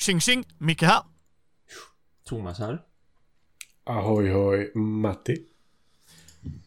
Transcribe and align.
Tjing 0.00 0.20
tjing, 0.20 0.44
Micke 0.58 0.82
här. 0.82 1.02
Thomas 2.28 2.58
här. 2.58 2.82
Ahoy 3.84 4.30
hoj, 4.30 4.72
Matti. 4.74 5.44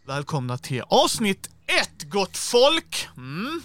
Välkomna 0.06 0.58
till 0.58 0.82
avsnitt 0.88 1.50
ett, 1.82 2.04
gott 2.04 2.38
folk! 2.38 3.08
Mm. 3.18 3.62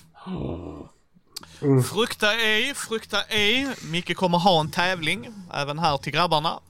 Frukta 1.83 2.35
ej, 2.35 2.75
frukta 2.75 3.23
ej. 3.23 3.75
Micke 3.93 4.17
kommer 4.17 4.39
ha 4.39 4.61
en 4.61 4.71
tävling, 4.71 5.29
även 5.55 5.79
här 5.79 5.97
till 5.99 6.13
grabbarna. 6.13 6.61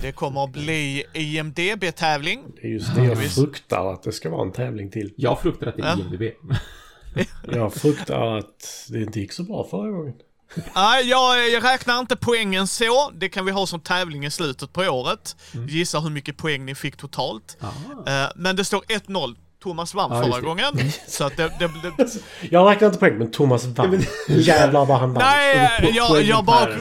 Det 0.00 0.12
kommer 0.12 0.44
att 0.44 0.52
bli 0.52 1.04
IMDB-tävling. 1.14 2.44
Det 2.60 2.66
är 2.66 2.72
just 2.72 2.94
det 2.94 3.04
jag 3.04 3.32
fruktar 3.32 3.92
att 3.92 4.02
det 4.02 4.12
ska 4.12 4.30
vara 4.30 4.42
en 4.42 4.52
tävling 4.52 4.90
till. 4.90 5.14
Jag 5.16 5.40
fruktar 5.40 5.66
att 5.66 5.76
det 5.76 5.82
är. 5.82 6.00
IMDB. 6.00 6.22
Jag 7.52 7.74
fruktar 7.74 8.38
att 8.38 8.86
det 8.88 9.02
inte 9.02 9.20
gick 9.20 9.32
så 9.32 9.42
bra 9.42 9.66
förra 9.70 9.90
gången. 9.90 10.14
Nej, 10.74 11.08
jag, 11.08 11.50
jag 11.50 11.64
räknar 11.64 11.98
inte 12.00 12.16
poängen 12.16 12.66
så. 12.66 13.10
Det 13.10 13.28
kan 13.28 13.44
vi 13.44 13.52
ha 13.52 13.66
som 13.66 13.80
tävling 13.80 14.26
i 14.26 14.30
slutet 14.30 14.72
på 14.72 14.80
året. 14.80 15.36
Gissa 15.68 16.00
hur 16.00 16.10
mycket 16.10 16.36
poäng 16.36 16.64
ni 16.64 16.74
fick 16.74 16.96
totalt. 16.96 17.56
Eh, 18.06 18.26
men 18.36 18.56
det 18.56 18.64
står 18.64 18.80
1-0. 18.80 19.36
Thomas 19.62 19.94
vann 19.94 20.10
Ja, 20.12 20.22
förra 20.22 20.40
gången. 20.40 20.92
Så 21.08 21.24
att 21.24 21.36
det, 21.36 21.52
det, 21.58 21.70
det, 21.96 22.06
Jag 22.50 22.70
räknar 22.70 22.86
inte 22.88 22.98
poäng, 22.98 23.18
men 23.18 23.30
Thomas 23.30 23.64
vann. 23.64 24.04
Jävlar 24.28 24.86
vad 24.86 24.98
han 24.98 25.14
vann. 25.14 25.22
Nej, 25.24 25.92
jag, 25.94 26.22
jag 26.22 26.44
bara... 26.44 26.76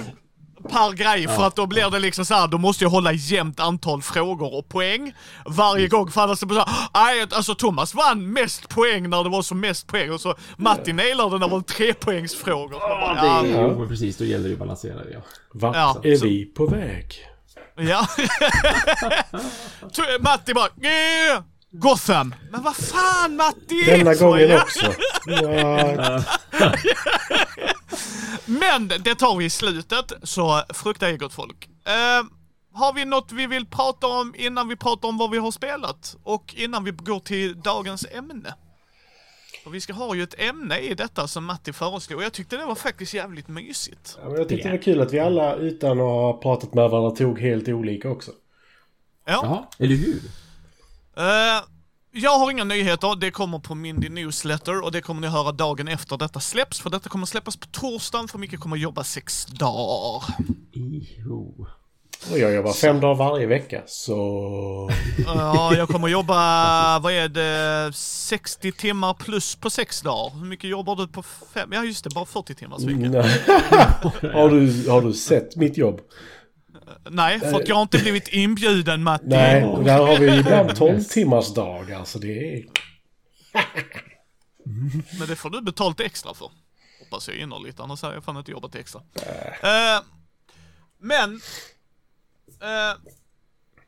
per- 0.70 0.92
grej, 0.94 1.28
för 1.28 1.48
att 1.48 1.56
då 1.56 1.66
blir 1.66 1.90
det 1.90 2.00
liksom 2.00 2.26
så 2.26 2.34
här, 2.34 2.48
då 2.48 2.58
måste 2.58 2.84
jag 2.84 2.90
hålla 2.90 3.12
jämnt 3.12 3.60
antal 3.60 4.02
frågor 4.02 4.54
och 4.58 4.70
poäng 4.70 5.14
varje 5.46 5.88
gång. 5.88 6.12
För 6.12 6.22
annars 6.22 6.44
är 6.44 6.48
det 6.48 6.54
bara 6.56 6.66
så 6.66 6.72
här, 6.72 6.90
nej, 7.16 7.28
alltså 7.32 7.56
Thomas 7.56 7.94
vann 7.94 8.34
mest 8.34 8.70
poäng 8.70 9.10
när 9.10 9.24
det 9.24 9.30
var 9.30 9.42
som 9.42 9.60
mest 9.60 9.88
poäng 9.88 10.12
och 10.12 10.22
så 10.22 10.36
Matti 10.58 10.94
nailade 10.94 11.32
när 11.32 11.40
det 11.48 11.52
var 11.52 11.62
trepoängsfrågor. 11.62 12.78
Ja, 12.82 13.14
Ja, 13.18 13.42
det 13.44 13.50
är, 13.58 13.62
jo, 13.62 13.80
men 13.80 13.88
precis. 13.88 14.18
Då 14.18 14.26
gäller 14.26 14.48
det 14.48 14.54
att 14.54 14.60
balansera 14.60 14.96
det, 15.04 15.12
ja. 15.14 15.20
Vart 15.54 15.76
Ja, 15.76 16.00
är 16.04 16.16
så- 16.16 16.26
vi 16.26 16.46
på 16.46 16.66
väg? 16.68 17.14
ja. 17.78 18.08
Matti 20.20 20.54
bara, 20.54 20.66
"Eh, 20.68 21.42
Gotham. 21.72 22.36
Men 22.52 22.64
vad 22.64 22.76
fan 22.76 23.36
Matti! 23.36 23.84
Denna 23.86 24.14
gången 24.16 24.60
också. 24.62 24.94
Ja, 25.28 26.22
Men 28.46 28.88
det 28.88 29.16
tar 29.16 29.38
vi 29.38 29.46
i 29.46 29.50
slutet, 29.50 30.14
så 30.24 30.62
frukta 30.74 31.10
er 31.10 31.18
gott 31.18 31.34
folk. 31.34 31.70
Eh, 31.86 32.26
har 32.74 32.94
vi 32.94 33.06
något 33.06 33.32
vi 33.32 33.48
vill 33.48 33.66
prata 33.66 34.08
om 34.08 34.36
innan 34.38 34.68
vi 34.68 34.76
pratar 34.76 35.08
om 35.08 35.18
vad 35.18 35.32
vi 35.32 35.38
har 35.38 35.52
spelat? 35.52 36.16
Och 36.24 36.56
innan 36.58 36.84
vi 36.84 36.92
går 36.92 37.20
till 37.20 37.62
dagens 37.62 38.06
ämne? 38.12 38.54
Och 39.66 39.76
vi 39.76 39.82
ska 39.82 39.94
ha 39.94 40.16
ju 40.16 40.24
ett 40.24 40.40
ämne 40.40 40.80
i 40.80 40.94
detta 40.94 41.28
som 41.28 41.46
Matti 41.46 41.74
föreslog. 41.74 42.24
Jag 42.24 42.34
tyckte 42.34 42.58
det 42.58 42.66
var 42.66 42.76
faktiskt 42.76 43.14
jävligt 43.14 43.48
mysigt. 43.48 44.18
Ja, 44.22 44.30
men 44.30 44.38
jag 44.38 44.50
tyckte 44.50 44.68
det 44.68 44.78
var 44.78 44.84
kul 44.84 45.02
att 45.02 45.14
vi 45.14 45.20
alla 45.20 45.56
utan 45.56 45.92
att 45.92 45.98
ha 45.98 46.34
pratat 46.42 46.74
med 46.74 46.90
varandra 46.90 47.12
tog 47.12 47.40
helt 47.40 47.68
olika 47.68 48.10
också. 48.10 48.32
Ja. 49.26 49.40
Jaha, 49.44 49.66
eller 49.80 49.96
hur? 49.96 50.22
Eh, 51.18 51.64
jag 52.18 52.40
har 52.40 52.52
inga 52.52 52.64
nyheter, 52.64 53.16
det 53.16 53.32
kommer 53.32 53.60
på 53.60 53.76
Mindy 53.76 54.10
Newsletter 54.10 54.84
och 54.84 54.92
det 54.92 55.02
kommer 55.02 55.22
ni 55.22 55.28
höra 55.28 55.52
dagen 55.52 55.88
efter 55.88 56.18
detta 56.18 56.40
släpps. 56.40 56.80
För 56.80 56.90
detta 56.90 57.10
kommer 57.10 57.26
släppas 57.26 57.58
på 57.58 57.68
torsdagen, 57.72 58.28
för 58.28 58.38
mycket 58.38 58.60
kommer 58.60 58.78
jobba 58.78 59.04
sex 59.04 59.46
dagar. 59.46 60.24
Iho. 60.74 61.68
Och 62.32 62.40
jag 62.40 62.54
jobbar 62.54 62.74
fem 62.74 63.00
dagar 63.00 63.16
varje 63.16 63.48
vecka, 63.48 63.82
så... 63.88 64.90
Ja, 65.26 65.76
jag 65.76 65.88
kommer 65.88 66.08
jobba, 66.08 67.00
vad 67.00 67.14
är 67.14 67.30
det, 67.30 67.94
60 67.96 68.72
timmar 68.72 69.14
plus 69.14 69.56
på 69.56 69.70
sex 69.70 70.02
dagar. 70.02 70.40
Hur 70.40 70.46
mycket 70.46 70.70
jobbar 70.70 70.96
du 70.96 71.08
på 71.08 71.24
fem? 71.54 71.70
Ja 71.74 71.84
just 71.84 72.04
det, 72.04 72.10
bara 72.10 72.26
40 72.26 72.56
timmars 72.56 72.84
vecka. 72.84 73.22
Har, 74.34 74.50
du, 74.50 74.90
har 74.90 75.02
du 75.02 75.14
sett 75.14 75.56
mitt 75.56 75.78
jobb? 75.78 76.02
Nej, 77.10 77.40
för 77.40 77.56
att 77.56 77.68
jag 77.68 77.76
har 77.76 77.82
inte 77.82 77.98
blivit 77.98 78.28
inbjuden 78.28 79.04
Matti. 79.04 79.26
Nej, 79.28 79.64
och 79.64 79.84
där 79.84 79.98
har 79.98 80.20
vi 80.20 80.40
ibland 80.40 80.76
12 80.76 81.04
timmars 81.04 81.54
dagar, 81.54 82.04
så 82.04 82.20
det 82.20 82.54
är... 82.54 82.66
Men 85.20 85.28
det 85.28 85.36
får 85.36 85.50
du 85.50 85.62
betalt 85.62 86.00
extra 86.00 86.34
för. 86.34 86.52
Hoppas 87.00 87.28
jag 87.28 87.38
innerligt, 87.38 87.80
annars 87.80 88.02
hade 88.02 88.14
jag 88.14 88.24
fan 88.24 88.38
inte 88.38 88.52
jobbat 88.52 88.76
extra. 88.76 89.02
Eh, 89.62 90.04
men, 91.00 91.42
eh, 92.62 92.98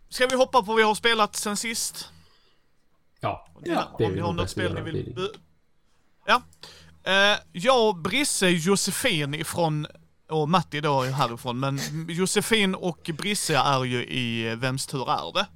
ska 0.10 0.28
vi 0.28 0.36
hoppa 0.36 0.60
på 0.62 0.66
vad 0.66 0.76
vi 0.76 0.84
har 0.84 0.96
spelat 0.96 1.36
sen 1.36 1.58
sist? 1.58 2.10
Ja, 3.20 3.48
Ja, 3.64 3.96
det 3.98 4.04
är 4.04 4.08
om 4.08 4.14
ni 4.16 4.22
har 4.22 4.34
något 4.34 4.50
spel 4.50 4.74
ni 4.74 4.82
vill... 4.82 5.30
Ja. 6.26 6.42
Eh, 7.04 7.38
jag, 7.52 8.02
Brisse, 8.02 8.48
Josefin 8.50 9.34
ifrån, 9.34 9.88
och 10.30 10.50
Matti 10.50 10.82
då 10.82 11.02
är 11.02 11.12
härifrån, 11.12 11.60
men 11.60 11.80
Josefin 12.10 12.76
och 12.76 13.10
Brisse 13.18 13.58
är 13.58 13.84
ju 13.84 14.06
i 14.06 14.56
Vems 14.56 14.88
tur 14.88 15.10
är 15.10 15.34
det? 15.34 15.48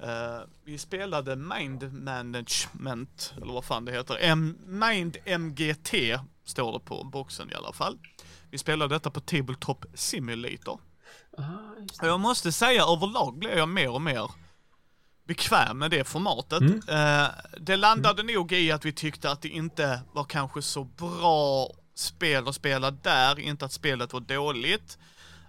Eh, 0.00 0.40
vi 0.64 0.78
spelade 0.78 1.36
Mind 1.36 1.92
Management, 1.92 3.34
eller 3.42 3.52
vad 3.52 3.64
fan 3.64 3.84
det 3.84 3.92
heter. 3.92 4.18
M 4.20 4.58
Mind 4.66 5.16
MGT 5.38 6.18
står 6.44 6.72
det 6.72 6.80
på 6.80 7.04
boxen 7.04 7.50
i 7.50 7.54
alla 7.54 7.72
fall. 7.72 7.98
Vi 8.50 8.58
spelade 8.58 8.94
detta 8.94 9.10
på 9.10 9.20
Tabletop 9.20 9.84
Simulator. 9.94 10.80
Och 12.00 12.08
jag 12.08 12.20
måste 12.20 12.52
säga 12.52 12.82
överlag 12.82 13.38
blev 13.38 13.58
jag 13.58 13.68
mer 13.68 13.90
och 13.90 14.02
mer 14.02 14.30
bekväm 15.24 15.78
med 15.78 15.90
det 15.90 16.04
formatet. 16.04 16.62
Eh, 16.88 17.26
det 17.60 17.76
landade 17.76 18.22
nog 18.22 18.52
i 18.52 18.72
att 18.72 18.84
vi 18.84 18.92
tyckte 18.92 19.30
att 19.30 19.42
det 19.42 19.48
inte 19.48 20.00
var 20.12 20.24
kanske 20.24 20.62
så 20.62 20.84
bra 20.84 21.70
spel 21.98 22.48
att 22.48 22.54
spela 22.54 22.90
där, 22.90 23.38
inte 23.38 23.64
att 23.64 23.72
spelet 23.72 24.12
var 24.12 24.20
dåligt. 24.20 24.98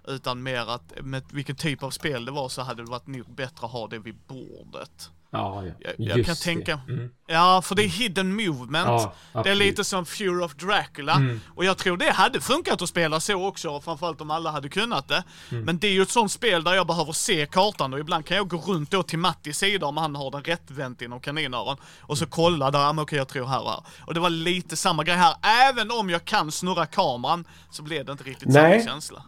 Utan 0.06 0.42
mer 0.42 0.70
att 0.70 0.92
med 1.02 1.22
vilken 1.32 1.56
typ 1.56 1.82
av 1.82 1.90
spel 1.90 2.24
det 2.24 2.30
var 2.30 2.48
så 2.48 2.62
hade 2.62 2.82
det 2.82 2.90
varit 2.90 3.06
nog 3.06 3.34
bättre 3.34 3.66
att 3.66 3.72
ha 3.72 3.86
det 3.86 3.98
vid 3.98 4.16
bordet. 4.26 5.10
Ja, 5.30 5.64
ja. 5.66 5.72
Jag, 5.78 5.94
jag 5.98 6.26
kan 6.26 6.34
det. 6.34 6.40
tänka, 6.40 6.80
Mm. 6.88 7.10
ja 7.26 7.62
för 7.62 7.74
det 7.74 7.82
är 7.84 7.88
hidden 7.88 8.34
movement. 8.36 9.12
Ja, 9.32 9.42
det 9.42 9.50
är 9.50 9.54
lite 9.54 9.84
som 9.84 10.06
Fear 10.06 10.42
of 10.42 10.54
Dracula. 10.54 11.22
Och 11.56 11.64
jag 11.64 11.78
tror 11.78 11.96
det 11.96 12.10
hade 12.12 12.40
funkat 12.40 12.82
att 12.82 12.88
spela 12.88 13.20
så 13.20 13.46
också, 13.46 13.80
framförallt 13.80 14.20
om 14.20 14.30
alla 14.30 14.50
hade 14.50 14.68
kunnat 14.68 15.08
det. 15.08 15.24
Mm. 15.50 15.64
Men 15.64 15.78
det 15.78 15.86
är 15.86 15.92
ju 15.92 16.02
ett 16.02 16.10
sånt 16.10 16.32
spel 16.32 16.64
där 16.64 16.74
jag 16.74 16.86
behöver 16.86 17.12
se 17.12 17.46
kartan 17.46 17.92
och 17.94 17.98
ibland 18.00 18.26
kan 18.26 18.36
jag 18.36 18.48
gå 18.48 18.56
runt 18.56 18.90
då 18.90 19.02
till 19.02 19.18
Mattis 19.18 19.58
sida 19.58 19.86
om 19.86 19.96
han 19.96 20.16
har 20.16 20.30
den 20.30 20.42
rättvänt 20.42 21.02
inom 21.02 21.20
kaninöron. 21.20 21.76
Och 22.00 22.18
så 22.18 22.26
kolla 22.26 22.70
där, 22.70 22.92
men 22.92 23.02
okej 23.02 23.18
jag 23.18 23.28
tror 23.28 23.46
här 23.46 23.62
och 23.62 23.70
här. 23.70 23.80
Och 24.06 24.14
det 24.14 24.20
var 24.20 24.30
lite 24.30 24.76
samma 24.76 25.04
grej 25.04 25.16
här. 25.16 25.34
Även 25.68 25.90
om 25.90 26.10
jag 26.10 26.24
kan 26.24 26.52
snurra 26.52 26.86
kameran 26.86 27.44
så 27.70 27.82
blev 27.82 28.04
det 28.04 28.12
inte 28.12 28.24
riktigt 28.24 28.48
Nej. 28.48 28.80
samma 28.80 28.92
känsla. 28.92 29.22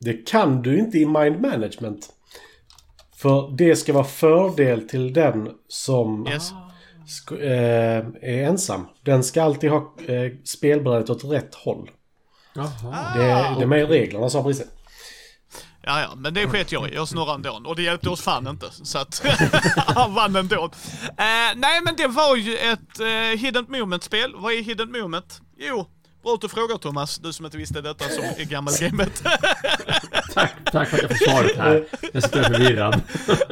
Det 0.00 0.12
kan 0.26 0.62
du 0.62 0.78
inte 0.78 0.98
i 0.98 1.06
mind 1.06 1.40
management. 1.40 2.08
För 3.16 3.50
det 3.56 3.76
ska 3.76 3.92
vara 3.92 4.04
fördel 4.04 4.88
till 4.88 5.12
den 5.12 5.48
som 5.68 6.26
Yes. 6.26 6.52
sk- 7.06 7.42
eh, 7.42 8.06
är 8.22 8.42
ensam. 8.48 8.86
Den 9.02 9.24
ska 9.24 9.42
alltid 9.42 9.70
ha 9.70 9.76
eh, 10.06 10.32
spelbrädet 10.44 11.10
åt 11.10 11.24
rätt 11.24 11.54
håll. 11.54 11.90
Jaha. 12.54 13.14
Det, 13.18 13.54
det 13.58 13.62
är 13.62 13.66
med 13.66 13.80
i 13.80 13.84
reglerna 13.84 14.30
sa 14.30 14.42
Brisse. 14.42 14.64
Ja, 15.82 16.00
ja, 16.00 16.08
men 16.16 16.34
det 16.34 16.46
sket 16.48 16.72
jag 16.72 16.90
i. 16.90 16.94
Jag 16.94 17.08
snurrade 17.08 17.48
ändå. 17.48 17.70
Och 17.70 17.76
det 17.76 17.82
hjälpte 17.82 18.08
oss 18.10 18.20
fan 18.20 18.46
inte. 18.48 18.66
Så 18.70 18.98
att 18.98 19.22
han 19.76 20.14
vann 20.14 20.36
ändå. 20.36 20.64
Uh, 20.64 20.70
nej, 21.56 21.80
men 21.84 21.96
det 21.96 22.06
var 22.06 22.36
ju 22.36 22.56
ett 22.56 23.00
uh, 23.00 23.38
Hidden 23.40 23.66
Moment-spel. 23.68 24.34
Vad 24.36 24.52
är 24.52 24.62
Hidden 24.62 24.90
Moment? 24.92 25.40
Jo, 25.58 25.86
bra 26.22 26.34
att 26.34 26.40
du 26.40 26.48
frågar 26.48 26.76
Thomas. 26.76 27.18
Du 27.18 27.32
som 27.32 27.44
inte 27.44 27.58
visste 27.58 27.80
detta 27.80 28.04
som 28.08 28.24
är 28.24 28.44
gammal 28.44 28.74
gamet. 28.80 29.22
Tack, 30.36 30.52
tack 30.72 30.88
för 30.88 30.96
att 30.96 31.02
jag 31.02 31.18
får 31.18 31.30
svaret 31.30 31.56
här. 31.56 31.84
Jag 32.12 32.22
sitter 32.22 32.42
förvirrad. 32.42 33.00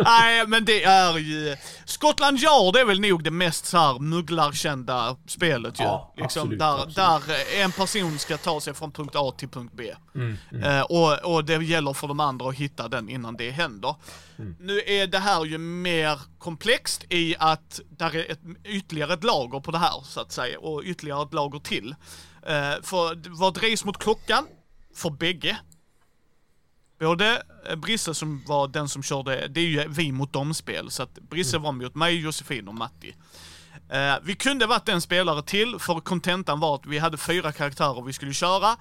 nej, 0.04 0.46
men 0.46 0.64
det 0.64 0.84
är 0.84 1.18
ju... 1.18 1.56
Scotland 1.84 2.38
Yard 2.38 2.76
är 2.76 2.84
väl 2.84 3.00
nog 3.00 3.24
det 3.24 3.30
mest 3.30 3.66
så 3.66 3.78
här 3.78 3.98
mugglarkända 3.98 5.16
spelet 5.26 5.80
ju. 5.80 5.84
Ja, 5.84 6.14
liksom, 6.16 6.42
absolut, 6.42 6.58
där, 6.58 6.82
absolut. 6.82 7.26
där 7.26 7.62
en 7.62 7.72
person 7.72 8.18
ska 8.18 8.36
ta 8.36 8.60
sig 8.60 8.74
från 8.74 8.92
punkt 8.92 9.12
A 9.16 9.32
till 9.36 9.48
punkt 9.48 9.72
B. 9.76 9.94
Mm, 10.14 10.36
Eh, 10.64 10.80
och, 10.80 11.34
och 11.34 11.44
det 11.44 11.64
gäller 11.64 11.92
för 11.92 12.08
de 12.08 12.20
andra 12.20 12.48
att 12.48 12.54
hitta 12.54 12.88
den 12.88 13.08
innan 13.08 13.36
det 13.36 13.50
händer. 13.50 13.94
Mm. 14.38 14.56
Nu 14.60 14.80
är 14.86 15.06
det 15.06 15.18
här 15.18 15.44
ju 15.44 15.58
mer 15.58 16.20
komplext 16.38 17.04
i 17.08 17.36
att 17.38 17.80
där 17.88 18.16
är 18.16 18.30
ett, 18.30 18.40
ytterligare 18.64 19.14
ett 19.14 19.24
lager 19.24 19.60
på 19.60 19.70
det 19.70 19.78
här, 19.78 20.02
så 20.04 20.20
att 20.20 20.32
säga, 20.32 20.58
och 20.58 20.82
ytterligare 20.84 21.22
ett 21.22 21.34
lager 21.34 21.58
till. 21.58 21.94
Eh, 22.46 22.82
för 22.82 23.38
vad 23.38 23.54
drivs 23.54 23.84
mot 23.84 23.98
klockan? 23.98 24.46
För 24.96 25.10
bägge. 25.10 25.56
Både 27.04 27.42
eh, 27.68 27.76
Brisse 27.76 28.14
som 28.14 28.42
var 28.46 28.68
den 28.68 28.88
som 28.88 29.02
körde, 29.02 29.48
det 29.48 29.60
är 29.60 29.64
ju 29.64 29.88
vi 29.88 30.12
mot 30.12 30.32
dem-spel, 30.32 30.90
så 30.90 31.02
att 31.02 31.14
Brisse 31.14 31.58
var 31.58 31.72
mot 31.72 31.94
mig, 31.94 32.20
Josefin 32.20 32.68
och 32.68 32.74
Matti. 32.74 33.14
Eh, 33.88 34.14
vi 34.22 34.34
kunde 34.34 34.66
varit 34.66 34.88
en 34.88 35.00
spelare 35.00 35.42
till, 35.42 35.78
för 35.78 36.00
kontentan 36.00 36.60
var 36.60 36.74
att 36.74 36.86
vi 36.86 36.98
hade 36.98 37.16
fyra 37.16 37.52
karaktärer 37.52 38.02
vi 38.02 38.12
skulle 38.12 38.32
köra, 38.32 38.76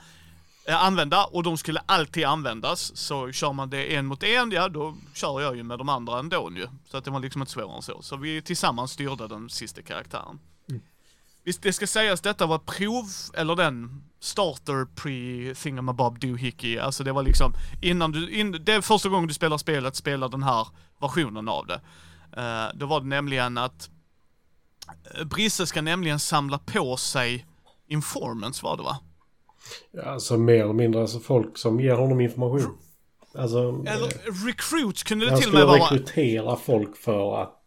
eh, 0.68 0.84
använda, 0.86 1.26
och 1.26 1.44
de 1.44 1.58
skulle 1.58 1.82
alltid 1.86 2.26
användas. 2.26 2.98
Så 2.98 3.32
kör 3.32 3.54
man 3.54 3.70
det 3.70 3.96
en 3.96 4.06
mot 4.06 4.24
en, 4.24 4.52
ja 4.52 4.70
då 4.70 4.96
kör 5.14 5.42
jag 5.42 5.56
ju 5.56 5.64
med 5.64 5.78
de 5.78 5.90
andra 5.90 6.20
ändå 6.20 6.52
ju. 6.56 6.68
Så 6.92 6.98
att 6.98 7.06
det 7.06 7.12
var 7.12 7.20
liksom 7.20 7.42
inte 7.42 7.52
svårare 7.52 7.76
än 7.76 7.82
så. 7.82 8.02
Så 8.02 8.16
vi 8.16 8.42
tillsammans 8.42 8.92
styrde 8.92 9.28
den 9.28 9.50
sista 9.50 9.82
karaktären. 9.82 10.40
Visst 11.44 11.62
det 11.64 11.74
ska 11.74 11.88
sägas, 11.88 12.22
detta 12.22 12.46
var 12.46 12.60
prov, 12.60 13.06
eller 13.34 13.56
den 13.56 14.04
starter 14.20 14.86
pre 14.96 15.56
thingamabob 15.56 16.20
doohickey. 16.20 16.78
Alltså 16.78 17.04
det 17.04 17.12
var 17.12 17.24
liksom 17.24 17.54
innan 17.82 18.12
du, 18.12 18.32
in, 18.32 18.52
det 18.52 18.74
är 18.74 18.82
första 18.82 19.10
gången 19.10 19.28
du 19.28 19.34
spelar 19.34 19.58
spelet, 19.58 19.96
spelar 19.96 20.30
den 20.30 20.44
här 20.44 20.68
versionen 21.02 21.50
av 21.50 21.68
det. 21.68 21.82
Uh, 22.38 22.78
då 22.80 22.86
var 22.86 23.00
det 23.00 23.08
nämligen 23.08 23.58
att 23.58 23.90
eh, 25.18 25.26
Brisse 25.26 25.66
ska 25.66 25.82
nämligen 25.82 26.20
samla 26.20 26.58
på 26.58 26.98
sig 26.98 27.46
informants 27.88 28.64
var 28.64 28.78
det 28.78 28.84
va? 28.84 29.00
Alltså 30.06 30.38
mer 30.38 30.64
eller 30.64 30.74
mindre 30.74 31.02
alltså 31.02 31.20
folk 31.20 31.58
som 31.58 31.80
ger 31.80 31.96
honom 31.96 32.22
information. 32.22 32.78
Alltså, 33.38 33.58
Eller 33.88 34.46
recruits 34.48 35.04
kunde 35.04 35.26
det 35.26 35.32
han 35.32 35.40
till 35.42 35.50
och 35.50 35.54
med 35.54 35.62
skulle 35.62 35.80
vara. 35.80 35.92
rekrytera 35.92 36.56
folk 36.56 36.98
för 36.98 37.42
att 37.42 37.60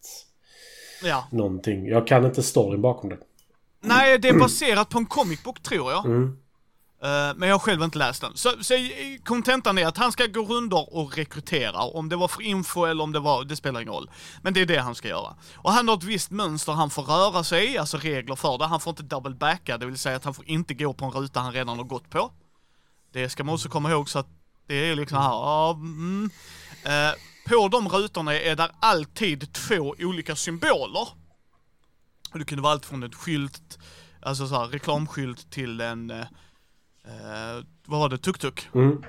Ja. 1.02 1.24
någonting. 1.32 1.86
Jag 1.86 2.06
kan 2.06 2.24
inte 2.26 2.42
storyn 2.42 2.82
bakom 2.82 3.10
det. 3.10 3.18
Nej, 3.86 4.18
det 4.18 4.28
är 4.28 4.38
baserat 4.38 4.88
på 4.88 4.98
en 4.98 5.06
comic 5.06 5.42
book 5.42 5.62
tror 5.62 5.92
jag. 5.92 6.06
Mm. 6.06 6.36
Eh, 7.02 7.34
men 7.36 7.48
jag 7.48 7.54
har 7.54 7.58
själv 7.58 7.82
inte 7.82 7.98
läst 7.98 8.20
den. 8.20 8.36
Så, 8.36 8.50
så 8.60 8.74
kontentan 9.24 9.78
är 9.78 9.86
att 9.86 9.96
han 9.96 10.12
ska 10.12 10.26
gå 10.26 10.42
rundor 10.42 10.94
och 10.94 11.16
rekrytera. 11.16 11.82
Om 11.82 12.08
det 12.08 12.16
var 12.16 12.28
för 12.28 12.42
info 12.42 12.84
eller 12.84 13.02
om 13.02 13.12
det 13.12 13.20
var, 13.20 13.44
det 13.44 13.56
spelar 13.56 13.80
ingen 13.80 13.92
roll. 13.92 14.10
Men 14.42 14.54
det 14.54 14.60
är 14.60 14.66
det 14.66 14.78
han 14.78 14.94
ska 14.94 15.08
göra. 15.08 15.34
Och 15.54 15.72
han 15.72 15.88
har 15.88 15.96
ett 15.96 16.04
visst 16.04 16.30
mönster 16.30 16.72
han 16.72 16.90
får 16.90 17.02
röra 17.02 17.44
sig 17.44 17.72
i, 17.72 17.78
alltså 17.78 17.96
regler 17.96 18.36
för 18.36 18.58
det. 18.58 18.66
Han 18.66 18.80
får 18.80 18.90
inte 18.90 19.02
double 19.02 19.34
backa, 19.34 19.78
det 19.78 19.86
vill 19.86 19.98
säga 19.98 20.16
att 20.16 20.24
han 20.24 20.34
får 20.34 20.48
inte 20.48 20.74
gå 20.74 20.92
på 20.92 21.04
en 21.04 21.10
ruta 21.10 21.40
han 21.40 21.52
redan 21.52 21.78
har 21.78 21.84
gått 21.84 22.10
på. 22.10 22.32
Det 23.12 23.28
ska 23.28 23.44
man 23.44 23.54
också 23.54 23.68
komma 23.68 23.90
ihåg 23.90 24.08
så 24.08 24.18
att 24.18 24.28
det 24.68 24.90
är 24.90 24.96
liksom 24.96 25.18
här, 25.18 25.30
ja, 25.30 25.70
mm. 25.74 26.30
Eh, 26.84 27.14
På 27.48 27.68
de 27.68 27.88
rutorna 27.88 28.34
är 28.34 28.56
där 28.56 28.70
alltid 28.80 29.52
två 29.52 29.94
olika 29.98 30.36
symboler. 30.36 31.08
Och 32.36 32.40
det 32.40 32.44
kunde 32.44 32.62
vara 32.62 32.72
allt 32.72 32.86
från 32.86 33.02
en 33.02 33.12
skylt, 33.12 33.78
alltså 34.22 34.46
så 34.48 34.54
här, 34.58 34.66
reklamskylt 34.66 35.50
till 35.50 35.80
en, 35.80 36.10
eh, 36.10 36.20
eh, 37.04 37.64
vad 37.86 38.00
var 38.00 38.08
det, 38.08 38.18
tuk-tuk? 38.18 38.68
Mm. 38.74 39.02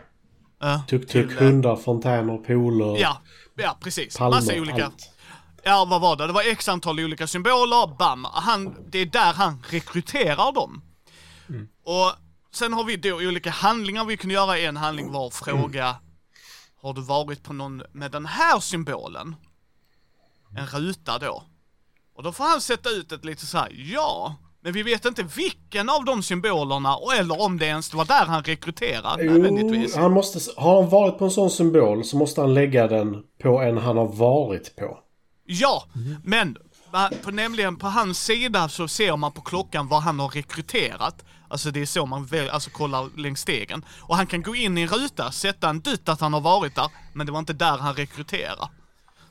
Eh, 0.63 0.85
Tuk-tuk, 0.85 1.09
till, 1.09 1.38
eh, 1.38 1.44
hundar, 1.44 1.75
fontäner, 1.75 2.38
pooler, 2.38 3.01
Ja, 3.01 3.21
ja 3.56 3.77
precis. 3.81 4.18
palmer, 4.18 4.38
Massa 4.38 4.53
olika. 4.56 4.85
allt. 4.85 5.09
Ja, 5.63 5.85
vad 5.85 6.01
var 6.01 6.15
det? 6.15 6.27
Det 6.27 6.33
var 6.33 6.51
x 6.51 6.69
antal 6.69 7.00
olika 7.00 7.27
symboler, 7.27 7.97
bam. 7.97 8.25
Han, 8.33 8.75
det 8.89 9.00
är 9.00 9.06
där 9.06 9.33
han 9.33 9.63
rekryterar 9.69 10.51
dem. 10.53 10.81
Och 11.83 12.12
sen 12.51 12.74
har 12.74 12.83
vi 12.83 12.95
då 12.95 13.15
olika 13.15 13.50
handlingar 13.50 14.06
vi 14.06 14.18
kunde 14.18 14.33
göra. 14.33 14.57
En 14.57 14.77
handling 14.77 15.12
var 15.12 15.29
fråga, 15.29 15.95
har 16.81 16.94
du 16.94 17.01
varit 17.01 17.44
på 17.44 17.53
någon 17.53 17.83
med 17.91 18.12
den 18.12 18.25
här 18.25 18.59
symbolen? 18.59 19.35
En 20.57 20.68
ruta 20.68 21.19
då. 21.19 21.44
Och 22.18 22.24
då 22.24 22.31
får 22.31 22.44
han 22.44 22.62
sätta 22.62 22.90
ut 22.90 23.12
ett 23.12 23.25
lite 23.25 23.46
så 23.46 23.58
här, 23.58 23.72
ja, 23.94 24.36
men 24.64 24.74
vi 24.74 24.84
vet 24.84 25.06
inte 25.06 25.24
vilken 25.24 25.90
av 25.90 26.06
de 26.06 26.24
symbolerna, 26.24 26.96
och 26.96 27.14
eller 27.14 27.42
om 27.42 27.58
det 27.58 27.66
ens 27.66 27.94
var 27.94 28.06
där 28.06 28.25
han 28.25 28.44
rekryterade 28.44 29.24
nödvändigtvis. 29.24 29.96
han 29.96 30.12
måste, 30.12 30.62
har 30.62 30.81
han 30.81 30.90
varit 30.90 31.18
på 31.18 31.25
en 31.25 31.31
sån 31.31 31.50
symbol 31.52 32.04
så 32.06 32.18
måste 32.18 32.42
han 32.42 32.54
lägga 32.54 32.88
den 32.88 33.24
på 33.44 33.62
en 33.62 33.78
han 33.78 33.98
har 33.98 34.08
varit 34.08 34.75
på. 34.75 35.00
Ja, 35.46 35.84
men 36.24 36.58
va- 36.92 37.12
på, 37.24 37.31
nämligen 37.31 37.75
på 37.75 37.88
hans 37.88 38.24
sida 38.24 38.70
så 38.70 38.88
ser 38.88 39.18
man 39.18 39.31
på 39.31 39.42
klockan 39.42 39.88
vad 39.88 40.02
han 40.02 40.20
har 40.20 40.30
rekryterat. 40.30 41.25
Alltså 41.50 41.72
det 41.72 41.81
är 41.81 41.86
så 41.86 42.06
man 42.06 42.25
väl, 42.25 42.50
alltså 42.50 42.70
kollar 42.70 43.18
längs 43.18 43.40
stegen. 43.40 43.86
Och 44.02 44.16
han 44.16 44.28
kan 44.28 44.42
gå 44.42 44.56
in 44.56 44.78
i 44.78 44.81
en 44.81 44.88
ruta, 44.88 45.31
sätta 45.31 45.70
en 45.70 45.80
dytt 45.80 46.10
att 46.10 46.22
han 46.22 46.34
har 46.34 46.42
varit 46.42 46.75
där, 46.75 46.90
men 47.13 47.25
det 47.25 47.31
var 47.31 47.40
inte 47.40 47.54
där 47.54 47.78
han 47.78 47.94
rekryterade. 47.96 48.68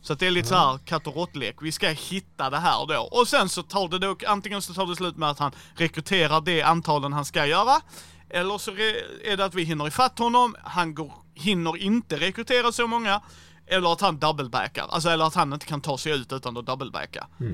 Så 0.06 0.12
att 0.12 0.19
det 0.19 0.26
är 0.26 0.31
lite 0.31 0.49
så 0.49 0.55
här 0.55 0.79
katt 0.79 1.06
och 1.06 1.17
råttlek. 1.17 1.56
Vi 1.61 1.73
ska 1.73 1.88
hitta 1.88 2.50
det 2.50 2.58
här 2.58 2.87
då. 2.87 3.00
Och 3.00 3.29
sen 3.29 3.49
så 3.49 3.62
tar 3.62 3.88
det 3.88 3.99
då, 3.99 4.17
antingen 4.26 4.62
så 4.62 4.75
tar 4.75 4.87
det 4.87 4.97
slut 4.97 5.17
med 5.17 5.31
att 5.31 5.38
han 5.38 5.53
rekryterar 5.75 6.41
det 6.41 6.62
antalen 6.62 7.12
han 7.12 7.25
ska 7.25 7.47
göra. 7.47 7.81
Eller 8.31 8.58
så 8.58 8.70
är 9.25 9.37
det 9.37 9.44
att 9.44 9.55
vi 9.55 9.62
hinner 9.62 9.88
ifatt 9.88 10.19
honom, 10.19 10.56
han 10.64 10.94
går, 10.94 11.12
hinner 11.35 11.76
inte 11.76 12.17
rekrytera 12.17 12.73
så 12.73 12.87
många. 12.87 13.20
Eller 13.67 13.93
att 13.93 14.00
han 14.00 14.19
doublebackar, 14.19 14.87
alltså 14.91 15.08
eller 15.08 15.25
att 15.25 15.35
han 15.35 15.53
inte 15.53 15.67
kan 15.67 15.81
ta 15.81 15.99
sig 15.99 16.12
ut 16.12 16.32
utan 16.32 16.56
att 16.56 16.67
doublebacka. 16.67 17.26
Eh, 17.41 17.47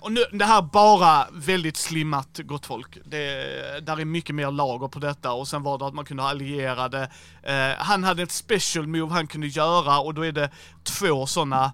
Och 0.00 0.12
nu, 0.12 0.20
det 0.32 0.44
här 0.44 0.58
är 0.58 0.62
bara 0.62 1.28
väldigt 1.32 1.76
slimmat 1.76 2.38
gott 2.38 2.66
folk. 2.66 2.98
Det, 3.04 3.86
där 3.86 4.00
är 4.00 4.04
mycket 4.04 4.34
mer 4.34 4.50
lager 4.50 4.88
på 4.88 4.98
detta 4.98 5.32
och 5.32 5.48
sen 5.48 5.62
var 5.62 5.78
det 5.78 5.86
att 5.86 5.94
man 5.94 6.04
kunde 6.04 6.22
ha 6.22 6.30
allierade. 6.30 7.10
Eh, 7.42 7.70
han 7.78 8.04
hade 8.04 8.22
ett 8.22 8.32
special 8.32 8.86
move 8.86 9.12
han 9.12 9.26
kunde 9.26 9.46
göra 9.46 9.98
och 10.00 10.14
då 10.14 10.22
är 10.26 10.32
det 10.32 10.50
två 10.84 11.26
sådana 11.26 11.72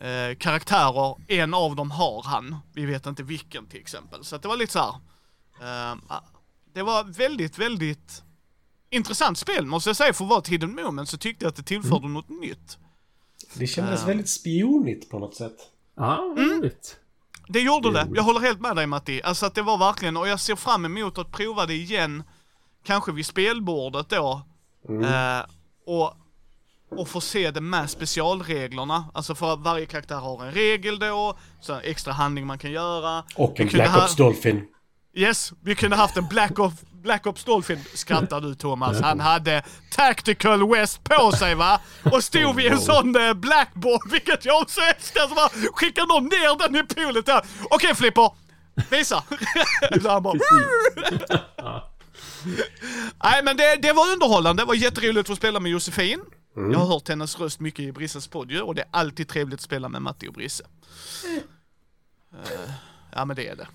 eh, 0.00 0.36
karaktärer. 0.38 1.16
En 1.28 1.54
av 1.54 1.76
dem 1.76 1.90
har 1.90 2.22
han. 2.22 2.56
Vi 2.72 2.86
vet 2.86 3.06
inte 3.06 3.22
vilken 3.22 3.66
till 3.66 3.80
exempel. 3.80 4.24
Så 4.24 4.36
att 4.36 4.42
det 4.42 4.48
var 4.48 4.56
lite 4.56 4.72
så 4.72 4.78
här. 5.60 5.90
eh, 5.92 5.96
det 6.74 6.82
var 6.82 7.04
väldigt, 7.04 7.58
väldigt 7.58 8.22
intressant 8.90 9.38
spel 9.38 9.66
måste 9.66 9.88
jag 9.90 9.96
säga. 9.96 10.12
För 10.12 10.24
att 10.24 10.30
vara 10.30 10.40
ett 10.40 10.48
hidden 10.48 10.74
moment 10.74 11.08
så 11.08 11.16
tyckte 11.18 11.44
jag 11.44 11.50
att 11.50 11.56
det 11.56 11.62
tillförde 11.62 12.08
något 12.08 12.28
nytt. 12.28 12.78
Det 13.54 13.66
kändes 13.66 14.06
väldigt 14.06 14.28
spionigt 14.28 15.10
på 15.10 15.18
något 15.18 15.34
sätt. 15.34 15.56
Ja, 15.96 16.34
Mm. 16.38 16.70
Det 17.52 17.60
gjorde 17.60 17.92
det. 17.92 18.08
Jag 18.14 18.22
håller 18.22 18.40
helt 18.40 18.60
med 18.60 18.76
dig 18.76 18.86
Matti. 18.86 19.22
Alltså 19.22 19.46
att 19.46 19.54
det 19.54 19.62
var 19.62 19.78
verkligen, 19.78 20.16
och 20.16 20.28
jag 20.28 20.40
ser 20.40 20.56
fram 20.56 20.84
emot 20.84 21.18
att 21.18 21.30
prova 21.32 21.66
det 21.66 21.74
igen, 21.74 22.22
kanske 22.84 23.12
vid 23.12 23.26
spelbordet 23.26 24.08
då. 24.08 24.42
Eh, 24.88 25.40
och, 25.86 26.14
och 26.90 27.08
få 27.08 27.20
se 27.20 27.50
det 27.50 27.60
med 27.60 27.90
specialreglerna. 27.90 29.04
Alltså 29.14 29.34
för 29.34 29.52
att 29.52 29.60
varje 29.60 29.86
karaktär 29.86 30.16
har 30.16 30.44
en 30.44 30.52
regel 30.52 30.98
då, 30.98 31.34
så 31.60 31.78
extra 31.80 32.12
handling 32.12 32.46
man 32.46 32.58
kan 32.58 32.70
göra. 32.72 33.24
Och 33.36 33.60
en 33.60 33.68
Black 33.68 33.96
Ops 33.96 34.16
Dolphin. 34.16 34.66
Yes, 35.14 35.52
vi 35.60 35.74
kunde 35.74 35.96
haft 35.96 36.16
en 36.16 36.28
Black, 36.28 36.58
of, 36.58 36.72
Black 37.02 37.26
Ops 37.26 37.44
Dolphin, 37.44 37.84
skrattar 37.94 38.40
du 38.40 38.54
Thomas. 38.54 39.00
Han 39.00 39.20
hade 39.20 39.62
Tactical 39.90 40.70
West 40.70 41.04
på 41.04 41.32
sig 41.32 41.54
va? 41.54 41.80
Och 42.12 42.24
stod 42.24 42.56
vid 42.56 42.72
en 42.72 42.80
sån 42.80 43.16
eh, 43.16 43.34
blackboard, 43.34 44.10
vilket 44.10 44.44
jag 44.44 44.62
också 44.62 44.80
älskar. 44.80 45.28
Så 45.28 45.34
bara 45.34 45.48
skickar 45.48 46.06
någon 46.06 46.24
ner 46.24 46.58
den 46.68 46.76
i 46.76 46.82
poolet 46.94 47.26
där. 47.26 47.42
Okej 47.70 47.94
Flipper, 47.94 48.30
visa. 48.90 49.24
Så 50.02 50.10
han 50.10 50.22
bara, 50.22 50.38
Nej 53.24 53.42
men 53.44 53.56
det, 53.56 53.76
det 53.82 53.92
var 53.92 54.12
underhållande, 54.12 54.62
det 54.62 54.66
var 54.66 54.74
jätteroligt 54.74 55.30
att 55.30 55.36
spela 55.36 55.60
med 55.60 55.72
Josefin. 55.72 56.20
Jag 56.54 56.78
har 56.78 56.86
hört 56.86 57.08
hennes 57.08 57.40
röst 57.40 57.60
mycket 57.60 57.80
i 57.80 57.92
Brisses 57.92 58.28
podd 58.28 58.50
ju, 58.50 58.60
och 58.60 58.74
det 58.74 58.82
är 58.82 58.88
alltid 58.90 59.28
trevligt 59.28 59.54
att 59.60 59.64
spela 59.64 59.88
med 59.88 60.02
Matti 60.02 60.28
och 60.28 60.32
Brisse. 60.32 60.64
Eh, 62.34 62.70
ja 63.12 63.24
men 63.24 63.36
det 63.36 63.48
är 63.48 63.56
det. 63.56 63.66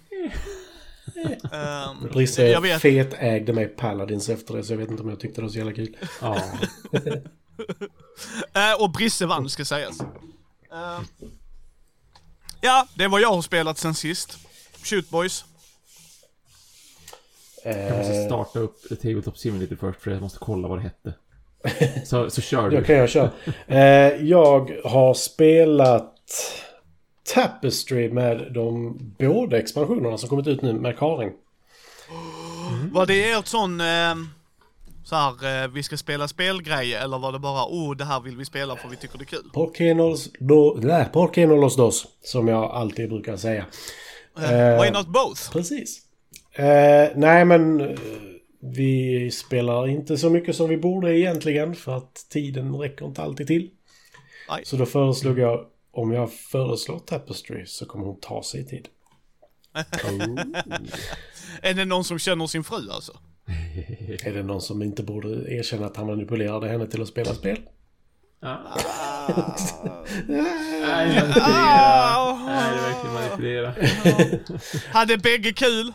Ehm, 1.52 2.10
Brisse 2.12 2.48
jag 2.48 2.62
vet. 2.62 2.82
fet 2.82 3.14
ägde 3.20 3.54
mig 3.54 3.68
Paladins 3.68 4.30
efter 4.30 4.54
det 4.54 4.64
så 4.64 4.74
jag 4.74 4.78
vet 4.78 4.92
inte 4.92 5.04
om 5.04 5.10
jag 5.10 5.20
tyckte 5.20 5.42
det 5.42 5.46
var 5.46 5.50
så 5.52 5.58
jävla 5.58 5.74
kul. 5.74 5.98
Ja. 6.22 6.42
Eh, 8.54 8.82
och 8.84 8.92
Brisse 8.92 9.26
vann 9.26 9.50
ska 9.50 9.66
sägas. 9.66 10.00
Eh, 10.72 11.00
ja, 12.62 12.88
det 12.96 13.08
vad 13.08 13.22
jag 13.22 13.30
har 13.30 13.42
spelat 13.42 13.78
sen 13.78 13.96
sist. 13.96 14.38
Shoot 14.84 15.10
boys. 15.10 15.46
Jag 17.64 17.98
måste 17.98 18.14
Eh, 18.14 18.26
starta 18.26 18.60
upp 18.60 18.82
Tabletop 19.02 19.38
Simulator 19.38 19.76
först 19.76 20.02
för 20.02 20.12
jag 20.12 20.22
måste 20.22 20.40
kolla 20.40 20.68
vad 20.68 20.78
det 20.78 20.84
hette. 20.84 21.14
Så, 22.06 22.30
så 22.30 22.42
kör 22.42 22.62
då 22.70 22.78
du. 22.78 22.84
kan 22.84 22.96
jag 22.96 23.10
köra. 23.10 23.32
Eh, 23.68 24.26
jag 24.26 24.72
har 24.84 25.14
spelat 25.14 26.14
Tapestry 27.34 28.10
med 28.10 28.51
de 28.53 28.98
båda 29.19 29.57
expansionerna 29.57 30.17
som 30.17 30.29
kommit 30.29 30.48
ut 30.48 30.62
nu 30.62 30.74
med 30.74 30.98
Karin. 30.98 31.31
Var 32.91 33.05
det 33.05 33.31
ert 33.31 33.48
sån, 33.48 33.81
eh, 33.81 34.15
så 35.03 35.15
här, 35.15 35.63
eh, 35.63 35.69
vi 35.69 35.84
ska 35.84 35.98
spela 35.98 36.27
spelgrej 36.27 36.93
eller 36.93 37.17
var 37.17 37.31
det 37.31 37.39
bara, 37.39 37.65
oh 37.65 37.96
det 37.96 38.05
här 38.05 38.19
vill 38.19 38.38
vi 38.38 38.46
spela 38.46 38.75
för 38.75 38.89
vi 38.89 38.96
tycker 38.96 39.17
det 39.17 39.24
är 39.24 39.25
kul? 39.25 39.50
Por 39.53 39.74
qué 41.34 41.46
no 41.46 41.55
los 41.55 41.75
dos? 41.75 42.07
Som 42.22 42.48
jag 42.48 42.63
alltid 42.63 43.10
brukar 43.10 43.38
säga. 43.38 43.65
Eh, 44.39 44.81
Why 44.81 44.91
not 44.91 45.07
both? 45.07 45.51
Precis. 45.51 46.01
Eh, 46.53 47.10
nej 47.15 47.46
men 47.46 47.81
eh, 47.81 47.98
vi 48.60 49.31
spelar 49.31 49.88
inte 49.88 50.17
så 50.17 50.29
mycket 50.29 50.55
som 50.55 50.69
vi 50.69 50.77
borde 50.77 51.19
egentligen 51.19 51.75
för 51.75 51.98
att 51.98 52.25
tiden 52.29 52.75
räcker 52.75 53.05
inte 53.05 53.22
alltid 53.22 53.48
till. 53.48 53.69
Nej. 54.50 54.62
Så 54.65 54.75
då 54.75 54.86
föreslog 54.86 55.39
jag 55.39 55.65
om 55.98 56.12
jag 56.12 56.34
föreslår 56.34 57.00
Tapestry 57.00 57.66
så 57.66 57.86
kommer 57.86 58.06
hon 58.06 58.20
ta 58.20 58.44
sig 58.44 58.68
tid. 58.68 58.88
Är 61.62 61.74
det 61.74 61.86
någon 61.86 62.04
som 62.04 62.20
känner 62.20 62.48
sin 62.48 62.63
fru 62.63 62.92
alltså? 62.92 63.20
Är 64.24 64.34
det 64.34 64.44
någon 64.44 64.62
som 64.62 64.82
inte 64.82 65.04
borde 65.04 65.54
erkänna 65.54 65.86
att 65.86 65.98
han 65.98 66.08
manipulerade 66.08 66.68
henne 66.68 66.88
till 66.88 67.01
att 67.01 67.08
spela 67.08 67.34
spel? 67.34 67.60
Ja. 68.39 68.60
Nej, 70.27 71.16
manipulera. 71.16 72.34
Nej, 72.46 72.72
det 72.72 72.77
är 72.77 72.82
verkligen 72.82 73.13
manipulera. 73.13 73.74
Hade 74.92 75.18
bägge 75.18 75.54
kul? 75.54 75.94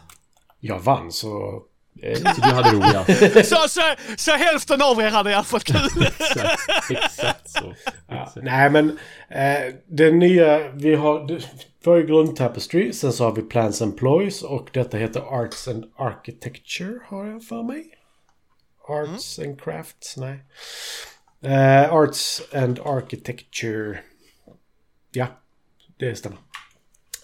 Jag 0.61 0.79
vann 0.81 1.13
så... 1.13 1.63
Så 2.01 2.41
du 2.41 2.49
hade 2.49 2.71
roligt 2.71 2.95
ja. 2.95 3.43
Så, 3.45 3.69
så, 3.69 3.81
så 4.17 4.31
hälften 4.33 4.83
av 4.83 5.01
er 5.01 5.11
hade 5.11 5.31
i 5.31 5.35
alla 5.35 5.45
fall 5.45 5.61
kul. 5.61 5.77
Exakt, 6.07 6.91
exakt 6.91 7.51
så. 7.51 7.75
ja. 8.09 8.23
Exakt. 8.23 8.45
Nej 8.45 8.71
men 8.71 8.99
eh, 9.29 9.75
det 9.87 10.11
nya 10.13 10.69
vi 10.69 10.95
har... 10.95 11.27
Det, 11.29 11.35
vi 11.85 11.91
har 11.91 11.97
ju 11.97 12.07
grund-Tapestry, 12.07 12.93
sen 12.93 13.13
så 13.13 13.25
har 13.25 13.33
vi 13.33 13.43
Plans 13.43 13.83
and 13.83 13.97
Ploys 13.97 14.43
och 14.43 14.69
detta 14.73 14.97
heter 14.97 15.21
Arts 15.21 15.69
and 15.69 15.85
Architecture 15.97 16.99
har 17.07 17.27
jag 17.27 17.45
för 17.45 17.63
mig. 17.63 17.85
Arts 18.89 19.39
and 19.39 19.61
Crafts, 19.61 20.17
nej. 20.17 20.45
Eh, 21.45 21.93
Arts 21.93 22.43
and 22.53 22.79
Architecture. 22.85 23.99
Ja, 25.13 25.27
det 25.99 26.17
stämmer. 26.17 26.39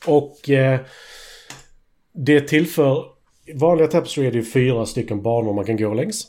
Och 0.07 0.51
eh, 0.51 0.81
det 2.13 2.41
tillför... 2.41 3.18
Vanliga 3.55 3.87
Tapestry 3.87 4.27
är 4.27 4.31
det 4.31 4.39
ju 4.39 4.45
fyra 4.45 4.87
stycken 4.87 5.23
banor 5.23 5.53
man 5.53 5.65
kan 5.65 5.77
gå 5.77 5.95
längs. 5.95 6.27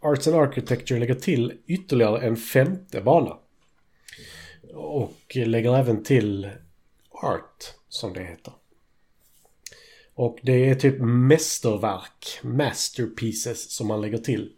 Arts 0.00 0.28
and 0.28 0.36
Architecture 0.36 1.00
lägger 1.00 1.14
till 1.14 1.52
ytterligare 1.66 2.26
en 2.26 2.36
femte 2.36 3.00
bana. 3.00 3.38
Och 4.74 5.36
lägger 5.36 5.76
även 5.76 6.04
till 6.04 6.50
Art, 7.10 7.74
som 7.88 8.12
det 8.12 8.24
heter. 8.24 8.52
Och 10.14 10.38
det 10.42 10.70
är 10.70 10.74
typ 10.74 10.94
mästerverk, 11.00 12.40
masterpieces, 12.42 13.70
som 13.70 13.86
man 13.86 14.00
lägger 14.00 14.18
till. 14.18 14.52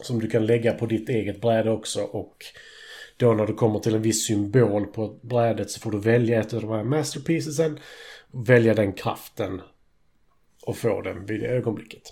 Som 0.00 0.18
du 0.18 0.30
kan 0.30 0.46
lägga 0.46 0.72
på 0.72 0.86
ditt 0.86 1.08
eget 1.08 1.40
bräde 1.40 1.70
också 1.70 2.02
och 2.02 2.44
då 3.16 3.32
när 3.32 3.46
du 3.46 3.54
kommer 3.54 3.78
till 3.78 3.94
en 3.94 4.02
viss 4.02 4.26
symbol 4.26 4.86
på 4.86 5.18
brädet 5.22 5.70
så 5.70 5.80
får 5.80 5.90
du 5.90 5.98
välja 5.98 6.40
ett 6.40 6.54
av 6.54 6.60
de 6.60 6.70
här 6.70 6.84
masterpiecesen. 6.84 7.78
Välja 8.30 8.74
den 8.74 8.92
kraften 8.92 9.62
och 10.62 10.76
få 10.76 11.00
den 11.00 11.26
vid 11.26 11.40
det 11.40 11.46
ögonblicket. 11.46 12.02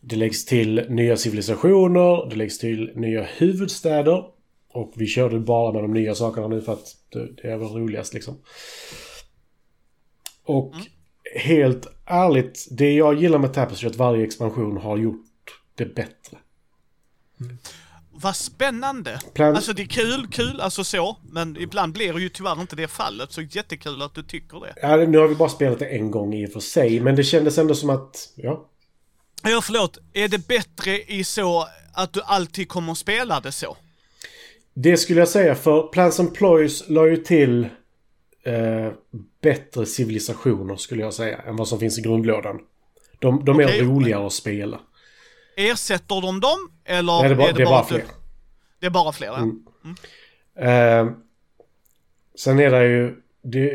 Det 0.00 0.16
läggs 0.16 0.44
till 0.44 0.86
nya 0.88 1.16
civilisationer, 1.16 2.30
det 2.30 2.36
läggs 2.36 2.58
till 2.58 2.92
nya 2.94 3.22
huvudstäder. 3.22 4.24
Och 4.72 4.92
vi 4.96 5.06
körde 5.06 5.40
bara 5.40 5.72
med 5.72 5.82
de 5.82 5.92
nya 5.92 6.14
sakerna 6.14 6.48
nu 6.48 6.60
för 6.60 6.72
att 6.72 6.86
det 7.10 7.48
är 7.48 7.56
väl 7.56 7.68
roligast 7.68 8.14
liksom. 8.14 8.38
Och 10.44 10.74
helt 11.36 11.86
ärligt, 12.06 12.68
det 12.70 12.92
jag 12.94 13.22
gillar 13.22 13.38
med 13.38 13.54
Tapestry 13.54 13.86
är 13.86 13.90
att 13.90 13.96
varje 13.96 14.24
expansion 14.24 14.76
har 14.76 14.96
gjort 14.96 15.26
det 15.74 15.94
bättre. 15.94 16.38
Vad 18.22 18.36
spännande! 18.36 19.20
Plan- 19.34 19.56
Alltså 19.56 19.72
det 19.72 19.82
är 19.82 19.86
kul, 19.86 20.26
kul, 20.30 20.60
alltså 20.60 20.84
så. 20.84 21.16
Men 21.32 21.56
ibland 21.60 21.92
blir 21.92 22.12
det 22.12 22.20
ju 22.20 22.28
tyvärr 22.28 22.60
inte 22.60 22.76
det 22.76 22.88
fallet. 22.88 23.32
Så 23.32 23.40
jättekul 23.42 24.02
att 24.02 24.14
du 24.14 24.22
tycker 24.22 24.60
det. 24.60 24.74
Ja, 24.82 24.96
nu 24.96 25.18
har 25.18 25.28
vi 25.28 25.34
bara 25.34 25.48
spelat 25.48 25.78
det 25.78 25.86
en 25.86 26.10
gång 26.10 26.34
i 26.34 26.46
och 26.46 26.52
för 26.52 26.60
sig, 26.60 27.00
men 27.00 27.16
det 27.16 27.24
kändes 27.24 27.58
ändå 27.58 27.74
som 27.74 27.90
att, 27.90 28.32
ja. 28.34 28.66
Ja, 29.42 29.60
förlåt. 29.62 29.98
Är 30.12 30.28
det 30.28 30.48
bättre 30.48 30.98
i 31.02 31.24
så 31.24 31.66
att 31.94 32.12
du 32.12 32.20
alltid 32.24 32.68
kommer 32.68 32.92
att 32.92 32.98
spela 32.98 33.40
det 33.40 33.52
så? 33.52 33.76
Det 34.74 34.96
skulle 34.96 35.20
jag 35.20 35.28
säga, 35.28 35.54
för 35.54 35.82
Plans 35.82 36.20
and 36.20 36.34
Ploys 36.34 36.84
la 36.88 37.06
ju 37.06 37.16
till 37.16 37.64
eh, 38.44 38.92
bättre 39.42 39.86
civilisationer 39.86 40.76
skulle 40.76 41.02
jag 41.02 41.14
säga, 41.14 41.38
än 41.38 41.56
vad 41.56 41.68
som 41.68 41.78
finns 41.78 41.98
i 41.98 42.02
grundlådan. 42.02 42.58
De, 43.18 43.44
de 43.44 43.60
är 43.60 43.64
Okej. 43.66 43.82
roligare 43.82 44.26
att 44.26 44.32
spela. 44.32 44.80
Ersätter 45.68 46.20
de 46.20 46.40
dem? 46.40 46.58
Eller 46.84 47.12
Nej, 47.12 47.28
det 47.28 47.34
är 47.34 47.36
bara, 47.36 47.48
är 47.48 47.52
det 47.52 47.62
är 47.62 47.66
bara 47.66 47.80
att 47.80 47.88
du- 47.88 47.94
fler. 47.94 48.04
Det 48.80 48.86
är 48.86 48.90
bara 48.90 49.12
fler, 49.12 49.26
ja. 49.26 49.36
Mm. 49.36 51.08
Eh, 51.08 51.12
sen 52.38 52.58
är 52.60 52.70
det 52.70 52.86
ju... 52.88 53.16
Det, 53.42 53.70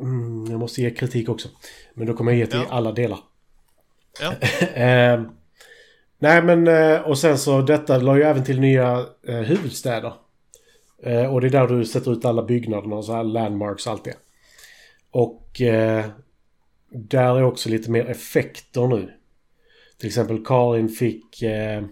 mm, 0.00 0.46
jag 0.50 0.58
måste 0.60 0.82
ge 0.82 0.90
kritik 0.90 1.28
också. 1.28 1.48
Men 1.94 2.06
då 2.06 2.14
kommer 2.14 2.32
jag 2.32 2.38
ge 2.38 2.46
till 2.46 2.58
Ja. 2.68 2.74
alla 2.74 2.92
delar. 2.92 3.18
ja. 4.20 4.32
Eh, 4.82 5.22
nej 6.18 6.42
men 6.42 6.68
eh, 6.68 7.00
och 7.00 7.18
sen 7.18 7.38
så 7.38 7.62
detta 7.62 7.98
la 7.98 8.16
ju 8.16 8.22
även 8.22 8.44
till 8.44 8.60
nya 8.60 9.06
eh, 9.28 9.36
huvudstäder. 9.36 10.12
Eh, 11.02 11.32
och 11.34 11.40
det 11.40 11.46
är 11.46 11.50
där 11.50 11.66
du 11.66 11.84
sätter 11.84 12.12
ut 12.12 12.24
alla 12.24 12.42
byggnaderna 12.42 12.96
och 12.96 13.04
så 13.04 13.12
här 13.12 13.24
landmarks 13.24 13.86
och 13.86 13.92
allt 13.92 14.04
det. 14.04 14.14
Och 15.10 15.46
där 16.92 17.38
är 17.38 17.42
också 17.42 17.68
lite 17.68 17.90
mer 17.90 18.06
effekter 18.10 18.86
nu. 18.86 19.12
Till 20.00 20.06
exempel 20.08 20.44
Karin 20.44 20.88
fick 20.88 21.42
eh, 21.42 21.84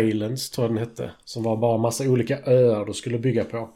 Islands 0.00 0.50
tror 0.50 0.64
jag 0.66 0.76
den 0.76 0.88
hette. 0.88 1.10
Som 1.24 1.42
var 1.42 1.56
bara 1.56 1.78
massa 1.78 2.04
olika 2.10 2.38
öar 2.46 2.84
du 2.84 2.92
skulle 2.92 3.18
bygga 3.18 3.44
på. 3.44 3.70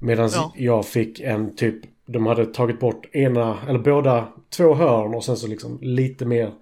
Medan 0.00 0.30
Ja. 0.32 0.52
jag 0.56 0.86
fick 0.86 1.20
en 1.20 1.56
typ, 1.56 1.76
de 2.06 2.26
hade 2.26 2.46
tagit 2.46 2.80
bort 2.80 3.14
ena, 3.14 3.58
eller 3.68 3.78
båda, 3.78 4.32
två 4.50 4.74
hörn 4.74 5.14
och 5.14 5.24
sen 5.24 5.36
så 5.36 5.46
liksom 5.46 5.78
lite 5.82 6.24
mer. 6.26 6.52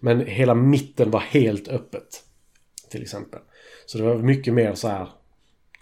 Men 0.00 0.26
hela 0.26 0.54
mitten 0.54 1.10
var 1.10 1.20
helt 1.20 1.68
öppet. 1.68 2.22
Till 2.90 3.02
exempel. 3.02 3.40
Så 3.86 3.98
det 3.98 4.04
var 4.04 4.16
mycket 4.16 4.54
mer 4.54 4.74
så 4.74 4.88
här 4.88 5.08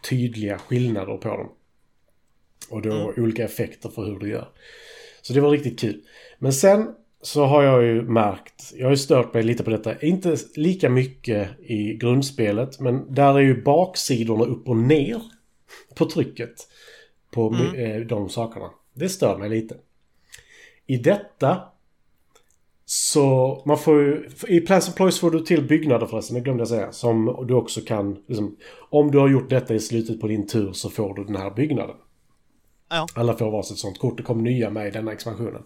tydliga 0.09 0.59
skillnader 0.59 1.17
på 1.17 1.29
dem. 1.29 1.53
Och 2.71 2.83
då 2.83 3.13
olika 3.17 3.45
effekter 3.45 3.89
för 3.89 4.05
hur 4.05 4.19
du 4.19 4.29
gör. 4.29 4.49
Så 5.23 5.33
det 5.33 5.41
var 5.41 5.51
riktigt 5.51 5.81
kul. 5.81 6.03
Men 6.39 6.53
sen 6.53 6.95
så 7.23 7.45
har 7.45 7.63
jag 7.63 7.83
ju 7.83 8.03
märkt, 8.03 8.73
jag 8.77 8.87
har 8.87 8.91
ju 8.91 8.97
stört 8.97 9.35
mig 9.35 9.43
lite 9.43 9.65
på 9.65 9.71
detta, 9.71 10.01
inte 10.01 10.37
lika 10.55 10.91
mycket 10.91 11.49
i 11.61 11.95
grundspelet, 11.95 12.81
men 12.81 13.15
där 13.15 13.35
är 13.35 13.41
ju 13.41 13.63
baksidorna 13.63 14.45
upp 14.45 14.69
och 14.69 14.77
ner 14.77 15.23
på 15.95 16.11
trycket 16.11 16.55
på 17.31 17.57
eh, 17.77 18.01
de 18.01 18.29
sakerna. 18.29 18.71
Det 18.95 19.09
stör 19.09 19.39
mig 19.39 19.49
lite. 19.49 19.77
I 20.87 20.97
detta 20.97 21.63
så 22.85 23.63
man 23.67 23.79
får 23.79 24.01
ju, 24.01 24.29
i 24.49 24.61
Plans 24.61 24.87
and 24.87 24.97
Ploys 24.97 25.21
får 25.21 25.31
du 25.31 25.41
till 25.41 25.63
byggnader 25.63 26.07
förresten, 26.07 26.35
det 26.35 26.41
glömde 26.41 26.61
jag 26.61 26.69
säga. 26.69 26.93
Som 26.93 27.45
du 27.49 27.55
också 27.55 27.81
kan, 27.81 28.23
liksom, 28.27 28.57
om 28.91 29.11
du 29.11 29.19
har 29.19 29.29
gjort 29.29 29.51
detta 29.51 29.75
i 29.75 29.81
slutet 29.81 30.21
på 30.21 30.27
din 30.27 30.47
tur 30.47 30.73
så 30.73 30.91
får 30.91 31.15
du 31.15 31.25
den 31.25 31.37
här 31.37 31.51
byggnaden. 31.51 31.97
Ja. 32.91 33.07
Alla 33.15 33.37
får 33.37 33.51
varsitt 33.51 33.79
sånt 33.79 33.99
kort, 33.99 34.17
det 34.17 34.23
kom 34.23 34.45
nya 34.45 34.71
med 34.71 34.89
i 34.89 34.91
denna 34.91 35.13
expansionen. 35.13 35.63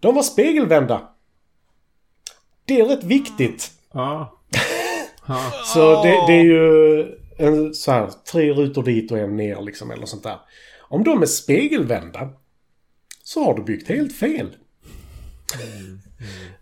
De 0.00 0.14
var 0.14 0.22
spegelvända. 0.22 1.08
Det 2.64 2.80
är 2.80 2.84
rätt 2.84 3.04
viktigt. 3.04 3.70
Ja. 3.92 4.38
ja. 5.28 5.40
Så 5.64 6.02
det, 6.02 6.24
det 6.26 6.32
är 6.32 6.44
ju 6.44 7.04
en, 7.38 7.74
så 7.74 7.92
här, 7.92 8.10
tre 8.32 8.52
rutor 8.52 8.82
dit 8.82 9.12
och 9.12 9.18
en 9.18 9.36
ner 9.36 9.60
liksom, 9.62 9.90
eller 9.90 10.06
sånt 10.06 10.22
där. 10.22 10.36
Om 10.80 11.04
de 11.04 11.22
är 11.22 11.26
spegelvända 11.26 12.28
så 13.24 13.44
har 13.44 13.54
du 13.54 13.62
byggt 13.62 13.88
helt 13.88 14.16
fel. 14.16 14.56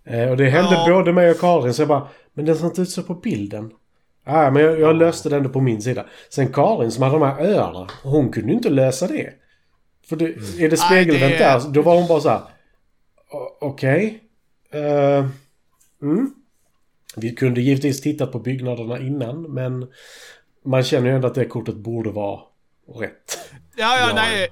Eh, 0.04 0.28
och 0.30 0.36
det 0.36 0.50
hände 0.50 0.74
Ja. 0.74 0.88
både 0.88 1.12
mig 1.12 1.30
och 1.30 1.40
Karin, 1.40 1.74
så 1.74 1.82
jag 1.82 1.88
bara, 1.88 2.08
men 2.34 2.44
den 2.44 2.56
ser 2.56 2.66
inte 2.66 2.82
ut 2.82 2.90
så 2.90 3.02
på 3.02 3.14
bilden. 3.14 3.70
Ja, 4.26 4.50
men 4.50 4.62
jag, 4.62 4.80
jag 4.80 4.96
löste 4.96 5.28
det 5.28 5.36
ändå 5.36 5.48
på 5.48 5.60
min 5.60 5.82
sida. 5.82 6.06
Sen 6.28 6.52
Karin 6.52 6.90
som 6.92 7.02
hade 7.02 7.14
de 7.14 7.22
här 7.22 7.44
öarna, 7.44 7.88
hon 8.02 8.30
kunde 8.32 8.48
ju 8.48 8.54
inte 8.54 8.70
lösa 8.70 9.06
det. 9.06 9.30
För 10.08 10.16
det, 10.16 10.24
är 10.58 10.68
det 10.70 10.76
spegelvänt 10.76 11.38
där, 11.38 11.60
då 11.72 11.82
var 11.82 11.96
hon 11.96 12.08
bara 12.08 12.20
så 12.20 12.28
här. 12.28 12.40
"O- 13.30 13.56
Okej. 13.60 14.20
Eh, 14.72 15.26
mm. 16.02 16.34
Vi 17.16 17.34
kunde 17.34 17.60
givetvis 17.60 18.00
tittat 18.00 18.32
på 18.32 18.38
byggnaderna 18.38 18.98
innan, 18.98 19.42
men 19.42 19.86
man 20.64 20.82
känner 20.84 21.08
ju 21.08 21.14
ändå 21.14 21.28
att 21.28 21.34
det 21.34 21.44
kortet 21.44 21.74
borde 21.76 22.10
vara 22.10 22.40
rätt. 23.00 23.38
Ja, 23.76 23.98
ja, 23.98 24.08
Ja. 24.08 24.14
nej. 24.14 24.48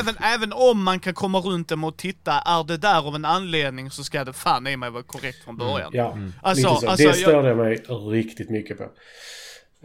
Även, 0.00 0.14
även 0.34 0.52
om 0.52 0.84
man 0.84 1.00
kan 1.00 1.14
komma 1.14 1.38
runt 1.38 1.68
dem 1.68 1.84
och 1.84 1.96
titta, 1.96 2.32
är 2.32 2.64
det 2.64 2.76
där 2.76 3.06
av 3.08 3.14
en 3.14 3.24
anledning 3.24 3.90
så 3.90 4.04
ska 4.04 4.24
det 4.24 4.32
fan 4.32 4.66
i 4.66 4.76
mig 4.76 4.90
vara 4.90 5.02
korrekt 5.02 5.44
från 5.44 5.56
början. 5.56 5.90
Ja, 5.94 6.16
Alltså- 6.42 6.68
lite 6.68 6.80
så. 6.80 6.88
alltså, 6.90 7.06
det 7.08 7.14
störde 7.14 7.48
jag 7.48 7.56
mig 7.56 7.76
riktigt 8.12 8.50
mycket 8.50 8.78
på. 8.78 8.84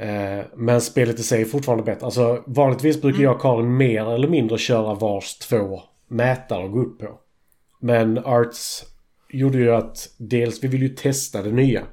Eh, 0.01 0.46
men 0.56 0.82
spelet 0.82 1.20
i 1.20 1.24
sig 1.24 1.42
är 1.42 1.46
fortfarande 1.46 1.84
bättre. 1.84 2.06
Alltså 2.06 2.44
vanligtvis 2.48 3.01
brukar 3.01 3.15
Mm. 3.20 3.24
jag 3.25 3.36
och 3.36 3.42
Karin 3.42 3.77
mer 3.77 4.13
eller 4.13 4.27
mindre 4.27 4.58
köra 4.58 4.94
vars 4.94 5.36
två 5.38 5.82
mätare 6.08 6.65
att 6.65 6.72
gå 6.72 6.80
upp 6.82 7.00
på. 7.00 7.20
Men 7.84 8.18
Arts 8.18 8.84
gjorde 9.30 9.58
ju 9.58 9.72
att 9.72 10.13
dels 10.18 10.63
vi 10.63 10.68
vill 10.68 10.82
ju 10.82 10.90
testa 10.90 11.42
det 11.42 11.52
nya. 11.52 11.84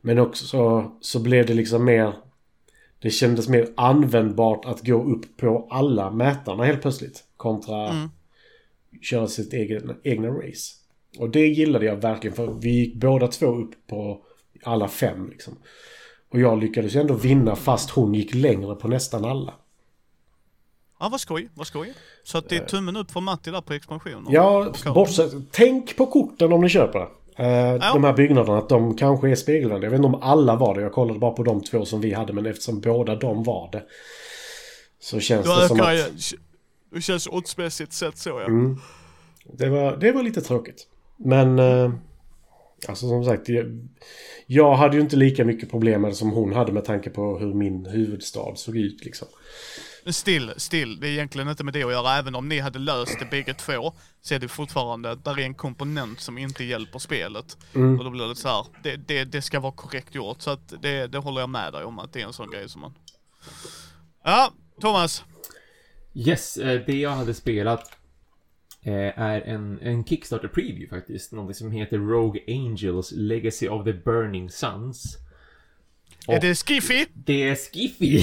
Men 0.00 0.18
också 0.18 0.46
så, 0.46 0.92
så 1.00 1.20
blev 1.20 1.46
det 1.46 1.54
liksom 1.54 1.84
mer... 1.84 2.12
Det 2.98 3.10
kändes 3.10 3.48
mer 3.48 3.68
användbart 3.76 4.64
att 4.64 4.86
gå 4.86 5.04
upp 5.04 5.36
på 5.36 5.68
alla 5.70 6.10
mätarna 6.10 6.64
helt 6.64 6.82
plötsligt. 6.82 7.24
Kontra 7.36 7.88
Mm. 7.88 8.08
köra 9.00 9.26
sitt 9.26 9.52
egen, 9.52 9.96
egna 10.02 10.28
race. 10.28 10.74
Och 11.18 11.30
det 11.30 11.46
gillade 11.46 11.86
jag 11.86 11.96
verkligen 11.96 12.36
för 12.36 12.46
vi 12.46 12.70
gick 12.70 12.94
båda 12.94 13.28
två 13.28 13.46
upp 13.46 13.86
på 13.86 14.24
alla 14.62 14.88
fem 14.88 15.28
liksom. 15.30 15.54
Och 16.28 16.40
jag 16.40 16.60
lyckades 16.60 16.94
ju 16.96 17.00
ändå 17.00 17.14
vinna 17.14 17.56
fast 17.56 17.90
hon 17.90 18.14
gick 18.14 18.34
längre 18.34 18.74
på 18.74 18.88
nästan 18.88 19.24
alla. 19.24 19.54
Ja, 21.02 21.08
vad 21.08 21.20
skoj, 21.20 21.48
vad 21.54 21.66
skoj. 21.66 21.94
Så 22.24 22.38
att 22.38 22.48
det 22.48 22.56
är 22.56 22.66
tummen 22.66 22.96
upp 22.96 23.10
för 23.10 23.20
Matti 23.20 23.50
där 23.50 23.60
på 23.60 23.72
expansionen. 23.72 24.26
Ja, 24.28 24.72
bortsett. 24.94 25.32
Tänk 25.50 25.96
på 25.96 26.06
korten 26.06 26.52
om 26.52 26.60
ni 26.60 26.68
köper 26.68 26.98
det. 26.98 27.06
Eh, 27.44 27.92
De 27.92 28.04
här 28.04 28.12
byggnaderna, 28.12 28.58
att 28.58 28.68
de 28.68 28.96
kanske 28.96 29.30
är 29.30 29.34
spegelvända. 29.34 29.86
Jag 29.86 29.90
vet 29.90 29.98
inte 29.98 30.06
om 30.06 30.22
alla 30.22 30.56
var 30.56 30.74
det. 30.74 30.82
Jag 30.82 30.92
kollade 30.92 31.18
bara 31.18 31.30
på 31.30 31.42
de 31.42 31.60
två 31.60 31.84
som 31.84 32.00
vi 32.00 32.12
hade. 32.12 32.32
Men 32.32 32.46
eftersom 32.46 32.80
båda 32.80 33.16
de 33.16 33.42
var 33.42 33.68
det. 33.72 33.82
Så 35.00 35.20
känns 35.20 35.46
Då 35.46 35.54
det 35.54 35.68
som 35.68 35.80
att... 35.80 35.98
jag, 35.98 36.06
det 36.94 37.00
känns 37.00 37.26
oddsmässigt 37.26 37.92
sett 37.92 38.18
så 38.18 38.28
ja. 38.28 38.44
Mm. 38.44 38.76
Det 39.44 39.68
var, 39.68 39.96
det 39.96 40.12
var 40.12 40.22
lite 40.22 40.40
tråkigt. 40.40 40.86
Men... 41.16 41.58
Eh, 41.58 41.92
alltså 42.88 43.08
som 43.08 43.24
sagt. 43.24 43.48
Jag, 43.48 43.88
jag 44.46 44.74
hade 44.74 44.96
ju 44.96 45.02
inte 45.02 45.16
lika 45.16 45.44
mycket 45.44 45.70
problem 45.70 46.00
med 46.00 46.10
det 46.10 46.14
som 46.14 46.30
hon 46.30 46.52
hade 46.52 46.72
med 46.72 46.84
tanke 46.84 47.10
på 47.10 47.38
hur 47.38 47.54
min 47.54 47.86
huvudstad 47.86 48.56
såg 48.56 48.76
ut 48.76 49.04
liksom. 49.04 49.28
Men 50.04 50.12
still, 50.12 50.52
still, 50.56 51.00
det 51.00 51.08
är 51.08 51.12
egentligen 51.12 51.48
inte 51.48 51.64
med 51.64 51.74
det 51.74 51.84
att 51.84 51.92
göra. 51.92 52.18
Även 52.18 52.34
om 52.34 52.48
ni 52.48 52.58
hade 52.58 52.78
löst 52.78 53.18
det 53.18 53.30
bägge 53.30 53.54
två, 53.54 53.92
så 54.20 54.34
är 54.34 54.38
det 54.38 54.48
fortfarande, 54.48 55.14
där 55.14 55.38
är 55.38 55.42
en 55.42 55.54
komponent 55.54 56.20
som 56.20 56.38
inte 56.38 56.64
hjälper 56.64 56.98
spelet. 56.98 57.56
Mm. 57.74 57.98
Och 57.98 58.04
då 58.04 58.10
blir 58.10 58.28
det 58.28 58.36
så 58.36 58.48
här, 58.48 58.66
det, 58.82 58.96
det, 58.96 59.24
det 59.24 59.42
ska 59.42 59.60
vara 59.60 59.72
korrekt 59.72 60.14
gjort. 60.14 60.42
Så 60.42 60.50
att 60.50 60.82
det, 60.82 61.06
det 61.06 61.18
håller 61.18 61.40
jag 61.40 61.50
med 61.50 61.72
dig 61.72 61.84
om, 61.84 61.98
att 61.98 62.12
det 62.12 62.22
är 62.22 62.26
en 62.26 62.32
sån 62.32 62.50
grej 62.50 62.68
som 62.68 62.80
man... 62.80 62.94
Ja, 64.24 64.52
Thomas. 64.80 65.24
Yes, 66.14 66.56
eh, 66.56 66.80
det 66.86 66.96
jag 66.96 67.10
hade 67.10 67.34
spelat 67.34 67.98
eh, 68.82 69.18
är 69.18 69.40
en, 69.40 69.78
en 69.80 70.04
Kickstarter 70.04 70.48
preview 70.48 70.96
faktiskt. 70.96 71.32
Någonting 71.32 71.54
som 71.54 71.70
heter 71.70 71.98
Rogue 71.98 72.40
Angels 72.48 73.12
Legacy 73.12 73.68
of 73.68 73.84
the 73.84 73.92
Burning 73.92 74.50
Suns. 74.50 75.18
Är 76.28 76.40
det 76.40 76.54
Skiffy? 76.54 77.06
Det 77.14 77.48
är 77.48 77.54
Skiffy! 77.54 78.22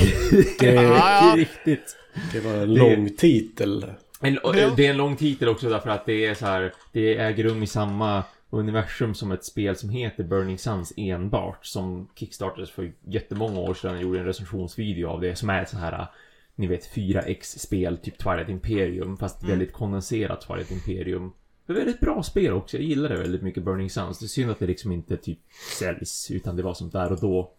Det, 0.59 0.65
Ja, 0.73 0.83
ja. 0.83 1.33
Riktigt. 1.37 1.95
det 2.33 2.39
var 2.39 2.53
en 2.53 2.73
lång 2.73 3.09
titel. 3.09 3.85
En, 4.21 4.39
Ja. 4.43 4.73
Det 4.77 4.85
är 4.85 4.89
en 4.89 4.97
lång 4.97 5.15
titel 5.15 5.47
också 5.49 5.69
därför 5.69 5.89
att 5.89 6.05
det 6.05 6.25
är 6.25 6.33
så 6.33 6.45
här, 6.45 6.73
det 6.91 7.17
äger 7.17 7.43
rum 7.43 7.63
i 7.63 7.67
samma 7.67 8.23
universum 8.49 9.13
som 9.15 9.31
ett 9.31 9.45
spel 9.45 9.75
som 9.75 9.89
heter 9.89 10.23
Burning 10.23 10.57
Suns 10.57 10.93
enbart. 10.97 11.65
Som 11.65 12.07
kickstartades 12.15 12.69
för 12.71 12.91
jättemånga 13.07 13.59
år 13.59 13.73
sedan 13.73 13.95
och 13.95 14.01
gjorde 14.01 14.19
en 14.19 14.25
recensionsvideo 14.25 15.07
av 15.09 15.21
det 15.21 15.35
som 15.35 15.49
är 15.49 15.61
ett 15.61 15.69
så 15.69 15.77
här, 15.77 16.07
ni 16.55 16.67
vet 16.67 16.93
4X-spel, 16.95 17.97
typ 17.97 18.17
Twilight 18.17 18.49
Imperium, 18.49 19.17
fast 19.17 19.41
Mm. 19.43 19.49
väldigt 19.49 19.73
kondenserat 19.73 20.41
Twilight 20.47 20.71
Imperium. 20.71 21.31
Det 21.65 21.73
är 21.73 21.77
väldigt 21.77 21.99
bra 21.99 22.23
spel 22.23 22.53
också, 22.53 22.77
jag 22.77 22.83
gillar 22.85 23.09
det 23.09 23.17
väldigt 23.17 23.41
mycket 23.41 23.63
Burning 23.63 23.89
Suns. 23.89 24.19
Det 24.19 24.25
är 24.25 24.27
synd 24.27 24.51
att 24.51 24.59
det 24.59 24.67
liksom 24.67 24.91
inte 24.91 25.17
typ 25.17 25.39
säljs, 25.79 26.31
utan 26.31 26.55
det 26.55 26.63
var 26.63 26.73
som 26.73 26.89
där 26.89 27.11
och 27.11 27.19
då 27.19 27.51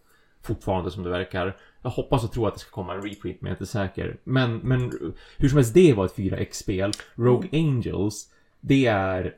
fortfarande 0.43 0.91
som 0.91 1.03
det 1.03 1.09
verkar. 1.09 1.57
Jag 1.81 1.89
hoppas 1.89 2.23
och 2.23 2.31
tror 2.31 2.47
att 2.47 2.53
det 2.53 2.59
ska 2.59 2.71
komma 2.71 2.93
en 2.93 3.01
reprint, 3.01 3.41
men 3.41 3.49
jag 3.49 3.57
är 3.57 3.61
inte 3.61 3.71
säker. 3.71 4.17
Men, 4.23 4.57
men 4.57 4.91
hur 5.37 5.49
som 5.49 5.57
helst, 5.57 5.73
det 5.73 5.93
var 5.93 6.05
ett 6.05 6.15
4X-spel. 6.15 6.91
Rogue 7.15 7.49
Angels, 7.53 8.29
det 8.59 8.85
är 8.85 9.35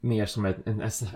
mer 0.00 0.26
som 0.26 0.44
ett, 0.44 0.66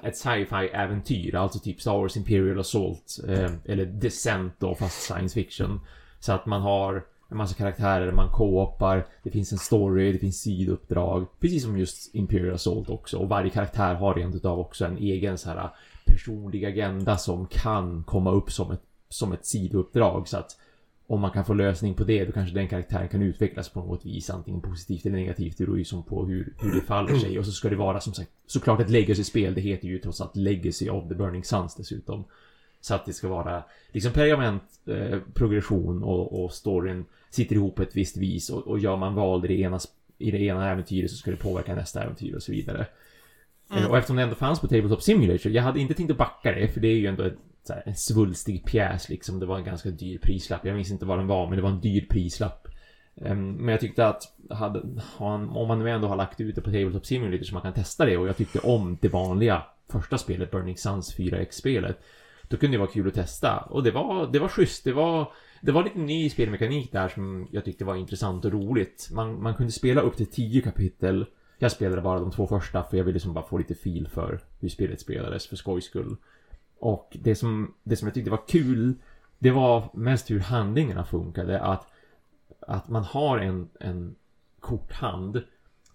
ett 0.02 0.16
sci-fi 0.16 0.68
äventyr, 0.72 1.34
alltså 1.34 1.58
typ 1.58 1.80
Star 1.80 1.98
Wars 1.98 2.16
Imperial 2.16 2.60
Assault, 2.60 3.18
eh, 3.28 3.50
eller 3.64 3.86
Descent 3.86 4.54
då, 4.58 4.74
fast 4.74 5.02
science 5.02 5.34
fiction. 5.34 5.80
Så 6.20 6.32
att 6.32 6.46
man 6.46 6.62
har 6.62 7.04
en 7.32 7.36
massa 7.36 7.54
karaktärer, 7.54 8.12
man 8.12 8.30
co-opar, 8.32 9.06
det 9.22 9.30
finns 9.30 9.52
en 9.52 9.58
story, 9.58 10.12
det 10.12 10.18
finns 10.18 10.40
sidouppdrag. 10.40 11.26
Precis 11.40 11.62
som 11.62 11.78
just 11.78 12.14
Imperial 12.14 12.54
Assault 12.54 12.88
också. 12.88 13.18
Och 13.18 13.28
varje 13.28 13.50
karaktär 13.50 13.94
har 13.94 14.14
rent 14.14 14.34
utav 14.34 14.58
också 14.58 14.84
en 14.84 14.96
egen 14.96 15.38
så 15.38 15.50
här 15.50 15.70
personlig 16.06 16.64
agenda 16.64 17.16
som 17.16 17.46
kan 17.46 18.04
komma 18.04 18.30
upp 18.30 18.52
som 18.52 18.70
ett, 18.70 18.82
som 19.12 19.32
ett 19.32 19.46
sidouppdrag. 19.46 20.28
Så 20.28 20.36
att 20.36 20.56
om 21.06 21.20
man 21.20 21.30
kan 21.30 21.44
få 21.44 21.54
lösning 21.54 21.94
på 21.94 22.04
det, 22.04 22.24
då 22.24 22.32
kanske 22.32 22.54
den 22.54 22.68
karaktären 22.68 23.08
kan 23.08 23.22
utvecklas 23.22 23.68
på 23.68 23.80
något 23.80 24.06
vis, 24.06 24.30
antingen 24.30 24.60
positivt 24.60 25.06
eller 25.06 25.16
negativt. 25.16 25.58
Det 25.58 25.64
beror 25.64 25.78
ju 25.78 25.84
som 25.84 26.02
på 26.02 26.24
hur, 26.24 26.54
hur 26.60 26.74
det 26.74 26.80
faller 26.80 27.18
sig. 27.18 27.38
Och 27.38 27.46
så 27.46 27.52
ska 27.52 27.68
det 27.68 27.76
vara 27.76 28.00
som 28.00 28.14
sagt, 28.14 28.30
såklart 28.46 28.80
ett 28.80 28.90
legacy-spel. 28.90 29.54
Det 29.54 29.60
heter 29.60 29.88
ju 29.88 29.98
trots 29.98 30.20
allt 30.20 30.36
Legacy 30.36 30.88
of 30.88 31.08
the 31.08 31.14
Burning 31.14 31.44
Suns 31.44 31.74
dessutom. 31.74 32.24
Så 32.80 32.94
att 32.94 33.06
det 33.06 33.12
ska 33.12 33.28
vara 33.28 33.62
liksom 33.92 34.12
pergament, 34.12 34.62
eh, 34.86 35.18
progression 35.34 36.02
och, 36.02 36.44
och 36.44 36.52
storyn 36.52 37.04
sitter 37.30 37.56
ihop 37.56 37.76
på 37.76 37.82
ett 37.82 37.96
visst 37.96 38.16
vis 38.16 38.50
och, 38.50 38.66
och 38.66 38.78
gör 38.78 38.96
man 38.96 39.14
val 39.14 39.44
i 39.44 39.48
det, 39.48 39.60
ena, 39.60 39.80
i 40.18 40.30
det 40.30 40.40
ena 40.40 40.70
äventyret 40.70 41.10
så 41.10 41.16
ska 41.16 41.30
det 41.30 41.36
påverka 41.36 41.74
nästa 41.74 42.02
äventyr 42.02 42.34
och 42.34 42.42
så 42.42 42.52
vidare. 42.52 42.86
Eh, 43.74 43.90
Och 43.90 43.98
eftersom 43.98 44.16
det 44.16 44.22
ändå 44.22 44.34
fanns 44.34 44.60
på 44.60 44.68
Tabletop 44.68 45.02
Simulator, 45.02 45.52
jag 45.52 45.62
hade 45.62 45.80
inte 45.80 45.94
tänkt 45.94 46.10
att 46.10 46.16
backa 46.16 46.52
det, 46.52 46.68
för 46.68 46.80
det 46.80 46.88
är 46.88 46.96
ju 46.96 47.06
ändå 47.06 47.22
ett, 47.22 47.38
här, 47.68 47.82
en 47.86 47.96
svulstig 47.96 48.64
pjäs 48.64 49.08
liksom. 49.08 49.40
Det 49.40 49.46
var 49.46 49.58
en 49.58 49.64
ganska 49.64 49.90
dyr 49.90 50.18
prislapp. 50.18 50.66
Jag 50.66 50.76
minns 50.76 50.90
inte 50.90 51.06
vad 51.06 51.18
den 51.18 51.26
var, 51.26 51.46
men 51.46 51.56
det 51.56 51.62
var 51.62 51.70
en 51.70 51.80
dyr 51.80 52.06
prislapp. 52.10 52.68
Ehm, 53.16 53.52
men 53.52 53.68
jag 53.68 53.80
tyckte 53.80 54.06
att 54.06 54.22
hade, 54.50 54.82
om 55.18 55.68
man 55.68 55.78
nu 55.78 55.90
ändå 55.90 56.08
har 56.08 56.16
lagt 56.16 56.40
ut 56.40 56.54
det 56.54 56.60
på 56.60 56.70
Tabletop 56.70 57.06
Simulator 57.06 57.44
så 57.44 57.54
man 57.54 57.62
kan 57.62 57.72
testa 57.72 58.04
det 58.04 58.16
och 58.16 58.28
jag 58.28 58.36
tyckte 58.36 58.58
om 58.58 58.98
det 59.00 59.08
vanliga 59.08 59.62
första 59.88 60.18
spelet, 60.18 60.50
Burning 60.50 60.76
Suns 60.76 61.16
4X-spelet. 61.16 61.98
Då 62.48 62.56
kunde 62.56 62.74
det 62.76 62.80
vara 62.80 62.90
kul 62.90 63.08
att 63.08 63.14
testa. 63.14 63.58
Och 63.58 63.82
det 63.82 63.90
var, 63.90 64.32
det 64.32 64.38
var 64.38 64.48
schysst. 64.48 64.84
Det 64.84 64.92
var, 64.92 65.32
det 65.60 65.72
var 65.72 65.84
lite 65.84 65.98
ny 65.98 66.30
spelmekanik 66.30 66.92
där 66.92 67.08
som 67.08 67.48
jag 67.50 67.64
tyckte 67.64 67.84
var 67.84 67.96
intressant 67.96 68.44
och 68.44 68.52
roligt. 68.52 69.08
Man, 69.12 69.42
man 69.42 69.54
kunde 69.54 69.72
spela 69.72 70.00
upp 70.00 70.16
till 70.16 70.26
10 70.26 70.62
kapitel. 70.62 71.26
Jag 71.58 71.72
spelade 71.72 72.02
bara 72.02 72.20
de 72.20 72.30
två 72.30 72.46
första 72.46 72.82
för 72.82 72.96
jag 72.96 73.04
ville 73.04 73.14
liksom 73.14 73.34
bara 73.34 73.46
få 73.46 73.58
lite 73.58 73.74
feel 73.74 74.08
för 74.08 74.40
hur 74.60 74.68
spelet 74.68 75.00
spelades 75.00 75.46
för 75.46 75.56
skojs 75.56 75.84
skull. 75.84 76.16
Och 76.82 77.16
det 77.20 77.34
som, 77.34 77.74
det 77.82 77.96
som 77.96 78.08
jag 78.08 78.14
tyckte 78.14 78.30
var 78.30 78.48
kul, 78.48 78.94
det 79.38 79.50
var 79.50 79.90
mest 79.94 80.30
hur 80.30 80.40
handlingarna 80.40 81.04
funkade. 81.04 81.60
Att, 81.60 81.86
att 82.60 82.88
man 82.88 83.04
har 83.04 83.38
en, 83.38 83.68
en 83.80 84.14
korthand, 84.60 85.42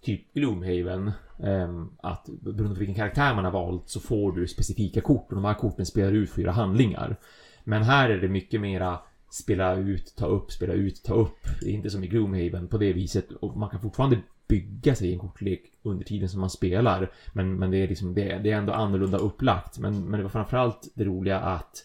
typ 0.02 0.34
Gloomhaven, 0.34 1.12
ehm, 1.42 1.90
att 2.02 2.28
beroende 2.40 2.74
på 2.74 2.78
vilken 2.78 2.94
karaktär 2.94 3.34
man 3.34 3.44
har 3.44 3.52
valt 3.52 3.88
så 3.88 4.00
får 4.00 4.32
du 4.32 4.48
specifika 4.48 5.00
kort 5.00 5.26
och 5.28 5.34
de 5.34 5.44
här 5.44 5.54
korten 5.54 5.86
spelar 5.86 6.12
ut 6.12 6.30
fyra 6.30 6.52
handlingar. 6.52 7.16
Men 7.64 7.82
här 7.82 8.10
är 8.10 8.20
det 8.20 8.28
mycket 8.28 8.60
mera 8.60 8.98
spela 9.30 9.74
ut, 9.74 10.14
ta 10.16 10.26
upp, 10.26 10.52
spela 10.52 10.72
ut, 10.72 11.02
ta 11.04 11.14
upp. 11.14 11.38
Det 11.60 11.70
är 11.70 11.72
inte 11.72 11.90
som 11.90 12.04
i 12.04 12.08
Gloomhaven 12.08 12.68
på 12.68 12.78
det 12.78 12.92
viset. 12.92 13.32
Och 13.32 13.56
man 13.56 13.70
kan 13.70 13.80
fortfarande 13.80 14.18
bygga 14.48 14.94
sig 14.94 15.12
en 15.12 15.18
kortlek 15.18 15.62
under 15.82 16.04
tiden 16.04 16.28
som 16.28 16.40
man 16.40 16.50
spelar. 16.50 17.10
Men, 17.32 17.54
men 17.54 17.70
det 17.70 17.76
är 17.76 17.88
liksom, 17.88 18.14
det, 18.14 18.38
det 18.38 18.50
är 18.50 18.56
ändå 18.56 18.72
annorlunda 18.72 19.18
upplagt. 19.18 19.78
Men, 19.78 20.04
men 20.04 20.18
det 20.18 20.22
var 20.22 20.30
framförallt 20.30 20.88
det 20.94 21.04
roliga 21.04 21.40
att 21.40 21.84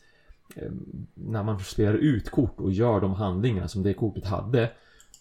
eh, 0.56 0.72
när 1.14 1.44
man 1.44 1.60
spelar 1.60 1.94
ut 1.94 2.32
kort 2.32 2.60
och 2.60 2.72
gör 2.72 3.02
de 3.02 3.14
handlingarna 3.14 3.68
som 3.68 3.84
det 3.84 3.94
kortet 3.94 4.26
hade. 4.26 4.72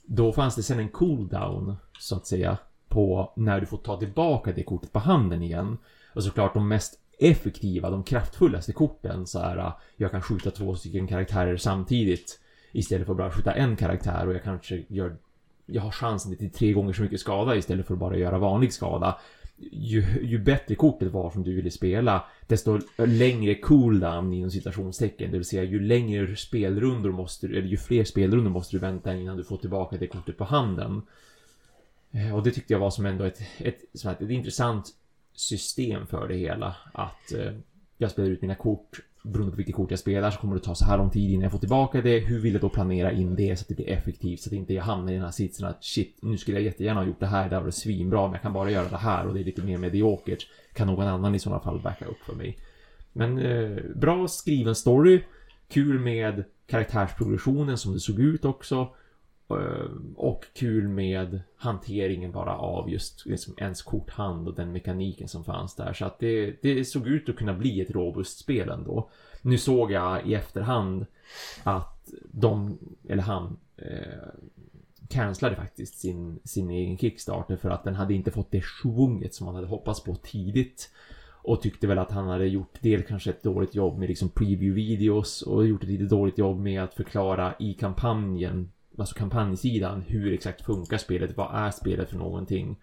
Då 0.05 0.33
fanns 0.33 0.57
det 0.57 0.63
sen 0.63 0.79
en 0.79 0.89
cooldown, 0.89 1.77
så 1.99 2.17
att 2.17 2.27
säga, 2.27 2.59
på 2.89 3.33
när 3.37 3.61
du 3.61 3.67
får 3.67 3.79
ta 3.79 3.99
tillbaka 3.99 4.53
det 4.53 4.63
kortet 4.63 4.93
på 4.93 4.99
handen 4.99 5.43
igen. 5.43 5.79
Och 6.15 6.25
såklart 6.25 6.55
de 6.55 6.69
mest 6.69 6.99
effektiva, 7.19 7.91
de 7.91 8.03
kraftfullaste 8.03 8.73
korten 8.73 9.27
så 9.27 9.39
här, 9.39 9.73
jag 9.97 10.11
kan 10.11 10.23
skjuta 10.23 10.51
två 10.51 10.75
stycken 10.75 11.07
karaktärer 11.07 11.57
samtidigt 11.57 12.41
istället 12.73 13.07
för 13.07 13.13
att 13.13 13.19
bara 13.19 13.31
skjuta 13.31 13.53
en 13.53 13.77
karaktär 13.77 14.27
och 14.27 14.35
jag 14.35 14.43
kanske 14.43 14.85
gör 14.89 15.17
jag 15.73 15.83
har 15.83 15.91
chansen 15.91 16.37
till 16.37 16.51
tre 16.51 16.73
gånger 16.73 16.93
så 16.93 17.03
mycket 17.03 17.21
skada 17.21 17.57
istället 17.57 17.87
för 17.87 17.95
att 17.95 18.01
bara 18.01 18.17
göra 18.17 18.39
vanlig 18.39 18.73
skada. 18.73 19.19
Ju, 19.71 20.05
ju 20.23 20.39
bättre 20.39 20.75
kortet 20.75 21.13
var 21.13 21.31
som 21.31 21.43
du 21.43 21.55
ville 21.55 21.71
spela, 21.71 22.25
desto 22.47 22.81
längre 22.97 23.55
cooldown 23.55 24.33
inom 24.33 24.51
citationstecken. 24.51 25.31
Det 25.31 25.39
vill 25.39 25.47
säga 25.47 25.63
ju 25.63 25.81
längre 25.81 26.37
spelrundor 26.37 27.13
måste 27.13 27.49
du, 27.49 27.59
eller 27.59 27.69
ju 27.69 27.77
fler 27.77 28.05
spelrundor 28.05 28.51
måste 28.51 28.77
du 28.77 28.81
vänta 28.81 29.15
innan 29.15 29.37
du 29.37 29.45
får 29.45 29.57
tillbaka 29.57 29.97
det 29.97 30.07
kortet 30.07 30.39
på 30.39 30.45
handen. 30.45 31.03
Eh, 32.11 32.37
och 32.37 32.43
det 32.43 32.51
tyckte 32.51 32.73
jag 32.73 32.81
var 32.81 32.91
som 32.91 33.07
ändå 33.07 33.25
ett, 33.25 33.41
ett, 33.59 34.05
ett, 34.05 34.21
ett 34.21 34.31
intressant 34.31 34.95
system 35.35 36.07
för 36.07 36.29
det 36.29 36.37
hela. 36.37 36.77
Att 36.93 37.33
eh, 37.33 37.53
jag 37.99 38.11
spelar 38.11 38.29
ut 38.29 38.43
mina 38.43 38.55
kort. 38.55 39.01
Beroende 39.25 39.51
på 39.51 39.57
vilket 39.57 39.75
kort 39.75 39.91
jag 39.91 39.99
spelar 39.99 40.31
så 40.31 40.41
kommer 40.41 40.55
det 40.55 40.61
ta 40.61 40.75
så 40.75 40.85
här 40.85 40.99
lång 40.99 41.11
tid 41.11 41.31
innan 41.31 41.43
jag 41.43 41.53
får 41.53 41.59
tillbaka 41.59 42.01
det. 42.01 42.19
Hur 42.19 42.41
vill 42.41 42.53
jag 42.53 42.63
då 42.63 42.69
planera 42.69 43.13
in 43.13 43.35
det 43.35 43.57
så 43.57 43.63
att 43.63 43.69
det 43.69 43.75
blir 43.75 43.89
effektivt? 43.89 44.41
Så 44.41 44.49
att 44.49 44.53
inte 44.53 44.75
jag 44.75 44.83
hamnar 44.83 45.13
i 45.13 45.15
den 45.15 45.25
här 45.25 45.31
sitsen 45.31 45.69
att 45.69 45.85
shit, 45.85 46.19
nu 46.23 46.39
skulle 46.39 46.57
jag 46.57 46.65
jättegärna 46.65 47.01
ha 47.01 47.07
gjort 47.07 47.21
det 47.21 47.27
här. 47.27 47.51
Det 47.51 47.59
var 47.59 47.67
det 47.67 47.73
svinbra, 47.73 48.23
men 48.23 48.33
jag 48.33 48.43
kan 48.43 48.53
bara 48.53 48.71
göra 48.71 48.89
det 48.89 48.97
här 48.97 49.27
och 49.27 49.35
det 49.35 49.41
är 49.41 49.45
lite 49.45 49.63
mer 49.63 49.79
mediokert. 49.79 50.47
Kan 50.73 50.87
någon 50.87 51.07
annan 51.07 51.35
i 51.35 51.39
sådana 51.39 51.61
fall 51.61 51.81
backa 51.81 52.05
upp 52.05 52.21
för 52.27 52.35
mig? 52.35 52.59
Men 53.13 53.39
eh, 53.39 53.79
bra 53.97 54.29
skriven 54.29 54.75
story. 54.75 55.23
Kul 55.69 55.99
med 55.99 56.45
karaktärsprogressionen 56.67 57.79
som 57.79 57.93
det 57.93 58.01
såg 58.01 58.21
ut 58.21 58.45
också. 58.45 58.89
Eh, 59.61 59.91
och 60.17 60.45
kul 60.55 60.89
med 60.89 61.41
hanteringen 61.57 62.33
bara 62.33 62.57
av 62.57 62.91
just 62.91 63.27
liksom 63.27 63.55
ens 63.59 63.83
korthand 63.83 64.49
och 64.49 64.55
den 64.55 64.73
mekaniken 64.73 65.29
som 65.29 65.45
fanns 65.45 65.75
där. 65.75 65.93
Så 65.93 66.05
att 66.05 66.19
det, 66.19 66.63
det 66.63 66.85
såg 66.85 67.07
ut 67.07 67.29
att 67.29 67.37
kunna 67.37 67.55
bli 67.55 67.81
ett 67.81 67.91
robust 67.91 68.39
spel 68.39 68.69
ändå. 68.69 69.11
Nu 69.43 69.59
såg 69.59 69.93
jag 69.93 70.27
i 70.27 70.35
efterhand 70.35 71.07
att 71.63 72.11
de, 72.33 72.79
eller 73.09 73.23
han, 73.23 73.57
eh, 73.77 74.29
cancellade 75.13 75.57
faktiskt 75.57 75.99
sin, 75.99 76.39
sin 76.45 76.71
egen 76.71 76.99
Kickstarter 76.99 77.57
för 77.57 77.71
att 77.71 77.85
den 77.85 77.95
hade 77.95 78.15
inte 78.15 78.31
fått 78.31 78.51
det 78.51 78.65
svunget 78.65 79.35
som 79.35 79.45
man 79.45 79.55
hade 79.55 79.67
hoppats 79.67 80.05
på 80.05 80.15
tidigt. 80.15 80.91
Och 81.45 81.63
tyckte 81.63 81.87
väl 81.87 81.99
att 81.99 82.11
han 82.11 82.29
hade 82.29 82.47
gjort 82.47 82.83
del 82.83 83.03
kanske 83.03 83.31
ett 83.31 83.43
dåligt 83.43 83.75
jobb 83.75 83.99
med 83.99 84.09
liksom 84.09 84.29
preview-videos 84.29 85.43
och 85.43 85.67
gjort 85.67 85.83
ett 85.83 85.89
lite 85.89 86.05
dåligt 86.05 86.39
jobb 86.39 86.61
med 86.61 86.83
att 86.83 86.95
förklara 86.95 87.55
i 87.59 87.75
kampanjen, 87.75 88.73
alltså 88.99 89.15
kampanjsidan, 89.15 90.03
hur 90.03 90.33
exakt 90.33 90.63
funkar 90.63 90.99
spelet, 90.99 91.37
vad 91.37 91.55
är 91.55 91.71
spelet 91.71 92.11
för 92.11 92.17
någonting. 92.17 92.77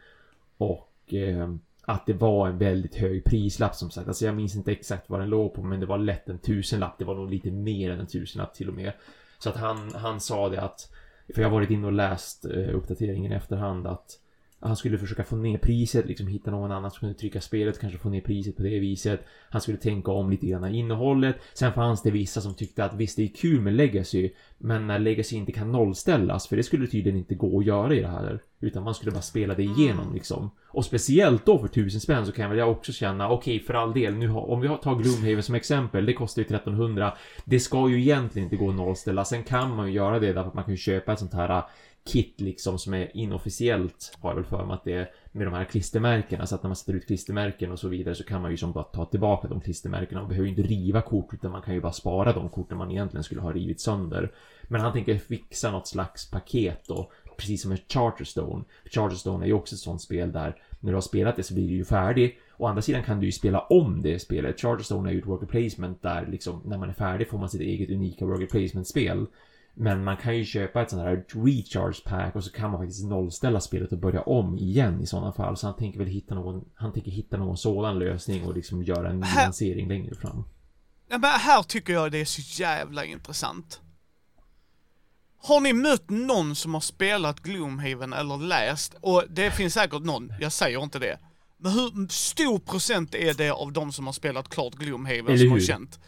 Och 0.58 1.13
eh, 1.13 1.54
att 1.82 2.06
det 2.06 2.13
var 2.13 2.48
en 2.48 2.58
väldigt 2.58 2.95
hög 2.95 3.24
prislapp 3.24 3.76
som 3.76 3.91
sagt. 3.91 4.08
Alltså 4.08 4.26
jag 4.26 4.36
minns 4.36 4.56
inte 4.56 4.72
exakt 4.72 5.10
vad 5.10 5.19
den 5.19 5.30
låg 5.30 5.54
på 5.54 5.63
men 5.63 5.80
det 5.80 5.86
var 5.86 5.98
lätt 5.98 6.30
en 6.30 6.39
tusenlapp. 6.39 6.98
Det 6.98 7.06
var 7.06 7.15
nog 7.15 7.30
lite 7.30 7.52
mer 7.52 7.91
än 7.91 8.00
en 8.00 8.08
tusenlapp 8.08 8.54
till 8.54 8.69
och 8.69 8.76
med. 8.76 8.91
Så 9.39 9.50
att 9.50 9.56
han, 9.56 9.93
han 9.95 10.19
sa 10.19 10.50
det 10.50 10.62
att, 10.62 10.91
för 11.36 11.41
jag 11.41 11.50
har 11.50 11.56
varit 11.56 11.69
inne 11.69 11.88
och 11.88 11.93
läst 11.93 12.45
eh, 12.45 12.76
uppdateringen 12.76 13.32
i 13.32 13.36
efterhand 13.36 13.88
att 13.88 14.19
han 14.60 14.76
skulle 14.76 14.98
försöka 14.98 15.24
få 15.24 15.36
ner 15.36 15.58
priset, 15.58 16.06
liksom 16.06 16.28
hitta 16.28 16.52
någon 16.52 16.72
annan 16.72 16.91
som 16.91 17.00
kunde 17.00 17.15
trycka 17.15 17.41
spelet, 17.41 17.80
kanske 17.80 18.00
få 18.00 18.10
ner 18.10 18.22
priset 18.22 18.58
på 18.58 18.63
det 18.63 18.80
viset. 18.80 19.26
Han 19.50 19.62
skulle 19.62 19.78
tänka 19.78 20.12
om 20.12 20.30
lite 20.30 20.48
grann 20.48 20.76
innehållet. 20.76 21.36
Sen 21.54 21.74
fanns 21.74 22.02
det 22.04 22.12
vissa 22.12 22.41
som 22.41 22.56
tyckte 22.56 22.86
att 22.86 22.93
visst, 22.93 23.17
det 23.17 23.24
är 23.24 23.28
kul 23.28 23.62
med 23.62 23.74
Legacy, 23.74 24.30
men 24.58 24.88
när 24.88 25.00
Legacy 25.00 25.36
inte 25.36 25.52
kan 25.52 25.72
nollställas, 25.72 26.48
för 26.48 26.56
det 26.56 26.63
skulle 26.63 26.88
tydligen 26.88 27.19
inte 27.19 27.36
gå 27.36 27.60
att 27.60 27.65
göra 27.65 27.95
i 27.95 28.02
det 28.02 28.08
här. 28.08 28.39
Utan 28.62 28.84
man 28.84 28.95
skulle 28.95 29.12
bara 29.12 29.22
spela 29.22 29.56
det 29.56 29.63
igenom 29.63 30.13
liksom. 30.13 30.52
Och 30.67 30.86
speciellt 30.86 31.45
då 31.45 31.60
för 31.60 31.67
tusen 31.67 32.02
spänn 32.02 32.26
så 32.26 32.32
kan 32.32 32.50
väl 32.50 32.60
jag 32.60 32.72
också 32.72 32.91
känna, 32.91 33.30
okej 33.30 33.56
okay, 33.56 33.65
för 33.65 33.74
all 33.74 33.93
del, 33.93 34.13
nu 34.13 34.28
har, 34.28 34.50
om 34.50 34.62
vi 34.62 34.67
tar 34.67 34.95
Gloomhaven 34.95 35.43
som 35.43 35.56
exempel, 35.56 36.06
det 36.06 36.13
kostar 36.13 36.41
ju 36.41 36.45
1300. 36.45 37.13
Det 37.45 37.60
ska 37.60 37.89
ju 37.89 38.02
egentligen 38.02 38.45
inte 38.45 38.56
gå 38.56 38.69
att 38.69 38.76
nollställa. 38.76 39.26
Sen 39.26 39.43
kan 39.43 39.76
man 39.76 39.88
ju 39.88 39.93
göra 39.93 40.19
det 40.19 40.34
därför 40.34 40.50
att 40.50 40.54
man 40.54 40.63
kan 40.63 40.74
ju 40.74 40.78
köpa 40.78 41.13
ett 41.13 41.19
sånt 41.19 41.34
här 41.34 41.63
kit 42.10 42.41
liksom 42.41 42.80
som 42.80 42.93
är 42.93 43.17
inofficiellt 43.17 44.17
har 44.22 44.30
jag 44.30 44.36
väl 44.36 44.45
för 44.45 44.65
mig 44.65 44.74
att 44.74 44.84
det 44.84 44.93
är 44.93 45.10
med 45.32 45.48
de 45.48 45.54
här 45.54 45.65
klistermärkena 45.65 46.45
så 46.45 46.56
att 46.56 46.63
när 46.63 46.67
man 46.67 46.76
sätter 46.76 46.93
ut 46.93 47.08
klistermärken 47.08 47.72
och 47.72 47.80
så 47.80 47.88
vidare 47.88 48.15
så 48.15 48.24
kan 48.24 48.41
man 48.41 48.52
ju 48.52 48.58
som 48.58 48.72
bara 48.72 48.84
ta 48.84 49.06
tillbaka 49.06 49.48
de 49.48 49.62
klistermärkena. 49.62 50.22
Man 50.22 50.30
behöver 50.30 50.45
ju 50.45 50.56
inte 50.56 50.69
riva 50.69 51.02
kort 51.02 51.34
utan 51.34 51.52
man 51.52 51.62
kan 51.62 51.74
ju 51.74 51.82
bara 51.82 51.91
spara 51.91 52.34
de 52.34 52.50
korten 52.50 52.78
man 52.78 52.91
egentligen 52.91 53.24
skulle 53.24 53.41
ha 53.41 53.52
rivit 53.52 53.82
sönder. 53.82 54.32
Men 54.63 54.82
han 54.82 54.93
tänker 54.93 55.17
fixa 55.17 55.72
något 55.72 55.88
slags 55.88 56.32
paket 56.32 56.84
då 56.88 57.12
precis 57.38 57.62
som 57.62 57.72
ett 57.72 57.93
Charterstone. 57.93 58.63
Charterstone 58.86 59.45
är 59.45 59.48
ju 59.48 59.54
också 59.54 59.76
ett 59.76 59.80
sånt 59.80 60.02
spel 60.02 60.32
där 60.32 60.56
när 60.80 60.91
du 60.91 60.95
har 60.95 61.02
spelat 61.02 61.36
det 61.36 61.43
så 61.43 61.54
blir 61.54 61.67
du 61.67 61.76
ju 61.76 61.86
färdig. 61.86 62.39
Å 62.58 62.67
andra 62.67 62.82
sidan 62.82 63.04
kan 63.04 63.19
du 63.19 63.26
ju 63.26 63.32
spela 63.32 63.60
om 63.60 64.02
det 64.02 64.19
spelet. 64.19 64.62
Charterstone 64.62 65.10
är 65.10 65.13
ju 65.13 65.19
ett 65.19 65.26
worker 65.26 65.45
placement 65.45 66.02
där 66.02 66.28
liksom 66.32 66.62
när 66.65 66.78
man 66.78 66.89
är 66.89 66.93
färdig 66.93 67.30
får 67.30 67.38
man 67.38 67.50
sitt 67.50 67.62
eget 67.62 67.89
unika 67.89 68.26
worker 68.26 68.45
placement-spel. 68.45 69.26
Men 69.82 70.04
man 70.04 70.18
kan 70.18 70.38
ju 70.38 70.46
köpa 70.46 70.82
ett 70.82 70.89
sånt 70.89 71.02
här 71.02 71.26
recharge 71.34 72.02
pack 72.06 72.36
och 72.36 72.44
så 72.44 72.52
kan 72.52 72.72
man 72.72 72.80
faktiskt 72.80 73.06
nollställa 73.06 73.62
spelet 73.62 73.92
och 73.92 73.98
börja 73.98 74.22
om 74.22 74.58
igen 74.58 75.02
i 75.02 75.06
sådana 75.06 75.34
fall. 75.34 75.58
Så 75.58 75.68
han 75.68 75.76
tänker 75.76 76.00
väl 76.00 76.08
hitta 76.08 76.36
någon, 76.36 76.65
han 76.76 76.94
tänker 76.94 77.12
hitta 77.12 77.38
någon 77.38 77.58
sådan 77.58 78.00
lösning 78.00 78.44
och 78.46 78.56
liksom 78.56 78.84
göra 78.84 79.10
en 79.10 79.20
nyansering 79.20 79.88
längre 79.88 80.15
fram. 80.15 80.44
Ja, 81.10 81.18
men 81.18 81.30
här 81.30 81.63
tycker 81.63 81.94
jag 81.94 82.12
det 82.12 82.18
är 82.22 82.26
så 82.26 82.62
jävla 82.62 83.06
intressant. 83.06 83.82
Har 85.38 85.60
ni 85.60 85.74
mött 85.74 86.10
någon 86.10 86.56
som 86.56 86.74
har 86.74 86.82
spelat 86.82 87.39
Gloomhaven 87.39 88.13
eller 88.13 88.38
läst, 88.38 88.96
och 89.02 89.24
det 89.30 89.52
finns 89.52 89.74
säkert 89.74 90.04
någon, 90.04 90.34
jag 90.39 90.52
säger 90.52 90.84
inte 90.84 91.00
det. 91.00 91.20
Men 91.58 91.72
hur 91.72 92.08
stor 92.08 92.60
procent 92.60 93.15
är 93.15 93.34
det 93.34 93.50
av 93.50 93.72
de 93.74 93.92
som 93.92 94.06
har 94.06 94.13
spelat 94.13 94.50
klart 94.50 94.74
Gloomhaven 94.74 95.28
Eller 95.28 95.38
som 95.38 95.48
hur? 95.48 95.52
har 95.52 95.60
känt? 95.60 96.00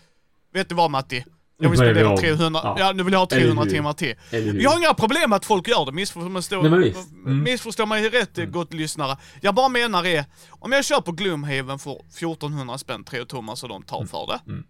Vet 0.54 0.70
du 0.70 0.76
vad 0.76 0.92
Matti? 0.92 1.26
Nu 1.62 1.66
Jag 1.66 1.70
vill 1.70 1.80
spendera 1.80 2.10
om. 2.10 2.18
300, 2.18 2.62
ja. 2.64 2.76
Ja. 2.80 2.92
nu 2.94 3.04
vill 3.04 3.14
jag 3.14 3.20
ha 3.20 3.28
Eller 3.32 3.42
300 3.42 3.64
hur? 3.64 3.72
timmar 3.72 3.94
till. 3.94 4.16
Jag 4.62 4.70
har 4.72 4.78
inga 4.80 4.94
problem 4.94 5.30
med 5.30 5.38
att 5.38 5.46
folk 5.46 5.68
gör 5.68 5.86
det, 5.86 5.92
missförstå, 5.92 6.62
Nej, 6.62 6.80
visst. 6.80 7.12
Mm. 7.12 7.44
missförstå 7.44 7.86
mig 7.86 8.10
rätt 8.10 8.52
gott 8.52 8.74
lyssnare. 8.74 9.18
Jag 9.42 9.56
bara 9.56 9.70
menar 9.70 10.06
är, 10.06 10.26
om 10.50 10.72
jag 10.72 10.86
köper 10.86 11.12
Gloomhaven 11.12 11.80
för 11.80 11.92
1400 11.92 12.78
spänn, 12.78 13.04
3 13.04 13.26
Thomas 13.26 13.64
och 13.64 13.70
de 13.70 13.84
tar 13.84 14.06
för 14.06 14.28
det. 14.28 14.52
Mm. 14.52 14.64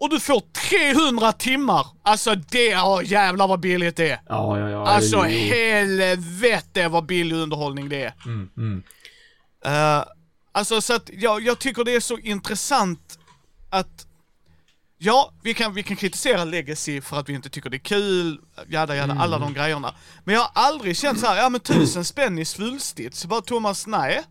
Och 0.00 0.10
du 0.10 0.20
får 0.20 0.42
300 0.90 1.32
timmar! 1.32 1.86
Alltså 2.02 2.34
det, 2.34 2.76
oh, 2.76 3.00
jävlar 3.04 3.48
vad 3.48 3.60
billigt 3.60 3.96
det 3.96 4.10
är! 4.10 4.20
Ja, 4.28 4.58
ja, 4.58 4.70
ja. 4.70 4.86
Alltså 4.86 5.20
helvete 5.22 6.88
vad 6.88 7.06
billig 7.06 7.36
underhållning 7.36 7.88
det 7.88 8.04
är. 8.04 8.14
Mm, 8.26 8.50
mm. 8.56 8.82
Eh, 9.64 10.04
alltså 10.52 10.80
så 10.80 10.94
att 10.94 11.10
jag, 11.12 11.42
jag 11.42 11.58
tycker 11.58 11.84
det 11.84 11.94
är 11.94 12.00
så 12.00 12.18
intressant 12.18 13.18
att 13.70 14.07
Ja, 15.00 15.32
vi 15.42 15.54
kan, 15.54 15.74
vi 15.74 15.82
kan 15.82 15.96
kritisera 15.96 16.44
Legacy 16.44 17.00
för 17.00 17.16
att 17.18 17.28
vi 17.28 17.32
inte 17.32 17.50
tycker 17.50 17.70
det 17.70 17.76
är 17.76 17.78
kul, 17.78 18.40
jada 18.68 18.96
jada, 18.96 19.16
alla 19.18 19.38
de 19.38 19.54
grejerna. 19.54 19.94
Men 20.24 20.34
jag 20.34 20.40
har 20.42 20.50
aldrig 20.54 20.96
känt 20.96 21.20
så 21.20 21.26
här, 21.26 21.36
ja 21.42 21.48
men 21.48 21.60
tusen 21.60 22.04
spänn 22.04 22.38
i 22.38 22.44
svulstigt, 22.44 23.16
så 23.16 23.28
bara 23.28 23.40
Thomas, 23.40 23.86
nej. 23.86 24.22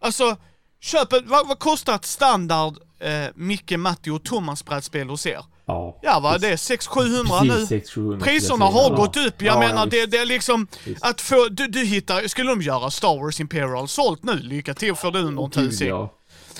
Alltså, 0.00 0.36
köp 0.80 1.12
ett, 1.12 1.24
vad, 1.26 1.48
vad 1.48 1.58
kostar 1.58 1.94
ett 1.94 2.04
standard 2.04 2.74
eh, 3.00 3.26
Micke, 3.34 3.70
Matti 3.78 4.10
och 4.10 4.24
Thomas 4.24 4.64
brädspel 4.64 5.08
hos 5.08 5.26
er? 5.26 5.40
Ja. 5.66 5.98
Ja 6.02 6.20
vad 6.20 6.34
är 6.34 6.38
det, 6.38 6.56
600-700 6.56 7.42
nu? 7.42 7.48
Precis, 7.48 7.68
600 7.68 8.24
Priserna 8.24 8.64
har 8.64 8.96
gått 8.96 9.16
upp, 9.16 9.42
jag 9.42 9.54
Ja, 9.54 9.58
menar 9.58 9.80
ja, 9.80 9.86
det, 9.86 10.06
det 10.06 10.16
är 10.18 10.26
liksom 10.26 10.66
Visst. 10.84 11.02
att 11.04 11.20
få, 11.20 11.48
du, 11.48 11.66
du 11.66 11.84
hittar, 11.84 12.28
skulle 12.28 12.50
de 12.50 12.62
göra 12.62 12.90
Star 12.90 13.22
Wars 13.22 13.40
Imperial 13.40 13.88
sålt 13.88 14.24
nu, 14.24 14.38
lycka 14.38 14.74
till 14.74 14.94
får 14.94 15.10
du 15.12 15.30
någon 15.30 15.50
Gud, 15.50 15.70
tusen. 15.70 16.08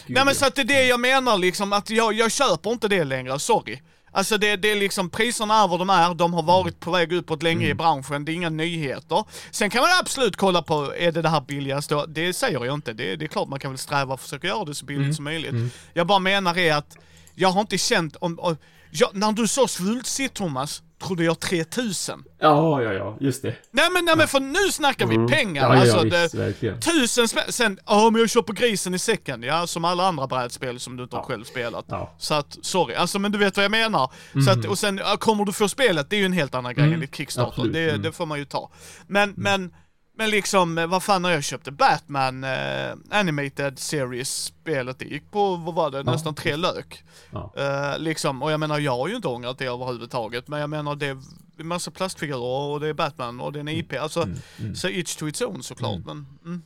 Nej 0.09 0.25
men 0.25 0.35
så 0.35 0.47
att 0.47 0.55
det 0.55 0.63
är 0.63 0.65
det 0.65 0.85
jag 0.87 1.01
menar 1.01 1.39
liksom, 1.39 1.73
att 1.73 1.91
jag, 1.91 2.13
jag 2.13 2.33
köper 2.33 2.71
inte 2.73 2.89
det 2.89 3.05
längre, 3.05 3.39
sorry. 3.39 3.79
Alltså 4.13 4.39
det, 4.39 4.57
det 4.57 4.71
är 4.71 4.77
liksom, 4.77 5.11
priserna 5.11 5.63
är 5.63 5.69
vad 5.69 5.79
de 5.79 5.91
är, 5.91 6.15
de 6.15 6.35
har 6.35 6.43
varit 6.43 6.81
på 6.81 6.91
väg 6.91 7.13
uppåt 7.13 7.43
länge 7.43 7.57
Mm. 7.65 7.71
i 7.71 7.75
branschen, 7.75 8.25
det 8.25 8.33
är 8.33 8.35
inga 8.35 8.51
nyheter. 8.51 9.25
Sen 9.51 9.71
kan 9.71 9.81
man 9.81 9.91
absolut 10.01 10.37
kolla 10.37 10.63
på, 10.63 10.95
är 10.97 11.13
det 11.13 11.23
det 11.23 11.29
här 11.29 11.41
billigaste? 11.41 12.05
Det 12.09 12.33
säger 12.33 12.65
jag 12.65 12.75
inte, 12.75 12.93
det, 12.93 13.17
det 13.17 13.25
är 13.25 13.29
klart 13.29 13.49
man 13.49 13.59
kan 13.61 13.71
väl 13.71 13.79
sträva 13.79 14.15
och 14.15 14.21
försöka 14.21 14.47
göra 14.47 14.65
det 14.65 14.75
så 14.75 14.85
billigt 14.85 15.03
Mm. 15.03 15.15
som 15.15 15.25
möjligt. 15.25 15.75
Jag 15.95 16.07
bara 16.07 16.19
menar 16.19 16.59
är 16.59 16.75
att, 16.75 16.97
jag 17.35 17.49
har 17.49 17.61
inte 17.61 17.79
känt 17.79 18.17
om, 18.17 18.39
om 18.39 18.57
jag, 18.91 19.11
när 19.17 19.33
du 19.33 19.49
sa 19.49 19.69
svultsigt 19.69 20.35
Thomas, 20.35 20.83
trodde 21.03 21.25
jag 21.25 21.41
3000. 21.41 22.25
Ja, 22.41 22.83
ja, 22.83 22.93
ja, 22.93 23.17
just 23.21 23.43
det. 23.43 23.55
Nej 23.71 23.89
men, 23.93 24.05
nej 24.05 24.17
men 24.17 24.29
för 24.29 24.41
nu 24.41 24.73
snackar 24.73 25.07
vi 25.07 25.17
pengar, 25.35 25.63
Ja, 25.63 25.75
ja, 25.75 25.81
alltså 25.81 26.03
visst, 26.05 26.33
det, 26.33 26.39
verkligen. 26.39 26.81
Tusen 26.81 27.29
spänn, 27.29 27.53
sen, 27.53 27.79
ja 27.87 28.11
men 28.11 28.21
jag 28.21 28.31
köper 28.31 28.53
grisen 28.53 28.95
i 28.95 28.99
säcken, 28.99 29.43
ja 29.43 29.67
som 29.67 29.85
alla 29.85 30.07
andra 30.09 30.27
brädspel 30.27 30.81
som 30.81 30.97
du 30.97 31.03
inte 31.03 31.17
har 31.17 31.23
Ja. 31.23 31.27
själv 31.27 31.45
spelat. 31.45 31.85
Ja. 31.89 31.99
Mhm. 31.99 32.07
Så 32.19 32.35
att, 32.35 32.59
sorry, 32.63 32.95
alltså 32.95 33.19
men 33.19 33.33
du 33.33 33.39
vet 33.39 33.57
vad 33.57 33.65
jag 33.65 33.71
menar. 33.71 34.11
Så 34.45 34.51
att, 34.51 34.65
och 34.65 34.79
sen, 34.79 34.99
ja, 34.99 35.17
kommer 35.17 35.45
du 35.45 35.53
få 35.53 35.69
spelet, 35.69 36.11
det 36.11 36.17
är 36.17 36.21
ju 36.21 36.27
en 36.27 36.33
helt 36.33 36.55
annan 36.55 36.75
grej 36.75 36.93
än 36.95 37.01
ditt 37.01 37.15
Kickstarter, 37.17 37.65
det, 37.65 37.91
Mm. 37.91 38.03
det 38.03 38.13
får 38.13 38.27
man 38.27 38.39
ju 38.39 38.45
ta. 38.45 38.71
Men, 39.07 39.35
men, 39.37 39.75
men 40.17 40.31
liksom, 40.31 40.79
eh, 40.79 40.87
vad 40.87 41.03
fan 41.03 41.23
när 41.23 41.31
jag 41.31 41.45
köpte 41.45 41.71
Batman 41.71 42.45
eh, 42.45 42.93
Animated 43.11 43.79
Series-spelet, 43.79 44.99
det 44.99 45.05
gick 45.05 45.31
på, 45.31 45.57
vad 45.57 45.75
var 45.75 45.91
det, 45.91 46.03
nästan 46.03 46.35
tre 46.35 46.57
lök. 46.57 47.05
Ja. 47.31 47.53
Eh, 47.57 47.99
liksom, 47.99 48.43
och 48.43 48.53
jag 48.53 48.61
menar 48.61 48.79
jag 48.79 48.97
har 48.97 49.09
ju 49.09 49.17
inte 49.17 49.29
ångrat 49.29 49.59
det 49.59 49.67
överhuvudtaget, 49.67 50.49
men 50.49 50.61
jag 50.61 50.71
menar 50.71 50.97
det 50.97 51.07
är 51.07 51.19
en 51.59 51.67
massa 51.67 51.91
plastfigurer 51.91 52.73
och 52.73 52.81
det 52.81 52.89
är 52.89 52.95
Batman 52.95 53.41
och 53.41 53.53
det 53.53 53.59
är 53.59 53.61
en 53.61 53.69
IP, 53.69 53.93
alltså, 54.01 54.23
Mm, 54.61 54.75
så 54.75 54.89
each 54.89 55.17
to 55.17 55.29
its 55.29 55.43
own 55.43 55.63
såklart, 55.63 56.01
men 56.07 56.27
mm. 56.45 56.63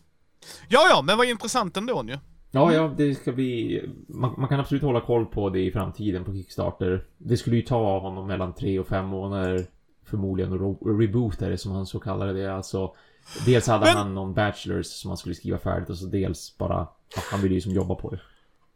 Ja, 0.69 0.87
ja, 0.91 1.03
men 1.03 1.19
vad 1.19 1.27
intressant 1.27 1.77
ändå 1.77 2.05
ju. 2.09 2.19
Ja, 2.51 2.73
ja, 2.73 2.95
det 2.97 3.15
ska 3.15 3.33
bli... 3.33 3.83
Man, 4.09 4.35
man 4.39 4.49
kan 4.49 4.61
absolut 4.61 4.83
hålla 4.83 5.01
koll 5.01 5.27
på 5.27 5.51
det 5.51 5.61
i 5.61 5.73
framtiden 5.73 6.25
på 6.25 6.33
Kickstarter. 6.33 7.05
Det 7.19 7.37
skulle 7.37 7.57
ju 7.57 7.63
ta 7.63 7.99
honom 8.01 8.27
mellan 8.27 8.55
tre 8.55 8.79
och 8.79 8.87
fem 8.89 9.07
månader 9.07 9.67
förmodligen 10.05 10.53
att 10.53 10.61
ro- 10.61 10.99
reboota 10.99 11.49
det 11.49 11.59
som 11.59 11.73
han 11.73 11.87
så 11.87 12.01
kallade 12.01 12.33
det. 12.33 12.55
Alltså, 12.55 12.95
dels 13.47 13.67
hade 13.67 13.85
Men- 13.85 13.97
han 13.97 14.15
någon 14.15 14.35
bachelors 14.35 14.87
som 14.87 15.11
han 15.11 15.17
skulle 15.17 15.35
skriva 15.35 15.59
färdigt 15.59 15.91
och 15.91 15.97
så 15.99 16.07
dels 16.07 16.59
bara... 16.59 16.89
Han 17.31 17.41
ville 17.43 17.55
ju 17.55 17.61
som 17.61 17.73
jobba 17.73 17.95
på 17.95 18.11
det. 18.11 18.21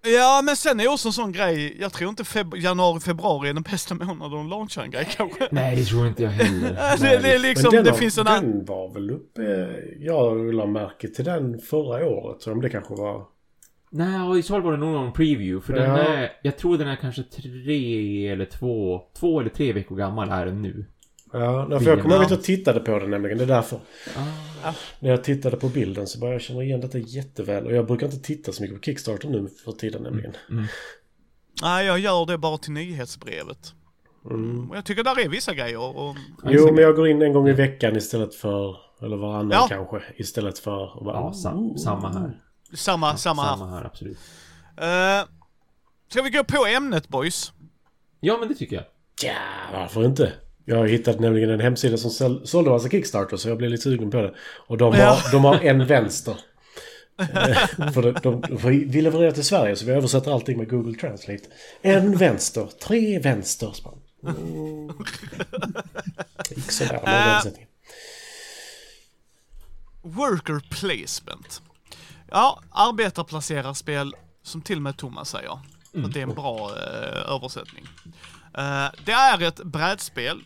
Ja, 0.07 0.43
men 0.45 0.57
sen 0.57 0.81
är 0.81 0.89
också 0.93 1.09
en 1.09 1.13
sån 1.13 1.33
grej, 1.33 1.77
jag 1.81 1.93
tror 1.93 2.11
inte 2.11 2.23
feb- 2.23 2.57
januari, 2.57 3.01
februari 3.01 3.49
är 3.49 3.55
den 3.55 3.63
bästa 3.63 3.95
månaden 3.95 4.39
att 4.41 4.49
launcha 4.49 4.83
en 4.83 4.91
grej 4.91 5.09
kanske. 5.17 5.49
Nej, 5.51 5.77
det 5.77 5.85
tror 5.85 6.07
inte 6.07 6.23
jag 6.23 6.31
heller. 6.31 6.69
det, 7.01 7.19
det 7.23 7.35
är 7.35 7.39
liksom, 7.39 7.71
den, 7.71 7.85
det 7.85 7.91
har- 7.91 7.99
finns 7.99 8.19
en 8.19 8.27
annan... 8.27 8.43
den 8.51 8.65
var 8.65 8.95
väl 8.95 9.11
uppe... 9.11 9.43
Jag 9.99 10.55
la 10.55 10.67
märke 10.67 11.09
till 11.09 11.25
den 11.25 11.59
förra 11.59 12.07
året. 12.07 12.43
Så 12.43 12.53
om 12.53 12.61
det 12.61 12.71
kanske 12.71 12.95
var... 12.95 13.27
Nej, 13.91 14.21
och 14.21 14.39
i 14.39 14.43
så 14.43 14.53
fall 14.53 14.63
var 14.63 14.73
det 14.73 14.79
nog 14.79 14.93
någon 14.93 15.13
preview. 15.13 15.67
För 15.67 15.73
den 15.73 15.91
Ja. 15.91 15.99
är... 15.99 16.31
Jag 16.43 16.57
tror 16.59 16.79
den 16.79 16.89
är 16.89 16.97
kanske 16.97 17.23
tre 17.23 18.29
eller 18.29 18.45
två... 18.45 19.01
Två 19.21 19.41
eller 19.41 19.51
tre 19.51 19.73
veckor 19.73 19.97
gammal 19.97 20.29
är 20.31 20.47
den 20.47 20.63
nu. 20.63 20.87
Ja, 21.41 21.81
för 21.81 21.87
jag 21.91 22.03
kommer 22.03 22.15
Ja. 22.15 22.17
ihåg 22.17 22.25
att 22.25 22.31
jag 22.31 22.43
tittade 22.43 22.81
på 22.81 22.99
den 22.99 23.11
nämligen. 23.11 23.39
Det 23.39 23.45
är 23.45 23.49
därför. 23.49 23.81
Ah. 24.65 24.73
När 25.01 25.11
jag 25.11 25.25
tittade 25.25 25.57
på 25.57 25.69
bilden 25.69 26.07
så 26.07 26.19
började 26.19 26.35
jag 26.35 26.43
känna 26.43 26.63
igen 26.63 26.81
detta 26.81 26.99
jätteväl. 26.99 27.67
Och 27.67 27.73
jag 27.73 27.87
brukar 27.87 28.07
inte 28.07 28.19
titta 28.19 28.53
så 28.53 28.63
mycket 28.63 28.77
på 28.77 28.83
Kickstarter 28.83 29.29
nu 29.29 29.49
för 29.65 29.73
tiden 29.73 30.03
nämligen. 30.03 30.33
Nej, 31.63 31.87
jag 31.87 31.99
gör 31.99 32.27
det 32.27 32.39
bara 32.39 32.59
till 32.59 32.73
nyhetsbrevet. 32.73 33.73
Mm. 34.31 34.71
Och 34.71 34.77
jag 34.77 34.85
tycker 34.85 35.05
där 35.05 35.21
är 35.21 35.29
vissa 35.29 35.55
grejer 35.55 35.97
och... 35.97 36.17
Jo, 36.45 36.67
men 36.73 36.85
jag 36.85 36.97
går 36.97 37.09
in 37.09 37.23
en 37.23 37.33
gång 37.33 37.49
i 37.49 37.53
veckan 37.53 37.97
istället 37.97 38.35
för... 38.35 38.77
Eller 39.03 39.17
varannan 39.17 39.51
Ja. 39.53 39.67
kanske. 39.69 40.03
Istället 40.17 40.59
för... 40.59 40.99
att 40.99 41.05
bara, 41.05 41.17
Ja, 41.17 41.33
sam, 41.33 41.79
samma 41.79 42.13
här. 42.13 42.41
Samma, 42.75 43.17
samma 43.17 43.43
här. 43.43 43.57
Samma 43.57 43.71
här, 43.71 43.85
absolut. 43.85 44.19
Uh, 44.81 45.31
ska 46.09 46.23
vi 46.23 46.31
gå 46.31 46.45
på 46.45 46.67
ämnet 46.67 47.09
boys? 47.09 47.53
Ja, 48.21 48.37
men 48.41 48.49
det 48.49 48.55
tycker 48.55 48.77
jag. 48.77 48.85
Ja, 49.23 49.35
varför 49.73 50.05
inte? 50.05 50.33
Jag 50.65 50.77
har 50.77 50.87
hittat 50.87 51.21
nämligen 51.21 51.51
en 51.51 51.61
hemsida 51.61 51.97
som 51.97 52.11
sål- 52.11 52.47
sålde 52.47 52.71
massa 52.71 52.89
Kickstarter 52.89 53.37
så 53.37 53.49
jag 53.49 53.59
blev 53.59 53.71
lite 53.71 53.83
sugen 53.83 54.11
på 54.11 54.17
det. 54.23 54.35
Och 54.67 54.79
de 54.79 54.93
har, 54.93 55.01
Ja. 55.01 55.19
de 55.33 55.45
har 55.45 55.55
en 55.61 55.87
vänster. 55.87 56.37
Eh, 57.19 57.29
för 57.93 58.03
de, 58.03 58.13
de, 58.23 58.41
de, 58.41 58.57
vi 58.91 59.01
levererar 59.03 59.31
till 59.33 59.45
Sverige 59.45 59.77
så 59.77 59.87
vi 59.87 59.93
översätter 59.93 60.33
allting 60.33 60.59
med 60.59 60.69
Google 60.71 60.99
Translate. 60.99 61.45
En 61.83 62.17
vänster, 62.17 62.69
tre 62.83 63.19
vänster. 63.19 63.75
Mm. 64.27 64.93
Det 66.49 66.57
gick 66.57 66.71
sådär 66.73 67.01
med 67.05 67.15
Äh. 67.15 67.29
översättningen. 67.33 67.69
Worker 70.03 70.61
placement. 70.71 71.63
Ja, 72.31 72.61
arbetarplacerarspel 72.71 74.15
som 74.43 74.63
till 74.63 74.77
och 74.77 74.83
med 74.83 74.97
Thomas 74.97 75.29
säger. 75.31 75.59
För 75.93 76.09
det 76.09 76.19
är 76.19 76.23
en 76.23 76.35
bra 76.35 76.71
eh, 76.77 77.35
översättning. 77.35 77.85
Eh, 78.59 78.87
det 79.05 79.13
är 79.13 79.43
ett 79.43 79.57
brädspel 79.65 80.37
eh, 80.37 80.43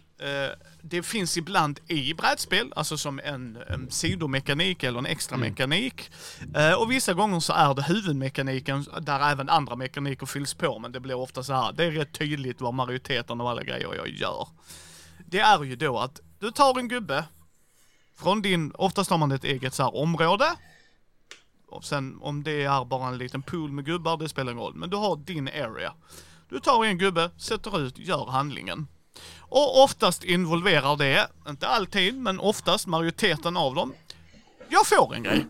det 0.83 1.03
finns 1.03 1.37
ibland 1.37 1.81
i 1.87 2.15
brädspel, 2.15 2.73
alltså 2.77 2.99
som 2.99 3.21
en, 3.25 3.59
en 3.69 3.91
sidomekanik 3.91 4.83
eller 4.83 4.99
en 4.99 5.07
extra 5.07 5.37
mekanik. 5.37 6.11
Eh, 6.55 6.73
och 6.73 6.91
vissa 6.91 7.15
gånger 7.15 7.41
så 7.41 7.53
är 7.53 7.75
det 7.75 7.83
huvudmekaniken 7.83 8.87
där 9.01 9.31
även 9.31 9.49
andra 9.49 9.77
mekaniker 9.77 10.27
fylls 10.27 10.55
på, 10.55 10.79
men 10.79 10.93
det 10.93 11.01
blir 11.01 11.15
ofta 11.15 11.43
så 11.43 11.53
här, 11.53 11.73
det 11.73 11.85
är 11.85 11.91
rätt 11.91 12.13
tydligt 12.13 12.61
vad 12.61 12.75
majoriteten 12.75 13.41
av 13.41 13.47
alla 13.47 13.63
grejer 13.63 13.95
jag 13.95 14.09
gör. 14.09 14.49
Det 15.27 15.41
är 15.41 15.65
ju 15.65 15.77
då 15.77 15.99
att 15.99 16.21
du 16.39 16.51
tar 16.51 16.79
en 16.79 16.89
gubbe 16.89 17.25
från 18.17 18.43
din, 18.43 18.73
oftast 18.75 19.11
har 19.11 19.19
man 19.19 19.33
ett 19.33 19.45
eget 19.45 19.75
så 19.75 19.83
här 19.83 19.97
område. 19.97 20.47
Och 21.69 21.85
sen 21.85 22.19
om 22.21 22.43
det 22.43 22.65
är 22.65 22.85
bara 22.85 23.09
en 23.09 23.19
liten 23.19 23.43
pool 23.43 23.73
med 23.73 23.85
gubbar, 23.85 24.17
det 24.17 24.29
spelar 24.29 24.53
ingen 24.53 24.65
roll. 24.65 24.75
Men 24.75 24.91
du 24.91 24.97
har 24.97 25.17
din 25.17 25.49
area. 25.49 25.95
Du 26.49 26.61
tar 26.61 26.85
en 26.85 26.99
gubbe, 26.99 27.31
sätter 27.39 27.81
ut, 27.81 27.99
gör 27.99 28.27
handlingen. 28.27 28.87
Och 29.41 29.83
oftast 29.83 30.25
involverar 30.25 30.97
det, 30.97 31.29
inte 31.49 31.69
alltid, 31.69 32.19
men 32.19 32.41
oftast 32.41 32.87
majoriteten 32.87 33.57
av 33.57 33.75
dem. 33.75 33.95
Jag 34.69 34.87
får 34.87 35.15
en 35.15 35.23
grej. 35.23 35.47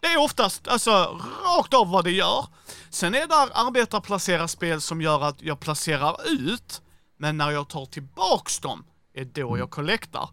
Det 0.00 0.06
är 0.06 0.18
oftast, 0.18 0.68
alltså, 0.68 1.20
rakt 1.44 1.74
av 1.74 1.90
vad 1.90 2.04
det 2.04 2.10
gör. 2.10 2.46
Sen 2.90 3.14
är 3.14 3.26
där 3.26 3.48
arbetarplacera 3.66 4.48
spel 4.48 4.80
som 4.80 5.02
gör 5.02 5.22
att 5.22 5.42
jag 5.42 5.60
placerar 5.60 6.16
ut, 6.30 6.82
men 7.18 7.36
när 7.36 7.50
jag 7.50 7.68
tar 7.68 7.86
tillbaks 7.86 8.58
dem, 8.58 8.84
är 9.14 9.24
då 9.24 9.58
jag 9.58 9.70
collectar. 9.70 10.28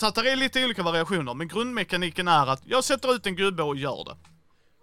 Så 0.00 0.06
att 0.06 0.14
det 0.14 0.30
är 0.30 0.36
lite 0.36 0.64
olika 0.64 0.82
variationer, 0.82 1.34
men 1.34 1.48
grundmekaniken 1.48 2.28
är 2.28 2.46
att 2.46 2.62
jag 2.64 2.84
sätter 2.84 3.14
ut 3.14 3.26
en 3.26 3.36
gubbe 3.36 3.62
och 3.62 3.76
gör 3.76 4.04
det. 4.04 4.16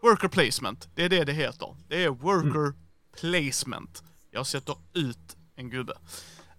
Worker 0.02 0.28
placement, 0.28 0.88
det 0.96 1.04
är 1.04 1.10
det 1.10 1.24
det 1.24 1.34
heter. 1.34 1.76
Det 1.88 2.04
är 2.04 2.10
worker 2.10 2.74
placement. 3.20 4.04
Jag 4.32 4.48
sätter 4.48 4.76
ut 4.94 5.36
en 5.56 5.70
gubbe. 5.70 5.94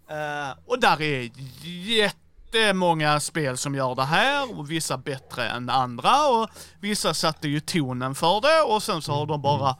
Eh, 0.08 0.58
och 0.66 0.80
där 0.80 1.02
är 1.02 1.30
jättemånga 1.62 3.20
spel 3.20 3.56
som 3.56 3.74
gör 3.74 3.94
det 3.94 4.04
här, 4.04 4.58
och 4.58 4.70
vissa 4.70 4.98
bättre 4.98 5.48
än 5.48 5.70
andra, 5.70 6.28
och 6.28 6.50
vissa 6.80 7.14
satte 7.14 7.48
ju 7.48 7.60
tonen 7.60 8.14
för 8.14 8.40
det, 8.40 8.62
och 8.62 8.82
sen 8.82 9.02
så 9.02 9.12
har 9.12 9.26
de 9.26 9.42
bara, 9.42 9.76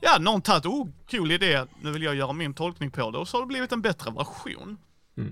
ja, 0.00 0.18
någon 0.18 0.42
tagit, 0.42 0.66
oh, 0.66 0.88
cool 1.10 1.32
idé, 1.32 1.64
nu 1.80 1.90
vill 1.90 2.02
jag 2.02 2.14
göra 2.14 2.32
min 2.32 2.54
tolkning 2.54 2.90
på 2.90 3.10
det, 3.10 3.18
och 3.18 3.28
så 3.28 3.36
har 3.36 3.42
det 3.42 3.46
blivit 3.46 3.72
en 3.72 3.82
bättre 3.82 4.10
version. 4.10 4.78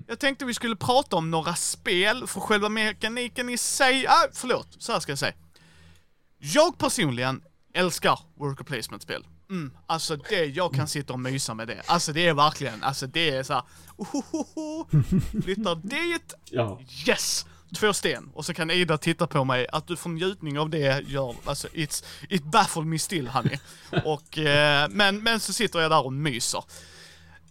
Jag 0.07 0.19
tänkte 0.19 0.45
vi 0.45 0.53
skulle 0.53 0.75
prata 0.75 1.15
om 1.15 1.31
några 1.31 1.55
spel, 1.55 2.27
för 2.27 2.39
själva 2.39 2.69
mekaniken 2.69 3.49
i 3.49 3.57
sig, 3.57 4.07
ah, 4.07 4.27
förlåt, 4.33 4.67
så 4.79 4.91
här 4.91 4.99
ska 4.99 5.11
jag 5.11 5.19
säga. 5.19 5.33
Jag 6.37 6.77
personligen 6.77 7.41
älskar 7.73 8.19
worker 8.35 8.63
placement-spel. 8.63 9.25
Mm, 9.49 9.71
alltså 9.87 10.15
det, 10.15 10.45
jag 10.45 10.73
kan 10.73 10.87
sitta 10.87 11.13
och 11.13 11.19
mysa 11.19 11.53
med 11.53 11.67
det. 11.67 11.81
Alltså 11.85 12.13
det 12.13 12.27
är 12.27 12.33
verkligen, 12.33 12.83
alltså 12.83 13.07
det 13.07 13.29
är 13.29 13.43
såhär, 13.43 13.63
ohohoho, 13.97 14.87
flyttar 15.43 15.75
dit, 15.75 16.33
Ja. 16.51 16.79
yes! 17.07 17.45
Två 17.79 17.93
sten. 17.93 18.29
Och 18.33 18.45
så 18.45 18.53
kan 18.53 18.71
Ida 18.71 18.97
titta 18.97 19.27
på 19.27 19.43
mig, 19.43 19.67
att 19.71 19.87
du 19.87 19.95
får 19.95 20.09
njutning 20.09 20.59
av 20.59 20.69
det 20.69 21.03
gör, 21.07 21.35
alltså 21.45 21.67
it's, 21.67 22.05
it 22.29 22.43
baffled 22.43 22.85
me 22.87 22.99
still 22.99 23.27
honey. 23.27 23.57
Och, 24.05 24.37
eh, 24.37 24.89
men, 24.89 25.23
men 25.23 25.39
så 25.39 25.53
sitter 25.53 25.79
jag 25.79 25.91
där 25.91 26.05
och 26.05 26.13
myser. 26.13 26.63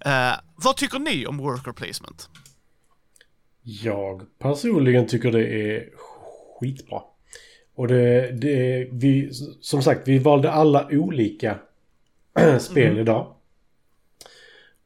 Eh, 0.04 0.32
vad 0.56 0.76
tycker 0.76 0.98
ni 0.98 1.26
om 1.26 1.38
worker 1.38 1.72
placement? 1.72 2.28
Jag 3.62 4.22
personligen 4.38 5.06
tycker 5.06 5.32
det 5.32 5.48
är 5.48 5.88
skitbra. 6.60 7.02
Och 7.74 7.88
det, 7.88 8.32
det 8.32 8.88
vi, 8.92 9.30
som 9.60 9.82
sagt, 9.82 10.08
vi 10.08 10.18
valde 10.18 10.52
alla 10.52 10.88
olika 10.90 11.58
spel 12.60 12.98
idag. 12.98 13.34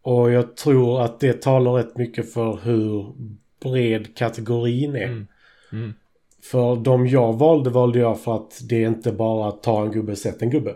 Och 0.02 0.30
jag 0.30 0.56
tror 0.56 1.02
att 1.02 1.20
det 1.20 1.42
talar 1.42 1.72
rätt 1.72 1.96
mycket 1.96 2.32
för 2.32 2.58
hur 2.62 3.12
bred 3.60 4.16
kategorin 4.16 4.96
är. 4.96 5.04
Mm. 5.04 5.26
Mm. 5.72 5.94
För 6.42 6.76
de 6.76 7.06
jag 7.06 7.32
valde 7.32 7.70
valde 7.70 7.98
jag 7.98 8.20
för 8.20 8.36
att 8.36 8.60
det 8.68 8.84
är 8.84 8.88
inte 8.88 9.12
bara 9.12 9.48
att 9.48 9.62
ta 9.62 9.82
en 9.82 9.92
gubbe, 9.92 10.16
sätt 10.16 10.42
en 10.42 10.50
gubbe. 10.50 10.74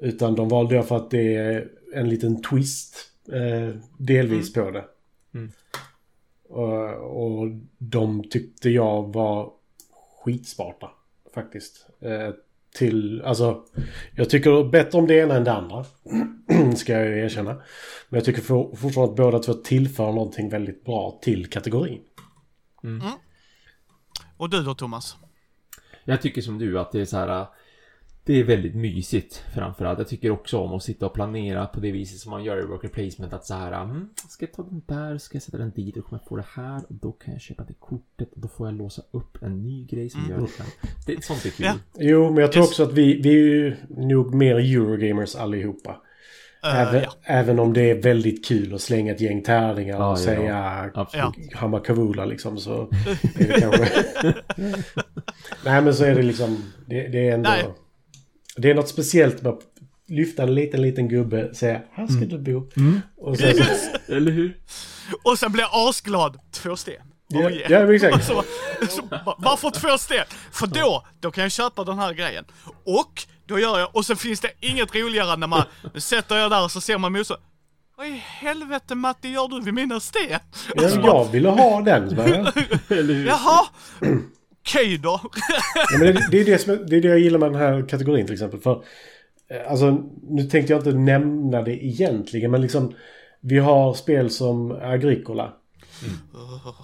Utan 0.00 0.34
de 0.34 0.48
valde 0.48 0.74
jag 0.74 0.88
för 0.88 0.96
att 0.96 1.10
det 1.10 1.34
är 1.34 1.68
en 1.94 2.08
liten 2.08 2.42
twist 2.42 2.96
eh, 3.32 3.76
delvis 3.98 4.52
på 4.52 4.70
det. 4.70 4.84
Mm. 5.34 5.50
Och, 6.48 7.40
och 7.40 7.48
de 7.78 8.24
tyckte 8.30 8.70
jag 8.70 9.12
var 9.14 9.52
skitsmarta 10.24 10.90
faktiskt. 11.34 11.86
Eh, 12.00 12.34
till, 12.74 13.22
alltså, 13.22 13.64
jag 14.16 14.30
tycker 14.30 14.64
bättre 14.64 14.98
om 14.98 15.06
det 15.06 15.14
ena 15.14 15.34
än 15.34 15.44
det 15.44 15.52
andra. 15.52 15.84
ska 16.76 16.92
jag 16.92 17.06
ju 17.06 17.24
erkänna. 17.24 17.54
Men 18.08 18.18
jag 18.18 18.24
tycker 18.24 18.42
for, 18.42 18.76
fortfarande 18.76 19.12
att 19.12 19.16
båda 19.16 19.38
två 19.38 19.52
tillför 19.52 20.12
någonting 20.12 20.48
väldigt 20.48 20.84
bra 20.84 21.18
till 21.22 21.50
kategorin. 21.50 22.00
Och 24.36 24.50
du 24.50 24.62
då 24.62 24.74
Thomas? 24.74 25.16
Jag 26.04 26.22
tycker 26.22 26.42
som 26.42 26.58
du 26.58 26.78
att 26.78 26.92
det 26.92 27.00
är 27.00 27.04
så 27.04 27.16
här. 27.16 27.46
Det 28.30 28.40
är 28.40 28.44
väldigt 28.44 28.74
mysigt 28.74 29.44
framförallt. 29.54 29.98
Jag 29.98 30.08
tycker 30.08 30.30
också 30.30 30.58
om 30.58 30.72
att 30.72 30.82
sitta 30.82 31.06
och 31.06 31.14
planera 31.14 31.66
på 31.66 31.80
det 31.80 31.92
viset 31.92 32.18
som 32.18 32.30
man 32.30 32.44
gör 32.44 32.62
i 32.62 32.66
worker 32.66 32.88
placement. 32.88 33.32
Att 33.32 33.46
så 33.46 33.54
här, 33.54 33.82
mm, 33.82 34.08
ska 34.28 34.44
jag 34.44 34.52
ta 34.52 34.62
den 34.62 34.82
där, 34.86 35.18
ska 35.18 35.36
jag 35.36 35.42
sätta 35.42 35.58
den 35.58 35.70
dit 35.70 35.96
och 35.96 36.04
kommer 36.04 36.22
jag 36.22 36.28
få 36.28 36.36
det 36.36 36.44
här 36.54 36.76
och 36.88 36.94
då 36.94 37.12
kan 37.12 37.32
jag 37.32 37.40
köpa 37.40 37.64
det 37.64 37.74
kortet 37.74 38.32
och 38.32 38.40
då 38.40 38.48
får 38.48 38.66
jag 38.66 38.74
låsa 38.74 39.02
upp 39.10 39.42
en 39.42 39.62
ny 39.62 39.86
grej 39.86 40.10
som 40.10 40.20
gör 40.28 40.38
det. 40.38 40.46
det 41.06 41.24
sånt 41.24 41.46
är 41.46 41.50
kul. 41.50 41.66
Ja. 41.66 41.74
Jo, 41.98 42.30
men 42.30 42.36
jag 42.36 42.52
tror 42.52 42.64
också 42.64 42.82
att 42.82 42.92
vi, 42.92 43.20
vi 43.22 43.28
är 43.28 43.44
ju 43.44 43.76
nog 43.88 44.34
mer 44.34 44.56
Eurogamers 44.56 45.36
allihopa. 45.36 45.96
Eh, 46.64 46.80
även, 46.80 47.02
ja. 47.02 47.14
även 47.22 47.58
om 47.58 47.72
det 47.72 47.90
är 47.90 48.02
väldigt 48.02 48.44
kul 48.44 48.74
att 48.74 48.80
slänga 48.80 49.12
ett 49.12 49.20
gäng 49.20 49.42
tärningar 49.42 49.98
Ja, 49.98 50.06
och 50.06 50.18
ja. 50.18 50.22
säga 50.22 50.90
Absolut. 50.94 51.54
Hamakavula 51.54 52.24
liksom 52.24 52.58
så 52.58 52.80
är 53.38 53.48
det 53.48 53.60
kanske... 53.60 54.04
Nej 55.64 55.82
men 55.82 55.94
så 55.94 56.04
är 56.04 56.14
det 56.14 56.22
liksom, 56.22 56.64
det, 56.86 57.08
det 57.08 57.28
är 57.28 57.34
ändå... 57.34 57.50
Nej. 57.50 57.64
Det 58.60 58.70
är 58.70 58.74
något 58.74 58.88
speciellt 58.88 59.42
med 59.42 59.52
att 59.52 59.60
lyfta 60.08 60.42
en 60.42 60.54
liten, 60.54 60.82
liten 60.82 61.08
gubbe, 61.08 61.54
säga 61.54 61.80
här 61.92 62.06
ska 62.06 62.24
du 62.24 62.38
bo. 62.38 62.70
Och 63.16 63.38
sen 63.38 63.54
så... 63.56 64.12
Eller 64.12 64.32
hur? 64.32 64.56
Och 65.24 65.38
sen 65.38 65.52
blir 65.52 65.62
jag 65.62 65.88
asglad, 65.88 66.38
två 66.52 66.76
sten. 66.76 66.94
Ja, 67.28 67.46
Oh, 67.46 67.52
yeah. 67.52 67.72
ja, 67.72 67.94
exakt. 67.94 68.24
Så, 68.26 68.44
så, 68.88 69.02
va- 69.02 69.36
varför 69.38 69.70
två 69.70 69.98
sten? 69.98 70.24
För 70.52 70.66
då, 70.66 71.06
då 71.20 71.30
kan 71.30 71.42
jag 71.42 71.52
köpa 71.52 71.84
den 71.84 71.98
här 71.98 72.12
grejen. 72.12 72.44
Och, 72.84 73.22
då 73.46 73.58
gör 73.58 73.78
jag, 73.78 73.96
och 73.96 74.06
sen 74.06 74.16
finns 74.16 74.40
det 74.40 74.50
inget 74.60 74.94
roligare 74.94 75.36
när 75.36 75.46
man, 75.46 75.62
nu 75.94 76.00
sätter 76.00 76.36
jag 76.36 76.50
där 76.50 76.64
och 76.64 76.70
så 76.70 76.80
ser 76.80 76.98
man 76.98 77.12
motståndaren. 77.12 77.46
Vad 77.96 78.06
i 78.06 78.22
helvete 78.24 78.94
Matti 78.94 79.28
gör 79.28 79.48
du 79.48 79.60
vid 79.60 79.74
mina 79.74 80.00
sten? 80.00 80.38
Ja, 80.74 80.88
jag 81.04 81.28
ville 81.32 81.48
ha 81.48 81.80
den. 81.80 82.16
Jaha, 83.26 83.66
okej 84.60 84.98
då. 85.02 85.20
Ja, 85.92 85.98
men 85.98 86.14
det, 86.14 86.28
det, 86.30 86.40
är 86.40 86.44
det, 86.44 86.58
som, 86.58 86.86
det 86.86 86.96
är 86.96 87.00
det 87.00 87.08
jag 87.08 87.18
gillar 87.18 87.38
med 87.38 87.52
den 87.52 87.60
här 87.60 87.88
kategorin 87.88 88.26
till 88.26 88.34
exempel. 88.34 88.60
För, 88.60 88.82
eh, 89.50 89.70
alltså, 89.70 90.02
nu 90.22 90.42
tänkte 90.42 90.72
jag 90.72 90.80
inte 90.80 90.92
nämna 90.92 91.62
det 91.62 91.84
egentligen, 91.84 92.50
men 92.50 92.60
liksom 92.60 92.94
vi 93.40 93.58
har 93.58 93.94
spel 93.94 94.30
som 94.30 94.72
Agricola. 94.82 95.52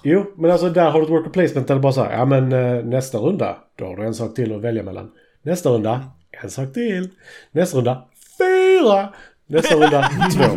Jo, 0.04 0.34
men 0.36 0.50
alltså 0.50 0.70
där 0.70 0.90
har 0.90 1.00
du 1.00 1.04
ett 1.04 1.10
worker 1.10 1.30
placement 1.30 1.68
där 1.68 1.74
det 1.74 1.80
bara 1.80 1.92
så 1.92 2.04
här, 2.04 2.12
ja 2.12 2.24
men 2.24 2.52
eh, 2.52 2.84
nästa 2.84 3.18
runda, 3.18 3.56
då 3.76 3.84
har 3.84 3.96
du 3.96 4.06
en 4.06 4.14
sak 4.14 4.34
till 4.34 4.54
att 4.54 4.60
välja 4.60 4.82
mellan. 4.82 5.10
Nästa 5.42 5.70
runda, 5.70 6.10
en 6.42 6.50
sak 6.50 6.72
till. 6.72 7.08
Nästa 7.52 7.78
runda, 7.78 8.04
fyra. 8.38 9.08
Nästa 9.46 9.74
runda, 9.74 10.10
två. 10.34 10.56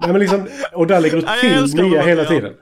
Nej 0.00 0.12
men 0.12 0.18
liksom, 0.18 0.48
och 0.72 0.86
där 0.86 1.00
lägger 1.00 1.16
du 1.16 1.22
till 1.40 1.84
nya 1.84 2.02
hela 2.02 2.24
tiden. 2.24 2.52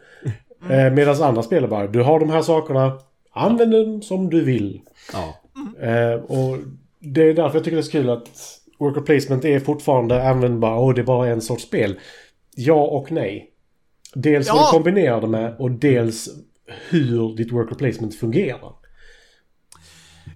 Eh, 0.71 0.93
Medan 0.93 1.23
andra 1.23 1.43
spelar 1.43 1.69
bara, 1.69 1.87
du 1.87 2.03
har 2.03 2.21
de 2.21 2.31
här 2.31 2.43
sakerna, 2.43 2.99
använd 3.33 3.71
den 3.73 4.03
som 4.03 4.31
du 4.31 4.45
vill. 4.45 4.81
Ja. 5.13 5.41
Eh, 5.81 6.13
och 6.13 6.59
det 7.01 7.23
är 7.23 7.35
därför 7.35 7.57
jag 7.57 7.65
tycker 7.65 7.77
det 7.77 7.81
är 7.81 7.83
så 7.83 7.91
kul 7.91 8.11
att 8.11 8.31
worker 8.79 9.01
placement 9.01 9.45
är 9.45 9.61
fortfarande 9.61 10.29
användbar 10.29 10.75
och 10.77 10.95
det 10.95 11.01
är 11.01 11.05
bara 11.05 11.29
en 11.29 11.41
sorts 11.41 11.63
spel. 11.65 11.99
Ja 12.57 12.83
och 12.87 13.13
nej. 13.13 13.51
Dels 14.15 14.49
vad 14.49 14.57
Ja. 14.59 14.67
du 14.67 14.73
kombinerar 14.73 15.21
det 15.21 15.27
med 15.27 15.57
och 15.59 15.71
dels 15.71 16.29
hur 16.89 17.37
ditt 17.37 17.53
worker 17.53 17.75
placement 17.75 18.15
fungerar. 18.15 18.73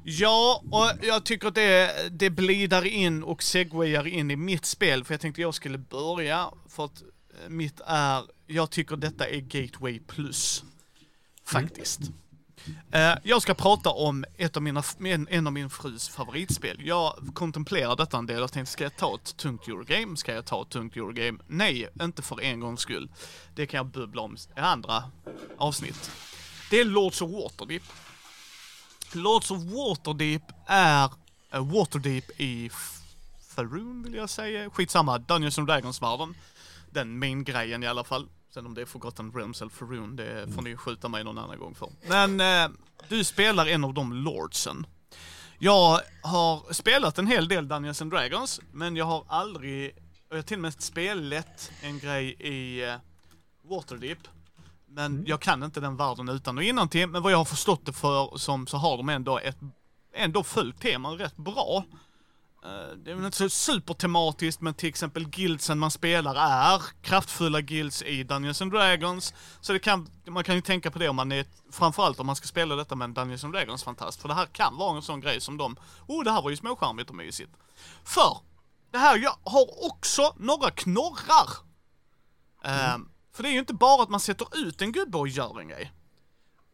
Ja, 0.05 0.63
och 0.71 1.07
jag 1.07 1.25
tycker 1.25 1.49
att 1.49 1.55
det, 1.55 1.91
det 2.11 2.31
blidar 2.31 2.87
in 2.87 3.23
och 3.23 3.43
segwayar 3.43 4.07
in 4.07 4.31
i 4.31 4.37
mitt 4.37 4.65
spel, 4.65 5.05
för 5.05 5.15
jag 5.15 5.21
tänkte 5.21 5.41
jag 5.41 5.55
skulle 5.55 5.79
börja, 5.79 6.47
för 6.69 6.85
att 6.85 7.03
eh, 7.03 7.49
mitt 7.51 7.81
är, 7.87 8.23
jag 8.47 8.71
tycker 8.71 8.97
detta 8.97 9.27
är 9.29 9.41
Gateway 9.41 9.99
plus. 10.01 10.65
Faktiskt. 11.47 12.01
Eh, 12.01 12.07
Eh, 12.91 13.15
jag 13.23 13.43
ska 13.43 13.55
prata 13.55 13.91
om 13.91 14.25
ett 14.37 14.57
av 14.57 14.63
mina, 14.63 14.83
en, 15.05 15.29
en 15.31 15.47
av 15.47 15.53
min 15.53 15.71
frus 15.71 16.09
favoritspel. 16.09 16.87
Jag 16.87 17.31
kontemplerar 17.35 17.97
detta 17.97 18.19
en 18.19 18.27
del 18.27 18.43
och 18.43 18.53
tänkte, 18.53 18.73
ska 18.73 18.85
jag 18.85 18.97
ta 18.97 19.15
ett 19.15 19.37
tungt 19.37 19.69
Eurogame? 19.69 20.17
Ska 20.17 20.35
jag 20.35 20.45
ta 20.45 20.63
ett 20.63 20.69
tungt 20.69 20.97
Eurogame? 20.97 21.39
Nej, 21.47 21.89
inte 22.01 22.23
för 22.23 22.41
en 22.41 22.61
gångs 22.61 22.81
skull. 22.81 23.09
Det 23.55 23.67
kan 23.67 23.79
jag 23.79 23.87
bubbla 23.87 24.23
om 24.23 24.37
i 24.57 24.61
andra 24.61 25.05
avsnitt. 25.59 26.11
Det 26.71 26.81
är 26.81 26.85
Lords 26.85 27.23
of 27.23 27.31
Waterdeep. 27.31 27.83
Lords 29.13 29.51
of 29.51 29.59
Waterdeep 29.63 30.43
är 30.67 31.11
uh, 31.55 31.73
Waterdeep 31.73 32.41
i 32.41 32.71
Faroon 33.55 34.03
vill 34.03 34.15
jag 34.15 34.31
säga. 34.31 34.71
Skitsamma, 34.71 35.19
Dungeons 35.19 35.59
and 35.59 35.69
Dragons-världen. 35.69 36.35
Den 36.91 37.19
main-grejen 37.19 37.83
i 37.83 37.87
alla 37.87 38.05
fall. 38.05 38.29
Sen 38.55 38.67
om 38.67 38.75
det 38.75 38.81
är 38.81 38.87
Forgotten 38.87 39.33
Realms 39.33 39.63
eller 39.63 39.71
Faroon, 39.71 40.17
det 40.17 40.55
får 40.55 40.63
ni 40.63 40.77
skjuta 40.77 41.09
mig 41.09 41.25
någon 41.25 41.39
annan 41.39 41.59
gång 41.59 41.75
för. 41.75 41.89
Men 42.09 42.41
eh, 42.41 42.77
du 43.09 43.25
spelar 43.25 43.67
en 43.67 43.85
av 43.85 43.95
de 43.95 44.13
lordsen. 44.13 44.87
Jag 45.59 46.01
har 46.23 46.73
spelat 46.73 47.19
en 47.19 47.27
hel 47.27 47.49
del 47.49 47.69
Dungeons 47.69 48.03
and 48.03 48.11
Dragons, 48.11 48.61
men 48.73 48.97
jag 48.97 49.05
har 49.05 49.25
aldrig, 49.29 49.91
och 50.29 50.31
jag 50.31 50.37
har 50.37 50.43
till 50.43 50.57
och 50.57 50.63
med 50.63 50.83
spelat 50.83 51.71
en 51.83 51.99
grej 51.99 52.37
i 52.39 52.85
eh, 52.85 52.95
Waterdeep. 53.65 54.19
Men 54.87 55.25
jag 55.27 55.41
kan 55.41 55.63
inte 55.63 55.81
den 55.81 55.97
världen 55.97 56.29
utan 56.29 56.59
och 56.59 56.65
innantill, 56.65 57.09
men 57.09 57.23
vad 57.23 57.33
jag 57.33 57.39
har 57.39 57.45
förstått 57.45 57.87
det 57.87 57.93
för 57.93 58.37
som 58.37 58.67
så 58.67 58.77
har 58.77 58.97
de 58.97 59.09
ändå 59.09 59.39
ett, 59.39 59.59
ändå 60.15 60.43
följt 60.43 60.81
teman 60.81 61.19
rätt 61.19 61.37
bra. 61.37 61.85
Eh, 62.65 62.97
Det 62.97 63.11
är 63.11 63.15
väl 63.15 63.25
inte 63.25 63.37
så 63.39 63.49
supertematiskt, 63.49 64.61
men 64.61 64.75
till 64.75 64.89
exempel 64.89 65.29
guildsen 65.29 65.79
man 65.79 65.91
spelar 65.91 66.35
är 66.35 66.83
kraftfulla 67.03 67.61
guilds 67.61 68.03
i 68.03 68.23
Dungeons 68.25 68.63
and 68.63 68.73
Dragons. 68.73 69.35
Så 69.61 69.73
det 69.73 69.79
kan, 69.79 70.09
man 70.27 70.45
kan 70.45 70.55
ju 70.55 70.61
tänka 70.61 70.91
på 70.91 70.99
det 70.99 71.09
om 71.09 71.17
man 71.17 71.33
är, 71.33 71.47
framförallt 71.73 72.21
om 72.21 72.27
man 72.27 72.37
ska 72.37 72.47
spela 72.47 72.77
detta 72.77 72.95
med 72.95 73.05
en 73.05 73.15
Dungeons 73.15 73.45
and 73.45 73.53
Dragons 73.53 73.85
fantast. 73.85 74.21
För 74.21 74.29
det 74.29 74.35
här 74.35 74.47
kan 74.47 74.77
vara 74.77 74.97
en 74.97 75.03
sån 75.03 75.21
grej 75.21 75.41
som 75.41 75.57
de, 75.57 75.77
oh 76.07 76.25
det 76.25 76.31
här 76.31 76.43
var 76.43 76.51
ju 76.51 76.57
småcharmigt 76.57 77.11
och 77.11 77.17
mysigt. 77.17 77.53
För, 78.05 78.39
det 78.91 78.99
här 78.99 79.19
jag 79.19 79.37
har 79.45 79.85
också 79.87 80.35
några 80.37 80.71
knorrar. 80.71 81.49
Eh, 82.65 82.97
för 83.33 83.43
det 83.43 83.49
är 83.49 83.53
ju 83.53 83.59
inte 83.59 83.75
bara 83.75 84.03
att 84.03 84.11
man 84.11 84.21
sätter 84.21 84.49
ut 84.67 84.83
en 84.83 84.93
gubbe 84.93 85.19
och 85.19 85.29
gör 85.29 85.61
en 85.61 85.69
grej. 85.69 85.93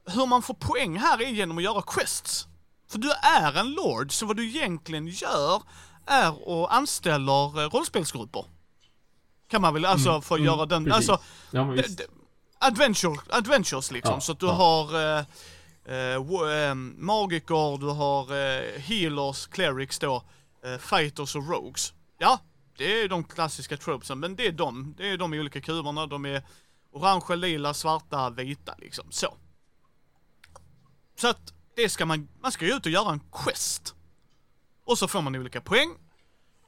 Hur 0.06 0.26
man 0.26 0.42
får 0.42 0.54
poäng 0.54 0.98
här 0.98 1.22
är 1.22 1.28
genom 1.28 1.58
att 1.58 1.64
göra 1.64 1.82
quests. 1.82 2.46
För 2.90 2.98
du 2.98 3.10
är 3.12 3.56
en 3.58 3.72
lord, 3.72 4.12
så 4.12 4.26
vad 4.26 4.36
du 4.36 4.48
egentligen 4.48 5.06
gör 5.06 5.62
är 6.06 6.28
att 6.64 6.70
anställer 6.70 7.62
eh, 7.62 7.68
rollspelsgrupper. 7.70 8.44
Kan 9.48 9.62
man 9.62 9.74
väl, 9.74 9.84
alltså 9.84 10.20
för 10.20 10.34
att 10.34 10.40
göra 10.40 10.66
den, 10.66 10.82
Mm, 10.82 10.92
Precis. 10.92 11.10
alltså 11.10 11.24
Ja, 11.50 11.74
adventure, 12.58 13.20
adventures 13.28 13.90
liksom. 13.90 14.14
Ja, 14.14 14.20
så 14.20 14.32
att 14.32 14.40
du 14.40 14.46
ja. 14.46 14.52
har 14.52 14.94
eh, 14.94 15.18
eh, 15.84 16.18
wo- 16.18 16.68
eh, 16.68 16.74
magiker, 16.74 17.78
du 17.78 17.86
har 17.86 18.22
eh, 18.36 18.80
healers, 18.80 19.46
clerics 19.46 19.98
då, 19.98 20.22
eh, 20.64 20.78
fighters 20.78 21.36
och 21.36 21.48
rogues. 21.48 21.92
Ja, 22.18 22.38
det 22.78 23.02
är 23.02 23.08
de 23.08 23.24
klassiska 23.24 23.76
tropesen, 23.76 24.20
men 24.20 24.36
det 24.36 24.46
är 24.46 24.52
de. 24.52 24.94
Det 24.96 25.08
är 25.10 25.16
de 25.18 25.34
i 25.34 25.40
olika 25.40 25.60
kuberna. 25.60 26.06
De 26.06 26.26
är 26.26 26.42
orange, 26.92 27.36
lila, 27.36 27.74
svarta, 27.74 28.30
vita 28.30 28.74
liksom. 28.78 29.06
Så. 29.10 29.36
Så 31.20 31.28
att 31.28 31.52
det 31.76 31.88
ska 31.88 32.06
man, 32.06 32.28
man 32.42 32.52
ska 32.52 32.66
ju 32.66 32.76
ut 32.76 32.86
och 32.86 32.92
göra 32.92 33.12
en 33.12 33.20
quest. 33.32 33.94
Och 34.84 34.98
så 34.98 35.08
får 35.08 35.22
man 35.22 35.36
olika 35.36 35.60
poäng. 35.60 35.96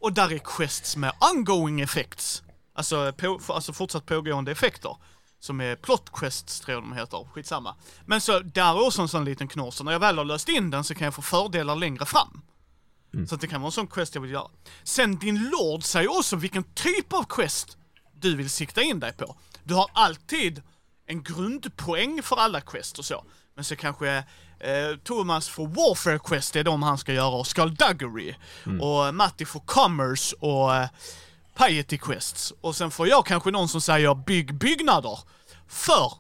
Och 0.01 0.12
där 0.12 0.33
är 0.33 0.38
quests 0.38 0.97
med 0.97 1.12
ongoing 1.35 1.81
effects. 1.81 2.43
Alltså, 2.75 3.12
på, 3.12 3.41
alltså 3.49 3.73
fortsatt 3.73 4.07
pågående 4.07 4.53
effekter. 4.53 4.97
Som 5.38 5.61
är 5.61 5.77
plot 5.77 6.12
quests 6.12 6.61
tror 6.61 6.75
jag 6.75 6.83
de 6.83 6.93
heter, 6.93 7.29
skitsamma. 7.33 7.77
Men 8.07 8.21
så, 8.21 8.38
där 8.41 8.71
är 8.71 8.87
också 8.87 9.03
en 9.03 9.09
sån 9.09 9.25
liten 9.25 9.49
knorr, 9.49 9.71
så 9.71 9.85
när 9.85 9.93
jag 9.93 10.01
väl 10.01 10.19
har 10.19 10.25
löst 10.25 10.49
in 10.49 10.71
den 10.71 10.85
så 10.85 10.95
kan 10.95 11.05
jag 11.05 11.15
få 11.15 11.23
fördelar 11.23 11.77
längre 11.77 12.07
fram. 12.07 12.43
Så 13.29 13.35
att 13.35 13.41
det 13.41 13.47
kan 13.47 13.61
vara 13.61 13.69
en 13.69 13.73
sån 13.73 13.87
quest 13.87 14.15
jag 14.15 14.23
vill 14.23 14.31
göra. 14.31 14.49
Sen 14.83 15.19
din 15.19 15.51
lord 15.51 15.85
säger 15.85 16.19
också 16.19 16.37
vilken 16.37 16.65
typ 16.65 17.12
av 17.12 17.25
quest 17.25 17.77
du 18.12 18.37
vill 18.37 18.51
sikta 18.51 18.83
in 18.83 19.01
dig 19.01 19.12
på. 19.12 19.37
Du 19.65 19.75
har 19.75 19.91
alltid 19.93 20.62
en 21.07 21.23
grundpoäng 21.23 22.23
för 22.23 22.37
alla 22.37 22.61
quest 22.61 22.99
och 22.99 23.05
så. 23.05 23.25
Men 23.55 23.65
så 23.65 23.77
kanske 23.77 24.25
eh, 24.62 24.96
Thomas 25.05 25.48
får 25.48 25.66
Warfare 25.66 26.18
Quest, 26.18 26.53
det 26.53 26.61
är 26.61 26.64
de 26.64 26.83
han 26.83 26.98
ska 26.98 27.12
göra, 27.12 27.35
och 27.35 27.46
Skullduggery. 27.46 28.35
Och 28.81 29.14
Matti 29.14 29.44
får 29.44 29.61
Commerce 29.61 30.37
och 30.40 30.75
eh, 30.75 30.88
Piety 31.59 31.98
Quests. 31.98 32.53
Och 32.61 32.77
sen 32.77 32.90
får 32.90 33.09
jag 33.09 33.27
kanske 33.27 33.51
någon 33.51 33.68
som 33.68 33.81
säger 33.81 34.14
bygg 34.14 34.55
byggnader. 34.55 35.18
För 35.68 36.12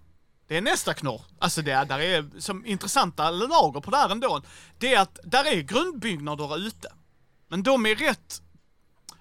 det 0.48 0.56
är 0.56 0.62
nästa 0.62 0.94
knorr. 0.94 1.22
Alltså 1.38 1.62
det 1.62 1.70
är, 1.70 1.84
där 1.84 1.98
är 1.98 2.40
som 2.40 2.66
intressanta 2.66 3.30
lager 3.30 3.80
på 3.80 3.90
det 3.90 3.96
här 3.96 4.08
ändå. 4.08 4.42
Det 4.78 4.94
är 4.94 5.00
att 5.00 5.18
där 5.24 5.44
är 5.44 5.60
grundbyggnader 5.60 6.58
ute. 6.58 6.92
Men 7.48 7.62
de 7.62 7.86
är 7.86 7.94
rätt, 7.94 8.42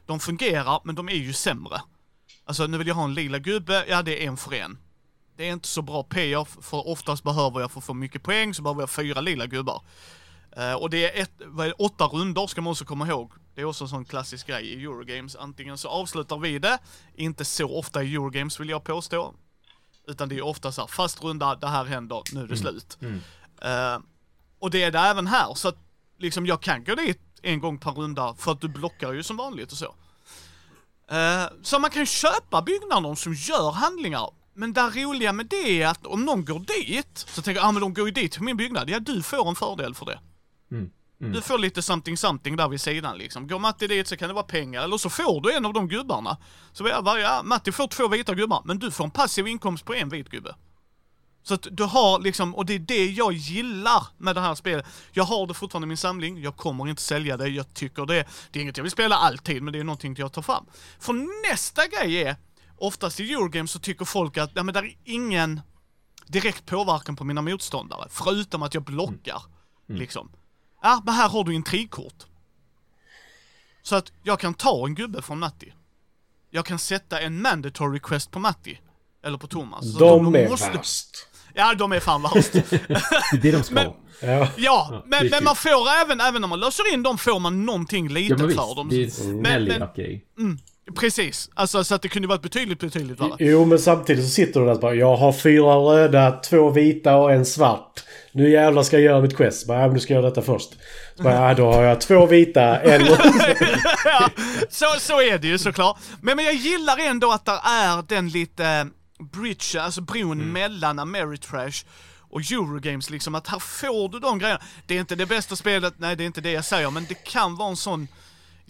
de 0.06 0.20
fungerar, 0.20 0.82
men 0.84 0.96
de 0.96 1.10
är 1.10 1.16
ju 1.16 1.34
sämre. 1.34 1.82
Alltså 2.46 2.68
nu 2.68 2.78
vill 2.78 2.88
jag 2.88 2.96
ha 2.96 3.04
en 3.04 3.14
lila 3.14 3.40
gubbe, 3.40 3.86
ja 3.90 4.02
det 4.02 4.24
är 4.24 4.28
en 4.28 4.38
för 4.38 4.54
en. 4.54 4.78
Det 5.42 5.48
är 5.48 5.54
inte 5.54 5.68
så 5.68 5.82
bra 5.82 6.04
payoff, 6.04 6.58
för 6.62 6.88
oftast 6.88 7.24
behöver 7.24 7.60
jag 7.60 7.72
för 7.72 7.80
att 7.80 7.86
få 7.86 7.94
mycket 7.94 8.24
poäng 8.24 8.54
så 8.54 8.62
behöver 8.62 8.82
jag 8.82 8.90
fyra 8.90 9.22
lila 9.22 9.46
gubbar. 9.46 9.82
Eh, 10.52 10.74
och 10.74 10.90
det 10.90 11.18
är, 11.18 11.22
ett, 11.22 11.32
vad 11.46 11.66
är 11.66 11.70
det, 11.70 11.76
åtta 11.76 12.06
runder 12.06 12.48
ska 12.48 12.62
man 12.62 12.72
också 12.72 12.86
komma 12.86 13.08
ihåg. 13.08 13.32
Det 13.56 13.62
är 13.62 13.66
också 13.66 13.84
en 13.84 13.90
sån 13.90 14.06
klassisk 14.06 14.48
grej 14.48 14.66
i 14.66 14.84
Eurogames. 14.84 15.36
Antingen 15.36 15.78
så 15.78 15.90
avslutar 15.90 16.38
vi 16.38 16.60
det, 16.60 16.80
inte 17.16 17.46
så 17.46 17.78
ofta 17.78 18.04
i 18.04 18.14
Eurogames 18.16 18.60
vill 18.60 18.70
jag 18.70 18.84
påstå. 18.84 19.34
Utan 20.08 20.30
det 20.30 20.38
är 20.38 20.42
ofta 20.42 20.72
så 20.72 20.82
här, 20.82 20.88
fast 20.88 21.24
runda, 21.24 21.56
det 21.56 21.68
här 21.68 21.86
händer, 21.86 22.22
nu 22.34 22.44
är 22.44 22.48
det 22.48 22.58
slut. 22.58 22.98
Eh, 23.62 24.00
och 24.60 24.72
det 24.72 24.84
är 24.84 24.92
det 24.92 25.00
även 25.00 25.28
här, 25.28 25.54
så 25.54 25.68
att 25.68 25.78
liksom 26.18 26.46
jag 26.46 26.62
kan 26.62 26.84
gå 26.84 26.96
dit 26.96 27.22
en 27.42 27.60
gång 27.60 27.78
per 27.78 27.92
runda 27.92 28.34
för 28.34 28.52
att 28.52 28.62
du 28.62 28.68
blockar 28.68 29.14
ju 29.14 29.24
som 29.24 29.38
vanligt 29.38 29.72
och 29.72 29.78
så. 29.78 29.96
Eh, 31.12 31.46
så 31.62 31.80
man 31.80 31.90
kan 31.90 32.06
köpa 32.06 32.62
byggnader 32.62 33.16
som 33.16 33.34
gör 33.34 33.72
handlingar. 33.72 34.41
Men 34.54 34.74
det 34.74 34.82
roliga 34.82 35.34
med 35.34 35.46
det 35.46 35.82
är 35.82 35.88
att 35.88 36.06
om 36.06 36.26
någon 36.26 36.46
går 36.46 36.60
dit, 36.60 37.26
så 37.28 37.42
tänker 37.42 37.62
jag, 37.62 37.68
ah 37.68 37.72
men 37.72 37.82
de 37.82 37.94
går 37.94 38.06
ju 38.06 38.12
dit 38.12 38.32
till 38.32 38.44
min 38.44 38.58
byggnad. 38.58 38.90
Ja, 38.90 39.00
du 39.00 39.24
får 39.24 39.50
en 39.50 39.56
fördel 39.56 39.96
för 39.96 40.06
det. 40.06 40.20
Mm. 40.72 40.90
Mm. 41.22 41.34
Du 41.34 41.42
får 41.42 41.58
lite 41.58 41.82
something 41.82 42.18
something 42.18 42.56
där 42.56 42.68
vid 42.68 42.82
sidan 42.82 43.18
liksom. 43.18 43.48
Går 43.48 43.60
Matti 43.60 43.88
dit 43.88 44.08
så 44.08 44.18
kan 44.18 44.28
det 44.28 44.34
vara 44.34 44.44
pengar, 44.44 44.84
eller 44.84 44.98
så 44.98 45.10
får 45.10 45.42
du 45.42 45.54
en 45.54 45.66
av 45.66 45.74
de 45.74 45.88
gubbarna. 45.88 46.38
Så 46.72 46.88
jag 46.88 47.04
bara, 47.04 47.20
ja, 47.20 47.42
Matti 47.44 47.72
får 47.72 47.88
två 47.88 48.08
vita 48.08 48.36
gubbar, 48.36 48.62
men 48.66 48.80
du 48.80 48.92
får 48.92 49.04
en 49.04 49.12
passiv 49.12 49.48
inkomst 49.48 49.86
på 49.86 49.94
en 49.94 50.10
vit 50.10 50.30
gubbe. 50.30 50.56
Så 51.44 51.54
att 51.54 51.68
du 51.72 51.84
har 51.84 52.20
liksom, 52.20 52.56
och 52.56 52.66
det 52.66 52.74
är 52.74 52.80
det 52.80 53.06
jag 53.06 53.34
gillar 53.34 54.08
med 54.18 54.36
det 54.36 54.42
här 54.42 54.56
spelet. 54.56 54.86
Jag 55.12 55.24
har 55.24 55.48
det 55.48 55.54
fortfarande 55.54 55.86
i 55.86 55.88
min 55.88 55.98
samling, 55.98 56.42
jag 56.42 56.56
kommer 56.56 56.88
inte 56.88 57.02
sälja 57.02 57.38
det, 57.38 57.48
jag 57.48 57.74
tycker 57.74 58.06
det, 58.06 58.28
det 58.52 58.60
är 58.60 58.64
inget 58.64 58.78
jag 58.78 58.84
vill 58.84 58.92
spela 58.92 59.16
alltid, 59.16 59.64
men 59.64 59.74
det 59.74 59.80
är 59.80 59.84
någonting 59.84 60.16
jag 60.18 60.34
tar 60.34 60.42
fram. 60.42 60.66
För 61.00 61.14
nästa 61.50 61.88
grej 61.88 62.24
är, 62.24 62.36
oftast 62.82 63.20
i 63.20 63.34
Eurogames 63.34 63.72
så 63.72 63.80
tycker 63.80 64.06
folk 64.06 64.38
att, 64.38 64.52
ja 64.54 64.64
men 64.64 64.74
där 64.74 64.84
är 64.84 64.96
ingen 65.04 65.62
direkt 66.28 66.66
påverkan 66.66 67.16
på 67.16 67.24
mina 67.24 67.42
motståndare, 67.42 68.08
förutom 68.10 68.64
att 68.64 68.74
jag 68.74 68.84
blockar. 68.84 69.44
Liksom. 69.88 70.32
Ja, 70.82 71.02
men 71.06 71.14
här 71.14 71.30
har 71.30 71.44
du 71.44 71.54
intrigkort. 71.54 72.26
Så 73.82 73.96
att 73.96 74.12
jag 74.24 74.40
kan 74.40 74.54
ta 74.54 74.86
en 74.86 74.96
gubbe 74.96 75.22
från 75.22 75.40
Matti. 75.40 75.74
Jag 76.50 76.66
kan 76.66 76.80
sätta 76.80 77.20
en 77.20 77.42
mandatory 77.42 78.00
quest 78.00 78.32
på 78.32 78.40
Matti. 78.40 78.80
Eller 79.24 79.38
på 79.38 79.48
Thomas. 79.48 79.94
Så 79.94 80.00
De 80.00 80.36
är 80.36 80.50
måste- 80.50 80.72
värst. 80.72 81.28
Ja, 81.54 81.74
de 81.74 81.92
är 81.92 82.00
fan 82.00 82.22
värst. 82.22 82.52
Det 82.54 82.74
är 82.74 83.38
det 83.42 83.52
de 83.52 83.64
ska 83.64 83.76
Men-. 83.76 83.92
Ja. 84.22 84.48
ja, 84.58 85.04
men, 85.06 85.28
men 85.28 85.44
man 85.44 85.56
får 85.56 85.90
även, 86.02 86.22
även 86.22 86.44
om 86.44 86.50
man 86.50 86.60
löser 86.60 86.94
in 86.94 87.04
dem 87.04 87.18
får 87.18 87.40
man 87.40 87.66
någonting 87.66 88.06
Ja 88.08 88.14
lite 88.14 88.36
men 88.38 88.48
visst, 88.48 88.60
för 88.60 88.76
dem. 88.76 88.90
det 88.90 88.96
är 88.96 89.00
en 89.30 89.32
Men- 89.42 89.44
snäll 89.44 89.68
men- 89.80 89.88
grej. 89.96 90.26
Precis, 90.96 91.50
alltså 91.54 91.84
så 91.84 91.96
att 91.96 92.02
det 92.02 92.08
kunde 92.08 92.28
varit 92.28 92.42
betydligt, 92.42 92.80
betydligt 92.80 93.20
värre. 93.20 93.36
Jo, 93.40 93.66
men 93.66 93.80
samtidigt 93.80 94.24
så 94.24 94.30
sitter 94.30 94.60
du 94.60 94.66
där 94.66 94.74
och 94.74 94.80
bara 94.80 94.94
Jag 94.94 95.16
har 95.16 95.34
fyra 95.34 95.76
röda, 95.76 96.32
två 96.32 96.70
vita 96.70 97.16
och 97.16 97.32
en 97.32 97.46
svart. 97.46 98.04
Nu 98.32 98.50
jävlar 98.50 98.84
ska 98.84 98.96
jag 98.96 99.04
göra 99.04 99.22
mitt 99.22 99.38
quest. 99.38 99.68
Bara, 99.68 99.80
ja, 99.80 99.86
men 99.86 99.94
du 99.94 100.00
ska 100.00 100.14
göra 100.14 100.26
detta 100.30 100.42
först. 100.42 100.70
Så 101.18 101.24
bara, 101.24 101.34
ja, 101.34 101.54
då 101.54 101.72
har 101.72 101.84
jag 101.84 102.02
två 102.02 102.26
vita, 102.26 102.80
en 102.80 103.06
ja, 104.06 104.30
så, 104.70 104.86
så 105.00 105.22
är 105.22 105.38
det 105.38 105.48
ju 105.48 105.58
såklart. 105.58 105.98
Men, 106.22 106.36
men 106.36 106.46
jag 106.46 106.54
gillar 106.54 106.98
ändå 106.98 107.32
att 107.32 107.46
det 107.46 107.60
är 107.64 108.04
den 108.08 108.30
lite 108.30 108.66
eh, 108.66 108.86
bridge, 109.26 109.82
alltså 109.82 110.02
bron 110.02 110.52
mellan 110.52 111.00
Ameritrash 111.00 111.86
och 112.30 112.40
Eurogames 112.40 113.10
liksom, 113.10 113.36
att 113.36 113.48
här 113.48 113.60
får 113.60 114.10
du 114.10 114.20
de 114.20 114.40
grejerna. 114.40 114.62
Det 114.88 114.96
är 114.96 115.00
inte 115.00 115.16
det 115.16 115.26
bästa 115.26 115.56
spelet, 115.56 115.94
nej 115.98 116.16
det 116.16 116.24
är 116.24 116.26
inte 116.26 116.42
det 116.42 116.52
jag 116.52 116.66
säger, 116.66 116.92
men 116.92 117.06
det 117.10 117.24
kan 117.24 117.56
vara 117.56 117.70
en 117.70 117.76
sån 117.76 118.08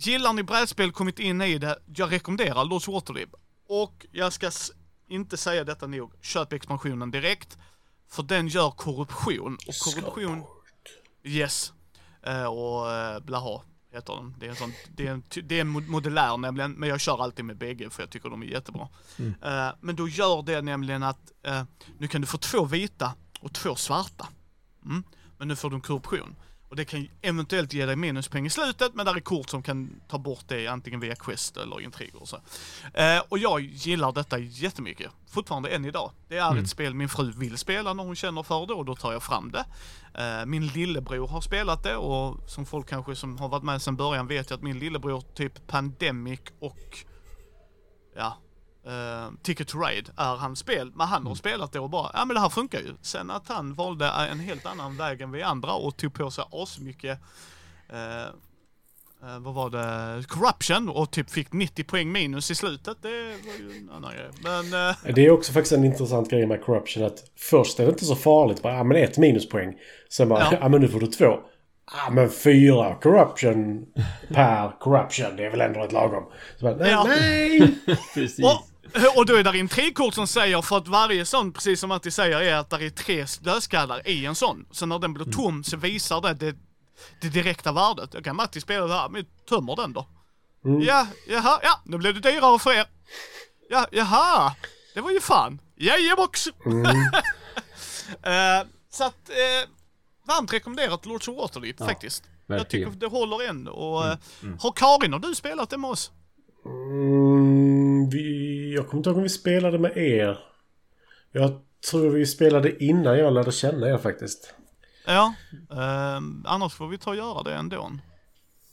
Gillar 0.04 0.34
ni 0.34 0.44
brädspel, 0.44 0.92
kommit 0.92 1.20
in 1.20 1.42
i 1.42 1.58
det, 1.58 1.80
jag 1.96 2.12
rekommenderar 2.12 2.66
Lost 2.66 2.88
Waterdeep. 2.88 3.30
Och 3.68 4.06
jag 4.12 4.34
ska 4.34 4.52
inte 5.08 5.38
säga 5.38 5.64
detta 5.64 5.88
nog, 5.88 6.14
köp 6.22 6.54
expansionen 6.54 7.12
direkt. 7.12 7.58
För 8.10 8.24
den 8.24 8.48
gör 8.48 8.72
korruption, 8.72 9.58
och 9.68 9.76
korruption... 9.76 10.44
Yes. 11.24 11.74
Eh, 12.24 12.46
och 12.46 12.86
uh, 12.88 13.26
blaha 13.26 13.62
heter 13.92 14.14
den. 14.14 14.36
Det 14.40 14.46
är 14.46 14.50
en 14.50 14.56
sån, 14.56 14.74
det 14.96 15.08
är 15.08 15.12
en, 15.12 15.24
det 15.44 15.58
är 15.58 15.62
en 15.62 15.68
mod- 15.68 15.88
modulär 15.88 16.38
nämligen, 16.38 16.72
men 16.72 16.90
jag 16.90 17.00
kör 17.02 17.24
alltid 17.24 17.46
med 17.46 17.58
bägge 17.58 17.90
för 17.90 18.04
jag 18.04 18.10
tycker 18.10 18.30
de 18.30 18.42
är 18.44 18.48
jättebra. 18.48 18.90
Eh, 19.42 19.70
men 19.82 19.96
då 19.96 20.08
gör 20.08 20.44
det 20.44 20.62
nämligen 20.62 21.04
att, 21.04 21.32
eh, 21.44 21.64
nu 21.98 22.08
kan 22.08 22.22
du 22.22 22.28
få 22.28 22.38
två 22.38 22.66
vita 22.66 23.14
och 23.40 23.54
två 23.54 23.76
svarta. 23.76 24.28
Mm. 24.86 25.04
Men 25.38 25.48
nu 25.48 25.56
får 25.56 25.70
du 25.70 25.76
en 25.76 25.82
korruption. 25.82 26.36
Och 26.72 26.78
det 26.78 26.86
kan 26.86 27.08
eventuellt 27.22 27.74
ge 27.74 27.86
dig 27.86 27.96
minuspoäng 27.96 28.46
i 28.46 28.50
slutet, 28.50 28.94
men 28.94 29.06
där 29.06 29.16
är 29.16 29.20
kort 29.20 29.50
som 29.50 29.64
kan 29.64 30.02
ta 30.08 30.18
bort 30.18 30.44
det 30.48 30.68
antingen 30.68 31.00
via 31.00 31.16
quest 31.16 31.58
eller 31.58 31.82
intriger 31.82 32.22
och 32.22 32.28
så. 32.28 32.36
Eh, 32.94 33.22
och 33.30 33.38
jag 33.38 33.62
gillar 33.62 34.12
detta 34.12 34.40
jättemycket. 34.40 35.12
Fortfarande 35.30 35.70
än 35.70 35.86
idag. 35.86 36.12
Det 36.28 36.38
är 36.38 36.58
ett 36.58 36.70
spel 36.70 36.94
min 36.94 37.10
fru 37.10 37.32
vill 37.32 37.58
spela 37.58 37.94
när 37.94 38.04
hon 38.04 38.16
känner 38.16 38.44
för 38.44 38.68
det 38.68 38.74
och 38.74 38.86
då 38.86 38.96
tar 38.96 39.14
jag 39.14 39.24
fram 39.24 39.52
det. 39.52 39.66
Eh, 40.22 40.46
min 40.46 40.68
lillebror 40.68 41.28
har 41.28 41.42
spelat 41.42 41.84
det 41.84 41.96
och 41.96 42.50
som 42.50 42.66
folk 42.66 42.90
kanske 42.90 43.16
som 43.16 43.38
har 43.38 43.50
varit 43.50 43.64
med 43.64 43.82
sedan 43.82 43.96
början 43.96 44.28
vet 44.28 44.52
ju 44.52 44.56
att 44.56 44.64
min 44.64 44.80
lillebror 44.80 45.22
typ 45.34 45.68
Pandemic 45.68 46.42
och 46.60 46.98
ja, 48.16 48.38
uh, 48.88 49.32
Ticket 49.44 49.68
to 49.68 49.80
Ride 49.80 50.12
är 50.18 50.36
hans 50.36 50.60
spel. 50.60 50.92
Men 50.96 51.08
han 51.08 51.28
har 51.28 51.36
spelat 51.36 51.72
det 51.72 51.80
och 51.80 51.90
bara, 51.90 52.12
ja 52.14 52.26
men 52.26 52.34
det 52.36 52.40
här 52.42 52.50
funkar 52.50 52.80
ju. 52.80 52.94
Sen 53.02 53.32
att 53.32 53.48
han 53.48 53.74
valde 53.74 54.08
en 54.32 54.40
helt 54.40 54.66
annan 54.66 54.98
väg 54.98 55.22
än 55.22 55.32
vi 55.32 55.44
andra 55.44 55.74
och 55.74 55.98
tog 55.98 56.14
på 56.14 56.32
sig 56.32 56.44
asmycket 56.52 57.20
uh, 57.94 58.00
uh, 59.30 59.40
vad 59.40 59.54
var 59.54 59.70
det, 59.70 60.28
corruption 60.28 60.90
och 60.90 61.12
typ 61.12 61.30
fick 61.30 61.54
90 61.54 61.84
poäng 61.84 62.12
minus 62.12 62.52
i 62.52 62.56
slutet. 62.56 62.98
Det 63.02 63.10
var 63.10 63.54
ju 63.60 63.78
en 63.78 63.90
annan 63.90 64.12
grej. 64.12 64.30
Men... 64.44 64.88
Uh, 64.90 64.96
Det 65.16 65.26
är 65.26 65.32
också 65.32 65.54
faktiskt 65.54 65.74
en 65.74 65.86
intressant 65.86 66.30
grej 66.30 66.46
med 66.46 66.64
corruption 66.64 67.06
att 67.06 67.24
först 67.38 67.80
är 67.80 67.84
det 67.86 67.90
inte 67.90 68.06
så 68.06 68.16
farligt. 68.16 68.62
Bara, 68.62 68.74
ja 68.74 68.84
men 68.84 68.98
ett 68.98 69.18
minuspoäng. 69.18 69.74
Sen 70.10 70.30
bara, 70.30 70.40
Ja. 70.40 70.58
ja, 70.62 70.70
men 70.70 70.82
nu 70.82 70.88
får 70.88 71.00
du 71.00 71.08
två. 71.08 71.40
Ja 72.06 72.10
men 72.12 72.30
fyra 72.30 72.96
corruption 72.96 73.86
per 74.34 74.80
corruption. 74.80 75.36
Det 75.38 75.46
är 75.46 75.50
väl 75.52 75.62
ändå 75.62 75.84
ett 75.84 75.92
lagom. 75.92 76.24
Så 76.60 76.66
bara, 76.66 76.76
nej, 76.76 76.92
Ja. 76.92 77.04
nej! 77.08 77.78
Precis. 78.14 78.46
och, 78.46 78.68
och 79.16 79.26
då 79.26 79.36
är 79.36 79.44
det 79.44 79.60
en 79.60 79.68
trikort 79.68 80.14
som 80.14 80.28
säger, 80.28 80.62
för 80.62 80.78
att 80.78 80.88
varje 80.88 81.26
sån, 81.26 81.54
precis 81.54 81.80
som 81.80 81.90
Matti 81.90 82.12
säger, 82.12 82.42
är 82.42 82.56
att 82.56 82.70
det 82.70 82.86
är 82.86 82.90
tre 82.90 83.26
dödskallar 83.42 84.08
i 84.08 84.26
en 84.26 84.36
sån. 84.36 84.66
Så 84.72 84.86
när 84.86 85.00
den 85.00 85.14
blir 85.14 85.26
tom 85.26 85.64
så 85.64 85.78
visar 85.78 86.22
det 86.22 86.34
det, 86.34 86.56
det 87.22 87.30
direkta 87.30 87.72
värdet. 87.72 88.12
Då 88.12 88.22
kan 88.22 88.36
Matti 88.36 88.62
spela 88.62 88.88
det 88.88 88.94
här, 88.94 89.10
men 89.10 89.26
tömmer 89.50 89.76
den 89.76 89.94
då. 89.94 90.08
Ja, 90.82 91.08
jaha, 91.28 91.60
ja, 91.64 91.82
nu 91.86 91.98
blev 91.98 92.22
det 92.22 92.32
dyrare 92.32 92.60
för 92.60 92.74
er. 92.74 92.86
Ja, 93.70 93.88
jaha, 93.92 94.56
det 94.94 95.02
var 95.02 95.12
ju 95.12 95.20
fan. 95.22 95.62
Jajebox! 95.76 96.48
Eh, 98.24 98.68
så 98.90 99.04
att, 99.04 99.30
eh, 99.30 99.70
varmt 100.28 100.54
rekommenderat 100.54 101.06
Lords 101.06 101.28
of 101.28 101.38
Waterdeep 101.38 101.76
Ja, 101.80 101.86
faktiskt. 101.86 102.24
Jag 102.48 102.58
verkligen. 102.58 102.90
tycker 102.92 103.00
det 103.00 103.08
håller 103.08 103.50
än. 103.50 103.68
Och, 103.68 104.06
eh, 104.08 104.18
Har 104.60 104.72
Karin 104.72 105.14
och 105.14 105.22
du 105.22 105.36
spelat 105.36 105.70
det 105.70 105.78
med 105.78 105.90
oss? 105.90 106.12
Mm, 106.66 108.10
vi, 108.10 108.74
jag 108.76 108.88
kommer 108.88 109.00
inte 109.00 109.10
ihåg 109.10 109.18
om 109.18 109.24
vi 109.24 109.30
spelade 109.30 109.80
med 109.80 109.98
er. 109.98 110.40
Jag 111.32 111.62
tror 111.92 112.10
vi 112.10 112.26
spelade 112.26 112.84
innan 112.84 113.18
jag 113.20 113.34
lärde 113.34 113.52
känna 113.52 113.88
er 113.90 113.98
faktiskt. 113.98 114.54
Ja, 115.08 115.34
ehm, 115.72 116.44
annars 116.48 116.74
får 116.74 116.88
vi 116.88 116.98
ta 116.98 117.10
och 117.10 117.16
göra 117.16 117.44
det 117.44 117.54
ändå. 117.54 117.92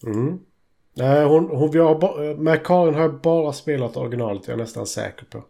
Mm. 0.06 0.38
Nej, 0.94 1.24
hon, 1.24 1.48
hon, 1.48 1.70
vi 1.70 1.78
har 1.78 2.34
med 2.36 2.66
Karin 2.66 2.94
har 2.94 3.00
jag 3.00 3.20
bara 3.20 3.52
spelat 3.52 3.96
originalet, 3.96 4.46
jag 4.46 4.54
är 4.54 4.58
nästan 4.58 4.86
säker 4.86 5.24
på. 5.24 5.44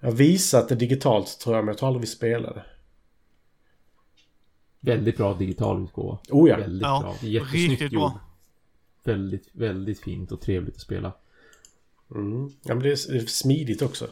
Jag 0.00 0.08
har 0.08 0.16
visat 0.16 0.68
det 0.68 0.74
digitalt 0.74 1.40
tror 1.40 1.56
jag, 1.56 1.64
men 1.64 1.72
jag 1.72 1.78
tror 1.78 1.86
aldrig 1.88 2.00
vi 2.00 2.06
spelade. 2.06 2.64
Väldigt 4.80 5.16
bra 5.16 5.34
digital 5.34 5.84
utgåva. 5.84 6.18
Oh 6.30 6.48
ja. 6.48 6.56
Väldigt 6.56 6.82
Ja, 6.82 7.00
bra. 7.00 7.28
Jättesnyggt 7.28 7.70
riktigt 7.70 7.90
bra. 7.90 8.20
Väldigt, 9.04 9.48
väldigt 9.52 10.00
fint 10.00 10.32
och 10.32 10.40
trevligt 10.40 10.74
att 10.74 10.80
spela. 10.80 11.12
Mm. 12.14 12.50
Ja, 12.62 12.74
men 12.74 12.82
det 12.82 12.90
är, 12.90 13.26
smidigt 13.26 13.82
också. 13.82 14.08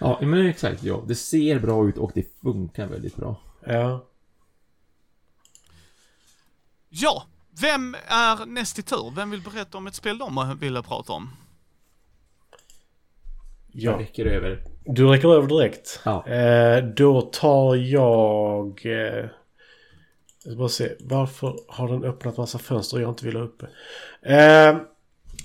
Ja, 0.00 0.18
men 0.22 0.46
exakt. 0.46 0.82
Ja. 0.82 1.04
Det 1.08 1.14
ser 1.14 1.58
bra 1.58 1.88
ut 1.88 1.98
och 1.98 2.10
det 2.14 2.26
funkar 2.42 2.86
väldigt 2.86 3.16
bra. 3.16 3.40
Ja. 3.66 4.04
Ja, 6.88 7.26
vem 7.60 7.96
är 8.06 8.46
näst 8.46 8.78
i 8.78 8.82
tur? 8.82 9.12
Vem 9.16 9.30
vill 9.30 9.42
berätta 9.42 9.78
om 9.78 9.86
ett 9.86 9.94
spel 9.94 10.18
de 10.18 10.58
ville 10.60 10.82
prata 10.82 11.12
om? 11.12 11.30
Jag 13.72 13.94
ja. 13.94 13.98
räcker 13.98 14.26
över. 14.26 14.62
Du 14.84 15.06
räcker 15.06 15.28
över 15.28 15.48
direkt. 15.48 16.00
Ja. 16.04 16.26
Eh, 16.26 16.84
då 16.84 17.20
tar 17.20 17.76
jag... 17.76 18.86
Eh, 18.86 19.28
jag 20.44 20.52
ska 20.52 20.56
bara 20.56 20.68
se. 20.68 20.92
Varför 21.00 21.58
har 21.68 21.88
den 21.88 22.04
öppnat 22.04 22.36
massa 22.36 22.58
fönster 22.58 22.98
jag 22.98 23.10
inte 23.10 23.26
vill 23.26 23.36
ha 23.36 23.42
uppe? 23.42 23.66
Eh, 24.22 24.76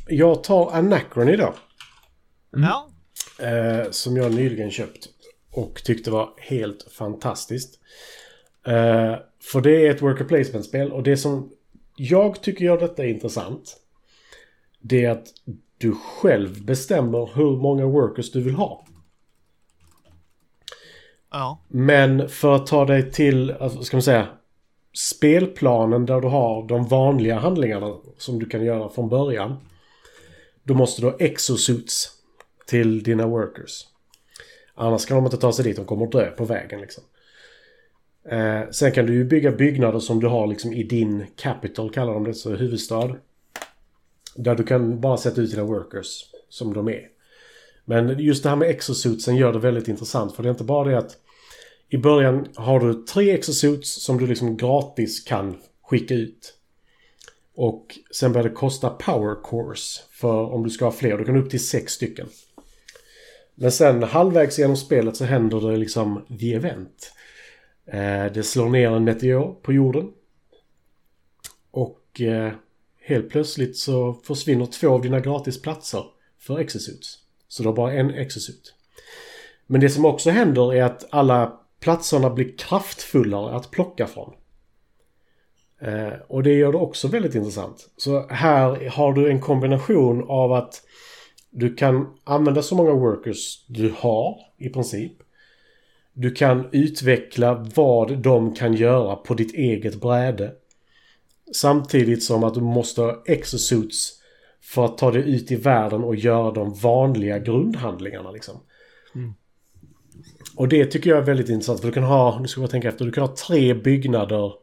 jag 0.07 0.43
tar 0.43 0.72
Anacron 0.72 1.30
idag. 1.30 1.53
Ja, 2.51 2.89
Eh, 3.39 3.91
som 3.91 4.17
jag 4.17 4.33
nyligen 4.33 4.71
köpt. 4.71 5.09
Och 5.51 5.83
tyckte 5.83 6.11
var 6.11 6.33
helt 6.37 6.87
fantastiskt. 6.91 7.79
Eh, 8.67 9.15
för 9.51 9.61
det 9.61 9.87
är 9.87 9.91
ett 9.91 10.01
worker 10.01 10.25
placement-spel 10.25 10.91
och 10.91 11.03
det 11.03 11.17
som 11.17 11.51
jag 11.95 12.41
tycker 12.41 12.65
gör 12.65 12.79
detta 12.79 13.05
intressant. 13.05 13.77
Det 14.79 15.05
är 15.05 15.11
att 15.11 15.27
du 15.77 15.95
själv 15.95 16.65
bestämmer 16.65 17.29
hur 17.35 17.57
många 17.57 17.85
workers 17.85 18.31
du 18.31 18.41
vill 18.41 18.55
ha. 18.55 18.85
ja, 21.31 21.59
Men 21.67 22.29
för 22.29 22.55
att 22.55 22.67
ta 22.67 22.85
dig 22.85 23.11
till, 23.11 23.51
alltså, 23.51 23.83
ska 23.83 23.97
man 23.97 24.03
säga, 24.03 24.27
spelplanen 24.93 26.05
där 26.05 26.21
du 26.21 26.27
har 26.27 26.67
de 26.67 26.87
vanliga 26.87 27.39
handlingarna 27.39 27.95
som 28.17 28.39
du 28.39 28.45
kan 28.45 28.65
göra 28.65 28.89
från 28.89 29.09
början. 29.09 29.55
Då 30.63 30.73
måste 30.73 31.01
du 31.01 31.07
ha 31.07 31.17
exosuits 31.19 32.18
till 32.70 33.03
dina 33.03 33.28
workers. 33.28 33.88
Annars 34.76 35.05
kan 35.05 35.17
de 35.17 35.26
inte 35.26 35.38
ta 35.38 35.53
sig 35.53 35.65
dit, 35.65 35.76
de 35.76 35.86
kommer 35.86 36.05
att 36.05 36.11
dö 36.11 36.32
på 36.32 36.45
vägen 36.45 36.82
liksom. 36.82 37.03
Eh, 38.30 38.61
sen 38.72 38.91
kan 38.91 39.05
du 39.05 39.13
ju 39.13 39.24
bygga 39.24 39.51
byggnader 39.51 39.99
som 39.99 40.20
du 40.20 40.28
har 40.28 40.47
liksom 40.47 40.74
i 40.74 40.84
din 40.84 41.26
capital, 41.36 41.91
kallar 41.91 42.13
de 42.13 42.24
det, 42.24 42.34
så 42.34 42.55
huvudstad. 42.55 43.15
Där 44.36 44.55
du 44.55 44.63
kan 44.63 45.01
bara 45.01 45.17
sätta 45.17 45.41
ut 45.41 45.51
dina 45.51 45.63
workers 45.63 46.26
som 46.49 46.74
de 46.74 46.88
är. 46.89 47.07
Men 47.86 48.20
just 48.20 48.43
det 48.43 48.49
här 48.49 48.55
med 48.55 48.70
exosuitsen 48.70 49.36
gör 49.36 49.53
det 49.53 49.59
väldigt 49.59 49.88
intressant 49.88 50.36
för 50.36 50.43
det 50.43 50.49
är 50.49 50.51
inte 50.51 50.63
bara 50.63 50.89
det 50.89 50.97
att 50.97 51.17
i 51.89 51.97
början 51.97 52.47
har 52.55 52.80
du 52.80 52.93
tre 52.93 53.32
exosuits 53.32 54.03
som 54.03 54.17
du 54.17 54.28
liksom 54.28 54.57
gratis 54.57 55.24
kan 55.24 55.57
skicka 55.82 56.13
ut. 56.13 56.53
Och 57.55 57.99
sen 58.11 58.32
börjar 58.32 58.49
det 58.49 58.55
kosta 58.55 58.89
power 58.89 59.36
cores 59.43 60.03
för 60.11 60.53
om 60.53 60.63
du 60.63 60.70
ska 60.70 60.86
ha 60.86 60.91
fler. 60.91 61.17
Du 61.17 61.26
kan 61.26 61.38
upp 61.38 61.49
till 61.49 61.67
sex 61.67 61.93
stycken. 61.93 62.28
Men 63.62 63.72
sen 63.72 64.03
halvvägs 64.03 64.60
genom 64.60 64.78
spelet 64.78 65.16
så 65.16 65.26
händer 65.26 65.72
det 65.72 65.78
liksom 65.78 66.26
the 66.39 66.53
event. 66.53 67.14
Eh, 67.86 68.26
det 68.26 68.43
slår 68.43 68.70
ner 68.70 68.91
en 68.91 69.03
meteor 69.03 69.53
på 69.62 69.74
jorden. 69.74 70.12
Och 71.72 72.22
eh, 72.22 72.51
helt 73.01 73.30
plötsligt 73.30 73.78
så 73.78 74.14
försvinner 74.14 74.66
två 74.66 74.89
av 74.89 75.01
dina 75.01 75.20
gratisplatser 75.20 76.03
för 76.38 76.60
exosuits. 76.60 77.18
Så 77.47 77.64
du 77.64 77.70
har 77.70 77.76
bara 77.76 77.93
en 77.93 78.10
exosuit. 78.10 78.74
Men 79.68 79.82
det 79.82 79.89
som 79.89 80.05
också 80.05 80.30
händer 80.30 80.74
är 80.74 80.84
att 80.84 81.05
alla 81.10 81.60
platserna 81.80 82.30
blir 82.30 82.57
kraftfullare 82.57 83.55
att 83.55 83.72
plocka 83.72 84.07
från. 84.07 84.34
Eh, 85.82 86.14
och 86.28 86.43
det 86.43 86.53
gör 86.53 86.72
det 86.72 86.78
också 86.78 87.07
väldigt 87.07 87.36
intressant. 87.36 87.89
Så 87.97 88.28
här 88.30 88.89
har 88.89 89.14
du 89.14 89.30
en 89.30 89.41
kombination 89.41 90.26
av 90.30 90.53
att 90.53 90.84
du 91.49 91.75
kan 91.75 92.17
använda 92.23 92.61
så 92.61 92.75
många 92.75 92.93
workers 92.93 93.65
du 93.67 93.93
har 93.97 94.39
i 94.57 94.69
princip. 94.69 95.13
Du 96.13 96.31
kan 96.31 96.69
utveckla 96.71 97.67
vad 97.75 98.17
de 98.17 98.55
kan 98.55 98.73
göra 98.73 99.15
på 99.15 99.33
ditt 99.33 99.53
eget 99.53 100.01
bräde. 100.01 100.51
Samtidigt 101.55 102.23
som 102.23 102.43
att 102.43 102.53
du 102.53 102.61
måste 102.61 103.01
ha 103.01 103.23
exosuits 103.25 104.13
för 104.61 104.85
att 104.85 104.97
ta 104.97 105.11
dig 105.11 105.35
ut 105.35 105.51
i 105.51 105.55
världen 105.55 106.03
och 106.03 106.15
göra 106.15 106.51
de 106.51 106.73
vanliga 106.73 107.39
grundhandlingarna 107.39 108.31
liksom. 108.31 108.55
Och 110.55 110.67
det 110.67 110.85
tycker 110.85 111.09
jag 111.09 111.19
är 111.19 111.23
väldigt 111.25 111.49
intressant 111.49 111.79
för 111.79 111.87
du 111.87 111.93
kan 111.93 112.03
ha, 112.03 112.39
nu 112.39 112.47
ska 112.47 112.61
jag 112.61 112.69
tänka 112.69 112.89
efter, 112.89 113.05
du 113.05 113.11
kan 113.11 113.27
ha 113.27 113.35
tre 113.47 113.73
byggnader. 113.73 114.53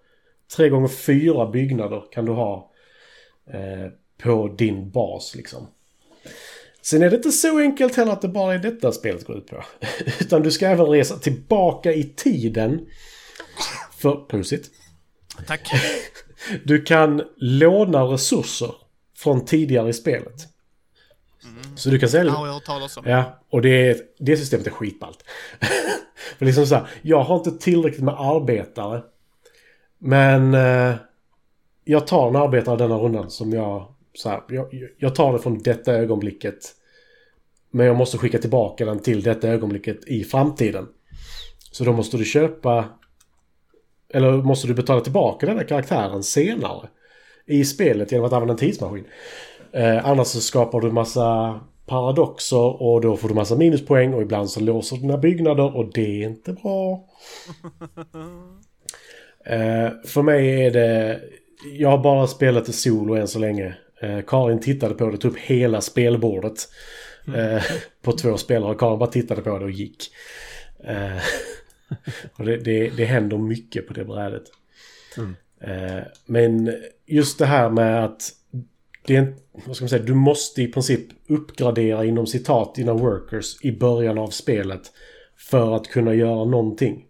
Tre 0.57 0.69
gånger 0.69 0.89
fyra 0.89 1.47
byggnader 1.47 2.05
kan 2.11 2.25
du 2.25 2.33
ha 2.33 2.71
eh, 3.51 3.93
på 4.23 4.49
din 4.49 4.91
bas 4.91 5.35
liksom. 5.37 5.67
Sen 6.87 7.03
är 7.03 7.11
det 7.11 7.17
inte 7.17 7.33
så 7.33 7.59
enkelt 7.59 7.97
heller 7.97 8.13
att 8.13 8.23
det 8.23 8.29
bara 8.29 8.55
är 8.55 8.59
detta 8.59 8.93
spelet 8.93 9.27
går 9.27 9.37
ut 9.37 9.47
på. 9.47 9.65
Utan 10.21 10.43
du 10.43 10.51
ska 10.51 10.67
även 10.67 10.87
resa 10.87 11.17
tillbaka 11.17 11.93
i 11.93 12.05
tiden. 12.05 12.87
För, 13.99 14.17
prosit. 14.17 14.71
tack. 15.47 15.71
Du 16.65 16.83
kan 16.83 17.23
låna 17.37 18.03
resurser 18.03 18.75
från 19.17 19.45
tidigare 19.45 19.89
i 19.89 19.93
spelet. 19.93 20.35
Så 21.77 21.91
du 21.91 21.99
kan 21.99 22.09
sälja... 22.09 22.33
har 22.33 22.47
jag 22.47 22.55
hört 22.55 22.65
talas 22.65 22.97
om. 22.97 23.05
Ja, 23.07 23.41
och 23.51 23.63
det, 23.63 24.01
det 24.19 24.37
systemet 24.37 24.67
är 24.67 24.71
skitballt. 24.71 25.25
För 26.39 26.47
liksom 26.47 26.67
så 26.67 26.75
här, 26.75 26.89
jag 27.03 27.23
har 27.23 27.37
inte 27.37 27.53
tillräckligt 27.53 28.05
med 28.05 28.15
arbetare. 28.15 29.03
Men 29.99 30.55
eh, 30.55 30.95
jag 31.85 32.07
tar 32.07 32.29
en 32.29 32.37
arbetare 32.37 32.77
denna 32.77 32.99
rundan 32.99 33.31
som 33.31 33.53
jag, 33.53 33.95
så 34.15 34.29
här, 34.29 34.43
jag... 34.49 34.69
Jag 34.99 35.15
tar 35.15 35.33
det 35.33 35.39
från 35.39 35.59
detta 35.63 35.93
ögonblicket. 35.93 36.76
Men 37.71 37.87
jag 37.87 37.97
måste 37.97 38.19
skicka 38.19 38.39
tillbaka 38.39 38.85
den 38.85 38.99
till 38.99 39.23
detta 39.23 39.49
ögonblicket 39.49 40.09
i 40.09 40.25
framtiden. 40.25 40.87
Så 41.73 41.85
då 41.85 41.93
måste 41.93 42.17
du 42.17 42.25
köpa... 42.25 42.85
Eller 44.13 44.33
måste 44.33 44.69
du 44.69 44.75
betala 44.75 45.01
tillbaka 45.01 45.47
den 45.47 45.57
här 45.57 45.65
karaktären 45.65 46.23
senare. 46.23 46.89
I 47.47 47.65
spelet 47.65 48.13
genom 48.13 48.27
att 48.27 48.33
använda 48.33 48.53
en 48.53 48.59
tidsmaskin. 48.59 49.05
Eh, 49.73 50.07
annars 50.07 50.27
så 50.27 50.41
skapar 50.41 50.81
du 50.81 50.93
massa 50.93 51.61
paradoxer 51.87 52.83
och 52.83 53.01
då 53.01 53.17
får 53.17 53.29
du 53.29 53.35
massa 53.35 53.57
minuspoäng 53.57 54.15
och 54.15 54.23
ibland 54.23 54.51
så 54.51 54.61
låser 54.61 54.97
dina 54.97 55.17
byggnader 55.17 55.77
och 55.77 55.93
det 55.95 56.23
är 56.23 56.29
inte 56.29 56.53
bra. 56.53 56.93
eh, 59.47 59.91
för 60.05 60.23
mig 60.23 60.67
är 60.67 60.71
det... 60.71 61.21
Jag 61.79 61.91
har 61.91 61.99
bara 61.99 62.27
spelat 62.27 62.67
det 62.67 62.73
solo 62.73 63.15
än 63.15 63.29
så 63.29 63.39
länge. 63.39 63.75
Eh, 64.03 64.21
Karin 64.27 64.61
tittade 64.61 64.95
på 64.95 65.11
det, 65.11 65.19
tog 65.19 65.33
upp 65.33 65.39
hela 65.39 65.81
spelbordet. 65.81 66.69
Eh, 67.35 67.63
på 68.03 68.13
två 68.13 68.37
spelare. 68.37 68.71
Och 68.71 68.81
Karin 68.81 68.99
bara 68.99 69.11
tittade 69.11 69.43
på 69.43 69.59
det 69.59 69.65
och 69.65 69.71
gick. 69.71 70.11
Eh, 70.85 71.17
och 72.37 72.45
det, 72.45 72.57
det, 72.57 72.89
det 72.89 73.05
händer 73.05 73.39
mycket 73.39 73.87
på 73.87 73.93
det 73.93 74.05
brädet. 74.05 74.45
Mm. 75.17 75.35
Eh, 75.61 76.03
men 76.27 76.75
just 77.07 77.39
det 77.39 77.47
här 77.47 77.71
med 77.71 78.05
att 78.05 78.33
det 79.07 79.17
är, 79.17 79.35
vad 79.67 79.77
ska 79.77 79.83
man 79.83 79.89
säga, 79.89 80.03
du 80.03 80.15
måste 80.15 80.63
i 80.63 80.69
princip 80.69 81.03
uppgradera 81.29 82.05
inom 82.05 82.27
citat 82.27 82.75
dina 82.75 82.93
workers 82.93 83.65
i 83.65 83.73
början 83.73 84.19
av 84.19 84.29
spelet 84.29 84.93
för 85.51 85.77
att 85.77 85.89
kunna 85.89 86.15
göra 86.15 86.45
någonting. 86.45 87.05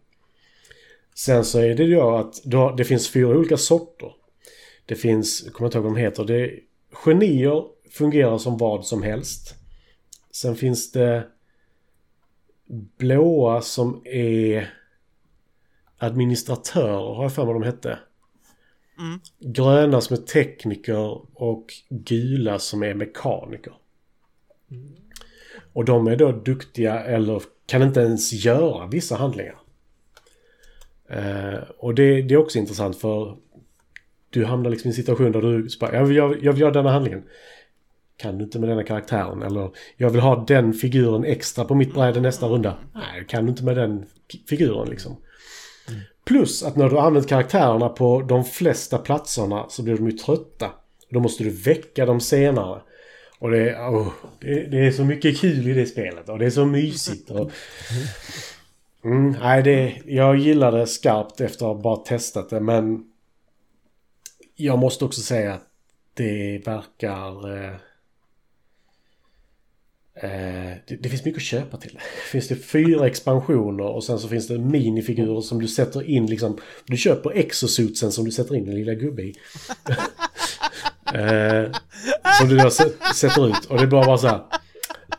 Sen 1.15 1.45
så 1.45 1.59
är 1.59 1.75
det 1.75 1.85
ju 1.85 2.01
att 2.01 2.35
har, 2.53 2.77
det 2.77 2.85
finns 2.85 3.11
fyra 3.11 3.29
olika 3.29 3.57
sorter. 3.57 4.13
Det 4.87 4.95
finns, 4.95 5.43
jag 5.45 5.55
kommer 5.55 5.69
inte 5.69 5.79
ihåg 5.79 5.85
vad 5.85 5.95
de 5.95 6.01
heter, 6.01 6.25
det 6.25 6.51
genier 6.93 7.65
fungerar 7.91 8.39
som 8.39 8.59
vad 8.59 8.87
som 8.87 9.03
helst. 9.03 9.55
Sen 10.37 10.57
finns 10.57 10.93
det 10.93 11.27
blåa 12.99 13.61
som 13.61 14.03
är 14.07 14.75
administratörer 15.99 17.15
har 17.15 17.23
jag 17.23 17.35
för 17.35 17.45
mig 17.45 17.55
de 17.55 17.63
hette. 17.63 17.99
Mm. 18.99 19.21
Gröna 19.39 20.01
som 20.01 20.17
är 20.17 20.21
tekniker 20.21 21.41
och 21.43 21.67
gula 21.89 22.59
som 22.59 22.83
är 22.83 22.95
mekaniker. 22.95 23.73
Och 25.73 25.85
de 25.85 26.07
är 26.07 26.17
då 26.17 26.33
duktiga 26.33 27.01
eller 27.01 27.43
kan 27.67 27.83
inte 27.83 28.01
ens 28.01 28.33
göra 28.33 28.87
vissa 28.87 29.17
handlingar. 29.17 29.59
Eh, 31.09 31.59
och 31.79 31.95
det, 31.95 32.23
det 32.23 32.35
är 32.35 32.39
också 32.39 32.59
intressant 32.59 32.97
för 32.97 33.37
du 34.31 34.45
hamnar 34.45 34.71
liksom 34.71 34.89
i 34.89 34.91
en 34.91 34.97
situation 34.97 35.33
där 35.33 35.43
du 35.43 35.69
jag 35.81 36.05
vill, 36.05 36.17
jag 36.17 36.53
vill 36.53 36.61
göra 36.61 36.73
denna 36.73 36.91
handlingen. 36.91 37.25
Kan 38.17 38.39
du 38.39 38.45
inte 38.45 38.59
med 38.59 38.69
denna 38.69 38.83
karaktären? 38.85 39.43
Eller 39.43 39.71
jag 39.97 40.11
vill 40.11 40.21
ha 40.21 40.45
den 40.49 40.73
figuren 40.73 41.25
extra 41.25 41.65
på 41.65 41.75
mitt 41.75 41.95
bräde 41.95 42.21
nästa 42.21 42.47
runda. 42.47 42.79
Nej, 42.95 43.25
kan 43.29 43.45
du 43.45 43.51
inte 43.51 43.65
med 43.65 43.77
den 43.77 44.07
figuren 44.49 44.89
liksom. 44.91 45.17
Plus 46.25 46.63
att 46.63 46.77
när 46.77 46.89
du 46.89 46.99
använt 46.99 47.29
karaktärerna 47.29 47.89
på 47.89 48.23
de 48.23 48.45
flesta 48.45 48.99
platserna 48.99 49.67
så 49.69 49.83
blir 49.83 49.97
de 49.97 50.07
ju 50.07 50.13
trötta. 50.13 50.71
Då 51.11 51.21
måste 51.21 51.45
du 51.45 51.51
väcka 51.51 52.07
dem 52.07 52.21
senare. 52.21 52.81
Och 53.39 53.51
det, 53.51 53.71
är- 53.71 53.89
oh, 53.91 54.09
det, 54.41 54.67
det 54.71 54.87
är 54.87 54.91
så 54.91 55.05
mycket 55.05 55.41
kul 55.41 55.69
i 55.69 55.73
det 55.73 55.87
spelet 55.87 56.29
och 56.29 56.39
det 56.39 56.47
är 56.47 56.51
så 56.51 56.65
mysigt. 56.67 57.31
Och, 57.31 57.51
mm, 59.05 59.35
nej, 59.41 59.63
det, 59.63 60.03
jag 60.07 60.37
gillar 60.37 60.73
det 60.73 60.87
skarpt 60.87 61.41
efter 61.41 61.67
att 61.67 61.77
ha 61.77 61.83
bara 61.83 61.97
testat 61.97 62.51
det 62.51 62.61
men 62.61 63.05
jag 64.57 64.79
måste 64.79 65.05
också 65.05 65.21
säga 65.21 65.55
att 65.55 65.67
det 66.15 66.63
verkar... 66.67 67.65
Eh, 67.65 67.75
det, 70.21 70.97
det 71.01 71.09
finns 71.09 71.25
mycket 71.25 71.39
att 71.39 71.43
köpa 71.43 71.77
till. 71.77 71.99
Finns 72.31 72.49
det 72.49 72.57
fyra 72.57 73.07
expansioner 73.07 73.85
och 73.85 74.05
sen 74.05 74.19
så 74.19 74.29
finns 74.29 74.49
det 74.49 74.59
minifigurer 74.59 75.41
som 75.41 75.61
du 75.61 75.69
sätter 75.69 76.11
in 76.11 76.27
liksom. 76.27 76.59
Du 76.87 76.97
köper 76.97 77.31
exosuitsen 77.31 78.13
som 78.13 78.25
du 78.25 78.31
sätter 78.31 78.55
in 78.55 78.69
en 78.69 78.75
lilla 78.75 78.95
gubbe 78.95 79.23
i. 79.23 79.35
eh, 81.15 81.73
som 82.39 82.49
du 82.49 82.57
då 82.57 82.69
sä- 82.69 83.13
sätter 83.15 83.49
ut 83.49 83.65
och 83.65 83.77
det 83.77 83.83
är 83.83 83.87
bara, 83.87 84.07
bara 84.07 84.19
så 84.19 84.27
här. 84.27 84.41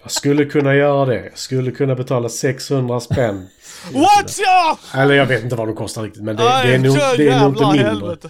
Jag 0.01 0.11
skulle 0.11 0.45
kunna 0.45 0.75
göra 0.75 1.05
det. 1.05 1.23
Jag 1.25 1.37
skulle 1.37 1.71
kunna 1.71 1.95
betala 1.95 2.29
600 2.29 2.99
spänn. 2.99 3.47
What 3.93 4.39
ja! 4.39 4.79
Eller 4.95 5.15
jag 5.15 5.25
vet 5.25 5.43
inte 5.43 5.55
vad 5.55 5.67
de 5.67 5.75
kostar 5.75 6.03
riktigt 6.03 6.23
men 6.23 6.35
det, 6.35 6.43
det 6.43 6.73
är 6.73 6.79
nog, 6.79 6.95
det 7.17 7.27
är 7.27 7.39
nog 7.39 7.49
inte 7.49 7.65
mindre. 7.65 7.83
helvete. 7.87 8.29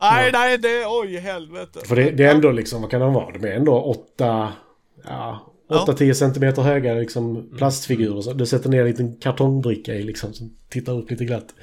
Nej, 0.00 0.30
nej, 0.32 0.58
det 0.58 0.68
är... 0.68 0.84
Oj, 0.88 1.18
helvete. 1.18 1.80
För 1.84 1.96
det, 1.96 2.10
det 2.10 2.24
är 2.24 2.34
ändå 2.34 2.50
liksom, 2.50 2.82
vad 2.82 2.90
kan 2.90 3.00
de 3.00 3.12
vara? 3.12 3.38
De 3.38 3.48
är 3.48 3.52
ändå 3.52 3.80
8... 3.80 4.52
Ja, 5.04 5.53
8-10 5.68 6.12
centimeter 6.12 6.62
höga 6.62 6.94
liksom 6.94 7.50
plastfigurer. 7.56 8.20
Så 8.22 8.32
du 8.32 8.46
sätter 8.46 8.70
ner 8.70 8.80
en 8.80 8.86
liten 8.86 9.16
kartongbricka 9.20 9.94
i 9.94 10.02
liksom 10.02 10.34
som 10.34 10.56
tittar 10.68 10.92
upp 10.92 11.10
lite 11.10 11.24
glatt. 11.24 11.54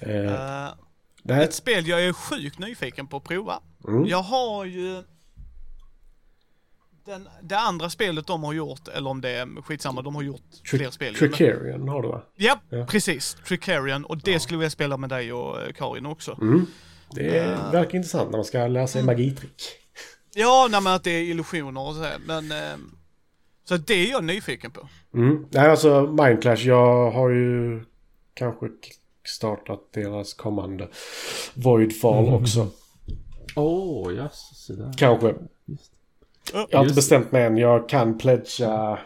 Eh, 0.00 0.68
nej, 1.22 1.44
ett 1.44 1.54
spel 1.54 1.86
jag 1.88 2.04
är 2.04 2.12
sjukt 2.12 2.58
nyfiken 2.58 3.06
på 3.06 3.16
att 3.16 3.24
prova. 3.24 3.60
Mm. 3.88 4.06
Jag 4.06 4.22
har 4.22 4.64
ju... 4.64 5.02
Den, 7.06 7.28
det 7.42 7.58
andra 7.58 7.90
spelet 7.90 8.26
de 8.26 8.44
har 8.44 8.52
gjort, 8.52 8.88
eller 8.88 9.10
om 9.10 9.20
det 9.20 9.30
är 9.30 9.62
skitsamma, 9.62 10.02
de 10.02 10.14
har 10.14 10.22
gjort 10.22 10.42
fler 10.64 10.90
spel. 10.90 11.14
ju, 11.38 11.78
men- 11.78 11.88
har 11.88 12.02
du 12.02 12.08
va? 12.08 12.22
Ja, 12.36 12.60
Ja. 12.70 12.86
precis. 12.86 13.36
Tricarian. 13.48 14.04
Och 14.04 14.18
det 14.18 14.40
skulle 14.40 14.56
vi 14.56 14.60
vilja 14.60 14.70
spela 14.70 14.96
med 14.96 15.08
dig 15.10 15.32
och 15.32 15.62
eh, 15.62 15.72
Karin 15.72 16.06
också. 16.06 16.38
Mm. 16.40 16.66
Det 17.10 17.38
är, 17.38 17.72
verkar 17.72 17.94
intressant 17.96 18.30
när 18.30 18.38
man 18.38 18.44
ska 18.44 18.66
lära 18.66 18.86
sig 18.86 19.02
magitrick. 19.02 19.62
Ja, 20.34 20.68
nej, 20.70 20.80
men 20.80 20.92
att 20.92 21.04
det 21.04 21.10
är 21.10 21.22
illusioner 21.22 21.88
och 21.88 21.94
så 21.94 22.02
här. 22.02 22.18
Men... 22.26 22.52
Eh, 22.52 22.78
så 23.64 23.76
det 23.76 23.94
är 23.94 24.10
jag 24.10 24.24
nyfiken 24.24 24.70
på. 24.70 24.88
Mm. 25.14 25.46
Nej, 25.50 25.70
alltså 25.70 26.02
Mindclash, 26.02 26.66
jag 26.66 27.10
har 27.10 27.30
ju 27.30 27.84
kanske 28.34 28.66
startat 29.24 29.92
deras 29.92 30.34
kommande 30.34 30.88
Voidfall 31.54 32.28
också. 32.28 32.68
Åh, 33.56 34.08
oh, 34.08 34.14
yes. 34.14 34.70
Kanske. 34.96 35.34
Just. 35.66 35.92
Jag 36.70 36.78
har 36.78 36.84
inte 36.84 36.94
bestämt 36.94 37.32
mig 37.32 37.44
än. 37.44 37.56
Jag 37.56 37.88
kan 37.88 38.18
pledga. 38.18 38.98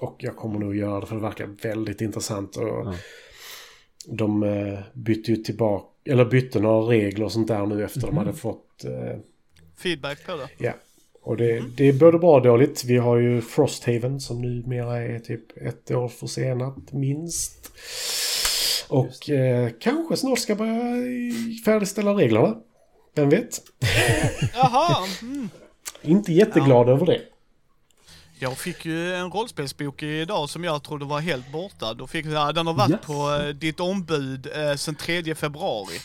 Och 0.00 0.16
jag 0.18 0.36
kommer 0.36 0.58
nog 0.58 0.76
göra 0.76 1.00
det 1.00 1.06
för 1.06 1.14
det 1.14 1.22
verkar 1.22 1.46
väldigt 1.62 2.00
intressant. 2.00 2.56
Och 2.56 2.68
Ja. 2.68 2.94
De 4.06 4.42
eh, 4.42 4.78
bytte 4.92 5.30
ju 5.30 5.36
tillbaka, 5.36 5.86
eller 6.04 6.24
bytte 6.24 6.60
några 6.60 6.92
regler 6.92 7.24
och 7.24 7.32
sånt 7.32 7.48
där 7.48 7.66
nu 7.66 7.84
efter 7.84 8.00
de 8.00 8.16
hade 8.16 8.32
fått, 8.32 8.84
eh, 8.84 9.18
Feedback 9.82 10.26
på 10.26 10.36
det. 10.36 10.48
ja. 10.58 10.72
Och 11.24 11.36
det, 11.36 11.62
det 11.76 11.88
är 11.88 11.92
både 11.92 12.18
bra 12.18 12.34
och 12.34 12.42
dåligt. 12.42 12.84
Vi 12.84 12.96
har 12.96 13.16
ju 13.16 13.40
Frosthaven 13.40 14.20
som 14.20 14.40
numera 14.42 14.96
är 14.98 15.18
typ 15.18 15.56
ett 15.62 15.90
år 15.90 16.08
försenat 16.08 16.92
minst. 16.92 17.72
Och 18.88 19.30
eh, 19.30 19.70
kanske 19.80 20.16
snart 20.16 20.38
ska 20.38 20.54
börja 20.54 20.82
färdigställa 21.64 22.10
reglerna. 22.14 22.56
Vem 23.14 23.28
vet? 23.28 23.58
Jaha. 24.54 25.06
Mm. 25.22 25.48
Inte 26.02 26.32
jätteglad 26.32 26.88
över 26.88 27.06
det. 27.06 27.20
Jag 28.38 28.58
fick 28.58 28.84
ju 28.84 29.14
en 29.14 29.30
rollspelsbok 29.30 30.02
idag 30.02 30.50
som 30.50 30.64
jag 30.64 30.82
trodde 30.82 31.04
var 31.04 31.20
helt 31.20 31.52
borta. 31.52 31.94
Då 31.94 32.06
fick 32.06 32.26
jag, 32.26 32.54
den 32.54 32.66
har 32.66 32.74
varit 32.74 32.90
Yes. 32.90 33.00
på 33.06 33.30
eh, 33.42 33.48
ditt 33.54 33.80
ombud 33.80 34.46
eh, 34.56 34.74
sen 34.74 34.94
3 34.94 35.34
februari. 35.34 35.98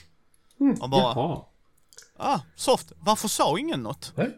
Och 0.81 0.89
bara, 0.89 1.01
Jaha. 1.01 1.41
Ah, 2.19 2.39
soft. 2.55 2.91
Varför 2.99 3.27
sa 3.27 3.59
ingen 3.59 3.83
något? 3.83 4.13
Nej? 4.15 4.29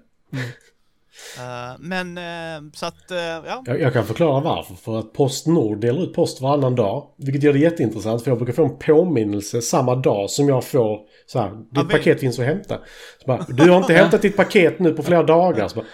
Eh, 1.38 1.76
men 1.80 2.18
eh, 2.18 2.72
så 2.74 2.86
att, 2.86 3.12
eh, 3.12 3.18
ja. 3.18 3.64
Jag, 3.66 3.82
jag 3.82 3.94
kan 3.94 4.06
förklara 4.06 4.40
varför. 4.40 4.76
För 4.76 5.00
att 5.00 5.14
Postnord 5.14 5.80
delar 5.82 6.04
ut 6.04 6.14
post 6.14 6.42
varannan 6.42 6.76
dag. 6.76 7.08
Vilket 7.18 7.44
gör 7.44 7.54
det 7.54 7.60
jätteintressant 7.60 8.24
för 8.24 8.32
jag 8.32 8.38
brukar 8.38 8.54
få 8.54 8.66
en 8.66 8.78
påminnelse 8.78 9.62
samma 9.62 9.96
dag 9.96 10.30
som 10.30 10.50
jag 10.50 10.64
får 10.66 11.00
så 11.28 11.40
här, 11.40 11.50
ditt 11.72 11.86
vi- 11.86 11.92
paket 11.92 12.20
finns 12.20 12.40
att 12.40 12.46
hämta. 12.46 12.78
Så 13.22 13.28
bara, 13.28 13.46
du 13.50 13.70
har 13.70 13.78
inte 13.78 13.94
hämtat 13.94 14.22
ditt 14.22 14.38
paket 14.38 14.80
nu 14.80 14.94
på 14.94 15.04
flera 15.04 15.24
dagar. 15.24 15.68
Så 15.68 15.76
bara, 15.76 15.86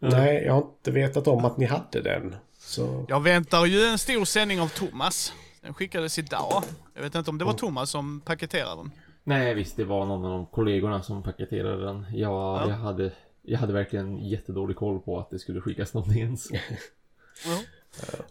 Nej, 0.00 0.42
jag 0.44 0.52
har 0.52 0.60
inte 0.62 0.90
vetat 0.90 1.28
om 1.28 1.44
att 1.44 1.56
ni 1.58 1.64
hade 1.64 2.02
den. 2.02 2.36
Så, 2.58 3.04
Jag 3.08 3.20
väntar 3.22 3.64
ju 3.66 3.84
en 3.84 3.98
stor 3.98 4.24
sändning 4.24 4.60
av 4.60 4.68
Thomas. 4.68 5.32
Den 5.62 5.74
skickades 5.74 6.18
idag. 6.18 6.62
Jag 6.94 7.02
vet 7.02 7.14
inte 7.14 7.30
om 7.30 7.38
det 7.38 7.44
var 7.44 7.52
Thomas 7.52 7.90
som 7.90 8.20
paketerade 8.20 8.76
den. 8.76 8.90
Nej, 9.24 9.54
visst, 9.54 9.76
det 9.76 9.84
var 9.84 10.06
någon 10.06 10.24
av 10.24 10.30
de 10.30 10.46
kollegorna 10.46 11.02
som 11.02 11.22
paketerade 11.22 11.84
den. 11.84 12.06
Jag, 12.12 12.32
Ja. 12.32 12.68
jag, 12.68 12.76
hade, 12.76 13.12
jag 13.42 13.58
hade 13.58 13.72
verkligen 13.72 14.18
jättedålig 14.28 14.76
koll 14.76 15.00
på 15.00 15.18
att 15.18 15.30
det 15.30 15.38
skulle 15.38 15.60
skickas 15.60 15.94
någonting 15.94 16.22
ens. 16.22 16.48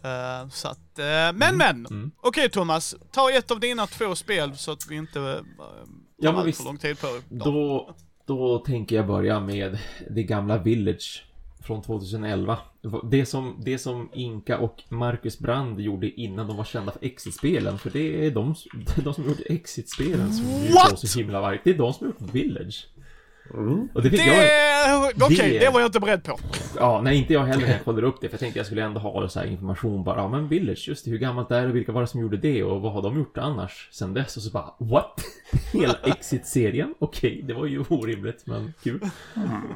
Eh, 0.03 0.49
så 0.49 0.67
att, 0.67 0.99
eh, 0.99 1.05
men 1.33 1.57
men! 1.57 1.85
Mm. 1.85 2.11
Okej 2.21 2.49
Thomas, 2.49 2.95
ta 3.11 3.31
ett 3.31 3.51
av 3.51 3.59
dina 3.59 3.87
två 3.87 4.15
spel 4.15 4.57
så 4.57 4.71
att 4.71 4.87
vi 4.89 4.95
inte 4.95 5.19
uh, 5.19 5.25
Ja, 5.25 5.35
tar 5.35 6.31
men 6.31 6.35
allt 6.35 6.47
visst. 6.47 6.57
för 6.57 6.65
lång 6.65 6.77
tid 6.77 6.99
på 6.99 7.07
dem. 7.07 7.21
Då, 7.29 7.89
då 8.25 8.57
tänker 8.59 8.95
jag 8.95 9.07
börja 9.07 9.39
med 9.39 9.77
det 10.09 10.23
gamla 10.23 10.57
Village 10.57 11.25
från 11.63 11.81
2011. 11.81 12.57
Det 13.03 13.25
som, 13.25 13.61
det 13.65 13.77
som 13.77 14.09
Inka 14.13 14.57
och 14.57 14.83
Marcus 14.89 15.39
Brand 15.39 15.79
gjorde 15.79 16.09
innan 16.21 16.47
de 16.47 16.57
var 16.57 16.63
kända 16.63 16.91
för 16.91 17.05
Exit-spelen. 17.05 17.77
För 17.77 17.89
det 17.89 18.25
är 18.27 18.31
de, 18.31 18.55
det 18.73 18.97
är 18.97 19.01
de 19.03 19.13
som 19.13 19.23
gjort 19.27 19.39
Exit-spelen 19.45 20.33
som 20.33 20.45
var 20.73 20.95
så 20.95 21.19
himla 21.19 21.41
vargt. 21.41 21.61
Det 21.63 21.69
är 21.69 21.73
de 21.77 21.93
som 21.93 22.07
har 22.07 22.13
gjort 22.19 22.33
Village. 22.35 22.87
mm. 23.53 23.87
Och 23.93 24.01
det 24.03 24.09
fick 24.09 24.19
Det, 24.19 24.25
jag... 24.25 25.11
okej, 25.25 25.49
det- 25.51 25.59
det 25.59 25.69
var 25.69 25.79
jag 25.79 25.87
inte 25.87 25.99
beredd 25.99 26.23
på. 26.23 26.39
Ja, 26.77 27.01
nej 27.01 27.17
inte 27.17 27.33
jag 27.33 27.43
heller 27.43 27.61
när 27.65 27.71
jag 27.73 27.83
kollade 27.83 28.07
upp 28.07 28.21
det. 28.21 28.27
För 28.29 28.33
jag 28.33 28.39
tänkte 28.39 28.59
jag 28.59 28.65
skulle 28.65 28.83
ändå 28.83 28.99
ha 28.99 29.29
så 29.29 29.39
här 29.39 29.47
information 29.47 30.03
bara. 30.03 30.17
Ja 30.21 30.27
men 30.27 30.47
Village, 30.47 30.85
just 30.87 31.05
det. 31.05 31.11
Hur 31.11 31.17
gammalt 31.17 31.51
är 31.51 31.61
det? 31.67 31.71
Vilka 31.73 31.91
var 31.91 32.01
det 32.01 32.07
som 32.07 32.21
gjorde 32.21 32.37
det? 32.37 32.63
Och 32.63 32.81
vad 32.81 32.91
har 32.93 33.01
de 33.01 33.17
gjort 33.17 33.37
annars 33.37 33.89
sen 33.91 34.13
dess? 34.13 34.37
Och 34.37 34.43
så 34.43 34.51
bara, 34.51 34.73
what? 34.77 35.21
Hela 35.73 35.95
Exit-serien? 36.03 36.93
Okej, 36.99 37.41
det 37.47 37.53
var 37.53 37.65
ju 37.65 37.83
orimligt 37.89 38.45
men 38.45 38.73
kul. 38.83 38.99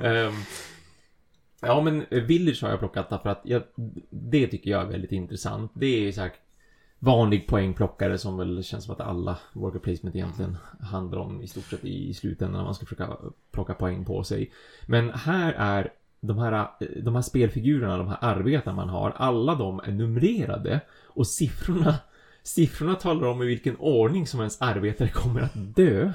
Ehm, 0.04 0.34
ja 1.62 1.82
men 1.82 2.06
eh, 2.10 2.24
Village 2.24 2.64
har 2.64 2.70
jag 2.70 2.80
plockat 2.80 3.10
därför 3.10 3.30
att 3.30 3.42
jag, 3.44 3.64
det 4.10 4.48
tycker 4.48 4.72
jag 4.72 4.82
är 4.82 4.92
väldigt 4.92 5.12
intressant. 5.12 5.72
Det 5.74 6.08
är 6.08 6.12
så 6.12 6.22
här 6.22 6.32
vanlig 7.00 7.48
poängplockare 7.48 8.18
som 8.18 8.38
väl 8.38 8.64
känns 8.64 8.86
som 8.86 8.94
att 8.94 9.02
alla 9.02 9.38
worker 9.54 9.80
placement 9.80 10.16
egentligen 10.16 10.58
handlar 10.80 11.20
om 11.20 11.42
i 11.42 11.48
stort 11.48 11.64
sett 11.64 11.86
i 11.86 12.14
slutändan 12.14 12.58
när 12.58 12.64
man 12.64 12.76
ska 12.76 12.86
försöka 12.86 13.18
plocka 13.52 13.74
poäng 13.74 14.06
på 14.06 14.24
sig. 14.24 14.52
Men 14.88 15.10
här 15.10 15.54
är 15.54 15.94
de 16.20 16.38
här, 16.38 16.70
de 17.04 17.16
här 17.16 17.22
spelfigurerna, 17.22 17.98
de 17.98 18.08
här 18.08 18.18
arbetarna 18.22 18.76
man 18.76 18.90
har, 18.90 19.14
alla 19.18 19.56
de 19.56 19.80
är 19.80 19.92
numrerade 19.92 20.82
och 21.06 21.28
siffrorna, 21.28 21.96
siffrorna 22.44 22.96
talar 22.96 23.28
om 23.28 23.44
i 23.44 23.46
vilken 23.46 23.76
ordning 23.78 24.28
som 24.28 24.40
ens 24.40 24.62
arbetare 24.62 25.10
kommer 25.10 25.42
att 25.42 25.76
dö. 25.76 26.12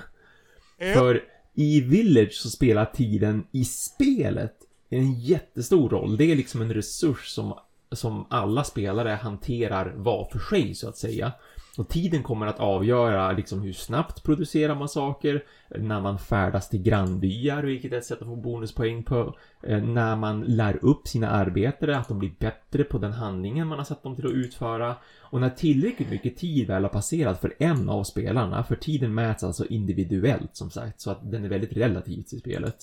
För 0.95 1.25
i 1.55 1.81
Village 1.81 2.33
så 2.33 2.51
spelar 2.51 2.85
tiden 2.85 3.47
i 3.53 3.65
spelet 3.65 4.55
det 4.93 4.99
är 4.99 5.03
en 5.03 5.21
jättestor 5.21 5.89
roll. 5.89 6.17
Det 6.17 6.33
är 6.33 6.37
liksom 6.37 6.61
en 6.63 6.75
resurs 6.75 7.29
som, 7.29 7.55
som 7.93 8.27
alla 8.31 8.65
spelare 8.65 9.09
hanterar 9.09 9.93
var 9.97 10.29
för 10.33 10.39
sig 10.39 10.75
så 10.75 10.89
att 10.89 10.97
säga. 10.97 11.33
Och 11.79 11.89
tiden 11.89 12.23
kommer 12.23 12.47
att 12.47 12.61
avgöra 12.61 13.33
liksom 13.33 13.63
hur 13.63 13.73
snabbt 13.73 14.23
producerar 14.23 14.75
man 14.75 14.89
saker, 14.89 15.45
när 15.79 16.01
man 16.01 16.19
färdas 16.19 16.69
till 16.69 16.83
grannbyar, 16.83 17.63
vilket 17.63 17.93
är 17.93 17.99
ett 17.99 18.05
sätt 18.05 18.23
att 18.23 18.29
få 18.29 18.37
bonuspoäng 18.37 19.03
på, 19.03 19.37
eh, 19.63 19.83
när 19.83 20.17
man 20.17 20.41
lär 20.41 20.85
upp 20.85 21.09
sina 21.09 21.31
arbetare, 21.31 21.99
att 21.99 22.09
de 22.09 22.19
blir 22.19 22.35
bättre 22.39 22.85
på 22.85 22.99
den 22.99 23.13
handlingen 23.13 23.67
man 23.67 23.79
har 23.79 23.85
satt 23.85 24.03
dem 24.03 24.17
till 24.17 24.27
att 24.27 24.33
utföra. 24.33 24.97
Och 25.21 25.41
när 25.41 25.51
tillräckligt 25.51 26.11
mycket 26.11 26.37
tid 26.37 26.67
väl 26.67 26.83
har 26.83 26.91
passerat 26.91 27.41
för 27.41 27.55
en 27.59 27.89
av 27.89 28.05
spelarna, 28.05 28.65
för 28.65 28.77
tiden 28.77 29.15
mäts 29.15 29.45
alltså 29.45 29.67
individuellt 29.67 30.57
som 30.57 30.71
sagt, 30.71 31.01
så 31.01 31.11
att 31.11 31.31
den 31.31 31.45
är 31.45 31.49
väldigt 31.49 31.77
relativt 31.77 32.33
i 32.33 32.39
spelet. 32.39 32.77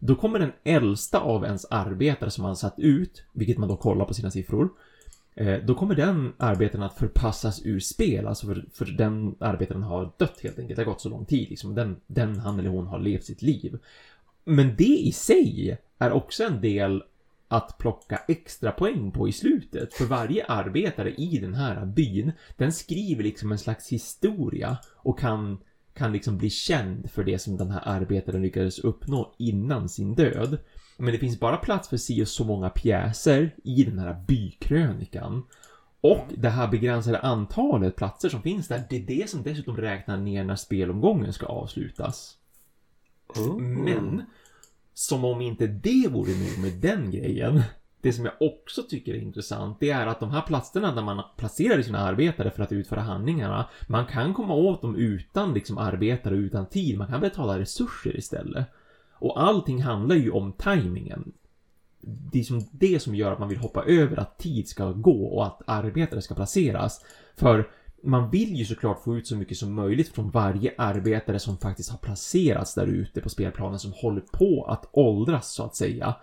Då 0.00 0.14
kommer 0.14 0.38
den 0.38 0.52
äldsta 0.64 1.20
av 1.20 1.44
ens 1.44 1.64
arbetare 1.64 2.30
som 2.30 2.42
man 2.42 2.56
satt 2.56 2.78
ut, 2.78 3.24
vilket 3.32 3.58
man 3.58 3.68
då 3.68 3.76
kollar 3.76 4.04
på 4.04 4.14
sina 4.14 4.30
siffror, 4.30 4.68
eh, 5.34 5.58
då 5.64 5.74
kommer 5.74 5.94
den 5.94 6.32
arbetaren 6.38 6.82
att 6.82 6.98
förpassas 6.98 7.66
ur 7.66 7.80
spel, 7.80 8.26
alltså 8.26 8.46
för, 8.46 8.64
för 8.72 8.84
den 8.84 9.34
arbetaren 9.38 9.82
har 9.82 10.12
dött 10.18 10.40
helt 10.42 10.58
enkelt. 10.58 10.76
Det 10.76 10.84
har 10.84 10.92
gått 10.92 11.00
så 11.00 11.08
lång 11.08 11.24
tid 11.24 11.50
liksom. 11.50 11.74
Den, 11.74 11.96
den 12.06 12.38
han 12.38 12.58
eller 12.58 12.70
hon 12.70 12.86
har 12.86 12.98
levt 12.98 13.24
sitt 13.24 13.42
liv. 13.42 13.78
Men 14.44 14.76
det 14.76 14.98
i 14.98 15.12
sig 15.12 15.78
är 15.98 16.12
också 16.12 16.44
en 16.44 16.60
del 16.60 17.02
att 17.48 17.78
plocka 17.78 18.22
extra 18.28 18.72
poäng 18.72 19.10
på 19.10 19.28
i 19.28 19.32
slutet. 19.32 19.94
För 19.94 20.04
varje 20.04 20.44
arbetare 20.44 21.14
i 21.14 21.38
den 21.38 21.54
här 21.54 21.86
byn, 21.86 22.32
den 22.56 22.72
skriver 22.72 23.24
liksom 23.24 23.52
en 23.52 23.58
slags 23.58 23.88
historia 23.88 24.78
och 24.96 25.18
kan, 25.18 25.58
kan 26.00 26.12
liksom 26.12 26.38
bli 26.38 26.50
känd 26.50 27.10
för 27.10 27.24
det 27.24 27.38
som 27.38 27.56
den 27.56 27.70
här 27.70 27.82
arbetaren 27.84 28.42
lyckades 28.42 28.78
uppnå 28.78 29.34
innan 29.38 29.88
sin 29.88 30.14
död. 30.14 30.58
Men 30.96 31.12
det 31.12 31.18
finns 31.18 31.40
bara 31.40 31.56
plats 31.56 31.88
för 31.88 31.96
si 31.96 32.22
och 32.22 32.28
så 32.28 32.44
många 32.44 32.70
pjäser 32.70 33.54
i 33.64 33.84
den 33.84 33.98
här 33.98 34.24
bykrönikan. 34.28 35.42
Och 36.00 36.26
det 36.36 36.48
här 36.48 36.68
begränsade 36.68 37.18
antalet 37.18 37.96
platser 37.96 38.28
som 38.28 38.42
finns 38.42 38.68
där, 38.68 38.82
det 38.90 38.96
är 38.96 39.06
det 39.06 39.30
som 39.30 39.42
dessutom 39.42 39.76
räknar 39.76 40.16
ner 40.16 40.44
när 40.44 40.56
spelomgången 40.56 41.32
ska 41.32 41.46
avslutas. 41.46 42.36
Men, 43.58 44.22
som 44.94 45.24
om 45.24 45.40
inte 45.40 45.66
det 45.66 46.08
vore 46.10 46.32
nog 46.32 46.58
med 46.62 46.72
den 46.72 47.10
grejen. 47.10 47.62
Det 48.02 48.12
som 48.12 48.24
jag 48.24 48.34
också 48.40 48.82
tycker 48.82 49.14
är 49.14 49.18
intressant, 49.18 49.76
det 49.80 49.90
är 49.90 50.06
att 50.06 50.20
de 50.20 50.30
här 50.30 50.42
platserna 50.42 50.94
där 50.94 51.02
man 51.02 51.22
placerar 51.36 51.82
sina 51.82 51.98
arbetare 51.98 52.50
för 52.50 52.62
att 52.62 52.72
utföra 52.72 53.00
handlingarna, 53.00 53.68
man 53.86 54.06
kan 54.06 54.34
komma 54.34 54.54
åt 54.54 54.82
dem 54.82 54.96
utan 54.96 55.54
liksom 55.54 55.78
arbetare 55.78 56.34
och 56.34 56.40
utan 56.40 56.66
tid, 56.66 56.98
man 56.98 57.08
kan 57.08 57.20
betala 57.20 57.58
resurser 57.58 58.16
istället. 58.16 58.66
Och 59.12 59.42
allting 59.42 59.82
handlar 59.82 60.16
ju 60.16 60.30
om 60.30 60.52
tajmingen. 60.52 61.32
Det 62.02 62.38
är 62.38 62.42
som 62.42 62.68
det 62.70 63.02
som 63.02 63.14
gör 63.14 63.32
att 63.32 63.38
man 63.38 63.48
vill 63.48 63.58
hoppa 63.58 63.84
över 63.84 64.16
att 64.20 64.38
tid 64.38 64.68
ska 64.68 64.92
gå 64.92 65.24
och 65.24 65.46
att 65.46 65.62
arbetare 65.66 66.22
ska 66.22 66.34
placeras. 66.34 67.04
För 67.36 67.68
man 68.02 68.30
vill 68.30 68.56
ju 68.56 68.64
såklart 68.64 69.02
få 69.04 69.16
ut 69.16 69.26
så 69.26 69.36
mycket 69.36 69.56
som 69.56 69.74
möjligt 69.74 70.08
från 70.08 70.30
varje 70.30 70.74
arbetare 70.78 71.38
som 71.38 71.58
faktiskt 71.58 71.90
har 71.90 71.98
placerats 71.98 72.74
där 72.74 72.86
ute 72.86 73.20
på 73.20 73.28
spelplanen 73.28 73.78
som 73.78 73.92
håller 73.92 74.20
på 74.20 74.64
att 74.68 74.88
åldras 74.92 75.52
så 75.52 75.62
att 75.62 75.76
säga. 75.76 76.14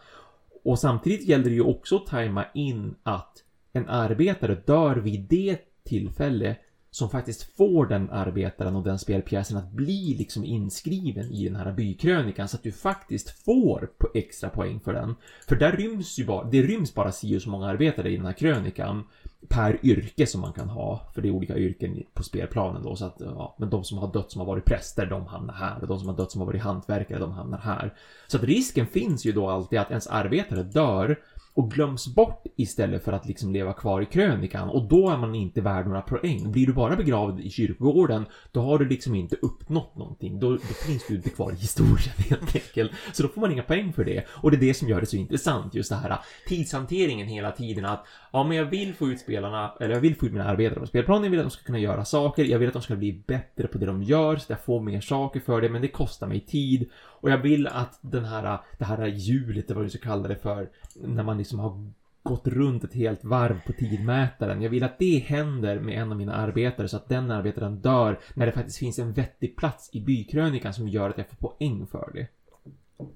Och 0.67 0.79
samtidigt 0.79 1.27
gäller 1.27 1.43
det 1.43 1.55
ju 1.55 1.61
också 1.61 1.95
att 1.95 2.07
tajma 2.07 2.45
in 2.53 2.95
att 3.03 3.43
en 3.73 3.89
arbetare 3.89 4.55
dör 4.55 4.95
vid 4.95 5.19
det 5.29 5.59
tillfälle 5.83 6.55
som 6.91 7.09
faktiskt 7.09 7.55
får 7.57 7.85
den 7.85 8.09
arbetaren 8.09 8.75
och 8.75 8.83
den 8.83 8.99
spelpjäsen 8.99 9.57
att 9.57 9.71
bli 9.71 10.15
liksom 10.17 10.45
inskriven 10.45 11.31
i 11.31 11.49
den 11.49 11.55
här 11.55 11.71
bykrönikan 11.71 12.47
så 12.47 12.57
att 12.57 12.63
du 12.63 12.71
faktiskt 12.71 13.29
får 13.45 13.89
på 13.97 14.09
extra 14.13 14.49
poäng 14.49 14.79
för 14.79 14.93
den. 14.93 15.15
För 15.47 15.55
där 15.55 15.71
ryms 15.71 16.19
ju 16.19 16.25
bara, 16.25 16.43
det 16.43 16.61
ryms 16.61 16.93
bara 16.93 17.11
si 17.11 17.37
och 17.37 17.41
så 17.41 17.49
många 17.49 17.67
arbetare 17.67 18.09
i 18.09 18.17
den 18.17 18.25
här 18.25 18.33
krönikan 18.33 19.03
per 19.49 19.85
yrke 19.85 20.27
som 20.27 20.41
man 20.41 20.53
kan 20.53 20.69
ha, 20.69 21.01
för 21.13 21.21
det 21.21 21.27
är 21.27 21.31
olika 21.31 21.57
yrken 21.57 22.03
på 22.13 22.23
spelplanen 22.23 22.83
då, 22.83 22.95
så 22.95 23.05
att, 23.05 23.15
ja, 23.19 23.55
men 23.59 23.69
de 23.69 23.83
som 23.83 23.97
har 23.97 24.13
dött 24.13 24.31
som 24.31 24.39
har 24.39 24.45
varit 24.45 24.65
präster, 24.65 25.05
de 25.05 25.27
hamnar 25.27 25.53
här, 25.53 25.81
och 25.81 25.87
de 25.87 25.99
som 25.99 26.09
har 26.09 26.15
dött 26.15 26.31
som 26.31 26.41
har 26.41 26.45
varit 26.45 26.61
hantverkare, 26.61 27.19
de 27.19 27.31
hamnar 27.31 27.57
här. 27.57 27.93
Så 28.27 28.37
att 28.37 28.43
risken 28.43 28.87
finns 28.87 29.25
ju 29.25 29.31
då 29.31 29.49
alltid 29.49 29.79
att 29.79 29.89
ens 29.89 30.07
arbetare 30.07 30.63
dör 30.63 31.19
och 31.57 31.71
glöms 31.71 32.15
bort 32.15 32.45
istället 32.55 33.03
för 33.03 33.13
att 33.13 33.25
liksom 33.25 33.53
leva 33.53 33.73
kvar 33.73 34.01
i 34.01 34.05
krönikan 34.05 34.69
och 34.69 34.87
då 34.87 35.09
är 35.09 35.17
man 35.17 35.35
inte 35.35 35.61
värd 35.61 35.87
några 35.87 36.01
poäng. 36.01 36.51
Blir 36.51 36.67
du 36.67 36.73
bara 36.73 36.95
begravd 36.95 37.39
i 37.39 37.49
kyrkogården, 37.49 38.25
då 38.51 38.61
har 38.61 38.79
du 38.79 38.87
liksom 38.87 39.15
inte 39.15 39.35
uppnått 39.35 39.97
någonting. 39.97 40.39
Då, 40.39 40.51
då 40.51 40.57
finns 40.57 41.07
du 41.07 41.15
inte 41.15 41.29
kvar 41.29 41.51
i 41.51 41.55
historien 41.55 42.15
helt 42.29 42.55
enkelt. 42.55 42.91
Så 43.13 43.23
då 43.23 43.29
får 43.29 43.41
man 43.41 43.51
inga 43.51 43.63
poäng 43.63 43.93
för 43.93 44.05
det. 44.05 44.25
Och 44.29 44.51
det 44.51 44.57
är 44.57 44.61
det 44.61 44.73
som 44.73 44.89
gör 44.89 45.01
det 45.01 45.07
så 45.07 45.15
intressant, 45.15 45.73
just 45.73 45.89
det 45.89 45.95
här 45.95 46.09
äh, 46.09 46.17
tidshanteringen 46.47 47.27
hela 47.27 47.51
tiden 47.51 47.85
att 47.85 48.05
ja, 48.31 48.43
men 48.43 48.57
jag 48.57 48.65
vill 48.65 48.93
få 48.93 49.07
ut 49.07 49.19
spelarna, 49.19 49.73
eller 49.79 49.93
jag 49.93 50.01
vill 50.01 50.15
få 50.15 50.25
ut 50.25 50.31
mina 50.31 50.45
arbetare 50.45 50.79
på 50.79 50.87
spelplanen, 50.87 51.23
jag 51.23 51.31
vill 51.31 51.39
att 51.39 51.45
de 51.45 51.51
ska 51.51 51.63
kunna 51.63 51.79
göra 51.79 52.05
saker, 52.05 52.45
jag 52.45 52.59
vill 52.59 52.67
att 52.67 52.73
de 52.73 52.81
ska 52.81 52.95
bli 52.95 53.23
bättre 53.27 53.67
på 53.67 53.77
det 53.77 53.85
de 53.85 54.03
gör, 54.03 54.35
så 54.35 54.43
att 54.43 54.49
jag 54.49 54.61
får 54.61 54.81
mer 54.81 55.01
saker 55.01 55.39
för 55.39 55.61
det, 55.61 55.69
men 55.69 55.81
det 55.81 55.87
kostar 55.87 56.27
mig 56.27 56.39
tid. 56.39 56.89
Och 56.95 57.29
jag 57.29 57.37
vill 57.37 57.67
att 57.67 57.99
den 58.01 58.25
här, 58.25 58.59
det 58.77 58.85
här 58.85 59.05
hjulet, 59.05 59.71
vad 59.71 59.85
du 59.85 59.89
ska 59.89 59.99
kalla 59.99 60.27
det 60.27 60.35
för, 60.35 60.69
när 60.95 61.23
man 61.23 61.37
liksom 61.37 61.59
har 61.59 61.91
gått 62.27 62.47
runt 62.47 62.83
ett 62.83 62.93
helt 62.93 63.23
varv 63.23 63.61
på 63.65 63.73
tidmätaren. 63.73 64.61
Jag 64.61 64.69
vill 64.69 64.83
att 64.83 64.99
det 64.99 65.17
händer 65.17 65.79
med 65.79 66.01
en 66.01 66.11
av 66.11 66.17
mina 66.17 66.35
arbetare 66.35 66.87
så 66.87 66.97
att 66.97 67.09
den 67.09 67.31
arbetaren 67.31 67.81
dör 67.81 68.19
när 68.33 68.45
det 68.45 68.51
faktiskt 68.51 68.77
finns 68.77 68.99
en 68.99 69.13
vettig 69.13 69.57
plats 69.57 69.89
i 69.93 70.01
bykrönikan 70.01 70.73
som 70.73 70.87
gör 70.87 71.09
att 71.09 71.17
jag 71.17 71.27
får 71.29 71.49
poäng 71.49 71.87
för 71.87 72.11
det. 72.13 72.27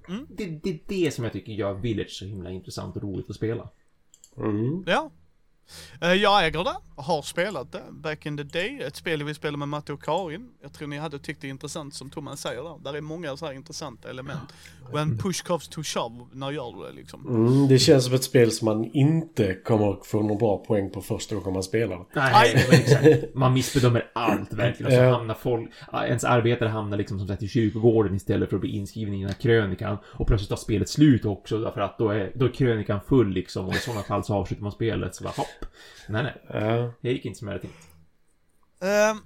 Mm. 0.08 0.26
Det, 0.28 0.46
det 0.46 0.70
är 0.70 0.78
det 0.86 1.14
som 1.14 1.24
jag 1.24 1.32
tycker 1.32 1.52
gör 1.52 1.74
Village 1.74 2.10
så 2.10 2.24
himla 2.24 2.50
intressant 2.50 2.96
och 2.96 3.02
roligt 3.02 3.30
att 3.30 3.36
spela. 3.36 3.68
Mm. 4.36 4.82
Ja. 4.86 5.10
Eh, 6.00 6.12
Jag 6.12 6.46
äger 6.46 6.64
det, 6.64 6.74
har 6.96 7.22
spelat 7.22 7.72
det 7.72 7.82
back 7.90 8.26
in 8.26 8.36
the 8.36 8.42
day. 8.42 8.80
Ett 8.86 8.96
spel 8.96 9.22
vi 9.24 9.34
spelade 9.34 9.58
med 9.58 9.68
Matte 9.68 9.92
och 9.92 10.02
Karin. 10.04 10.48
Jag 10.62 10.72
tror 10.72 10.88
ni 10.88 10.98
hade 10.98 11.18
tyckt 11.18 11.40
det 11.40 11.48
intressant 11.48 11.94
som 11.94 12.10
Thomas 12.10 12.40
säger 12.40 12.62
där. 12.62 12.78
Där 12.84 12.94
är 12.96 13.00
många 13.00 13.36
så 13.36 13.46
här 13.46 13.52
intressanta 13.52 14.10
element. 14.10 14.40
When 14.92 15.18
push 15.18 15.42
comes 15.44 15.68
to 15.68 15.82
shove, 15.82 16.24
när 16.32 16.50
gör 16.50 16.72
du 16.76 16.86
det 16.86 16.92
liksom? 16.92 17.26
Mm, 17.28 17.68
det 17.68 17.78
känns 17.78 18.04
som 18.04 18.14
ett 18.14 18.24
spel 18.24 18.52
som 18.52 18.64
man 18.64 18.90
inte 18.92 19.54
kommer 19.54 19.90
att 19.92 20.06
få 20.06 20.22
någon 20.22 20.38
bra 20.38 20.58
poäng 20.58 20.90
på 20.90 21.00
första 21.02 21.34
gången 21.34 21.52
man 21.52 21.62
spelar. 21.62 22.04
Nej, 22.14 22.66
exakt. 22.70 23.34
Man 23.34 23.52
missbedömer 23.54 24.10
allt 24.14 24.52
verkligen. 24.52 24.86
Och 24.86 24.92
så 24.92 25.02
Ja. 25.02 25.10
hamnar 25.12 25.34
folk, 25.34 25.70
ens 25.92 26.24
arbetare 26.24 26.68
hamnar 26.68 26.96
liksom 26.98 27.18
som 27.18 27.28
sagt 27.28 27.42
i 27.42 27.48
kyrkogården 27.48 28.14
istället 28.14 28.48
för 28.48 28.56
att 28.56 28.60
bli 28.60 28.70
inskriven 28.76 29.14
i 29.14 29.20
den 29.20 29.28
här 29.28 29.40
krönikan. 29.40 29.96
Och 30.04 30.26
plötsligt 30.26 30.50
tar 30.50 30.56
spelet 30.56 30.88
slut 30.88 31.24
också 31.24 31.58
därför 31.58 31.80
att 31.80 31.98
då 31.98 32.08
är, 32.10 32.32
då 32.34 32.44
är 32.44 32.52
krönikan 32.52 33.00
full 33.08 33.28
liksom. 33.28 33.66
Och 33.68 33.74
i 33.74 33.78
sådana 33.78 34.02
fall 34.02 34.24
så 34.24 34.34
avslutar 34.34 34.62
man 34.62 34.72
spelet. 34.72 35.14
Så 35.14 35.24
bara 35.24 35.32
hopp. 35.36 35.46
Nej, 36.08 36.22
nej. 36.50 36.90
Det 37.00 37.12
gick 37.12 37.24
inte 37.24 37.38
som 37.38 37.48
jag 37.48 37.54
hade 37.54 37.62
tänkt. 37.62 37.78
Eh, 38.82 39.22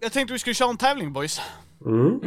jag 0.00 0.12
tänkte 0.12 0.32
vi 0.32 0.38
skulle 0.38 0.54
köra 0.54 0.70
en 0.70 0.76
tävling 0.76 1.12
boys. 1.12 1.40
Mm. 1.86 2.20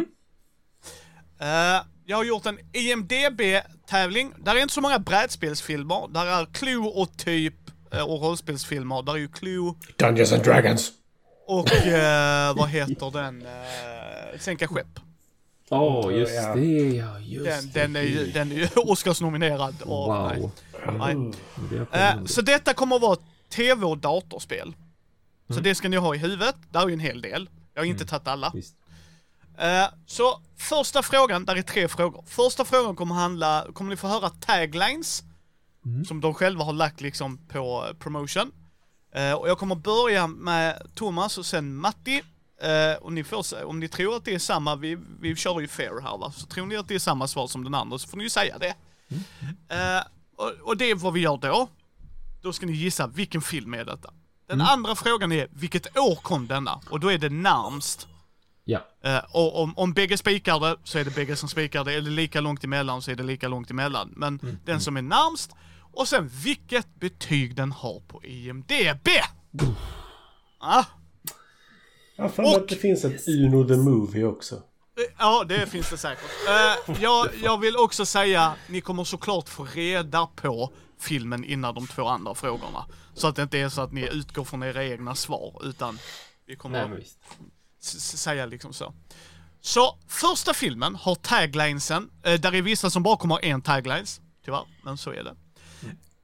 Eh, 1.39 1.81
jag 2.05 2.17
har 2.17 2.23
gjort 2.23 2.45
en 2.45 2.59
IMDB-tävling. 2.73 4.33
Där 4.37 4.55
är 4.55 4.61
inte 4.61 4.73
så 4.73 4.81
många 4.81 4.99
brädspelsfilmer. 4.99 6.07
Där 6.13 6.25
är 6.25 6.45
Clue 6.53 6.87
och 6.95 7.17
typ, 7.17 7.53
eh, 7.93 8.03
och 8.09 8.21
rollspelsfilmer. 8.21 9.01
Där 9.03 9.13
är 9.13 9.17
ju 9.17 9.27
Clue 9.27 9.73
Dungeons 9.97 10.31
and 10.33 10.43
Dragons. 10.43 10.91
och 11.47 11.73
eh, 11.73 12.55
vad 12.55 12.69
heter 12.69 13.11
den? 13.11 13.41
Uh, 13.41 14.39
Sänka 14.39 14.67
skepp. 14.67 14.99
Åh, 15.69 16.13
just 16.17 16.33
Ja. 16.35 16.55
det 16.55 16.61
ja, 16.89 17.19
just 17.19 17.45
Den, 17.45 17.65
det. 17.71 17.79
den 17.81 17.95
är 17.95 18.01
ju 18.01 18.31
den 18.31 18.51
är 18.51 18.55
ju 18.55 18.67
Oscarsnominerad. 18.75 19.81
och- 19.81 20.09
nej. 20.31 20.41
Wow. 20.41 20.51
Nej. 20.97 21.31
Eh, 21.91 22.13
kommit. 22.13 22.31
så 22.31 22.41
detta 22.41 22.73
kommer 22.73 22.95
att 22.95 23.01
vara 23.01 23.17
tv 23.49 23.85
och 23.85 23.97
datorspel. 23.97 24.75
Så 25.47 25.53
Mm. 25.53 25.63
det 25.63 25.75
ska 25.75 25.89
ni 25.89 25.97
ha 25.97 26.15
i 26.15 26.17
huvudet. 26.17 26.55
Där 26.71 26.81
är 26.81 26.87
ju 26.87 26.93
en 26.93 26.99
hel 26.99 27.21
del. 27.21 27.49
Jag 27.73 27.81
har 27.81 27.85
inte 27.85 28.05
tagit 28.05 28.27
alla. 28.27 28.51
Eh, 29.57 29.85
så 30.05 30.41
första 30.57 31.03
frågan, 31.03 31.45
där 31.45 31.55
är 31.55 31.61
tre 31.61 31.87
frågor. 31.87 32.23
Första 32.27 32.65
frågan 32.65 32.95
kommer 32.95 33.15
handla, 33.15 33.65
kommer 33.73 33.89
ni 33.89 33.95
få 33.95 34.07
höra 34.07 34.29
taglines. 34.29 35.23
Mm. 35.85 36.05
Som 36.05 36.21
de 36.21 36.33
själva 36.33 36.63
har 36.63 36.73
lagt 36.73 37.01
liksom 37.01 37.37
på 37.37 37.85
eh, 37.89 37.93
promotion. 37.93 38.51
Eh, 39.15 39.33
och 39.33 39.49
jag 39.49 39.57
kommer 39.57 39.75
börja 39.75 40.27
med 40.27 40.81
Thomas 40.95 41.37
och 41.37 41.45
sen 41.45 41.75
Matti. 41.75 42.21
Eh, 42.61 42.97
och 43.01 43.13
ni 43.13 43.23
får, 43.23 43.43
se- 43.43 43.63
om 43.63 43.79
ni 43.79 43.87
tror 43.87 44.15
att 44.15 44.25
det 44.25 44.33
är 44.35 44.39
samma, 44.39 44.75
vi, 44.75 44.97
vi 45.19 45.35
kör 45.35 45.59
ju 45.59 45.67
fair 45.67 46.01
här 46.01 46.17
va. 46.17 46.31
Så 46.31 46.45
tror 46.45 46.65
ni 46.65 46.75
att 46.75 46.87
det 46.87 46.95
är 46.95 46.99
samma 46.99 47.27
svar 47.27 47.47
som 47.47 47.63
den 47.63 47.73
andra 47.73 47.97
så 47.99 48.07
får 48.07 48.17
ni 48.17 48.23
ju 48.23 48.29
säga 48.29 48.57
det. 48.57 48.75
Eh, 49.69 50.03
och, 50.35 50.51
och 50.61 50.77
det 50.77 50.91
är 50.91 50.95
vad 50.95 51.13
vi 51.13 51.19
gör 51.19 51.37
då. 51.37 51.67
Då 52.43 52.53
ska 52.53 52.65
ni 52.65 52.71
gissa 52.73 53.07
vilken 53.07 53.41
film 53.41 53.73
är 53.73 53.85
detta. 53.85 54.13
Den 54.47 54.61
andra 54.61 54.95
frågan 54.95 55.31
är 55.31 55.47
vilket 55.51 55.97
år 55.97 56.15
kom 56.15 56.47
denna? 56.47 56.81
Och 56.89 56.99
då 56.99 57.11
är 57.11 57.17
det 57.17 57.29
närmst. 57.29 58.07
Ja. 58.65 58.79
Eh, 59.03 59.17
och 59.31 59.61
om, 59.61 59.77
om 59.77 59.93
bägge 59.93 60.17
spikar 60.17 60.59
det 60.59 60.77
så 60.83 60.99
är 60.99 61.03
det 61.03 61.15
bägge 61.15 61.35
som 61.35 61.49
spikar 61.49 61.83
det. 61.83 61.93
Är 61.93 62.01
det 62.01 62.09
lika 62.09 62.41
långt 62.41 62.63
emellan 62.63 63.01
så 63.01 63.11
är 63.11 63.15
det 63.15 63.23
lika 63.23 63.47
långt 63.47 63.71
emellan. 63.71 64.13
Men 64.15 64.39
Mm, 64.43 64.57
den 64.65 64.81
som 64.81 64.97
är 64.97 65.01
närmst 65.01 65.51
och 65.93 66.07
sen 66.07 66.27
vilket 66.43 66.95
betyg 66.99 67.55
den 67.55 67.71
har 67.71 67.99
på 67.99 68.23
IMDB. 68.25 69.07
Ah, 70.59 70.83
Jag 72.15 72.23
har 72.23 72.29
för 72.29 72.43
Och- 72.43 72.55
att 72.55 72.67
det 72.67 72.75
finns 72.75 73.05
ett 73.05 73.27
Uno 73.27 73.67
the 73.67 73.75
Movie 73.75 74.23
också. 74.25 74.55
eh, 74.55 74.61
ja, 75.17 75.43
det 75.47 75.67
finns 75.69 75.89
det 75.89 75.97
säkert. 75.97 76.23
Eh, 76.87 77.01
jag, 77.01 77.27
jag 77.43 77.57
vill 77.59 77.77
också 77.77 78.05
säga, 78.05 78.53
ni 78.69 78.81
kommer 78.81 79.03
såklart 79.03 79.49
få 79.49 79.63
reda 79.73 80.25
på 80.35 80.73
filmen 81.03 81.43
innan 81.45 81.75
de 81.75 81.87
två 81.87 82.07
andra 82.07 82.35
frågorna. 82.35 82.85
Så 83.13 83.27
att 83.27 83.35
det 83.35 83.43
inte 83.43 83.59
är 83.59 83.69
så 83.69 83.81
att 83.81 83.91
ni 83.91 84.09
utgår 84.11 84.43
från 84.45 84.63
era 84.63 84.85
egna 84.85 85.15
svar, 85.15 85.61
utan 85.63 85.99
vi 86.45 86.55
kommer 86.55 86.87
Nej, 86.87 87.07
s- 87.81 88.21
säga 88.21 88.45
liksom 88.45 88.73
så. 88.73 88.93
Så 89.61 89.97
första 90.07 90.53
filmen 90.53 90.95
har 90.95 91.15
taglinesen, 91.15 92.09
eh, 92.23 92.39
där 92.39 92.55
är 92.55 92.61
vissa 92.61 92.89
som 92.89 93.03
bara 93.03 93.17
kommer 93.17 93.35
ha 93.35 93.39
en 93.41 93.61
taglines, 93.61 94.21
tyvärr, 94.45 94.65
men 94.83 94.97
så 94.97 95.11
är 95.11 95.23
det. 95.23 95.35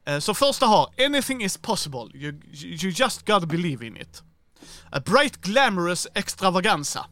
Eh, 0.06 0.20
så 0.20 0.34
första 0.34 0.66
har 0.66 0.94
“Anything 1.06 1.44
is 1.44 1.58
possible, 1.58 2.00
you, 2.14 2.42
you 2.64 2.92
just 2.96 3.28
gotta 3.28 3.46
believe 3.46 3.88
in 3.88 3.98
it”. 3.98 4.24
A 4.92 5.00
bright 5.06 5.42
glamorous 5.42 6.08
extravaganza. 6.14 7.06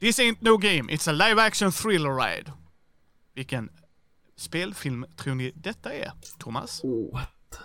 This 0.00 0.18
ain't 0.18 0.36
no 0.40 0.56
game, 0.56 0.92
it's 0.92 1.08
a 1.08 1.12
live 1.12 1.42
action 1.42 1.72
thriller 1.72 2.14
ride. 2.16 2.52
Vilken 3.34 3.70
spelfilm 4.36 5.06
tror 5.16 5.34
ni 5.34 5.52
detta 5.54 5.92
är, 5.92 6.12
Thomas? 6.38 6.84
What? 7.12 7.60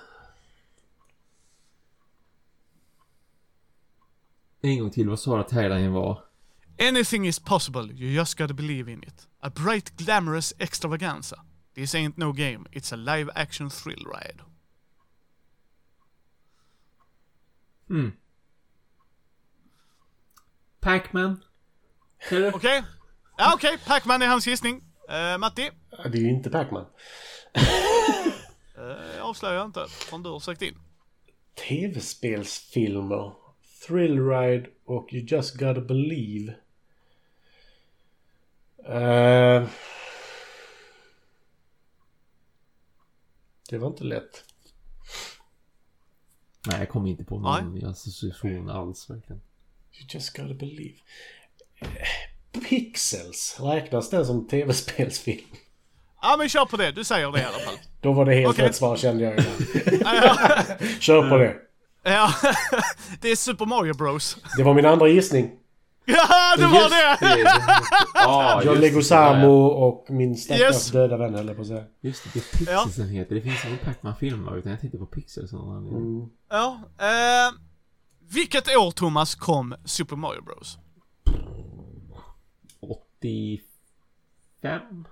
En 4.61 4.79
gång 4.79 4.91
till, 4.91 5.09
vad 5.09 5.19
sa 5.19 5.35
du 5.35 5.41
att 5.41 5.47
taglinen 5.47 5.93
var? 5.93 6.23
Anything 6.79 7.27
is 7.27 7.39
possible, 7.39 7.81
you 7.81 8.09
just 8.09 8.37
gotta 8.37 8.53
believe 8.53 8.91
in 8.91 9.03
it. 9.03 9.27
A 9.39 9.49
bright 9.49 9.97
glamorous 9.97 10.53
extravaganza. 10.59 11.43
This 11.75 11.95
ain't 11.95 12.17
no 12.17 12.31
game, 12.31 12.65
it's 12.71 12.93
a 12.93 12.95
live 12.95 13.31
action 13.35 13.69
thrill 13.69 14.05
ride. 14.05 14.41
Hmm. 17.87 18.09
Pac-Man? 20.79 21.43
Okej? 22.53 22.83
Ja 23.37 23.53
okej, 23.55 23.77
Pac-Man 23.85 24.21
är 24.21 24.27
hans 24.27 24.47
gissning. 24.47 24.83
Uh, 25.11 25.37
Matti? 25.37 25.69
Det 26.03 26.17
är 26.17 26.21
ju 26.21 26.29
inte 26.29 26.49
Pac-Man. 26.49 26.85
Uh, 28.77 29.15
jag 29.17 29.25
avslöjar 29.25 29.65
inte 29.65 29.85
förrän 29.89 30.23
du 30.23 30.29
har 30.29 30.39
sökt 30.39 30.61
in. 30.61 30.77
Tv-spelsfilmer. 31.67 33.33
Thrill 33.87 34.27
Ride 34.27 34.69
och 34.85 35.13
You 35.13 35.25
Just 35.25 35.55
Gotta 35.59 35.81
Believe. 35.81 36.53
Eh, 38.85 39.67
det 43.69 43.77
var 43.77 43.87
inte 43.87 44.03
lätt. 44.03 44.43
Nej, 46.67 46.79
jag 46.79 46.89
kommer 46.89 47.09
inte 47.09 47.23
på 47.23 47.39
någon 47.39 47.85
association 47.85 48.69
alls 48.69 49.09
verkligen. 49.09 49.41
You 49.93 50.07
Just 50.09 50.37
Gotta 50.37 50.53
Believe. 50.53 50.97
Pixels. 52.69 53.57
Räknas 53.59 54.09
den 54.09 54.25
som 54.25 54.47
tv-spelsfilm? 54.47 55.45
Ja 56.21 56.35
men 56.37 56.49
kör 56.49 56.65
på 56.65 56.77
det, 56.77 56.91
du 56.91 57.03
säger 57.03 57.31
det 57.31 57.39
i 57.39 57.43
alla 57.43 57.59
fall. 57.59 57.75
Då 58.01 58.13
var 58.13 58.25
det 58.25 58.33
helt 58.35 58.49
Okej. 58.49 58.65
rätt 58.67 58.75
svar 58.75 58.97
kände 58.97 59.23
jag. 59.23 59.33
Kör 60.99 61.29
på 61.29 61.37
det. 61.37 61.55
Ja, 62.03 62.33
det 63.21 63.31
är 63.31 63.35
Super 63.35 63.65
Mario 63.65 63.93
Bros. 63.93 64.37
Det 64.57 64.63
var 64.63 64.73
min 64.73 64.85
andra 64.85 65.07
gissning. 65.07 65.51
Ja, 66.05 66.55
det 66.57 66.65
var 66.67 66.89
det! 66.89 67.17
Ja, 68.13 68.61
John 68.63 68.73
just 68.73 68.81
det, 68.81 68.87
Leguizamo 68.87 69.65
och 69.65 70.05
min 70.09 70.37
stackars 70.37 70.61
Yes. 70.61 70.91
döda 70.91 71.17
vän 71.17 71.33
höll 71.35 71.47
jag 71.47 71.55
på 71.55 71.61
att 71.61 71.67
säga. 71.67 71.83
Just 72.01 72.23
det, 72.23 72.29
det 72.33 72.39
är 72.39 72.57
Pixels 72.57 72.95
den 72.95 73.09
heter. 73.09 73.35
Det 73.35 73.41
finns 73.41 73.65
ingen 73.65 73.77
Pac-Man-film 73.77 74.49
utan 74.57 74.71
jag 74.71 74.81
tänkte 74.81 74.97
på 74.97 75.05
Pixels. 75.05 75.53
anledning. 75.53 76.29
Ja, 76.49 76.79
eh, 76.99 77.53
vilket 78.33 78.75
år 78.77 78.91
Thomas 78.91 79.35
kom 79.35 79.75
Super 79.85 80.15
Mario 80.15 80.41
Bros? 80.41 80.77
85? 83.21 85.07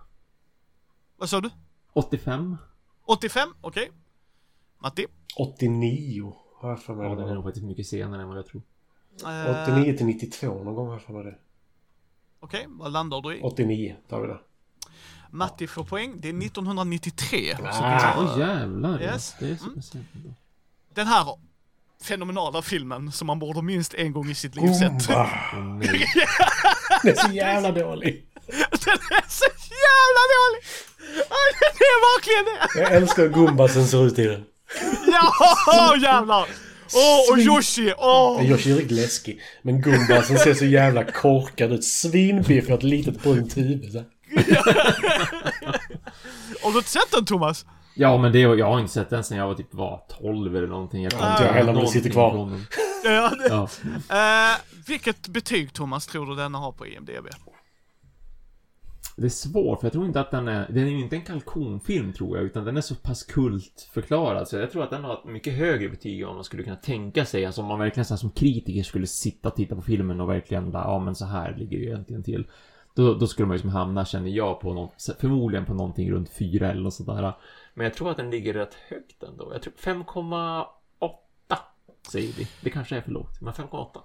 Vad 1.17 1.29
sa 1.29 1.41
du? 1.41 1.49
85? 1.93 2.57
85? 3.05 3.49
Okej. 3.61 3.91
Matti? 4.79 5.05
89 5.37 6.33
har 6.55 6.69
jag 6.69 6.81
för 6.81 6.95
mig. 6.95 7.05
Ja, 7.05 7.15
det 7.15 7.21
den 7.21 7.29
är 7.29 7.35
nog 7.35 7.43
faktiskt 7.43 7.65
mycket 7.65 7.87
senare 7.87 8.21
än 8.21 8.27
vad 8.27 8.37
jag 8.37 8.45
tror. 8.45 8.61
Eh, 9.25 9.63
89 9.63 9.97
till 9.97 10.05
92 10.05 10.63
någon 10.63 10.75
gång 10.75 10.87
har 10.87 10.93
jag 10.93 11.01
för 11.01 11.13
mig 11.13 11.23
det. 11.23 11.37
Okej, 12.39 12.65
vad 12.69 12.91
landar 12.91 13.21
du 13.21 13.37
i? 13.37 13.41
89 13.41 13.95
tar 14.09 14.21
vi 14.21 14.27
det. 14.27 14.39
Matti 15.29 15.67
får 15.67 15.83
poäng. 15.83 16.15
Det 16.21 16.29
är 16.29 16.33
1993. 16.45 17.55
Så 17.57 17.63
Ah. 17.65 18.13
Åh 18.17 18.35
oh, 18.35 18.39
jävlar 18.39 19.01
Yes. 19.01 19.35
Det 19.39 19.49
är 19.49 19.55
så 19.55 19.97
ändå. 20.15 20.33
Den 20.93 21.07
här 21.07 21.39
fenomenala 22.01 22.61
filmen 22.61 23.11
som 23.11 23.27
man 23.27 23.39
borde 23.39 23.61
minst 23.61 23.93
en 23.93 24.13
gång 24.13 24.29
i 24.29 24.35
sitt 24.35 24.55
liv 24.55 24.73
sett. 24.73 25.07
Goomba. 25.07 25.29
Den 27.03 27.11
är 27.11 27.15
så 27.15 27.31
jävla 27.31 27.71
dålig. 27.71 28.23
Den 28.85 28.99
är 29.17 29.29
så 29.29 29.45
jävla 29.85 30.23
dålig! 30.35 30.63
Aj, 31.29 31.53
Den 31.61 31.69
är 31.81 31.99
verkligen 32.15 32.45
det! 32.45 32.79
Jag 32.81 32.91
älskar 32.91 33.23
hur 33.23 33.29
Goombasen 33.29 33.87
ser 33.87 34.07
ut 34.07 34.19
i 34.19 34.23
den. 34.25 34.43
Ja, 35.07 35.95
jävlar! 36.01 36.45
Åh, 36.93 37.31
och 37.33 37.39
Yoshi! 37.39 37.93
Åh! 37.97 38.45
Yoshi 38.49 38.71
är 38.71 38.75
riktigt 38.75 38.97
läskig. 38.97 39.41
Men 39.61 39.81
Goombasen 39.81 40.37
ser 40.39 40.53
så 40.53 40.65
jävla 40.65 41.03
korkad 41.03 41.71
ut. 41.71 41.83
Svinbiffig 41.85 42.73
och 42.73 42.77
ett 42.77 42.83
litet 42.83 43.23
brunt 43.23 43.57
huvud. 43.57 43.95
Har 46.61 46.71
du 46.73 46.81
sett 46.83 47.11
den 47.11 47.25
Thomas? 47.25 47.65
Ja 47.99 48.17
men 48.17 48.31
det, 48.31 48.39
jag 48.39 48.65
har 48.65 48.79
inte 48.79 48.93
sett 48.93 49.09
den 49.09 49.23
sen 49.23 49.37
jag 49.37 49.47
var 49.47 49.55
typ 49.55 49.73
var 49.73 50.01
12 50.21 50.55
eller 50.55 50.67
någonting. 50.67 51.03
Jag 51.03 51.11
kommer 51.11 51.31
Inte 51.31 51.43
jag 51.43 51.53
heller, 51.53 51.73
men 51.73 51.81
det 51.81 51.87
sitter 51.87 52.09
kvar. 52.09 52.51
Ja, 53.03 53.31
det. 53.39 53.47
Ja. 53.49 53.67
Eh, 54.51 54.57
vilket 54.87 55.27
betyg 55.27 55.73
Thomas 55.73 56.07
tror 56.07 56.25
du 56.25 56.35
denna 56.35 56.57
har 56.57 56.71
på 56.71 56.87
IMDB? 56.87 57.27
Det 59.15 59.25
är 59.25 59.29
svårt 59.29 59.79
för 59.79 59.85
jag 59.87 59.93
tror 59.93 60.05
inte 60.05 60.19
att 60.19 60.31
den 60.31 60.47
är... 60.47 60.67
Den 60.69 60.87
är 60.87 60.91
ju 60.91 60.99
inte 60.99 61.15
en 61.15 61.21
kalkonfilm 61.21 62.13
tror 62.13 62.37
jag 62.37 62.45
utan 62.45 62.65
den 62.65 62.77
är 62.77 62.81
så 62.81 62.95
pass 62.95 63.23
kultförklarad 63.23 64.47
så 64.47 64.57
jag 64.57 64.71
tror 64.71 64.83
att 64.83 64.89
den 64.89 65.03
har 65.03 65.13
ett 65.13 65.25
mycket 65.25 65.53
högre 65.53 65.89
betyg 65.89 66.25
vad 66.25 66.35
man 66.35 66.43
skulle 66.43 66.63
kunna 66.63 66.75
tänka 66.75 67.25
sig. 67.25 67.45
Alltså 67.45 67.61
om 67.61 67.67
man 67.67 67.79
verkligen 67.79 68.05
så 68.05 68.13
här, 68.13 68.19
som 68.19 68.31
kritiker 68.31 68.83
skulle 68.83 69.07
sitta 69.07 69.49
och 69.49 69.55
titta 69.55 69.75
på 69.75 69.81
filmen 69.81 70.21
och 70.21 70.29
verkligen 70.29 70.71
bara, 70.71 70.83
ja 70.83 70.99
men 70.99 71.15
så 71.15 71.25
här 71.25 71.55
ligger 71.57 71.77
det 71.77 71.83
ju 71.83 71.89
egentligen 71.89 72.23
till. 72.23 72.47
Då, 72.95 73.13
då 73.13 73.27
skulle 73.27 73.47
man 73.47 73.55
ju 73.57 73.61
som 73.61 73.69
hamna, 73.69 74.05
känner 74.05 74.29
jag, 74.29 74.59
på 74.59 74.73
något, 74.73 75.15
förmodligen 75.19 75.65
på 75.65 75.73
någonting 75.73 76.11
runt 76.11 76.29
4 76.29 76.71
eller 76.71 76.89
sådär. 76.89 77.33
Men 77.79 77.85
jag 77.85 77.93
tror 77.93 78.11
att 78.11 78.17
den 78.17 78.29
ligger 78.31 78.53
rätt 78.53 78.73
högt 78.89 79.23
ändå. 79.23 79.49
Jag 79.53 79.61
tror 79.61 79.73
5,8 79.81 80.65
säger 82.11 82.33
vi. 82.37 82.47
Det 82.61 82.69
kanske 82.69 82.97
är 82.97 83.01
för 83.01 83.11
lågt, 83.11 83.41
men 83.41 83.53
5,8. 83.53 83.99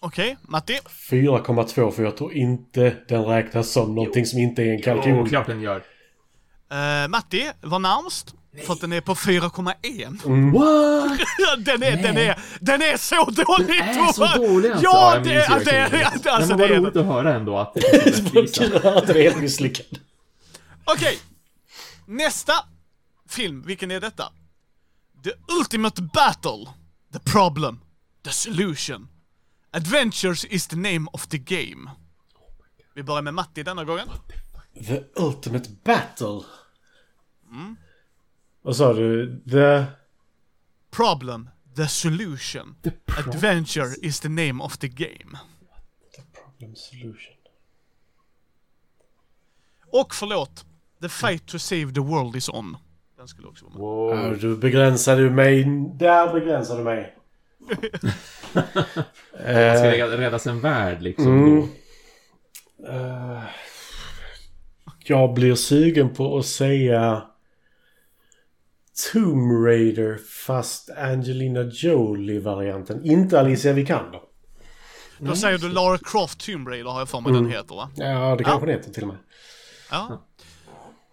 Okej, 0.00 0.36
Matti? 0.42 0.78
4,2 1.10 1.90
för 1.90 2.02
jag 2.02 2.16
tror 2.16 2.32
inte 2.32 2.96
den 3.08 3.24
räknas 3.24 3.70
som 3.72 3.94
någonting 3.94 4.26
som 4.26 4.38
inte 4.38 4.62
är 4.62 4.66
en 4.66 4.76
Jo, 4.78 4.82
kalkon. 4.84 5.28
klart 5.28 5.46
den 5.46 5.60
gör. 5.60 5.76
Uh, 5.76 7.08
Matti 7.08 7.50
var 7.60 7.78
närmst. 7.78 8.34
För 8.66 8.72
att 8.72 8.80
den 8.80 8.92
är 8.92 9.00
på 9.00 9.14
4,1. 9.14 10.52
What? 10.52 11.18
den, 11.66 11.82
är, 11.82 12.02
den, 12.02 12.16
är, 12.16 12.38
den 12.60 12.82
är 12.82 12.96
så 12.96 13.24
dålig 13.24 13.66
Den 13.68 13.98
är 13.98 14.12
så 14.12 14.26
dålig 14.26 14.70
alltså. 14.70 14.84
Ja, 14.84 15.20
det, 15.24 15.32
är- 15.34 15.64
det, 15.64 15.70
är- 15.70 15.90
det. 15.90 16.30
alltså 16.30 16.48
Men 16.56 16.58
det 16.58 16.64
vad 16.64 16.70
är 16.70 16.80
roligt 16.80 16.96
att 16.96 17.06
höra 17.06 17.34
ändå 17.34 17.58
att 17.58 17.74
det 17.74 17.80
Det 17.80 17.96
är 18.06 18.12
så 18.12 18.22
rättvisa. 18.22 18.64
kul 18.64 18.76
att 18.76 18.82
höra 18.82 18.98
att 18.98 19.06
den 19.06 19.16
är 19.16 19.22
helt 19.22 19.40
misslyckad. 19.40 19.86
Okej. 20.84 21.18
Nästa 22.06 22.52
film, 23.28 23.62
vilken 23.62 23.90
är 23.90 24.00
detta? 24.00 24.32
The 25.24 25.32
Ultimate 25.58 26.02
Battle. 26.02 26.66
The 27.12 27.18
Problem. 27.18 27.80
The 28.22 28.30
Solution. 28.30 29.08
Adventures 29.70 30.44
is 30.44 30.66
the 30.66 30.76
name 30.76 31.08
of 31.12 31.26
the 31.28 31.38
game. 31.38 31.90
Vi 32.94 33.02
börjar 33.02 33.22
med 33.22 33.34
Matti 33.34 33.62
denna 33.62 33.84
gången. 33.84 34.08
The 34.86 35.04
Ultimate 35.16 35.70
Battle. 35.84 36.40
Vad 38.62 38.76
sa 38.76 38.92
du? 38.92 39.40
The... 39.50 39.86
Problem. 40.90 41.50
The 41.76 41.88
Solution. 41.88 42.76
The 42.82 42.92
Adventure 43.18 43.94
is 44.02 44.20
the 44.20 44.28
name 44.28 44.62
of 44.62 44.78
the 44.78 44.88
game. 44.88 45.38
The 46.16 46.22
Problem 46.32 46.76
Solution. 46.76 47.34
Och 49.92 50.14
förlåt. 50.14 50.64
The 51.00 51.08
fight 51.08 51.46
to 51.46 51.58
save 51.58 51.92
the 51.94 52.00
world 52.00 52.36
is 52.36 52.48
on. 52.48 52.76
Den 53.18 53.28
skulle 53.28 53.48
också 53.48 53.64
vara 53.64 53.74
med. 54.14 54.24
Ja, 54.24 54.28
Wow. 54.30 54.38
du 54.40 54.56
begränsade 54.56 55.30
mig. 55.30 55.64
Där 55.98 56.32
begränsade 56.32 56.80
du 56.80 56.84
mig. 56.84 57.14
Ska 58.50 58.60
Eh, 59.38 59.82
det 60.10 60.16
räddas 60.16 60.46
en 60.46 60.60
värld 60.60 61.02
liksom 61.02 61.26
Mm. 61.26 61.60
då? 61.60 61.68
eh, 62.92 63.42
jag 65.04 65.34
blir 65.34 65.54
sugen 65.54 66.14
på 66.14 66.38
att 66.38 66.46
säga 66.46 67.22
Tomb 69.12 69.64
Raider 69.66 70.18
fast 70.46 70.90
Angelina 70.90 71.62
Jolie-varianten. 71.62 73.04
Inte 73.04 73.40
Alicia 73.40 73.72
Vikander. 73.72 74.20
Då 75.18 75.36
säger 75.36 75.58
du 75.58 75.68
Lara 75.68 75.98
Croft 75.98 76.46
Tomb 76.46 76.68
Raider 76.68 76.90
har 76.90 76.98
jag 76.98 77.08
för 77.08 77.20
mig 77.20 77.32
den 77.32 77.50
heter 77.50 77.74
va? 77.74 77.90
Ja, 77.96 78.36
det 78.36 78.44
kanske 78.44 78.66
det 78.66 78.72
heter 78.72 78.92
till 78.92 79.02
och 79.02 79.08
med. 79.08 79.16
Ja. 79.90 80.22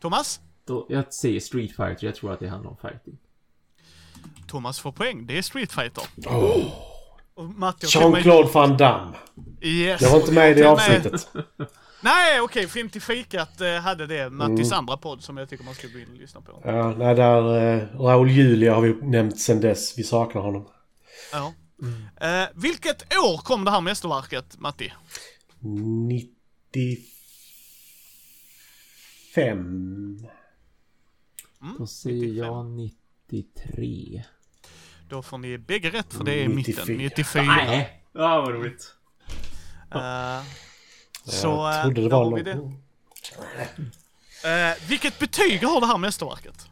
Thomas? 0.02 0.40
Då, 0.66 0.86
jag 0.90 1.14
säger 1.14 1.40
Street 1.40 1.70
Fighter, 1.76 2.06
jag 2.06 2.16
tror 2.16 2.34
att 2.34 2.40
det 2.40 2.48
handlar 2.48 2.72
om 2.72 2.78
fighting. 2.78 3.18
Thomas 4.48 4.80
får 4.80 4.92
poäng. 4.92 5.26
Det 5.28 5.38
är 5.38 5.42
Street 5.42 5.72
Fighter. 5.72 6.04
Oh. 6.28 6.66
Jean-Claude 7.82 8.50
Van 8.54 8.78
Damme. 8.78 9.16
Yes. 9.62 10.02
Jag 10.02 10.10
var 10.10 10.20
inte 10.20 10.32
med 10.32 10.52
i 10.52 10.54
det 10.54 10.70
avsnittet. 10.70 11.28
Nej, 12.02 12.42
okej. 12.42 12.68
Film 12.68 12.90
till 12.90 13.02
fikat 13.02 13.62
eh, 13.62 13.76
hade 13.76 14.08
det. 14.08 14.30
Mattis 14.30 14.68
Mm. 14.72 14.80
andra 14.80 14.98
podd 14.98 15.24
som 15.24 15.38
jag 15.38 15.50
tycker 15.50 15.64
man 15.64 15.74
ska 15.76 15.88
gå 15.88 16.00
in 16.00 16.08
och 16.12 16.18
lyssna 16.18 16.42
på. 16.42 16.62
Ja, 16.66 16.96
nej, 16.98 17.16
där 17.16 17.74
eh, 17.76 18.00
Raoul 18.00 18.32
Julia 18.32 18.74
har 18.76 18.82
vi 18.82 18.94
nämnt 19.08 19.40
sen 19.40 19.62
dess. 19.62 19.98
Vi 19.98 20.04
saknar 20.04 20.42
honom. 20.42 20.68
Ja. 21.32 21.54
Eh, 22.28 22.48
vilket 22.54 23.14
år 23.18 23.38
kom 23.38 23.66
det 23.66 23.72
här 23.72 23.82
mästerverket, 23.82 24.60
Matti? 24.60 24.94
95. 29.36 30.28
Då 31.80 31.88
säger 31.88 32.44
jag 32.44 32.66
93. 32.66 34.24
Då 35.10 35.22
får 35.22 35.38
ni 35.38 35.58
bägge 35.58 35.90
rätt 35.90 36.14
för 36.14 36.24
det 36.24 36.34
är 36.34 36.48
94. 36.48 36.82
mitten. 36.88 36.98
94. 36.98 37.44
Nej! 37.44 38.02
Ja, 38.14 38.42
vad 38.42 38.54
roligt. 38.54 38.96
Eh, 39.96 40.44
så 41.24 41.48
jag 41.48 41.76
eh, 41.76 41.84
trodde 41.84 42.02
det 42.02 42.10
var 42.10 42.30
något. 42.30 42.46
det. 42.46 42.60
Eh, 44.50 44.90
vilket 44.90 45.20
betyg 45.20 45.64
har 45.64 45.82
det 45.82 45.88
här 45.88 45.98
mästerverket? 45.98 46.68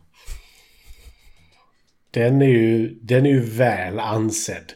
Den 2.11 2.41
är 2.41 2.47
ju, 2.47 2.99
den 3.01 3.25
är 3.25 3.29
ju 3.29 3.39
väl 3.39 3.99
ansedd. 3.99 4.73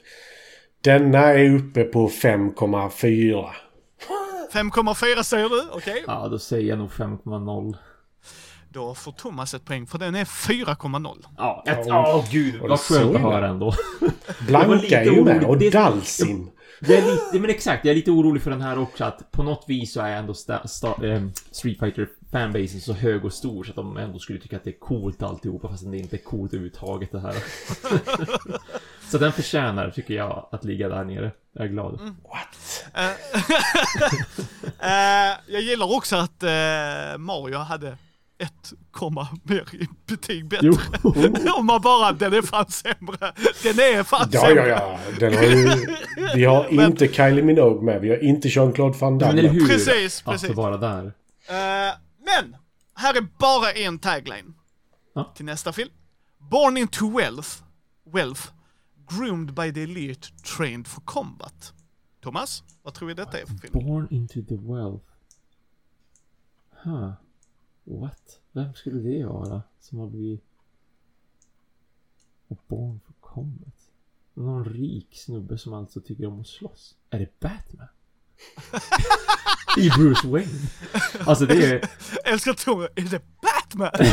Denna 0.82 1.20
är 1.20 1.55
uppe 1.55 1.84
på 1.84 2.09
5,4. 2.09 3.49
5,4 4.53 5.24
säger 5.24 5.49
du, 5.49 5.63
okej. 5.72 6.03
Ja, 6.07 6.28
då 6.28 6.39
säger 6.39 6.70
jag 6.70 6.78
nog 6.78 6.91
5,0. 6.91 7.76
Då 8.78 8.95
får 8.95 9.11
Thomas 9.11 9.53
ett 9.53 9.65
poäng 9.65 9.88
för 9.88 9.97
den 9.97 10.15
är 10.15 10.25
4,0 10.25 11.25
Ja, 11.38 11.63
ett, 11.67 11.88
åh 11.88 12.25
gud. 12.32 12.61
Vad 12.61 12.80
skönt 12.80 13.15
att 13.15 13.21
höra 13.21 13.47
ändå. 13.47 13.73
Blanka 14.47 15.01
är 15.01 15.05
ju 15.05 15.23
med 15.23 15.43
och 15.43 15.57
Det- 15.57 15.69
Dalsin. 15.69 16.51
Jag 16.80 16.91
är 16.97 17.11
lite, 17.11 17.39
men 17.39 17.49
exakt, 17.49 17.86
jag 17.86 17.91
är 17.91 17.95
lite 17.95 18.11
orolig 18.11 18.41
för 18.43 18.51
den 18.51 18.61
här 18.61 18.80
också 18.80 19.03
att 19.03 19.32
på 19.32 19.43
något 19.43 19.63
vis 19.67 19.93
så 19.93 20.01
är 20.01 20.11
ändå 20.11 20.34
sta, 20.34 20.67
sta, 20.67 21.05
eh, 21.07 21.21
Street 21.51 21.80
Fighter 21.80 22.07
fanbasen 22.32 22.82
så 22.82 22.93
hög 22.93 23.25
och 23.25 23.34
stor 23.34 23.63
så 23.63 23.69
att 23.69 23.75
de 23.75 23.97
ändå 23.97 24.19
skulle 24.19 24.39
tycka 24.39 24.55
att 24.57 24.63
det 24.63 24.69
är 24.69 24.80
coolt 24.80 25.23
alltihopa 25.23 25.69
fast 25.69 25.91
det 25.91 25.97
inte 25.97 26.15
är 26.15 26.23
coolt 26.23 26.53
överhuvudtaget 26.53 27.11
det 27.11 27.19
här. 27.19 27.36
så 29.11 29.17
den 29.17 29.32
förtjänar, 29.32 29.89
tycker 29.89 30.13
jag, 30.13 30.47
att 30.51 30.63
ligga 30.63 30.89
där 30.89 31.03
nere. 31.03 31.32
Jag 31.53 31.65
är 31.65 31.69
glad. 31.69 31.99
What? 32.01 32.86
Eh, 34.80 35.38
jag 35.47 35.61
gillar 35.61 35.95
också 35.95 36.15
att 36.15 36.43
eh, 36.43 37.17
Mario 37.17 37.57
hade 37.57 37.97
ett 38.39 38.73
komma 38.91 39.27
mer 39.43 39.75
i 39.75 39.88
betyg 40.07 40.47
bättre. 40.47 40.69
Om 41.57 41.65
man 41.65 41.81
bara, 41.81 42.11
den 42.11 42.33
är 42.33 42.41
fan 42.41 42.71
sämre. 42.71 43.33
Den 43.63 43.79
är 43.79 44.03
fan 44.03 44.29
Ja, 44.31 44.41
sämre. 44.41 44.67
ja, 44.67 44.99
ja. 45.07 45.19
Den 45.19 45.33
har 45.38 45.43
ju... 45.43 45.95
Vi 46.35 46.45
har 46.45 46.85
inte 46.85 47.07
Kylie 47.07 47.43
Minogue 47.43 47.81
med. 47.83 48.01
Vi 48.01 48.09
har 48.09 48.17
inte 48.23 48.47
Jean-Claude 48.47 48.97
Van 48.99 49.11
Men 49.13 49.19
Damme. 49.19 49.39
eller 49.39 49.49
hur? 49.49 49.67
Precis, 49.67 50.19
Att 50.25 50.31
precis. 50.33 50.49
det 50.49 50.55
vara 50.55 50.77
där. 50.77 51.05
Eh, 51.49 51.93
men, 52.25 52.55
här 52.95 53.17
är 53.17 53.27
bara 53.39 53.71
en 53.71 53.99
tagline. 53.99 54.53
Ja. 55.15 55.33
Till 55.35 55.45
nästa 55.45 55.73
film. 55.73 55.89
Born 56.39 56.77
into 56.77 57.17
wealth, 57.17 57.49
wealth, 58.13 58.41
groomed 59.09 59.53
by 59.53 59.73
the 59.73 59.83
elite, 59.83 60.27
trained 60.57 60.88
for 60.88 61.01
combat. 61.01 61.73
Thomas, 62.23 62.63
vad 62.83 62.93
tror 62.93 63.07
vi 63.07 63.13
detta 63.13 63.39
är 63.39 63.45
för 63.45 63.55
film? 63.55 63.73
Born 63.73 64.07
into 64.11 64.33
the 64.41 64.55
wealth. 64.55 65.05
Huh. 66.83 67.11
What? 67.88 68.39
Vem 68.51 68.73
skulle 68.73 68.99
det 68.99 69.25
vara? 69.25 69.61
Som 69.79 69.99
har 69.99 70.07
blivit... 70.07 70.43
Och 72.47 72.59
born 72.67 72.99
for 73.05 73.13
combat? 73.19 73.91
Någon 74.33 74.65
rik 74.65 75.07
snubbe 75.11 75.57
som 75.57 75.73
alltså 75.73 76.01
tycker 76.01 76.25
om 76.25 76.41
att 76.41 76.47
slåss. 76.47 76.95
Är 77.09 77.19
det 77.19 77.39
Batman? 77.39 77.88
I 79.77 79.89
Bruce 79.89 80.27
Wayne? 80.27 80.51
Alltså 81.19 81.45
det 81.45 81.65
är... 81.65 81.89
Älskar 82.25 82.53
Thomas, 82.53 82.89
är 82.95 83.01
det 83.01 83.21
Batman? 83.41 83.91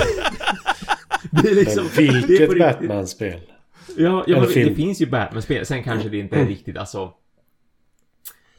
Det 1.31 1.51
är 1.51 1.55
liksom... 1.55 1.85
Men 1.97 2.07
det 2.07 2.37
är 2.37 2.47
på 2.47 2.53
vilket 2.53 2.59
Batman-spel. 2.59 3.41
Ja, 3.97 4.25
ja 4.27 4.41
men 4.41 4.49
det 4.49 4.75
finns 4.75 5.01
ju 5.01 5.07
Batman-spel. 5.07 5.67
Sen 5.67 5.83
kanske 5.85 6.09
det 6.09 6.19
inte 6.19 6.37
är 6.37 6.47
riktigt 6.47 6.77
alltså... 6.77 7.15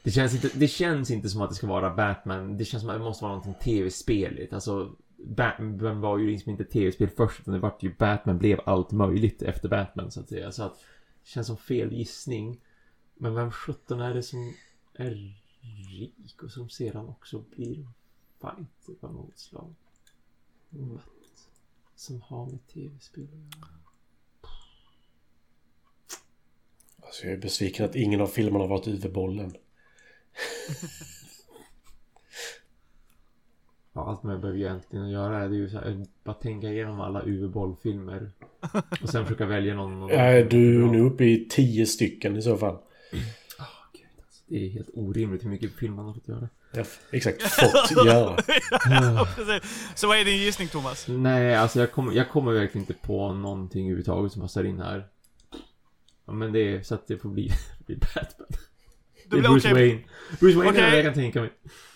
Det 0.04 0.12
känns, 0.12 0.34
inte, 0.34 0.50
det 0.54 0.68
känns 0.68 1.12
inte 1.12 1.30
som 1.30 1.42
att 1.42 1.50
det 1.50 1.56
ska 1.56 1.68
vara 1.68 1.96
Batman. 1.96 2.58
Det 2.58 2.66
känns 2.66 2.82
som 2.82 2.90
att 2.90 2.96
det 2.96 3.04
måste 3.04 3.24
vara 3.24 3.36
någonting 3.36 3.64
tv-speligt. 3.64 4.54
Alltså, 4.54 4.96
Batman 5.28 6.02
var 6.02 6.18
ju 6.18 6.32
liksom 6.32 6.52
inte 6.52 6.66
tv-spel 6.66 7.10
först, 7.10 7.40
utan 7.40 7.54
det 7.54 7.60
vart 7.60 7.84
ju 7.84 7.96
Batman 7.96 8.38
blev 8.38 8.60
allt 8.66 8.92
möjligt 8.92 9.42
efter 9.42 9.70
Batman, 9.70 10.12
så 10.12 10.20
att 10.20 10.30
säga. 10.30 10.52
Så 10.52 10.64
att, 10.64 10.78
det 11.24 11.30
känns 11.30 11.48
som 11.48 11.58
fel 11.58 11.94
gissning. 11.94 12.62
Men 13.16 13.36
vem 13.36 13.52
sjutton 13.52 14.00
är 14.00 14.14
det 14.14 14.24
som 14.24 14.54
är 14.94 15.36
rik 15.90 16.44
och 16.44 16.52
som 16.52 16.70
sedan 16.70 17.10
också 17.10 17.44
blir 17.56 17.88
fighter 18.42 19.08
av 19.08 19.14
något 19.14 19.38
slag? 19.38 19.76
What? 20.70 21.02
Som 21.96 22.22
har 22.22 22.46
med 22.46 22.68
tv-spel 22.68 23.24
att 23.24 23.58
göra? 23.58 23.70
Alltså, 27.02 27.24
jag 27.24 27.34
är 27.34 27.38
besviken 27.38 27.86
att 27.86 27.96
ingen 27.96 28.22
av 28.22 28.28
filmerna 28.28 28.64
har 28.64 28.68
varit 28.68 28.88
UV-bollen. 28.88 29.56
Ja, 33.96 34.10
allt 34.10 34.24
man 34.24 34.42
behöver 34.42 34.60
egentligen 34.60 35.10
göra 35.10 35.44
är 35.44 35.50
det 35.50 35.56
ju 35.56 35.70
så 35.70 35.78
här, 35.78 36.06
bara 36.24 36.36
tänka 36.36 36.68
igenom 36.68 37.02
alla 37.02 37.22
UV-bollfilmer. 37.22 38.32
Och 39.02 39.10
sen 39.10 39.26
försöka 39.26 39.46
välja 39.46 39.76
någon... 39.76 40.00
någon 40.00 40.10
Ja, 40.10 40.44
du 40.44 40.84
är 40.84 40.88
nu 40.88 41.00
uppe 41.02 41.26
i 41.26 41.48
tio 41.50 41.86
stycken 41.86 42.36
i 42.36 42.42
så 42.42 42.58
fall. 42.58 42.76
Ah, 43.58 43.66
gud, 43.94 44.08
alltså, 44.26 44.44
det 44.48 44.66
är 44.66 44.70
helt 44.70 44.90
orimligt 44.94 45.44
hur 45.44 45.50
mycket 45.50 45.74
film 45.76 45.94
man 45.94 46.06
har 46.06 46.14
fått 46.14 46.28
göra. 46.28 46.50
Ja, 46.72 46.84
exakt. 47.12 47.42
Fått 47.42 47.92
göra. 48.06 48.38
Så 49.96 50.08
vad 50.08 50.18
är 50.18 50.26
din 50.26 50.38
gissning 50.38 50.68
Thomas? 50.68 51.06
Nej, 51.08 51.56
alltså 51.56 51.80
jag 51.80 51.92
kommer, 51.92 52.14
jag 52.14 52.30
kommer 52.30 52.52
verkligen 52.52 52.88
inte 52.88 53.08
på 53.08 53.34
någonting 53.34 53.82
överhuvudtaget 53.82 54.32
som 54.32 54.42
passar 54.42 54.64
in 54.64 54.80
här. 54.80 55.08
Ja, 56.26 56.34
men 56.34 56.52
det 56.52 56.60
är 56.60 56.82
så 56.82 56.96
att 56.96 57.08
det 57.08 57.18
får 57.18 57.30
bli, 57.30 57.52
bli 57.86 57.96
Batman. 57.96 58.48
Det 59.30 59.36
är 59.36 59.40
blir 59.40 59.50
Bruce 59.50 59.72
okej. 59.72 59.88
Wayne. 59.90 60.02
Bruce 60.40 60.58
Wayne 60.58 60.70
är 60.70 60.74
Okej. 60.74 60.92
det 60.92 60.96
jag 60.96 61.06
kan 61.06 61.14
tänka 61.14 61.42
mig. 61.42 61.50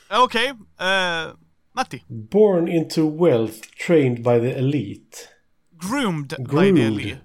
Okej, 0.10 0.48
eh, 0.80 1.34
Matti. 1.80 2.04
Born 2.08 2.68
into 2.68 3.08
wealth, 3.08 3.62
trained 3.88 4.18
by 4.18 4.40
the 4.40 4.58
elite. 4.58 5.30
Groomed, 5.78 6.30
by 6.30 6.36
the 6.36 6.44
Groomed. 6.44 6.80
elite. 6.80 7.18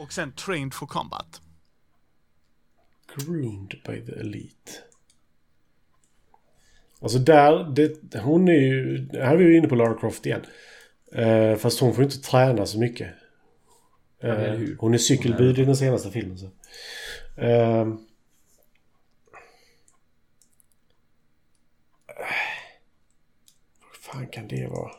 Och 0.00 0.12
sen 0.12 0.32
trained 0.32 0.74
for 0.74 0.86
combat. 0.86 1.40
Groomed 3.16 3.74
by 3.86 4.00
the 4.06 4.12
elite. 4.20 4.72
Alltså 7.00 7.18
där, 7.18 7.64
det, 7.74 8.18
hon 8.18 8.48
är 8.48 8.52
ju... 8.52 9.08
Här 9.12 9.32
är 9.32 9.36
vi 9.36 9.44
ju 9.44 9.56
inne 9.56 9.68
på 9.68 9.74
Lara 9.74 9.94
Croft 9.94 10.26
igen. 10.26 10.46
Eh, 11.12 11.56
fast 11.56 11.80
hon 11.80 11.94
får 11.94 12.04
inte 12.04 12.20
träna 12.20 12.66
så 12.66 12.78
mycket. 12.78 13.08
hur? 14.18 14.76
hon 14.78 14.94
är 14.94 14.98
cykelbud 14.98 15.58
i 15.58 15.64
den 15.64 15.76
senaste 15.76 16.10
filmen. 16.10 16.38
Så. 16.38 16.46
Eh, 17.36 17.86
vad 23.90 23.96
fan 24.12 24.26
kan 24.26 24.48
det 24.48 24.66
vara? 24.66 24.92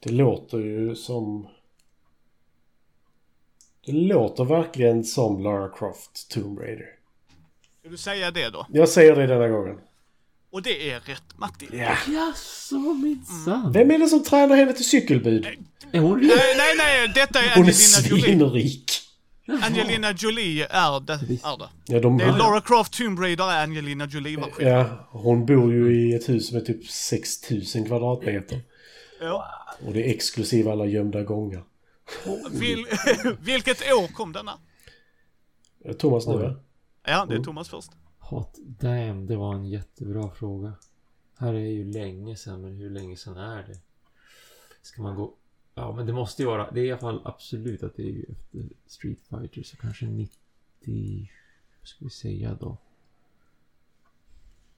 Det 0.00 0.10
låter 0.10 0.58
ju 0.58 0.96
som... 0.96 1.48
Det 3.86 3.92
låter 3.92 4.44
verkligen 4.44 5.04
som 5.04 5.42
Lara 5.42 5.68
Croft 5.68 6.30
Tomb 6.30 6.58
Raider. 6.58 6.88
Ska 7.80 7.88
du 7.88 7.96
säga 7.96 8.30
det 8.30 8.50
då? 8.50 8.66
Jag 8.72 8.88
säger 8.88 9.16
det 9.16 9.26
denna 9.26 9.48
gången. 9.48 9.78
Och 10.50 10.62
det 10.62 10.90
är 10.90 11.00
rätt 11.00 11.38
Matti. 11.38 11.68
Ja. 11.72 11.96
Jaså, 12.08 12.76
minsann. 12.76 13.72
Vem 13.72 13.90
är 13.90 13.98
det 13.98 14.08
som 14.08 14.24
tränar 14.24 14.56
henne 14.56 14.72
till 14.72 14.84
cykelbud? 14.84 15.46
Är 15.92 16.00
hon 16.00 16.20
rik? 16.20 16.32
Nej, 16.36 16.56
nej, 16.56 16.74
nej, 16.78 17.08
detta 17.14 17.42
är 17.42 17.56
Hon 17.56 17.68
är 17.68 17.72
svinrik. 17.72 19.03
Angelina 19.62 20.12
Jolie 20.12 20.66
är 20.70 21.00
det. 21.00 21.12
Är 21.12 21.58
det. 21.58 21.68
Ja, 21.86 22.00
de, 22.00 22.18
det 22.18 22.24
är 22.24 22.38
Lara 22.38 22.60
Croft 22.60 22.92
Tomb 22.98 23.18
Raider 23.18 23.50
är 23.52 23.62
Angelina 23.62 24.06
Jolie-version. 24.06 24.66
ja, 24.66 25.08
hon 25.10 25.46
bor 25.46 25.72
ju 25.72 25.96
i 25.96 26.14
ett 26.14 26.28
hus 26.28 26.48
som 26.48 26.56
är 26.56 26.60
typ 26.60 26.86
6000 26.86 27.84
kvadratmeter. 27.86 28.60
Ja. 29.20 29.46
Och 29.86 29.92
det 29.92 30.10
är 30.10 30.14
exklusive 30.14 30.72
alla 30.72 30.86
gömda 30.86 31.22
gångar. 31.22 31.64
Vil, 32.50 32.86
vilket 33.40 33.92
år 33.92 34.12
kom 34.12 34.32
denna? 34.32 34.58
Thomas 35.98 36.26
nu 36.26 36.36
va? 36.36 36.54
Ja, 37.06 37.26
det 37.28 37.34
är 37.34 37.40
Thomas 37.40 37.68
först. 37.68 37.90
Hot 38.18 38.54
damn, 38.58 39.26
det 39.26 39.36
var 39.36 39.54
en 39.54 39.66
jättebra 39.66 40.30
fråga. 40.30 40.72
Här 41.38 41.54
är 41.54 41.58
ju 41.58 41.84
länge 41.92 42.36
sedan, 42.36 42.60
men 42.62 42.76
hur 42.76 42.90
länge 42.90 43.16
sedan 43.16 43.36
är 43.36 43.62
det? 43.62 43.78
Ska 44.82 45.02
man 45.02 45.16
gå... 45.16 45.34
Ja, 45.74 45.92
men 45.92 46.06
det 46.06 46.12
måste 46.12 46.42
ju 46.42 46.48
vara... 46.48 46.70
Det 46.70 46.80
är 46.80 46.84
i 46.84 46.90
alla 46.90 47.00
fall 47.00 47.22
absolut 47.24 47.82
att 47.82 47.96
det 47.96 48.02
är 48.02 48.10
ju 48.10 48.22
efter 48.22 48.76
Street 48.86 49.18
Fighter, 49.30 49.62
så 49.62 49.76
kanske 49.76 50.06
90... 50.06 51.30
ska 51.82 52.04
vi 52.04 52.10
säga 52.10 52.54
då? 52.60 52.78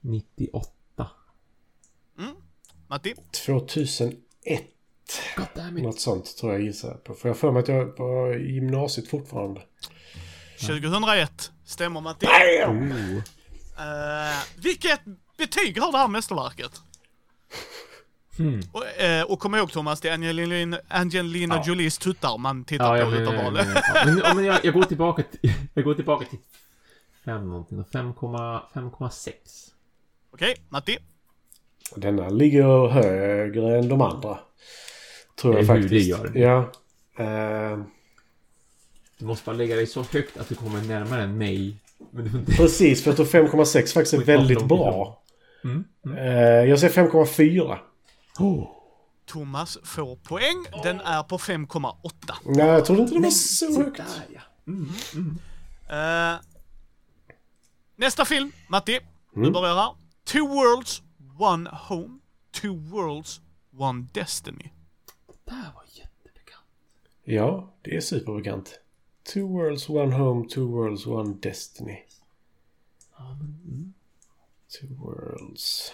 98. 0.01 1.09
Matti? 2.87 3.15
2001. 3.45 4.17
Goddammit. 5.37 5.83
Något 5.83 5.99
sånt 5.99 6.37
tror 6.37 6.53
jag 6.53 6.61
gissar 6.61 6.93
på. 6.93 7.13
För 7.13 7.29
jag 7.29 7.37
för 7.37 7.51
mig 7.51 7.59
att 7.59 7.67
jag 7.67 7.97
var 7.97 8.37
i 8.37 8.51
gymnasiet 8.51 9.07
fortfarande. 9.07 9.61
2001. 10.59 11.51
Stämmer 11.65 12.01
Matti? 12.01 12.25
Oh. 12.25 13.17
Eh, 13.79 14.43
vilket 14.57 15.01
betyg 15.37 15.81
har 15.81 15.91
det 15.91 15.97
här 15.97 16.07
mästerverket? 16.07 16.81
Hmm. 18.37 18.61
Och, 18.71 19.01
eh, 19.01 19.23
och 19.23 19.39
kom 19.39 19.55
ihåg 19.55 19.71
Thomas, 19.71 20.01
det 20.01 20.09
är 20.09 20.13
Angelina, 20.13 20.79
Angelina 20.87 21.55
Ja. 21.55 21.63
Jolies 21.67 21.97
tuttar 21.97 22.37
man 22.37 22.63
tittar 22.63 22.95
Ja, 22.95 23.05
på 23.05 23.11
utav 23.11 23.33
men, 23.33 23.43
val. 23.43 23.53
men, 23.53 23.67
ja, 23.75 24.05
men, 24.05 24.17
ja, 24.23 24.33
men 24.33 24.45
jag, 24.45 24.65
jag 24.65 24.73
går 24.73 24.83
tillbaka 24.83 25.23
till... 25.23 25.53
Jag 25.73 25.83
går 25.83 25.93
tillbaka 25.93 26.25
till 26.25 26.39
5 27.25 27.49
någonting. 27.49 27.83
5,- 27.93 28.59
5,6. 28.73 29.31
Okej, 30.33 30.55
Matti? 30.69 30.97
Denna 31.95 32.29
ligger 32.29 32.87
högre 32.87 33.77
än 33.77 33.89
de 33.89 34.01
andra. 34.01 34.37
Tror 35.41 35.55
jag 35.57 35.67
faktiskt. 35.67 35.89
det 35.89 35.99
gör. 35.99 36.31
Ja. 36.35 36.71
Eh, 37.23 37.77
Du 39.19 39.25
måste 39.25 39.45
bara 39.45 39.55
lägga 39.55 39.75
dig 39.75 39.87
så 39.87 40.03
högt 40.11 40.37
att 40.37 40.49
du 40.49 40.55
kommer 40.55 40.81
närmare 40.81 41.23
än 41.23 41.37
mig. 41.37 41.75
Precis, 42.57 43.03
för 43.03 43.09
jag 43.09 43.15
tror 43.15 43.25
5,6 43.25 43.93
faktiskt 43.93 44.13
är 44.13 44.17
väldigt 44.17 44.65
bra. 44.65 45.21
Mm. 45.63 45.83
Mm. 46.05 46.17
Eh, 46.17 46.69
jag 46.69 46.79
säger 46.79 46.93
5,4. 46.93 47.77
Oh. 48.39 48.73
Thomas 49.25 49.77
får 49.83 50.15
poäng. 50.15 50.65
Den 50.83 50.99
är 51.01 51.23
på 51.23 51.37
5,8. 51.37 52.33
Nej, 52.45 52.65
jag 52.67 52.85
trodde 52.85 53.01
inte 53.01 53.13
det 53.13 53.19
var 53.21 53.29
så 53.29 53.77
högt. 53.83 54.01
Ja. 54.33 54.41
Mm. 54.67 54.89
Mm. 55.13 55.39
Eh, 55.89 56.39
nästa 57.95 58.25
film, 58.25 58.51
Matti. 58.69 58.99
Du 59.33 59.39
Mm. 59.41 59.53
börjar 59.53 59.75
här. 59.75 59.95
Two 60.23 60.39
Worlds, 60.47 61.01
One 61.39 61.69
Home. 61.69 62.19
Two 62.51 62.89
Worlds, 62.89 63.41
One 63.77 64.07
Destiny. 64.13 64.69
Det 65.45 65.51
här 65.53 65.73
var 65.73 65.83
jättebekant. 65.87 66.65
Ja, 67.23 67.73
det 67.81 67.95
är 67.95 68.01
superbekant. 68.01 68.79
Two 69.33 69.39
worlds, 69.47 69.89
one 69.89 70.15
home, 70.15 70.49
two 70.49 70.61
worlds, 70.65 71.05
one 71.07 71.33
destiny. 71.33 72.03
Mm. 73.19 73.93
Two 74.79 74.87
worlds. 75.05 75.91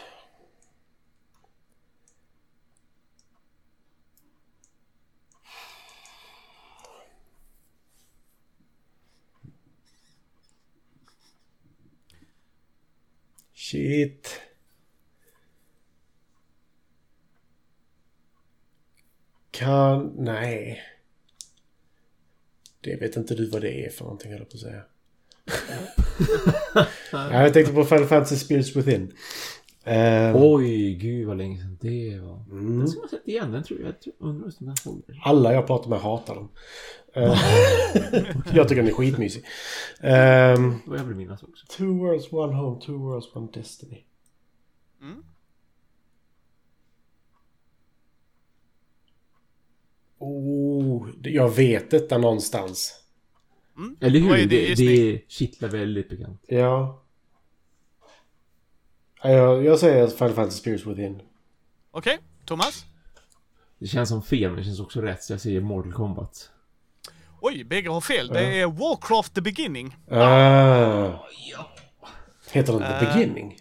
Shit. 13.63 14.41
Kan... 19.51 20.13
Nej. 20.17 20.81
Det 22.81 22.95
vet 22.95 23.17
inte 23.17 23.35
du 23.35 23.49
vad 23.49 23.61
det 23.61 23.85
är 23.85 23.89
för 23.89 24.03
någonting, 24.03 24.31
höll 24.31 24.39
jag 24.39 24.49
på 24.49 24.57
att 24.57 24.61
säga. 24.61 24.83
Jag 27.31 27.53
tänkte 27.53 27.73
på 27.73 27.85
Final 27.85 28.05
Fantasy 28.05 28.35
Spirits 28.35 28.75
Within. 28.75 29.13
Ehm, 29.85 30.35
Oj, 30.35 30.93
gud 30.95 31.27
vad 31.27 31.37
länge 31.37 31.57
sedan 31.57 31.77
det 31.81 32.19
var. 32.19 32.45
Mm. 32.51 32.79
Den 32.79 32.87
ska 32.87 32.99
man 32.99 33.09
sett 33.09 33.27
igen. 33.27 33.51
Den 33.51 33.63
tror 33.63 33.79
jag... 33.79 33.87
jag 33.87 34.01
tror- 34.01 34.13
undrar 34.17 34.45
om 34.45 34.51
den 34.59 34.75
den. 35.07 35.15
Alla 35.23 35.53
jag 35.53 35.67
pratar 35.67 35.89
med 35.89 35.99
hatar 35.99 36.35
dem. 36.35 36.49
Eh, 37.13 37.23
jag 38.53 38.69
tycker 38.69 38.81
den 38.81 38.87
är 38.87 38.91
skitmysig. 38.95 39.43
Um, 40.01 40.79
Vad 40.85 40.99
jag 40.99 41.03
vill 41.03 41.15
minnas 41.15 41.43
också. 41.43 41.65
two 41.77 41.83
worlds, 41.99 42.31
one 42.33 42.55
home, 42.55 42.81
two 42.81 42.91
worlds, 42.97 43.35
one 43.35 43.47
destiny. 43.53 44.03
Mm. 45.01 45.23
Oh, 50.17 51.07
det- 51.17 51.29
jag 51.29 51.49
vet 51.55 51.91
detta 51.91 52.17
någonstans. 52.17 52.99
Mm. 53.77 53.95
Eller 54.01 54.19
hur? 54.19 54.47
Det, 54.47 54.55
gissning? 54.69 54.87
det 54.87 55.21
kittlar 55.27 55.69
väldigt 55.69 56.09
bekant. 56.09 56.41
Ja. 56.47 57.02
Ja, 59.23 59.29
Jag, 59.29 59.65
jag 59.65 59.79
säger 59.79 60.07
Final 60.07 60.33
Fantasy 60.33 60.57
Spirits 60.59 60.85
Within. 60.85 61.21
Okej, 61.91 62.19
Thomas? 62.45 62.85
Det 63.79 63.87
känns 63.87 64.09
som 64.09 64.23
fel, 64.23 64.49
men 64.49 64.55
det 64.59 64.63
känns 64.63 64.79
också 64.79 65.01
rätt. 65.01 65.23
Så 65.23 65.33
jag 65.33 65.41
säger 65.41 65.61
Mortal 65.61 65.93
Kombat. 65.93 66.49
Oj, 67.41 67.63
bägge 67.63 67.89
har 67.89 68.01
fel. 68.01 68.27
Det 68.27 68.59
är 68.61 68.67
Warcraft 68.67 69.33
the 69.35 69.41
Beginning. 69.41 69.97
Ah. 70.11 71.09
Heter 72.51 72.73
den 72.73 72.81
The 72.81 73.05
Eh, 73.05 73.13
Beginning? 73.13 73.57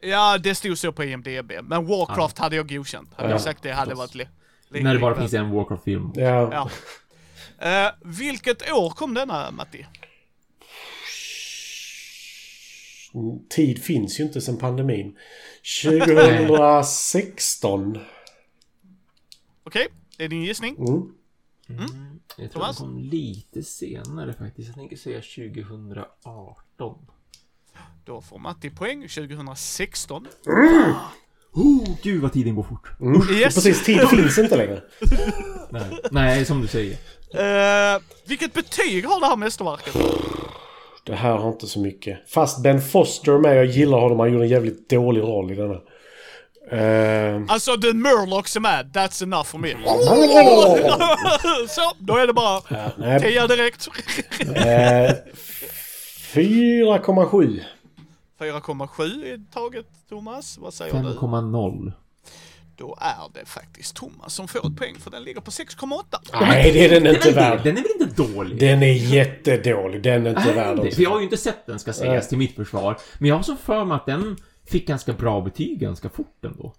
Ja, 0.00 0.38
det 0.38 0.54
stod 0.54 0.78
så 0.78 0.92
på 0.92 1.04
IMDB. 1.04 1.52
Men 1.62 1.86
Warcraft 1.86 2.38
hade 2.38 2.56
jag 2.56 2.68
godkänt. 2.68 3.10
Hade 3.16 3.28
Ja, 3.28 3.34
jag 3.34 3.40
sagt 3.40 3.62
det 3.62 3.72
hade 3.72 3.90
förstås. 3.90 3.98
varit 3.98 4.14
li- 4.14 4.28
lika 4.68 4.84
När 4.84 4.94
det 4.94 5.00
bara 5.00 5.14
finns 5.20 5.34
en 5.34 5.50
Warcraft-film. 5.50 6.12
Ja. 6.14 6.48
Ja. 6.52 6.70
Eh, 7.58 7.88
vilket 8.04 8.72
år 8.72 8.90
kom 8.90 9.14
denna, 9.14 9.50
Matti? 9.50 9.86
Tid 13.48 13.82
finns 13.82 14.20
ju 14.20 14.24
inte 14.24 14.40
sen 14.40 14.56
pandemin. 14.56 15.16
2016. 15.82 17.98
Okej, 19.64 19.88
det 20.16 20.24
är 20.24 20.28
din 20.28 20.42
gissning. 20.42 20.76
Mm. 20.78 21.12
Mm. 21.68 21.84
Jag 22.36 22.50
tror 22.50 22.62
Thomas? 22.62 22.78
den 22.78 22.86
kom 22.86 22.98
lite 22.98 23.62
senare 23.62 24.34
faktiskt. 24.34 24.68
Jag 24.68 24.76
tänker 24.76 24.96
säga 24.96 25.20
2018. 25.20 27.06
Då 28.04 28.20
får 28.20 28.38
Matti 28.38 28.70
poäng. 28.70 29.08
2016. 29.08 30.26
Oh, 31.52 31.96
gud 32.02 32.22
vad 32.22 32.32
tiden 32.32 32.54
går 32.54 32.62
fort. 32.62 33.00
Mm. 33.00 33.22
Yes. 33.30 33.54
Precis, 33.54 33.84
tid 33.84 34.08
finns 34.08 34.38
inte 34.38 34.56
längre. 34.56 34.82
Nej, 35.70 35.98
Nej 36.10 36.44
som 36.44 36.60
du 36.60 36.66
säger. 36.66 36.96
Eh, 37.34 38.00
vilket 38.26 38.54
betyg 38.54 39.06
har 39.06 39.20
det 39.20 39.26
här 39.26 39.36
mästerverket? 39.36 39.96
Det 41.06 41.14
här 41.14 41.36
har 41.36 41.48
inte 41.48 41.66
så 41.66 41.80
mycket. 41.80 42.18
Fast 42.28 42.62
Ben 42.62 42.80
Foster 42.80 43.32
är 43.32 43.38
med. 43.38 43.56
Jag 43.56 43.66
gillar 43.66 43.98
honom. 43.98 44.20
Han 44.20 44.32
gjorde 44.32 44.44
en 44.44 44.50
jävligt 44.50 44.90
dålig 44.90 45.20
roll 45.20 45.52
i 45.52 45.54
denna. 45.54 45.80
Ehm. 46.70 47.46
Alltså, 47.50 47.76
den 47.76 48.02
Murlocs 48.02 48.56
är 48.56 48.60
med. 48.60 48.90
That's 48.94 49.22
enough 49.22 49.44
for 49.44 49.58
me. 49.58 49.68
så, 51.68 51.80
då 51.98 52.16
är 52.16 52.26
det 52.26 52.32
bara 52.32 52.60
nej, 52.96 53.20
10 53.20 53.46
direkt. 53.46 53.88
eh, 54.40 55.14
4,7. 56.34 57.60
4,7 58.40 59.24
är 59.24 59.52
taget, 59.52 59.86
Thomas. 60.08 60.58
Vad 60.58 60.74
säger 60.74 60.92
du? 60.94 60.98
5,0. 60.98 61.92
Då 62.78 62.98
är 63.00 63.40
det 63.40 63.46
faktiskt 63.46 63.96
Thomas 63.96 64.34
som 64.34 64.48
får 64.48 64.66
ett 64.66 64.76
poäng, 64.76 64.94
för 65.00 65.10
den 65.10 65.22
ligger 65.24 65.40
på 65.40 65.50
6,8. 65.50 66.02
Nej, 66.40 66.72
det 66.72 66.84
är 66.84 67.00
den 67.00 67.14
inte 67.14 67.30
Den 67.30 67.38
är, 67.38 67.50
värd. 67.50 67.60
den 67.64 67.76
är 67.78 67.82
väl 67.82 67.90
inte 68.00 68.22
dålig? 68.22 68.60
Den 68.60 68.82
är 68.82 68.92
jättedålig. 68.92 70.02
Den 70.02 70.26
är 70.26 70.30
inte 70.30 70.50
Är 70.50 70.54
värd 70.54 70.78
också. 70.78 71.00
Jag 71.02 71.10
har 71.10 71.18
ju 71.18 71.24
inte 71.24 71.36
sett 71.36 71.66
den 71.66 71.78
ska 71.78 71.92
sägas 71.92 72.12
Nej. 72.24 72.28
till 72.28 72.38
mitt 72.38 72.56
försvar. 72.56 72.98
Men 73.18 73.28
jag 73.28 73.36
har 73.36 73.42
så 73.42 73.56
för 73.56 73.84
mig 73.84 73.94
att 73.94 74.06
den 74.06 74.36
fick 74.66 74.86
ganska 74.88 75.12
bra 75.12 75.40
betyg 75.40 75.80
ganska 75.80 76.08
fort 76.08 76.44
ändå. 76.44 76.74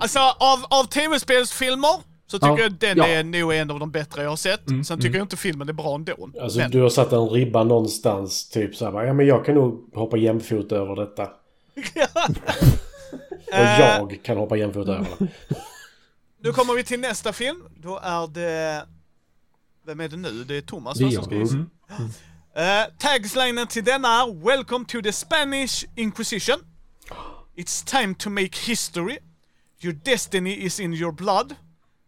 Alltså, 0.00 0.18
av, 0.18 0.64
av 0.80 0.84
tv-spelsfilmer 0.84 2.00
så 2.26 2.38
tycker 2.38 2.48
Ja, 2.48 2.58
jag 2.58 2.72
den 2.72 2.96
ja. 2.98 3.06
är 3.06 3.24
nog 3.24 3.54
en 3.54 3.70
av 3.70 3.80
de 3.80 3.90
bättre 3.90 4.22
jag 4.22 4.30
har 4.30 4.36
sett. 4.36 4.68
Mm, 4.68 4.84
Sen 4.84 5.00
tycker 5.00 5.18
jag 5.18 5.24
inte 5.24 5.36
filmen 5.36 5.68
är 5.68 5.72
bra 5.72 5.94
ändå. 5.94 6.30
Alltså 6.42 6.58
men, 6.58 6.70
du 6.70 6.80
har 6.82 6.88
satt 6.88 7.12
en 7.12 7.28
ribba 7.28 7.64
någonstans. 7.64 8.48
Typ 8.50 8.76
så 8.76 8.84
här, 8.84 8.92
bara, 8.92 9.06
ja 9.06 9.12
men 9.12 9.26
jag 9.26 9.44
kan 9.44 9.54
nog 9.54 9.90
hoppa 9.94 10.16
jämfota 10.16 10.76
över 10.76 10.96
detta. 10.96 11.28
Och 13.52 13.58
Eh. 13.58 13.80
jag 13.80 14.20
kan 14.22 14.36
hoppa 14.36 14.56
jämfota 14.56 14.94
över. 14.96 15.28
Nu 16.42 16.52
kommer 16.52 16.74
vi 16.74 16.84
till 16.84 17.00
nästa 17.00 17.32
film. 17.32 17.62
Då 17.76 17.98
är 18.02 18.26
det... 18.26 18.86
Vem 19.86 20.00
är 20.00 20.08
det 20.08 20.16
nu? 20.16 20.44
Det 20.44 20.56
är 20.56 20.60
Thomas 20.62 20.98
Det 20.98 21.04
är 21.04 21.10
som 21.10 21.24
ska 21.24 21.34
gissa. 21.34 21.54
Mm. 21.54 21.68
Uh, 22.56 22.94
tagslinen 22.98 23.66
till 23.66 23.84
denna 23.84 24.08
är 24.08 24.44
Welcome 24.46 24.84
to 24.84 25.02
the 25.02 25.12
Spanish 25.12 25.84
Inquisition. 25.96 26.56
It's 27.56 27.84
time 28.00 28.14
to 28.14 28.30
make 28.30 28.56
history. 28.66 29.18
Your 29.80 29.94
destiny 30.04 30.54
is 30.54 30.80
in 30.80 30.94
your 30.94 31.12
blood. 31.12 31.54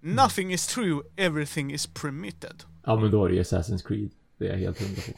Nothing 0.00 0.52
is 0.52 0.66
true, 0.66 1.02
everything 1.16 1.72
is 1.72 1.86
permitted. 1.86 2.64
Ja, 2.86 2.96
men 2.96 3.10
då 3.10 3.24
är 3.24 3.28
det 3.28 3.34
ju 3.34 3.42
Assassin's 3.42 3.86
Creed. 3.86 4.10
Det 4.38 4.46
är 4.46 4.50
jag 4.50 4.58
helt 4.58 4.80
hundra 4.80 5.02
på. 5.02 5.12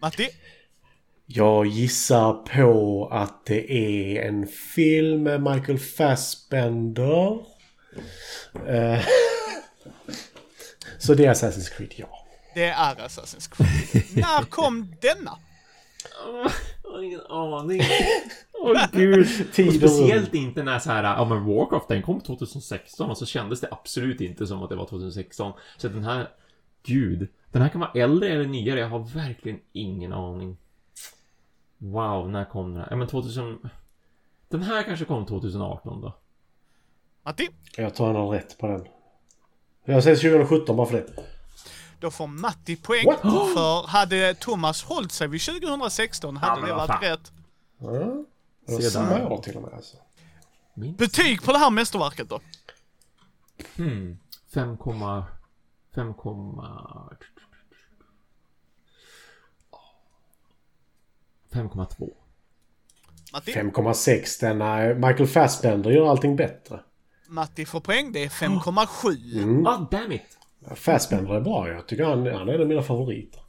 Matti? 0.00 0.28
Jag 1.32 1.66
gissar 1.66 2.32
på 2.32 3.08
att 3.12 3.46
det 3.46 3.72
är 3.72 4.28
en 4.28 4.46
film 4.46 5.22
med 5.22 5.42
Michael 5.42 5.78
Fassbender. 5.78 7.38
Eh, 8.66 8.98
Så 10.98 11.14
det 11.14 11.24
är 11.24 11.34
Assassin's 11.34 11.76
Creed, 11.76 11.92
ja. 11.96 12.26
Det 12.54 12.64
är 12.64 12.94
Assassin's 12.94 13.56
Creed. 13.56 14.04
När 14.14 14.44
kom 14.44 14.94
denna? 15.00 15.38
Jag 16.82 16.90
har 16.90 17.02
ingen 17.02 17.20
aning. 17.20 17.82
Åh 18.52 18.86
gud. 18.92 19.26
Och 19.68 19.74
speciellt 19.74 20.34
inte 20.34 20.62
när 20.62 20.78
så 20.78 20.90
här, 20.90 21.04
ja 21.04 21.24
men 21.24 21.44
Warcraft 21.44 21.88
den 21.88 22.02
kom 22.02 22.20
2016 22.20 23.10
och 23.10 23.18
så 23.18 23.26
kändes 23.26 23.60
det 23.60 23.68
absolut 23.70 24.20
inte 24.20 24.46
som 24.46 24.62
att 24.62 24.70
det 24.70 24.76
var 24.76 24.86
2016. 24.86 25.52
Så 25.76 25.88
den 25.88 26.04
här, 26.04 26.28
gud. 26.86 27.28
Den 27.52 27.62
här 27.62 27.68
kan 27.68 27.80
vara 27.80 27.92
äldre 27.94 28.28
eller 28.28 28.46
nyare, 28.46 28.80
jag 28.80 28.88
har 28.88 29.14
verkligen 29.14 29.58
ingen 29.72 30.12
aning. 30.12 30.56
Wow, 31.82 32.30
när 32.30 32.44
kom 32.44 32.72
den 32.72 32.80
här? 32.80 32.86
Ja 32.90 32.96
men 32.96 33.08
2000... 33.08 33.58
Den 34.48 34.62
här 34.62 34.82
kanske 34.82 35.04
kom 35.04 35.26
2018 35.26 36.00
då? 36.00 36.14
Matti? 37.24 37.48
Jag 37.76 37.94
han 38.06 38.16
har 38.16 38.28
rätt 38.28 38.58
på 38.58 38.66
den. 38.66 38.86
Jag 39.84 40.02
säger 40.02 40.16
2017 40.16 40.76
bara 40.76 40.86
för 40.86 40.96
det. 40.96 41.06
Då 42.00 42.10
får 42.10 42.26
Matti 42.26 42.76
poäng. 42.76 43.06
What? 43.06 43.20
För 43.54 43.86
hade 43.86 44.34
Thomas 44.34 44.84
hållit 44.84 45.12
sig 45.12 45.28
vid 45.28 45.40
2016 45.42 46.36
hade 46.36 46.60
men 46.60 46.68
det 46.70 46.74
varit 46.76 46.86
fan. 46.90 47.02
rätt. 47.02 47.32
Ja. 47.78 47.88
Det 48.66 48.72
var 48.72 48.80
Sedan- 48.80 48.90
samma 48.90 49.28
år 49.28 49.42
till 49.42 49.56
och 49.56 49.62
med 49.62 49.72
alltså. 49.74 49.96
Minst. 50.74 50.98
Betyg 50.98 51.42
på 51.42 51.52
det 51.52 51.58
här 51.58 51.70
mästerverket 51.70 52.28
då? 52.28 52.40
Hmm. 53.76 54.18
5, 54.54 54.76
5, 55.94 56.14
5,2. 61.52 62.10
Matti? 63.32 63.52
5,6. 63.52 64.40
Denna 64.40 64.94
Michael 64.94 65.26
Fassbender 65.26 65.90
gör 65.90 66.10
allting 66.10 66.36
bättre. 66.36 66.80
Matti 67.28 67.66
får 67.66 67.80
poäng. 67.80 68.12
Det 68.12 68.24
är 68.24 68.28
5,7. 68.28 69.42
Mm. 69.42 69.66
Ah, 69.66 69.88
damn 69.90 70.12
it! 70.12 70.38
Fassbender 70.74 71.34
är 71.34 71.40
bra. 71.40 71.68
Jag 71.68 71.88
tycker 71.88 72.04
han, 72.04 72.26
han 72.26 72.48
är 72.48 72.54
en 72.54 72.60
av 72.60 72.66
mina 72.66 72.82
favoriter. 72.82 73.40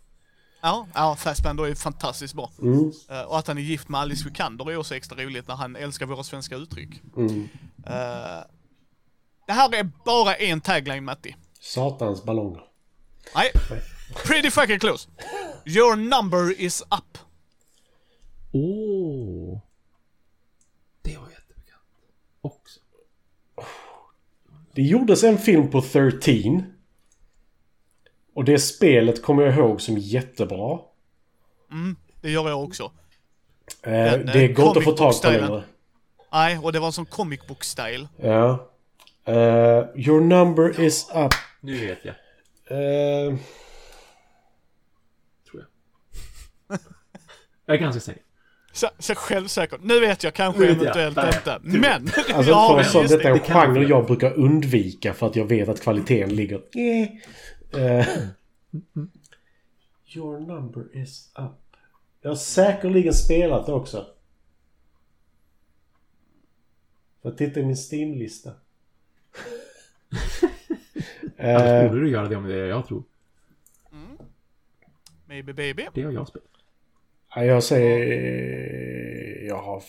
Ja, 0.61 0.87
ja 0.93 1.15
Fassbender 1.15 1.67
är 1.67 1.75
fantastiskt 1.75 2.33
bra. 2.33 2.51
Mm. 2.61 2.91
Eh, 3.09 3.21
och 3.21 3.39
att 3.39 3.47
han 3.47 3.57
är 3.57 3.61
gift 3.61 3.89
med 3.89 4.01
Alice 4.01 4.25
Vikander 4.25 4.71
är 4.71 4.77
också 4.77 4.95
extra 4.95 5.23
roligt 5.23 5.47
när 5.47 5.55
han 5.55 5.75
älskar 5.75 6.05
våra 6.05 6.23
svenska 6.23 6.55
uttryck. 6.55 7.01
Mm. 7.17 7.49
Eh, 7.85 8.43
det 9.47 9.53
här 9.53 9.75
är 9.75 9.89
bara 10.05 10.35
en 10.35 10.61
tagline 10.61 11.03
Matti. 11.03 11.35
Satans 11.59 12.23
ballonger. 12.23 12.61
Nej. 13.35 13.51
Pretty 14.25 14.51
fucking 14.51 14.79
close. 14.79 15.09
Your 15.65 15.95
number 15.95 16.61
is 16.61 16.81
up. 16.81 17.17
Åh! 18.51 19.59
Det 21.01 21.17
var 21.17 21.29
jättebekant. 21.29 21.81
Också. 22.41 22.79
Det 24.73 24.81
gjordes 24.81 25.23
en 25.23 25.37
film 25.37 25.69
på 25.71 25.81
13. 25.81 26.63
Och 28.33 28.45
det 28.45 28.59
spelet 28.59 29.21
kommer 29.23 29.43
jag 29.43 29.55
ihåg 29.55 29.81
som 29.81 29.97
jättebra. 29.97 30.79
Det 32.21 32.31
gör 32.31 32.49
jag 32.49 32.63
också. 32.63 32.83
Eh, 33.83 33.91
Den, 33.91 34.25
det 34.25 34.45
eh, 34.45 34.51
går 34.51 34.67
inte 34.67 34.79
att 34.79 34.85
få 34.85 34.91
tag 34.91 35.21
på 35.21 35.29
längre. 35.29 35.63
Nej, 36.31 36.57
och 36.57 36.73
det 36.73 36.79
var 36.79 36.87
en 36.87 36.93
sån 36.93 37.05
comic 37.05 37.47
book 37.47 37.63
style. 37.63 38.07
Ja. 38.17 38.69
Eh, 39.25 39.33
your 39.95 40.21
number 40.21 40.81
is 40.81 41.09
up. 41.15 41.33
Nu 41.61 41.87
vet 41.87 41.99
jag. 42.05 42.15
Eh, 42.67 43.37
Tror 45.51 45.65
jag. 46.67 46.79
jag 47.65 47.75
är 47.75 47.79
ganska 47.79 47.99
säker. 47.99 48.23
Så, 48.73 48.87
så 48.99 49.15
självsäker. 49.15 49.79
Nu 49.81 49.99
vet 49.99 50.23
jag 50.23 50.33
kanske 50.33 50.61
vet 50.61 50.69
jag. 50.83 50.97
eventuellt 50.97 51.15
Nej. 51.15 51.27
inte. 51.35 51.59
Men! 51.63 52.07
alltså 52.35 52.51
jag 52.51 52.79
en 52.79 52.85
så, 52.85 53.01
gissning. 53.01 53.17
detta 53.17 53.29
är 53.29 53.33
en 53.33 53.37
Det 53.39 53.53
genre 53.53 53.81
jag. 53.81 53.89
jag 53.89 54.05
brukar 54.05 54.33
undvika 54.33 55.13
för 55.13 55.27
att 55.27 55.35
jag 55.35 55.45
vet 55.45 55.69
att 55.69 55.81
kvaliteten 55.81 56.35
ligger... 56.35 56.61
Eh. 56.75 57.81
Eh, 57.81 58.07
your 60.15 60.39
number 60.39 60.97
is 60.97 61.31
up. 61.35 61.75
Jag 62.21 62.29
har 62.29 62.35
säkerligen 62.35 63.13
spelat 63.13 63.65
det 63.65 63.71
också. 63.73 64.05
Jag 67.21 67.37
tittar 67.37 67.61
i 67.61 67.65
min 67.65 67.75
Steam-lista. 67.91 68.51
Annars 71.39 71.61
eh, 71.61 71.87
borde 71.89 72.01
du 72.01 72.09
göra 72.09 72.27
det 72.27 72.35
om 72.35 72.43
det 72.47 72.55
är 72.55 72.65
jag 72.65 72.87
tror. 72.87 73.03
Maybe 75.25 75.53
baby. 75.53 75.87
Det 75.93 76.03
har 76.03 76.11
jag 76.11 76.27
spelat. 76.27 76.47
Ja, 77.35 77.43
jag 77.45 77.63
säger... 77.63 79.47
Jag 79.47 79.61
har... 79.61 79.83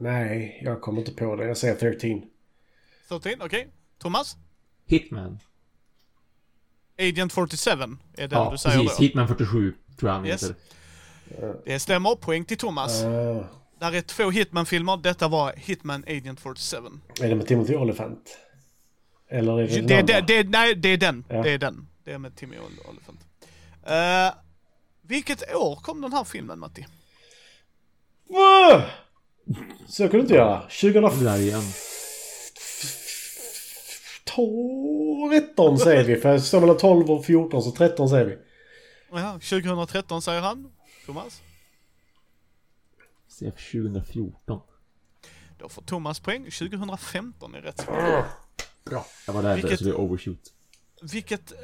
Nej, 0.00 0.60
jag 0.64 0.80
kommer 0.80 0.98
inte 0.98 1.12
på 1.12 1.36
det. 1.36 1.44
Jag 1.46 1.56
säger 1.56 1.74
13. 1.74 2.22
13, 3.08 3.32
okej. 3.40 3.68
Thomas? 3.98 4.36
Hitman. 4.86 5.38
Agent 6.98 7.32
47 7.32 7.70
är 7.70 8.28
den 8.28 8.38
Ja, 8.38 8.50
du 8.50 8.58
säger 8.58 8.78
precis. 8.82 8.96
då. 8.98 9.02
Hitman 9.02 9.28
47 9.28 9.74
tror 9.98 10.10
jag 10.10 10.16
han 10.16 10.26
Yes. 10.26 10.42
heter. 10.42 10.56
Det 11.64 11.78
stämmer. 11.80 12.14
Poäng 12.14 12.44
till 12.44 12.58
Thomas. 12.58 13.02
Uh, 13.04 13.44
Där 13.80 13.92
är 13.94 14.00
två 14.00 14.30
Hitman-filmer. 14.30 14.96
Detta 14.96 15.28
var 15.28 15.52
Hitman 15.56 16.04
Agent 16.06 16.40
47. 16.40 16.86
är 17.20 17.28
det 17.28 17.34
med 17.34 17.46
Timothy 17.46 17.76
Olyphant? 17.76 18.38
Eller 19.28 19.60
är 19.60 19.66
det 19.68 19.74
den 19.74 19.86
Det, 19.86 20.00
andra? 20.00 20.20
det, 20.20 20.42
det, 20.42 20.48
nej, 20.48 20.74
det 20.74 20.88
är 20.88 20.96
den. 20.96 21.24
Ja. 21.28 21.42
Det 21.42 21.50
är 21.50 21.58
den. 21.58 21.88
Det 22.04 22.12
är 22.12 22.18
med 22.18 22.32
Ol- 22.58 22.88
Olyphant. 22.90 23.20
Uh, 23.86 24.42
vilket 25.12 25.54
år 25.54 25.76
kom 25.76 26.00
den 26.00 26.12
här 26.12 26.24
filmen, 26.24 26.58
Matti? 26.58 26.86
Va? 28.28 28.84
Så 29.88 30.02
kan 30.02 30.10
du 30.10 30.20
inte 30.20 30.34
göra. 30.34 30.66
Det 30.82 30.92
där 30.92 31.38
2013 35.10 35.64
igen. 35.64 35.78
säger 35.78 36.04
vi. 36.04 36.16
För 36.16 36.28
jag 36.28 36.42
står 36.42 36.60
mellan 36.60 36.76
12 36.76 37.10
och 37.10 37.24
14 37.24 37.62
så 37.62 37.70
13 37.70 38.08
säger 38.08 38.24
vi. 38.26 38.38
Ja, 39.10 39.32
2013 39.32 40.22
säger 40.22 40.40
han. 40.40 40.72
Thomas? 41.06 41.42
CF 43.28 43.72
2014. 43.72 44.60
Då 45.58 45.68
får 45.68 45.82
Thomas 45.82 46.20
poäng. 46.20 46.44
2015 46.44 47.54
är 47.54 47.60
rätt 47.60 47.80
svar. 47.80 48.24
Bra. 48.84 49.06
Jag 49.26 49.32
var 49.34 49.42
där 49.42 49.54
Vilket- 49.56 49.78
så 49.78 49.84
det 49.84 49.90
är 49.90 50.00
overshoot. 50.00 50.52
Vilket, 51.12 51.52
eh, 51.52 51.58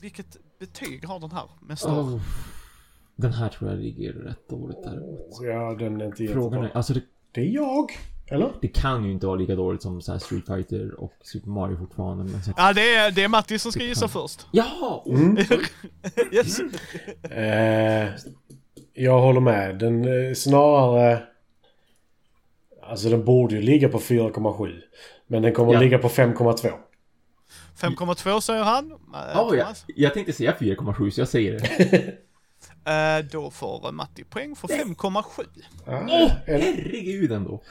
vilket 0.00 0.36
betyg 0.58 1.04
har 1.04 1.20
den 1.20 1.30
här 1.30 1.50
mästaren? 1.60 1.98
Oh. 1.98 2.20
Den 3.16 3.32
här 3.32 3.48
tror 3.48 3.70
jag 3.70 3.78
ligger 3.80 4.12
rätt 4.12 4.48
dåligt 4.48 4.82
däremot. 4.84 5.20
Ja, 5.42 5.74
den 5.78 6.00
är 6.00 6.04
inte 6.06 6.16
Frågan 6.26 6.58
är, 6.58 6.62
jättebra. 6.62 6.70
alltså 6.78 6.94
det, 6.94 7.00
Det 7.32 7.40
är 7.40 7.44
jag. 7.50 7.90
Eller? 8.30 8.52
det 8.60 8.68
kan 8.68 9.04
ju 9.04 9.12
inte 9.12 9.26
vara 9.26 9.36
lika 9.36 9.54
dåligt 9.54 9.82
som 9.82 10.00
så 10.02 10.12
här 10.12 10.18
Street 10.18 10.46
Fighter 10.46 11.00
och 11.00 11.12
Super 11.22 11.48
Mario 11.50 11.76
fortfarande. 11.76 12.24
Men 12.32 12.42
så, 12.42 12.52
Ja, 12.56 12.72
det 12.72 12.94
är, 12.94 13.10
det 13.10 13.24
är 13.24 13.28
Matti 13.28 13.58
som 13.58 13.72
ska 13.72 13.80
Det 13.80 13.86
gissa 13.86 14.00
kan- 14.00 14.08
först. 14.08 14.46
Jaha! 14.52 15.02
Mm. 15.06 15.36
Yes. 16.32 16.58
Eh, 17.30 18.08
jag 18.94 19.20
håller 19.20 19.40
med. 19.40 19.78
Den 19.78 20.04
eh, 20.28 20.34
snarare... 20.34 21.22
Alltså 22.82 23.08
den 23.08 23.24
borde 23.24 23.54
ju 23.54 23.62
ligga 23.62 23.88
på 23.88 23.98
4,7. 23.98 24.80
Men 25.26 25.42
den 25.42 25.52
kommer 25.52 25.72
Ja. 25.72 25.78
att 25.78 25.84
ligga 25.84 25.98
på 25.98 26.08
5,2. 26.08 26.70
5,2 27.82 28.40
säger 28.40 28.62
han. 28.62 28.92
Eh, 28.92 28.98
Oh, 28.98 29.56
ja. 29.56 29.64
Thomas. 29.64 29.84
Jag 29.86 30.14
tänkte 30.14 30.32
säga 30.32 30.56
4,7 30.60 31.10
så 31.10 31.20
jag 31.20 31.28
säger 31.28 31.52
det. 31.60 32.18
Eh, 32.84 33.18
då 33.24 33.50
får 33.50 33.92
Matti 33.92 34.24
poäng 34.24 34.56
för 34.56 34.68
5,7. 34.68 35.46
Ah, 35.86 36.00
Åh! 36.08 36.32
eller? 36.46 36.72
herregud 36.72 37.32
ändå. 37.32 37.62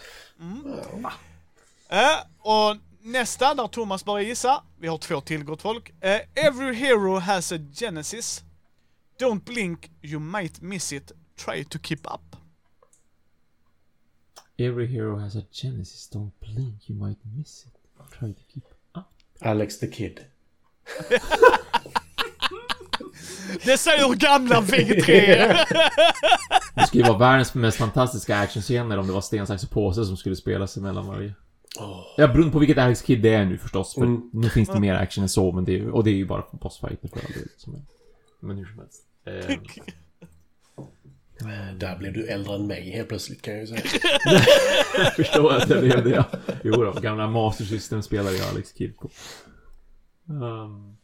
Eh, 1.89 2.20
och 2.39 2.78
nästa, 3.01 3.53
där 3.53 3.68
Thomas 3.68 4.05
börjar 4.05 4.26
gissa. 4.26 4.64
Vi 4.80 4.88
har 4.88 4.97
två 4.97 5.22
till 5.22 5.43
gott 5.43 5.62
folk. 5.62 5.91
Every 6.36 6.74
hero 6.74 7.20
has 7.20 7.51
a 7.51 7.55
genesis. 7.74 8.43
Don't 9.20 9.43
blink, 9.43 9.91
you 10.01 10.20
might 10.20 10.62
miss 10.62 10.93
it. 10.93 11.12
Try 11.46 11.63
to 11.63 11.79
keep 11.83 12.01
up. 12.05 12.36
Every 14.58 14.88
hero 14.88 15.17
has 15.17 15.36
a 15.36 15.43
genesis. 15.51 16.09
Don't 16.13 16.32
blink, 16.39 16.89
you 16.89 17.00
might 17.08 17.20
miss 17.38 17.66
it. 17.66 17.74
Try 18.20 18.33
to 18.33 18.39
keep 18.54 18.66
up. 18.66 18.78
Alex 19.42 19.80
the 19.80 19.88
Kid. 19.88 20.20
Det 23.66 23.78
säger 23.78 24.13
gamla 24.16 24.62
vi 24.62 25.01
tre 25.01 25.26
är. 25.36 25.54
Det 26.76 26.88
skulle 26.88 27.04
ju 27.04 27.09
vara 27.09 27.20
världens 27.20 27.54
mest 27.54 27.78
fantastiska 27.78 28.38
actionscener 28.38 28.97
om 28.97 29.08
det 29.08 29.13
var 29.13 29.22
sten, 29.22 29.47
sax 29.47 29.63
och 29.63 29.70
påse 29.70 30.05
som 30.05 30.18
skulle 30.18 30.36
spelas 30.36 30.78
emellan 30.78 31.08
varje. 31.08 31.34
Ja, 32.18 32.28
beroende 32.28 32.51
på 32.51 32.59
vilket 32.59 32.78
Alex 32.78 33.01
Kid 33.01 33.22
det 33.22 33.34
är 33.34 33.46
nu 33.46 33.58
förstås. 33.58 33.93
För 33.93 34.01
Mm. 34.01 34.30
nu 34.34 34.50
finns 34.50 34.70
det 34.70 34.80
mer 34.80 34.96
action 34.96 35.22
än 35.24 35.30
så, 35.30 35.51
men 35.51 35.66
det 35.66 35.72
är, 35.72 35.78
ju- 35.78 35.92
och 35.92 36.04
det 36.04 36.09
är 36.09 36.16
ju 36.16 36.26
bara 36.26 36.43
bossfighter 36.51 37.08
för 37.08 37.18
all 37.26 37.32
del. 37.34 37.47
Men 38.39 38.58
hur 38.58 38.66
som 38.66 38.80
helst. 38.80 39.04
Eh, 39.26 39.58
Där 41.76 41.97
blev 41.97 42.13
du 42.13 42.28
äldre 42.28 42.55
än 42.55 42.68
mig 42.68 42.92
helt 42.92 43.08
plötsligt 43.09 43.42
kan 43.42 43.54
jag 43.54 43.62
ju 43.62 43.68
säga. 43.68 43.82
jag 44.97 45.16
förstår 45.16 45.54
att 45.54 45.68
det 45.68 45.82
blev 45.82 46.04
det. 46.04 46.09
Ja. 46.09 46.26
Jo 46.63 46.72
då, 46.72 46.92
gamla 46.92 47.28
Master 47.28 47.66
System 47.66 48.01
spelar 48.01 48.32
ju 48.32 48.42
Alex 48.42 48.72
Kid 48.72 48.97
på. 48.97 49.09
Um. 50.28 50.97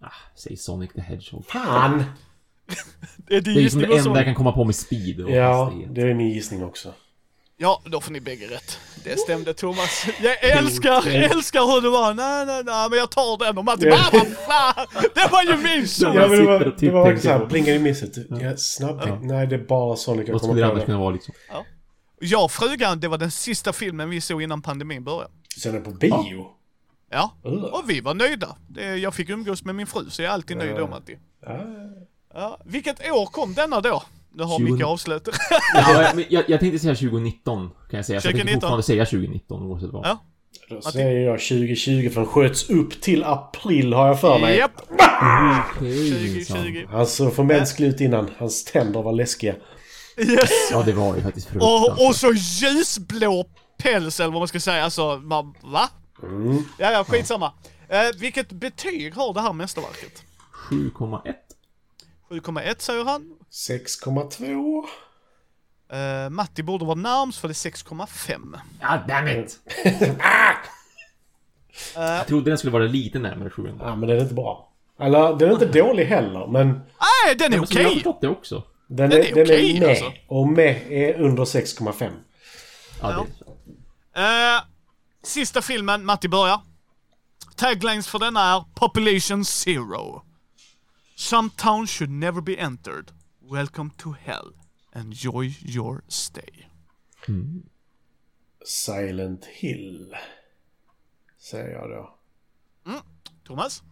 Ah, 0.00 0.12
säg 0.34 0.56
Sonic 0.56 0.92
the 0.92 1.00
Hedgehog. 1.00 1.46
Fan! 1.46 2.04
Det 3.16 3.36
är 3.36 3.40
Det 3.40 3.50
är 3.50 3.54
ju 3.54 3.70
som 3.70 3.80
gissning 3.80 3.80
det 3.82 3.98
enda 3.98 4.18
jag 4.18 4.24
kan 4.24 4.34
komma 4.34 4.52
på 4.52 4.64
med 4.64 4.74
speed. 4.74 5.20
Och 5.20 5.30
Ja, 5.30 5.72
det 5.90 6.02
är 6.02 6.14
min 6.14 6.30
gissning 6.30 6.64
också. 6.64 6.94
Ja, 7.56 7.82
då 7.84 8.00
får 8.00 8.12
ni 8.12 8.20
bägge 8.20 8.46
rätt. 8.46 8.78
Det 9.04 9.18
stämde 9.18 9.54
Thomas. 9.54 10.06
Jag 10.22 10.44
älskar, 10.44 11.06
älskar 11.08 11.60
hur 11.74 11.80
du 11.80 11.90
var. 11.90 12.14
Nej, 12.14 12.46
nej, 12.46 12.62
nej, 12.64 12.90
men 12.90 12.98
jag 12.98 13.10
tar 13.10 13.38
den 13.44 13.58
och 13.58 13.64
Matti 13.64 13.90
bara, 13.90 14.08
vad 14.12 14.26
fan! 14.26 14.86
Det 15.14 15.28
var 15.32 15.42
ju 15.42 15.56
min 15.56 15.80
Ja, 15.80 15.86
son! 15.86 16.14
Ja, 16.14 16.20
men 16.20 16.30
det 16.30 16.36
sitter 16.36 16.46
var, 16.52 16.74
det 16.80 16.90
var 16.90 17.04
tänker 17.06 17.22
såhär, 17.22 17.46
plingar 17.46 17.72
i 17.72 17.78
misset. 17.78 18.16
Ja, 18.30 18.56
snabbt. 18.56 19.06
Ja. 19.06 19.18
Nej, 19.22 19.46
det 19.46 19.54
är 19.54 19.58
bara 19.58 19.96
Sonic 19.96 20.26
jag 20.28 20.32
Vad 20.32 20.40
kommer 20.42 20.54
skulle 20.54 20.66
det 20.66 20.72
på. 20.72 20.78
det. 20.78 20.84
kunna 20.84 20.98
vara 20.98 21.10
liksom? 21.10 21.34
Jag 22.20 22.44
och 22.44 22.50
frugan, 22.52 23.00
det 23.00 23.08
var 23.08 23.18
den 23.18 23.30
sista 23.30 23.72
filmen 23.72 24.10
vi 24.10 24.20
såg 24.20 24.42
innan 24.42 24.62
pandemin 24.62 25.04
började. 25.04 25.30
Sen 25.58 25.74
är 25.74 25.78
det 25.78 25.84
på 25.84 25.90
bio. 25.90 26.46
Ja, 27.10 27.32
och 27.72 27.82
vi 27.90 28.00
var 28.00 28.14
nöjda. 28.14 28.56
Jag 29.02 29.14
fick 29.14 29.28
umgås 29.30 29.64
med 29.64 29.74
min 29.74 29.86
fru, 29.86 30.10
så 30.10 30.22
jag 30.22 30.28
är 30.30 30.34
alltid 30.34 30.56
nöjd 30.56 30.76
då 30.76 30.86
Matti. 30.86 31.18
Ja, 31.46 31.60
Ja, 32.34 32.60
vilket 32.64 33.10
år 33.10 33.26
kom 33.26 33.54
denna 33.54 33.80
då? 33.80 34.02
Nu 34.34 34.42
har 34.42 34.58
20. 34.58 34.72
Micke 34.72 34.84
avslutat. 34.84 35.34
Ja, 35.74 36.02
jag, 36.02 36.26
jag, 36.28 36.44
jag 36.48 36.60
tänkte 36.60 36.78
säga 36.78 36.94
2019, 36.94 37.70
kan 37.90 37.96
jag 37.96 38.06
säga. 38.06 38.20
Så 38.20 38.28
jag 38.28 38.32
2019. 38.32 38.46
tänkte 38.46 38.54
fortfarande 38.54 38.82
säga 38.82 39.04
2019 39.04 39.62
oavsett 39.62 39.90
vad. 39.90 40.06
Ja. 40.06 40.24
då 40.68 40.82
säger 40.82 41.20
jag 41.20 41.40
2020 41.40 42.10
för 42.10 42.20
den 42.20 42.26
sköts 42.30 42.70
upp 42.70 43.00
till 43.00 43.24
april 43.24 43.92
har 43.92 44.06
jag 44.06 44.20
för 44.20 44.38
mig. 44.38 44.58
Japp, 44.58 44.72
Okej, 45.76 46.32
minsann. 46.34 46.56
2020. 46.56 46.86
Han 46.90 47.06
såg 47.06 47.34
för 47.34 47.42
mänsklig 47.42 47.88
ut 47.88 48.00
innan. 48.00 48.30
Hans 48.38 48.64
tänder 48.64 49.02
var 49.02 49.12
läskiga. 49.12 49.54
Yes! 50.16 50.50
Ja, 50.70 50.82
det 50.82 50.92
var 50.92 51.16
ju 51.16 51.22
faktiskt 51.22 51.46
fruktansvärt. 51.48 51.98
Och, 52.00 52.06
och 52.08 52.16
så 52.16 52.32
ljusblå 52.32 53.44
päls 53.78 54.20
eller 54.20 54.32
vad 54.32 54.40
man 54.40 54.48
ska 54.48 54.60
säga. 54.60 54.84
Alltså, 54.84 55.16
man, 55.16 55.54
va? 55.62 55.88
Ja, 56.78 56.90
ja, 56.92 57.04
skitsamma. 57.04 57.52
Eh, 57.88 58.20
vilket 58.20 58.52
betyg 58.52 59.14
har 59.14 59.34
det 59.34 59.40
här 59.40 59.52
mästerverket? 59.52 60.22
7,1. 60.70 61.34
7,1 62.30 62.74
säger 62.78 63.04
han. 63.04 63.36
6,2. 63.52 64.84
Uh, 65.92 66.30
Matti 66.30 66.62
borde 66.62 66.84
vara 66.84 66.94
närmst 66.94 67.38
för 67.38 67.48
det 67.48 67.52
är 67.52 67.70
6,5. 67.70 68.58
Ja, 68.80 68.98
damn 69.08 69.28
it! 69.28 69.58
jag 71.94 72.26
trodde 72.26 72.50
den 72.50 72.58
skulle 72.58 72.72
vara 72.72 72.84
lite 72.84 73.18
närmare 73.18 73.50
7 73.50 73.68
än 73.68 73.78
Ja, 73.80 73.96
men 73.96 74.08
den 74.08 74.18
är 74.18 74.22
inte 74.22 74.34
bra. 74.34 74.70
Eller, 75.00 75.36
den 75.36 75.48
är 75.48 75.52
inte 75.52 75.66
dålig 75.66 76.04
heller, 76.04 76.46
men 76.46 76.68
Nej, 76.68 77.34
den 77.38 77.52
är 77.52 77.58
Men 77.58 77.66
som 77.66 77.76
jag 77.76 77.84
har 77.84 77.90
okej! 77.90 77.94
förstått 77.94 78.20
det 78.20 78.28
också. 78.28 78.62
den, 78.86 79.10
Den 79.10 79.20
är, 79.20 79.38
är 79.38 79.44
okej, 79.44 79.76
är 79.76 79.80
med. 79.80 79.88
alltså. 79.90 80.12
Och 80.28 80.48
med 80.48 80.82
är 80.92 81.20
under 81.20 81.44
6,5. 81.44 82.10
Ja, 83.00 83.08
det 83.08 83.44
Eh, 84.16 84.62
sista 85.22 85.62
filmen, 85.62 86.04
Matti 86.04 86.28
börjar. 86.28 86.60
Taglines 87.56 88.08
för 88.08 88.18
denna 88.18 88.40
är 88.56 88.64
Population 88.74 89.44
Zero. 89.44 90.22
Some 91.16 91.50
towns 91.56 91.90
should 91.90 92.10
never 92.10 92.40
be 92.40 92.58
entered. 92.58 93.12
Welcome 93.40 93.90
to 93.98 94.12
hell. 94.12 94.52
Enjoy 94.92 95.54
your 95.64 96.02
stay. 96.08 96.68
Silent 98.64 99.44
Hill. 99.44 100.14
Säger 101.38 101.70
jag 101.70 101.90
då. 101.90 102.14
Thomas? 103.44 103.82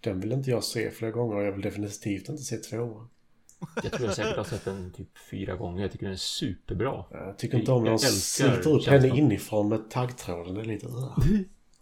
Den 0.00 0.20
vill 0.20 0.32
inte 0.32 0.50
jag 0.50 0.64
se 0.64 0.90
flera 0.90 1.10
gånger 1.10 1.36
och 1.36 1.44
jag 1.44 1.52
vill 1.52 1.62
definitivt 1.62 2.28
inte 2.28 2.42
se 2.42 2.56
tvåan. 2.56 3.08
Jag 3.82 3.92
tror 3.92 4.06
jag 4.06 4.16
säkert 4.16 4.36
har 4.36 4.44
sett 4.44 4.64
den 4.64 4.92
typ 4.92 5.18
fyra 5.30 5.56
gånger. 5.56 5.82
Jag 5.82 5.92
tycker 5.92 6.06
den 6.06 6.12
är 6.12 6.18
superbra. 6.18 7.04
Jag 7.10 7.38
tycker 7.38 7.58
inte 7.58 7.72
om 7.72 7.84
när 7.84 7.90
de 7.90 7.98
sliter 7.98 8.68
upp 8.68 8.86
henne 8.86 9.08
inifrån 9.08 9.68
med 9.68 9.90
taggtråden. 9.90 10.54
Det 10.54 10.60
är 10.60 10.64
lite... 10.64 10.86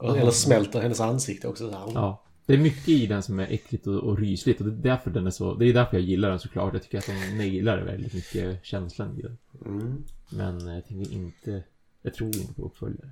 Eller 0.02 0.30
smälter 0.30 0.80
hennes 0.80 1.00
ansikte 1.00 1.48
också. 1.48 1.70
Så 1.70 1.78
här. 1.78 1.90
Ja. 1.94 2.23
Det 2.46 2.54
är 2.54 2.58
mycket 2.58 2.88
i 2.88 3.06
den 3.06 3.22
som 3.22 3.40
är 3.40 3.46
äckligt 3.52 3.86
och, 3.86 3.94
och 3.94 4.18
rysligt 4.18 4.60
och 4.60 4.66
det 4.66 4.72
är 4.72 4.92
därför 4.92 5.10
den 5.10 5.26
är 5.26 5.30
så... 5.30 5.54
Det 5.54 5.68
är 5.68 5.74
därför 5.74 5.96
jag 5.96 6.06
gillar 6.06 6.30
den 6.30 6.38
såklart. 6.38 6.72
Jag 6.72 6.82
tycker 6.82 6.98
att 6.98 7.06
de 7.06 7.38
nailar 7.38 7.82
väldigt 7.82 8.14
mycket 8.14 8.64
känslan 8.64 9.18
i 9.18 9.22
den. 9.22 9.38
Mm. 9.66 10.04
Men 10.30 10.66
jag 10.66 10.86
tänker 10.86 11.12
inte... 11.12 11.62
Jag 12.02 12.14
tror 12.14 12.36
inte 12.36 12.54
på 12.54 12.62
uppföljare. 12.62 13.10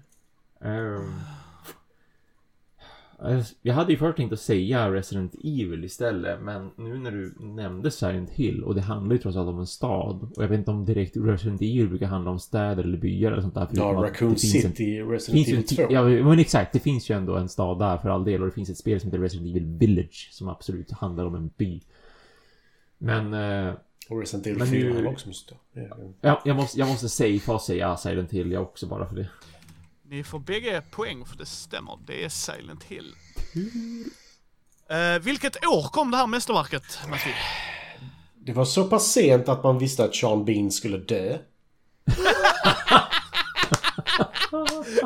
Ehm. 0.61 1.13
Alltså, 3.25 3.55
jag 3.63 3.75
hade 3.75 3.93
ju 3.93 3.99
först 3.99 4.17
tänkt 4.17 4.33
att 4.33 4.41
säga 4.41 4.93
Resident 4.93 5.35
Evil 5.45 5.85
istället, 5.85 6.41
men 6.43 6.71
nu 6.77 6.99
när 6.99 7.11
du 7.11 7.35
nämnde 7.41 7.91
Silent 7.91 8.31
Hill 8.31 8.63
och 8.65 8.75
det 8.75 8.81
handlar 8.81 9.13
ju 9.17 9.23
trots 9.23 9.37
allt 9.37 9.49
om 9.49 9.59
en 9.59 9.67
stad 9.67 10.29
och 10.37 10.43
jag 10.43 10.49
vet 10.49 10.59
inte 10.59 10.71
om 10.71 10.85
direkt 10.85 11.17
Resident 11.17 11.61
Evil 11.63 11.89
brukar 11.89 12.07
handla 12.07 12.31
om 12.31 12.39
städer 12.39 12.85
eller 12.85 12.99
byar 12.99 13.33
eller 13.33 13.43
sånt 13.43 13.55
där. 13.55 13.69
Ja, 13.73 13.85
Raccoon 13.85 14.31
en- 14.31 14.37
City, 14.39 14.97
Det 14.97 15.03
Resident 15.03 15.49
Evil 15.49 15.57
en 15.59 15.65
2. 15.65 15.83
ti- 15.83 15.87
ja, 15.91 16.25
men 16.25 16.39
exakt. 16.39 16.73
Det 16.73 16.79
finns 16.81 17.11
ju 17.11 17.15
ändå 17.17 17.37
en 17.37 17.49
stad 17.49 17.79
där 17.79 17.99
för 17.99 18.09
all 18.09 18.25
del 18.25 18.41
och 18.41 18.47
det 18.49 18.55
finns 18.55 18.71
ett 18.71 18.79
spel 18.79 19.01
som 19.01 19.09
heter 19.11 19.23
Resident 19.23 19.51
Evil 19.51 19.67
Village 19.67 20.29
som 20.33 20.49
absolut 20.49 20.91
handlar 20.91 21.25
om 21.25 21.35
en 21.35 21.51
by. 21.57 21.81
Men 22.99 23.35
eh, 23.35 23.75
Och 24.11 24.21
Resident 24.21 24.47
Evil 24.47 24.59
Men 24.59 24.69
4 24.69 24.89
nu- 24.95 25.05
har 25.05 25.13
också 25.13 25.29
måste. 25.29 25.55
Ja. 25.73 25.97
ja, 26.21 26.43
jag 26.45 26.57
måste, 26.57 26.79
jag 26.79 26.89
måste 26.89 27.09
och 27.55 27.61
säga 27.61 27.97
Silent 27.97 28.31
Hill 28.33 28.53
jag 28.53 28.63
också 28.63 28.87
bara 28.87 29.07
för 29.07 29.17
det. 29.17 29.29
Ni 30.13 30.25
får 30.25 30.39
bägge 30.39 30.83
poäng 30.91 31.25
för 31.27 31.37
det 31.37 31.47
stämmer. 31.47 31.99
Det 32.07 32.25
är 32.25 32.29
Silent 32.29 32.85
Hill. 32.85 33.15
Eh, 34.91 35.19
vilket 35.23 35.67
år 35.67 35.83
kom 35.83 36.11
det 36.11 36.17
här 36.17 36.27
mästerverket, 36.27 36.99
Matti? 37.11 37.31
Det 38.35 38.53
var 38.53 38.65
så 38.65 38.85
pass 38.85 39.13
sent 39.13 39.49
att 39.49 39.65
man 39.65 39.79
visste 39.79 40.05
att 40.05 40.15
Sean 40.15 40.45
Bean 40.45 40.71
skulle 40.71 40.99
dö. 40.99 41.39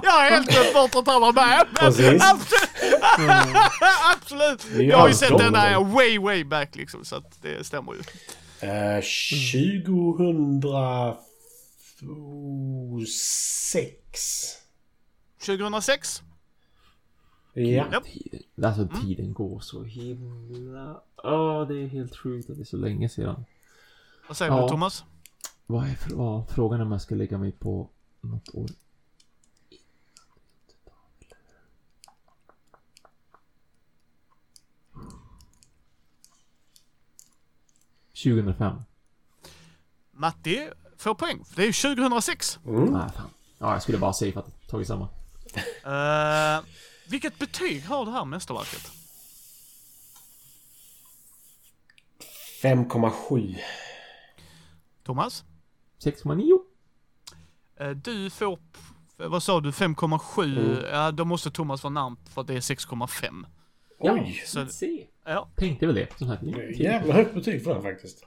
Jag 0.03 0.11
har 0.11 0.31
helt 0.31 0.49
glömt 0.49 0.75
bort 0.75 0.95
att 0.95 1.07
han 1.07 1.21
var 1.21 1.33
med. 1.33 1.67
Precis. 1.75 2.23
Absolut. 2.23 2.61
Absolut. 4.17 4.65
är 4.75 4.83
Jag 4.83 4.99
har 4.99 5.09
ju 5.09 5.15
sett 5.15 5.39
den 5.39 5.53
där 5.53 5.75
dem. 5.75 5.93
way, 5.93 6.19
way 6.19 6.45
back 6.45 6.77
liksom, 6.77 7.05
så 7.05 7.17
att 7.17 7.43
det 7.43 7.67
stämmer 7.67 7.93
ju. 7.93 8.01
Eh, 8.69 9.03
2006. 12.01 14.66
2006? 15.47 16.23
Ja. 17.53 17.63
Japp. 17.63 18.05
Tiden, 18.05 18.43
alltså 18.65 18.89
tiden 19.03 19.33
går 19.33 19.61
så 19.61 19.83
himla... 19.83 21.01
Åh, 21.17 21.69
det 21.69 21.75
är 21.83 21.87
helt 21.87 22.17
sjukt 22.17 22.51
att 22.51 22.57
det 22.57 22.63
är 22.63 22.65
så 22.65 22.77
länge 22.77 23.09
sedan. 23.09 23.45
Vad 24.29 24.37
säger 24.37 24.53
Ja. 24.53 24.63
du 24.63 24.69
Thomas? 24.69 25.05
Vad 25.67 25.87
är 25.89 25.95
för, 25.95 26.15
vad, 26.15 26.49
frågan 26.51 26.81
om 26.81 26.93
jag 26.93 27.03
ska 27.03 27.15
lägga 27.15 27.39
mig 27.39 27.53
på 27.53 27.89
något 28.21 28.55
år? 28.55 28.67
...2005. 38.15 38.83
Matti 40.11 40.69
får 40.97 41.15
poäng, 41.15 41.45
för 41.45 41.57
det 41.57 41.63
är 41.63 41.67
ju 41.67 41.97
2006. 41.97 42.59
Mm. 42.67 42.85
Nej, 42.85 43.11
fan. 43.17 43.31
Ja, 43.59 43.73
jag 43.73 43.83
skulle 43.83 43.99
bara 43.99 44.13
säga 44.13 44.39
att 44.39 44.69
tagit 44.69 44.89
samma. 44.89 45.09
Eh, 45.87 46.61
vilket 47.09 47.39
betyg 47.39 47.85
har 47.85 48.05
det 48.05 48.11
här 48.11 48.25
mästerverket? 48.25 48.91
5,7. 52.63 53.57
Thomas? 55.05 55.45
6,9. 56.05 56.59
Eh, 57.81 57.91
du 57.91 58.31
får, 58.31 58.57
p- 58.57 58.63
vad 59.17 59.43
sa 59.43 59.61
du, 59.61 59.71
5,7? 59.71 60.89
Ja, 60.93 61.11
då 61.11 61.25
måste 61.25 61.51
Thomas 61.51 61.83
vara 61.83 61.93
närmt 61.95 62.29
för 62.29 62.43
det 62.43 62.55
är 62.55 62.61
6,5. 62.61 63.45
Ja, 63.99 64.13
Oj. 64.13 64.43
så 64.47 64.67
se. 64.67 65.07
Ja. 65.25 65.49
Tänkte 65.57 65.87
väl 65.87 65.95
det. 65.95 66.19
Som 66.19 66.29
sagt. 66.29 66.43
Det 66.43 66.51
är 66.51 66.81
Jävla 66.83 67.15
högt 67.15 67.35
betyg 67.35 67.65
för 67.65 67.75
den 67.75 67.83
faktiskt. 67.83 68.25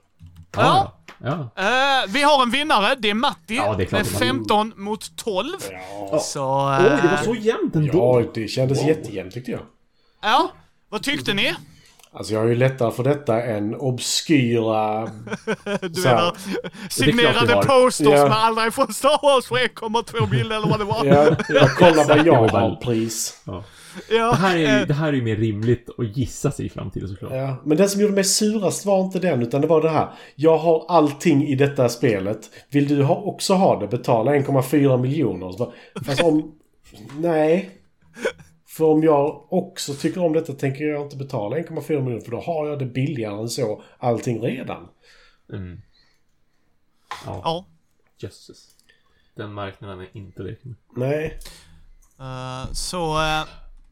Ja. 0.52 0.99
Ja. 1.24 1.50
Eh, 1.56 2.08
vi 2.08 2.22
har 2.24 2.44
en 2.44 2.52
vinnare, 2.52 2.96
det 3.00 3.10
är 3.10 3.14
Matti 3.14 3.56
Ja, 3.56 3.64
det 3.78 3.84
är 3.84 3.92
med 3.92 4.06
det 4.06 4.10
är 4.10 4.14
Matti. 4.14 4.26
15 4.26 4.74
mot 4.76 5.16
12. 5.16 5.54
Ja. 6.12 6.20
Så... 6.20 6.70
Oj, 6.70 6.86
eh, 6.86 7.02
det 7.04 7.08
var 7.08 7.24
så 7.24 7.36
jämnt 7.36 7.76
ändå. 7.76 8.22
Ja, 8.24 8.32
det 8.34 8.48
kändes 8.48 8.84
jättejämnt 8.84 9.34
tyckte 9.34 9.52
jag. 9.52 9.62
Ja, 10.22 10.52
vad 10.90 11.04
tyckte 11.04 11.34
ni? 11.34 11.56
Alltså 12.14 12.34
jag 12.34 12.40
har 12.40 12.48
ju 12.48 12.56
lättare 12.56 12.92
för 12.92 13.04
detta 13.04 13.44
än 13.44 13.76
obskyra... 13.76 15.06
Du 15.82 16.02
menar 16.02 16.34
det 16.34 16.90
signerade 16.90 17.64
posters 17.68 18.08
Ja. 18.08 18.28
med 18.28 18.38
alla 18.38 18.68
ifrån 18.68 18.94
Star 18.94 19.20
Wars 19.24 19.46
för 19.48 19.56
1,2 19.56 20.30
bilder 20.30 20.56
eller 20.56 20.68
vad 20.68 20.80
det 20.80 20.86
var. 20.86 21.06
Jag, 21.06 21.36
jag 21.50 21.76
kollar 21.76 22.08
vad 22.08 22.28
Jag 22.28 22.48
har 22.48 22.76
pris. 22.76 23.42
Ja. 23.44 23.64
Ja, 24.10 24.32
Det, 24.32 24.36
här 24.36 24.56
är 24.56 24.60
ju, 24.60 24.66
eh, 24.66 24.88
det 24.88 24.94
här 24.94 25.08
är 25.08 25.14
ju 25.14 25.22
mer 25.22 25.36
rimligt 25.36 25.90
att 25.98 26.18
gissa 26.18 26.52
sig 26.52 26.70
fram 26.70 26.92
till 26.92 27.08
såklart. 27.08 27.32
Ja, 27.34 27.62
men 27.66 27.78
det 27.78 27.90
som 27.90 28.02
gjorde 28.02 28.14
mig 28.14 28.24
surast 28.24 28.86
var 28.86 29.04
inte 29.04 29.20
den, 29.20 29.42
utan 29.42 29.62
det 29.62 29.68
var 29.68 29.82
det 29.82 29.90
här. 29.90 30.10
Jag 30.36 30.58
har 30.58 30.86
allting 30.88 31.48
i 31.48 31.56
detta 31.56 31.90
spelet. 31.90 32.50
Vill 32.70 32.88
du 32.88 33.04
ha, 33.04 33.16
också 33.16 33.54
ha 33.54 33.80
det? 33.80 33.88
Betala 33.88 34.36
1,4 34.36 34.98
miljoner. 34.98 35.52
Så 35.52 35.74
Fast 36.06 36.24
om... 36.24 36.56
Nej. 37.18 37.70
För 38.68 38.86
om 38.86 39.04
jag 39.04 39.54
också 39.54 39.94
tycker 39.94 40.26
om 40.26 40.34
detta 40.34 40.54
tänker 40.54 40.84
jag 40.86 41.02
inte 41.02 41.18
betala 41.18 41.58
1,4 41.58 42.02
miljoner 42.02 42.20
för 42.20 42.32
då 42.32 42.40
har 42.40 42.68
jag 42.68 42.80
det 42.80 42.86
billigare 42.86 43.42
än 43.42 43.50
så. 43.50 43.84
Allting 43.98 44.42
redan. 44.42 44.88
Mm. 45.54 45.82
Ja, 47.26 47.42
ja. 47.44 47.66
jösses. 48.18 48.76
Den 49.36 49.54
marknaden 49.54 50.00
är 50.00 50.08
inte 50.14 50.44
lek 50.44 50.64
med. 50.64 50.76
Nej. 50.96 51.40
Eh, 52.20 52.72
så, 52.72 53.22
eh, 53.22 53.44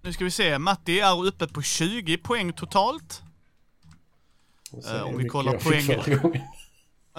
nu 0.02 0.14
ska 0.14 0.24
vi 0.24 0.32
se. 0.32 0.60
Matti 0.60 1.00
är 1.00 1.26
uppe 1.26 1.48
på 1.48 1.62
20 1.62 2.18
poäng 2.18 2.54
totalt. 2.54 3.22
Är 4.86 5.04
om 5.04 5.18
vi 5.18 5.28
kollar 5.28 5.60
poängen. 5.64 6.44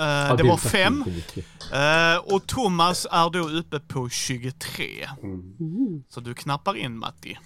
Ja, 0.01 0.37
det 0.37 0.43
var 0.43 0.57
faktiskt 0.57 0.73
fem. 0.73 0.95
inte 0.99 1.11
mycket. 1.11 1.45
Eh, 1.73 2.35
och 2.35 2.47
Thomas 2.47 3.07
är 3.11 3.31
då 3.31 3.39
uppe 3.39 3.81
på 3.81 4.09
23. 4.09 4.85
Mm. 5.23 6.05
Så 6.09 6.21
du 6.21 6.35
knappar 6.35 6.77
in 6.77 6.99
Matti. 6.99 7.39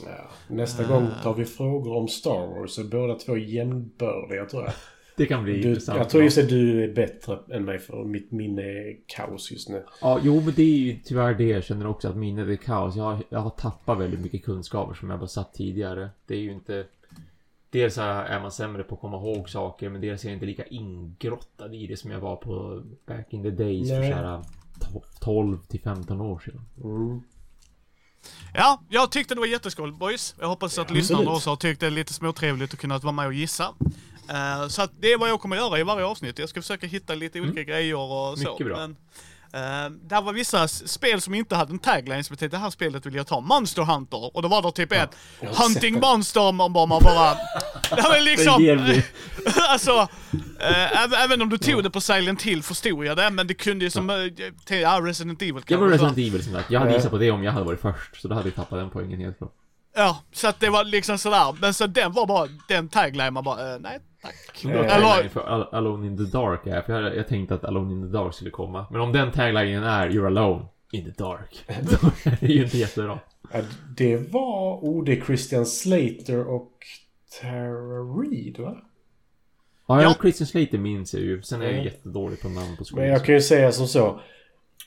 Ja. 0.00 0.30
Nästa 0.48 0.84
gång 0.84 1.10
tar 1.22 1.34
vi 1.34 1.44
frågor 1.44 1.96
om 1.96 2.08
Star 2.08 2.46
Wars. 2.46 2.74
Så 2.74 2.84
båda 2.84 3.14
två 3.14 3.36
jämnbördiga 3.36 4.44
tror 4.44 4.64
jag. 4.64 4.72
Det 5.22 5.26
kan 5.26 5.44
bli 5.44 5.62
Du, 5.62 5.68
intressant. 5.68 5.98
jag 5.98 6.10
tror 6.10 6.22
just 6.24 6.38
att 6.38 6.48
du 6.48 6.84
är 6.84 6.94
bättre 6.94 7.38
än 7.50 7.64
mig 7.64 7.78
för 7.78 8.04
mitt 8.04 8.30
minne 8.32 8.62
är 8.62 8.96
kaos 9.06 9.50
just 9.50 9.68
nu. 9.68 9.84
Ja, 10.00 10.20
jo 10.22 10.40
men 10.40 10.54
det 10.56 10.62
är 10.62 10.76
ju 10.76 10.98
tyvärr 11.04 11.34
det 11.34 11.44
jag 11.44 11.64
känner 11.64 11.86
också 11.86 12.08
att 12.08 12.16
minnet 12.16 12.48
är 12.48 12.56
kaos. 12.56 12.96
Jag 12.96 13.04
har, 13.04 13.22
jag 13.28 13.38
har 13.38 13.50
tappat 13.50 13.98
väldigt 13.98 14.20
mycket 14.20 14.44
kunskaper 14.44 14.94
som 14.94 15.10
jag 15.10 15.18
bara 15.18 15.28
satt 15.28 15.54
tidigare. 15.54 16.10
Det 16.26 16.34
är 16.34 16.38
ju 16.40 16.52
inte... 16.52 16.84
Dels 17.70 17.98
är 17.98 18.40
man 18.40 18.52
sämre 18.52 18.82
på 18.82 18.94
att 18.94 19.00
komma 19.00 19.16
ihåg 19.16 19.48
saker 19.50 19.88
men 19.88 20.00
dels 20.00 20.24
är 20.24 20.28
jag 20.28 20.36
inte 20.36 20.46
lika 20.46 20.64
ingrottad 20.66 21.74
i 21.74 21.86
det 21.86 21.96
som 21.96 22.10
jag 22.10 22.20
var 22.20 22.36
på 22.36 22.82
back 23.06 23.26
in 23.32 23.42
the 23.42 23.50
days 23.50 23.88
för 23.88 23.98
Nej. 24.00 24.10
såhär 24.12 24.42
12 25.20 25.58
till 25.68 25.80
15 25.80 26.20
år 26.20 26.38
sedan. 26.38 26.60
Mm. 26.84 27.20
Ja, 28.54 28.82
jag 28.88 29.12
tyckte 29.12 29.34
det 29.34 29.40
var 29.40 29.46
jätteskoj 29.46 29.92
boys. 29.92 30.34
Jag 30.40 30.48
hoppas 30.48 30.78
att 30.78 30.90
Ja, 30.90 30.94
lyssnarna 30.96 31.30
också 31.30 31.50
har 31.50 31.56
tyckt 31.56 31.80
det 31.80 31.86
är 31.86 31.90
lite 31.90 32.12
småtrevligt 32.12 32.74
att 32.74 32.80
kunna 32.80 32.98
vara 32.98 33.12
med 33.12 33.26
och 33.26 33.34
gissa. 33.34 33.74
Eh, 34.28 34.68
så 34.68 34.88
det 35.00 35.12
är 35.12 35.18
vad 35.18 35.28
jag 35.28 35.40
kommer 35.40 35.56
göra 35.56 35.78
i 35.78 35.82
varje 35.82 36.04
avsnitt. 36.04 36.38
Jag 36.38 36.48
ska 36.48 36.60
försöka 36.62 36.86
hitta 36.86 37.14
lite 37.14 37.40
olika 37.40 37.62
grejer 37.62 37.96
och 37.96 38.38
så. 38.38 38.42
Mm. 38.42 38.52
Mycket 38.52 38.66
bra. 38.66 38.76
Men, 38.76 38.96
uh, 39.54 39.90
där 39.90 40.22
var 40.22 40.32
vissa 40.32 40.68
spel 40.68 41.20
som 41.20 41.34
inte 41.34 41.56
hade 41.56 41.72
en 41.72 41.78
tagline 41.78 42.24
som 42.24 42.32
jag 42.34 42.38
tänkte 42.38 42.56
det 42.56 42.60
här 42.60 42.70
spelet 42.70 43.06
vill 43.06 43.14
jag 43.14 43.26
ta. 43.26 43.40
Monster 43.40 43.82
Hunter. 43.82 44.36
Och 44.36 44.42
då 44.42 44.48
var 44.48 44.62
det 44.62 44.72
typ 44.72 44.92
ett 44.92 45.16
jag 45.40 45.48
har 45.48 45.64
Hunting 45.64 45.94
det. 45.94 46.00
Monster. 46.00 46.52
Man 46.52 46.72
bara, 46.72 46.86
man 46.86 47.00
bara... 47.04 47.34
det 47.96 48.02
var 48.02 48.20
liksom... 48.20 48.62
Det 48.62 48.74
vi. 48.74 49.04
alltså, 49.68 50.08
eh, 50.60 51.22
även, 51.24 51.42
om 51.42 51.48
du 51.48 51.58
tog 51.58 51.82
det 51.82 51.90
på 51.90 52.00
Silent 52.00 52.42
Hill 52.42 52.62
förstod 52.62 53.04
jag 53.04 53.16
det, 53.16 53.30
men 53.30 53.46
det 53.46 53.54
kunde 53.54 53.84
ju 53.84 53.90
som... 53.90 54.10
Uh, 54.10 54.32
ja, 54.68 55.00
Resident 55.02 55.42
Evil 55.42 55.54
kanske. 55.54 55.76
var 55.76 55.86
så. 55.86 55.92
Resident 55.92 56.18
Evil 56.18 56.44
som 56.44 56.52
sagt. 56.52 56.70
Jag 56.70 56.80
hade 56.80 56.92
Ja. 56.92 56.96
gissat 56.96 57.10
på 57.10 57.18
det 57.18 57.30
om 57.30 57.44
jag 57.44 57.52
hade 57.52 57.64
varit 57.64 57.80
först. 57.80 58.20
Så 58.20 58.28
då 58.28 58.34
hade 58.34 58.48
jag 58.48 58.54
tappat 58.56 58.78
den 58.78 58.90
poängen 58.90 59.20
helt 59.20 59.38
klart. 59.38 59.52
Ja, 59.94 60.18
så 60.32 60.48
att 60.48 60.60
det 60.60 60.70
var 60.70 60.84
liksom 60.84 61.18
sådär. 61.18 61.56
Men 61.60 61.74
så 61.74 61.86
den 61.86 62.12
var 62.12 62.26
bara, 62.26 62.48
den 62.68 62.88
tagline 62.88 63.32
man 63.34 63.44
bara, 63.44 63.74
eh, 63.74 63.80
nej 63.80 63.98
tack. 64.22 64.62
Tagline 64.62 65.30
för 65.30 65.40
Al- 65.40 65.68
Alone 65.74 66.06
in 66.06 66.16
the 66.16 66.38
Dark 66.38 66.66
är, 66.66 66.82
för 66.82 67.00
jag, 67.00 67.16
jag 67.16 67.28
tänkte 67.28 67.54
att 67.54 67.64
Alone 67.64 67.92
in 67.92 68.02
the 68.02 68.18
Dark 68.18 68.34
skulle 68.34 68.50
komma. 68.50 68.86
Men 68.90 69.00
om 69.00 69.12
den 69.12 69.32
taglinen 69.32 69.84
är 69.84 70.08
You're 70.10 70.26
alone 70.26 70.64
in 70.92 71.04
the 71.04 71.22
dark. 71.22 71.64
Då 71.66 72.08
är 72.30 72.36
det 72.40 72.46
ju 72.46 72.64
inte 72.64 72.78
jättebra. 72.78 73.18
Det 73.96 74.16
var... 74.32 74.76
Oh, 74.82 75.04
det 75.04 75.12
är 75.18 75.24
Christian 75.24 75.66
Slater 75.66 76.46
och 76.48 76.72
Tara 77.40 78.20
Reid, 78.22 78.58
va? 78.58 78.76
Ja, 79.86 80.02
Ja. 80.02 80.14
Christian 80.20 80.46
Slater 80.46 80.78
minns 80.78 81.14
jag 81.14 81.22
ju. 81.22 81.42
Sen 81.42 81.60
är 81.60 81.64
jag 81.64 81.72
Mm. 81.72 81.84
jättedålig 81.84 82.40
på 82.40 82.48
namn 82.48 82.66
på 82.66 82.74
Men 82.78 82.84
skolan. 82.84 83.06
jag 83.08 83.24
kan 83.24 83.34
ju 83.34 83.40
säga 83.40 83.72
som 83.72 83.86
så. 83.86 84.20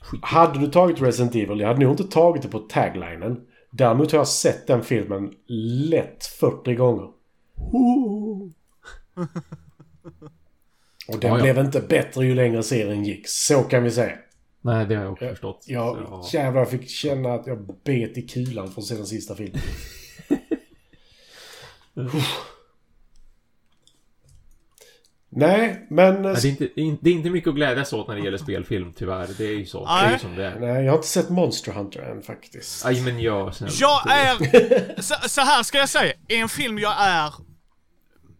Skit. 0.02 0.20
Hade 0.24 0.60
du 0.60 0.68
tagit 0.68 1.02
Resident 1.02 1.36
Evil, 1.36 1.60
jag 1.60 1.68
hade 1.68 1.80
nog 1.80 1.92
inte 1.94 2.04
tagit 2.04 2.42
det 2.44 2.48
på 2.50 2.60
taglinen. 2.60 3.42
Däremot 3.78 4.12
har 4.12 4.20
jag 4.20 4.28
sett 4.28 4.68
den 4.68 4.84
filmen 4.84 5.34
lätt 5.90 6.26
40 6.26 6.76
gånger. 6.76 7.10
Och 11.08 11.20
den 11.20 11.32
Ja, 11.32 11.38
ja. 11.38 11.42
blev 11.42 11.58
inte 11.58 11.82
bättre 11.82 12.26
ju 12.26 12.36
längre 12.36 12.64
serien 12.64 13.04
gick. 13.04 13.28
Så 13.28 13.64
kan 13.64 13.84
vi 13.84 13.92
säga. 13.92 14.18
Nej, 14.62 14.86
det 14.86 14.96
har 14.96 15.04
jag 15.04 15.12
också 15.14 15.30
förstått. 15.30 15.64
Jag 15.68 16.24
Så, 16.24 16.38
jävlar 16.38 16.62
jag 16.62 16.70
fick 16.70 16.90
känna 16.90 17.34
att 17.34 17.48
jag 17.48 17.80
bet 17.84 18.18
i 18.18 18.22
kulan 18.22 18.72
för 18.72 18.82
att 18.82 18.88
se 18.88 18.96
den 18.96 19.06
sista 19.06 19.36
filmen. 19.36 19.62
Nej, 25.36 25.88
men... 25.90 26.22
Nej, 26.22 26.36
det, 26.42 26.48
är 26.48 26.50
inte, 26.52 26.70
det 26.76 26.82
är 26.82 26.86
inte- 26.86 27.10
det 27.24 27.30
mycket 27.30 27.48
att 27.50 27.56
glädjas 27.56 27.94
åt 27.94 28.08
när 28.08 28.16
det 28.16 28.22
gäller 28.22 28.38
spelfilm, 28.38 28.94
tyvärr. 28.96 29.28
Det 29.38 29.46
är 29.46 29.54
ju 29.54 29.66
så. 29.66 29.86
Det 29.86 29.92
är 29.92 30.04
Nej. 30.04 30.14
ju 30.14 30.20
som 30.20 30.36
det 30.36 30.46
är. 30.46 30.60
Nej, 30.60 30.84
jag 30.86 30.92
har 30.92 30.98
inte 30.98 31.08
sett 31.08 31.30
Monster 31.30 31.72
Hunter 31.72 32.02
än 32.02 32.22
faktiskt. 32.22 32.86
Aj, 32.86 33.02
men 33.02 33.20
jag... 33.20 33.56
snälla. 33.56 33.74
Jag 33.80 34.12
är, 34.12 35.02
så, 35.02 35.16
så 35.30 35.42
här 35.42 35.64
ska 35.64 35.78
jag 35.78 35.90
säga, 35.90 36.14
en 36.28 36.50
film 36.50 36.80
jag 36.80 36.94
är, 37.00 37.34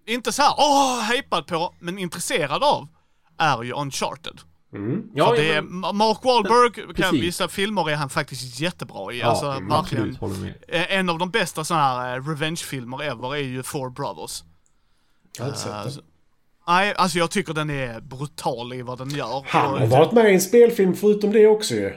inte 0.08 0.32
så 0.32 0.42
här, 0.42 0.54
åh, 0.58 1.12
hypad 1.12 1.48
på, 1.48 1.74
men 1.80 1.98
intresserad 2.00 2.64
av, 2.64 2.88
är 3.38 3.64
ju 3.64 3.74
Uncharted. 3.74 4.40
Ja, 5.14 5.28
För 5.28 5.36
det 5.36 5.54
är 5.54 5.62
Mark 5.94 6.24
Wahlberg, 6.24 6.94
kan, 6.96 7.16
vissa 7.16 7.48
filmer 7.48 7.90
är 7.90 7.96
han 7.96 8.10
faktiskt 8.10 8.60
jättebra 8.60 9.14
i. 9.14 9.20
ja, 9.20 9.28
alltså 9.28 9.46
verkligen. 9.70 10.18
Eh, 10.68 10.94
En 10.98 11.10
av 11.10 11.18
de 11.20 11.30
bästa 11.30 11.64
sådana 11.64 11.84
här 12.02 12.18
eh, 12.18 12.24
revenge-filmer 12.30 13.04
ever 13.04 13.36
är 13.36 13.40
ju 13.42 13.64
Four 13.64 13.90
Brothers. 13.90 14.44
Jag 15.38 15.44
har 15.46 15.50
inte 15.50 15.60
sett 15.62 15.72
Eh, 15.72 15.88
så- 15.88 16.02
Nej, 16.68 16.94
alltså 16.98 17.18
jag 17.18 17.32
tycker 17.32 17.54
den 17.54 17.70
är 17.70 18.00
brutal 18.02 18.74
i 18.74 18.82
vad 18.82 18.98
den 18.98 19.10
gör. 19.10 19.44
Han 19.48 19.80
har 19.80 19.88
varit 19.88 20.12
med 20.12 20.32
i 20.32 20.34
en 20.34 20.42
spelfilm 20.42 20.96
förutom 20.96 21.32
det 21.32 21.48
också 21.48 21.74
ju. 21.74 21.88
eh, 21.88 21.94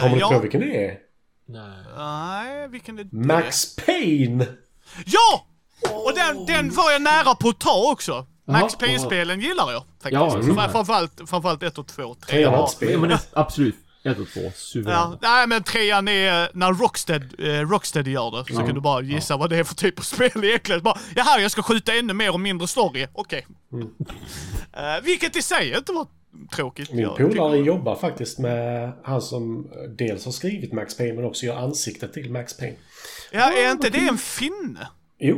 Kommer 0.00 0.14
du 0.14 0.20
ja, 0.20 0.30
på 0.32 0.38
vilken 0.38 0.60
det 0.60 0.86
är? 0.86 0.98
Nej. 1.46 1.84
Nej, 1.96 2.68
vilken 2.68 2.98
är 2.98 3.04
det? 3.04 3.16
Max 3.16 3.76
Payne! 3.76 4.46
Ja! 5.06 5.46
Och 5.90 6.12
den, 6.14 6.46
den 6.46 6.70
var 6.70 6.90
jag 6.92 7.02
nära 7.02 7.34
på 7.34 7.48
att 7.48 7.60
ta 7.60 7.92
också. 7.92 8.26
Max 8.44 8.76
Payne-spelen 8.76 9.40
gillar 9.40 9.72
jag 9.72 9.82
faktiskt. 10.02 10.12
Ja, 10.12 10.34
mm. 10.38 10.70
Framförallt, 10.70 11.20
framförallt 11.26 11.62
1 11.62 11.78
och 11.78 11.86
2. 11.86 12.14
Trean 12.14 12.14
har 12.14 12.20
Trean 12.20 12.60
inte 12.60 12.72
spelat. 12.72 13.00
Men, 13.00 13.18
absolut. 13.32 13.76
Ett 14.04 14.18
och 14.18 14.28
två. 14.28 14.40
Ja, 14.44 14.50
Suveränt. 14.54 15.18
nej 15.22 15.46
men 15.46 15.62
trean 15.62 16.08
är 16.08 16.48
när 16.54 16.72
Rockstead, 16.72 17.22
eh, 17.38 17.46
Rockstead 17.68 18.06
gör 18.08 18.30
det. 18.30 18.54
Så 18.54 18.60
Ja. 18.60 18.66
kan 18.66 18.74
du 18.74 18.80
bara 18.80 19.02
gissa 19.02 19.36
vad 19.36 19.50
det 19.50 19.56
är 19.56 19.64
för 19.64 19.74
typ 19.74 19.98
av 19.98 20.02
spel 20.14 20.44
egentligen. 20.44 20.82
Bara, 20.82 20.98
jaha, 21.16 21.40
jag 21.40 21.50
ska 21.50 21.62
skjuta 21.62 21.92
ännu 21.94 22.12
mer 22.12 22.32
och 22.32 22.40
mindre 22.40 22.68
story. 22.68 23.06
Okej. 23.12 23.46
Mm. 23.72 23.88
Eh, 24.76 25.04
vilket 25.04 25.36
i 25.36 25.42
sig 25.42 25.76
inte 25.76 25.92
var 25.92 26.06
tråkigt. 26.56 26.92
Min 26.92 27.08
polare 27.16 27.56
jobbar 27.58 27.96
faktiskt 27.96 28.38
med 28.38 28.92
han 29.04 29.22
som 29.22 29.70
dels 29.98 30.24
har 30.24 30.32
skrivit 30.32 30.72
Max 30.72 30.96
Payne 30.96 31.12
men 31.14 31.24
också 31.24 31.46
gör 31.46 31.56
ansiktet 31.56 32.12
till 32.12 32.30
Max 32.30 32.56
Payne. 32.56 32.76
Ja, 33.32 33.52
är 33.52 33.70
inte 33.72 33.90
det 33.90 33.98
en 34.08 34.18
finne? 34.18 34.88
Jo. 35.18 35.36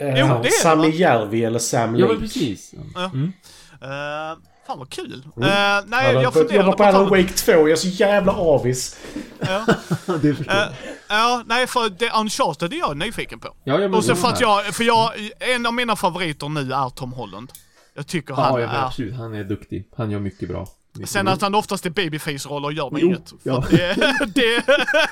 Eh, 0.00 0.08
Jo, 0.20 0.40
det 0.42 0.48
är 0.48 0.62
Sami? 0.62 0.90
Järvi 0.90 1.44
eller 1.44 1.58
Sam 1.58 1.94
Ja, 1.96 2.00
Lake. 2.00 2.12
men 2.12 2.22
precis. 2.22 2.74
Ja. 2.94 3.04
Mm. 3.04 3.22
Uh, 3.24 4.38
fan 4.66 4.78
vad 4.78 4.90
kul. 4.90 5.22
Mm. 5.36 5.50
Han 5.50 5.84
nej, 5.86 6.14
har 6.14 6.22
jag 6.22 6.52
jobba 6.52 6.72
på... 6.72 6.84
Alan 6.84 7.08
Wake 7.08 7.28
2. 7.28 7.52
Jag 7.52 7.70
är 7.70 7.76
så 7.76 7.88
jävla 7.88 8.32
avis. 8.32 8.98
Ja, 9.40 9.66
jag. 10.22 10.68
ja, 11.08 11.42
nej 11.46 11.66
för 11.66 11.90
det 11.90 12.10
Uncharted 12.20 12.72
är 12.72 12.76
jag 12.76 12.96
nyfiken 12.96 13.38
på. 13.38 13.48
Ja, 13.48 13.74
ja, 13.74 13.78
men 13.78 13.94
Och 13.94 14.04
så 14.04 14.14
för 14.14 14.28
att 14.28 14.40
jag, 14.40 14.64
för 14.64 14.84
jag, 14.84 15.10
en 15.38 15.66
av 15.66 15.74
mina 15.74 15.96
favoriter 15.96 16.48
nu 16.48 16.72
är 16.72 16.90
Tom 16.90 17.12
Holland. 17.12 17.52
Jag 17.94 18.06
tycker 18.06 18.34
han 18.34 18.44
Ja, 18.44 18.60
ja, 18.60 18.66
men 18.66 18.76
är... 18.76 18.86
absolut. 18.86 19.14
Han 19.14 19.34
är 19.34 19.44
duktig. 19.44 19.88
Han 19.96 20.10
gör 20.10 20.20
mycket 20.20 20.48
bra. 20.48 20.66
Mycket 20.92 21.10
Sen 21.10 21.28
att 21.28 21.42
han 21.42 21.54
oftast 21.54 21.86
är 21.86 21.90
babyface-roller 21.90 22.70
gör 22.70 22.90
mig 22.90 23.04
inget. 23.04 23.32
Ja. 23.42 23.64
det, 23.70 23.94
det, 24.34 24.64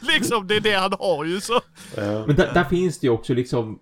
liksom, 0.14 0.46
det 0.46 0.56
är 0.56 0.60
det 0.60 0.74
han 0.74 0.92
har 0.98 1.24
ju 1.24 1.40
så. 1.40 1.60
Ja. 1.96 2.26
Men 2.26 2.36
där, 2.36 2.54
där 2.54 2.64
finns 2.64 3.00
det 3.00 3.06
ju 3.06 3.12
också 3.12 3.34
liksom... 3.34 3.78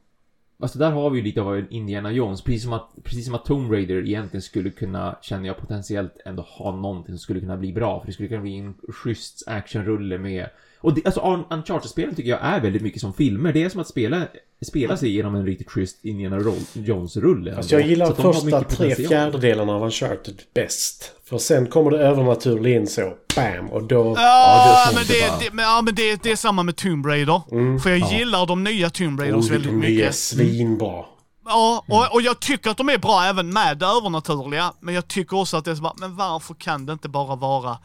Alltså 0.60 0.78
där 0.78 0.90
har 0.90 1.10
vi 1.10 1.18
ju 1.18 1.24
lite 1.24 1.40
av 1.42 1.56
en 1.56 1.70
Indiana 1.70 2.12
Jones. 2.12 2.42
Precis 2.42 2.62
som 2.62 2.72
att, 2.72 2.90
precis 3.02 3.26
som 3.26 3.34
att 3.34 3.44
Tomb 3.44 3.72
Raider 3.72 4.06
egentligen 4.06 4.42
skulle 4.42 4.70
kunna, 4.70 5.16
känner 5.22 5.46
jag 5.46 5.56
potentiellt, 5.56 6.20
ändå 6.24 6.42
ha 6.42 6.76
någonting 6.76 7.12
som 7.12 7.18
skulle 7.18 7.40
kunna 7.40 7.56
bli 7.56 7.72
bra. 7.72 8.00
För 8.00 8.06
det 8.06 8.12
skulle 8.12 8.28
kunna 8.28 8.42
bli 8.42 8.58
en 8.58 8.74
schysst 8.88 9.48
actionrulle 9.48 10.18
med... 10.18 10.48
Och 10.82 10.94
det, 10.94 11.06
alltså 11.06 11.20
Un- 11.20 11.44
Uncharted-spelen 11.50 12.14
tycker 12.14 12.30
jag 12.30 12.38
är 12.42 12.60
väldigt 12.60 12.82
mycket 12.82 13.00
som 13.00 13.12
filmer. 13.14 13.52
Det 13.52 13.62
är 13.62 13.68
som 13.68 13.80
att 13.80 13.88
spela, 13.88 14.22
spela 14.66 14.96
sig 14.96 15.08
igenom 15.08 15.34
en 15.34 15.46
riktigt 15.46 15.70
schysst 15.70 16.04
Indiana 16.04 16.52
Jones-rulle. 16.72 17.54
Fast 17.54 17.70
jag 17.70 17.86
gillar 17.86 18.06
Så 18.06 18.14
första 18.14 18.44
mycket 18.46 18.68
tre 18.68 18.94
fjärdedelarna 18.94 19.72
av 19.72 19.82
Uncharted 19.82 20.42
bäst. 20.54 21.12
För 21.24 21.38
sen 21.38 21.66
kommer 21.66 21.90
det 21.90 21.98
övernaturliga 21.98 22.76
in 22.80 22.86
så. 22.86 23.12
Bam! 23.36 23.70
Och 23.70 23.82
då... 23.82 24.14
Ja, 24.16 24.90
det 24.90 24.90
är 24.90 24.94
men, 24.94 25.04
det, 25.08 25.30
bara. 25.30 25.38
det, 25.40 25.52
men, 25.52 25.64
ja, 25.64 25.82
men 25.82 25.94
det, 25.94 26.22
det 26.22 26.32
är 26.32 26.36
samma 26.36 26.62
med 26.62 26.76
Tomb 26.76 27.06
Raider. 27.06 27.78
För 27.78 27.90
jag 27.90 28.12
gillar 28.12 28.46
de 28.46 28.64
nya 28.64 28.90
Tomb 28.90 29.20
Raiders 29.20 29.46
Oh, 29.46 29.52
väldigt 29.52 29.70
de 29.72 29.84
är 29.84 29.88
mycket. 29.90 30.14
svinbra. 30.14 31.04
Ja, 31.44 31.84
och, 31.88 32.14
och 32.14 32.22
jag 32.22 32.40
tycker 32.40 32.70
att 32.70 32.76
de 32.76 32.88
är 32.88 32.98
bra 32.98 33.24
även 33.24 33.52
med 33.52 33.78
det 33.78 33.86
övernaturliga. 33.86 34.72
Men 34.80 34.94
jag 34.94 35.08
tycker 35.08 35.36
också 35.36 35.56
att 35.56 35.64
det 35.64 35.70
är 35.70 35.74
så 35.74 35.82
bara, 35.82 35.94
men 35.96 36.16
varför 36.16 36.54
kan 36.54 36.86
det 36.86 36.92
inte 36.92 37.08
bara 37.08 37.36
vara 37.36 37.78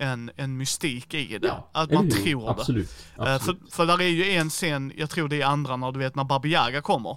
en, 0.00 0.30
en 0.36 0.56
mystik 0.56 1.14
i 1.14 1.38
det? 1.38 1.48
Ja, 1.48 1.70
att 1.72 1.92
man 1.92 2.10
tror 2.10 2.44
det. 2.44 2.50
Absolut. 2.50 2.88
Eh, 3.18 3.34
absolut. 3.34 3.60
För, 3.60 3.76
för 3.76 3.86
där 3.86 4.00
är 4.00 4.08
ju 4.08 4.30
en 4.30 4.50
scen, 4.50 4.92
jag 4.96 5.10
tror 5.10 5.28
det 5.28 5.42
är 5.42 5.46
andra 5.46 5.76
när 5.76 5.92
du 5.92 5.98
vet 5.98 6.14
när 6.14 6.24
Baba 6.24 6.48
Yaga 6.48 6.80
kommer. 6.80 7.16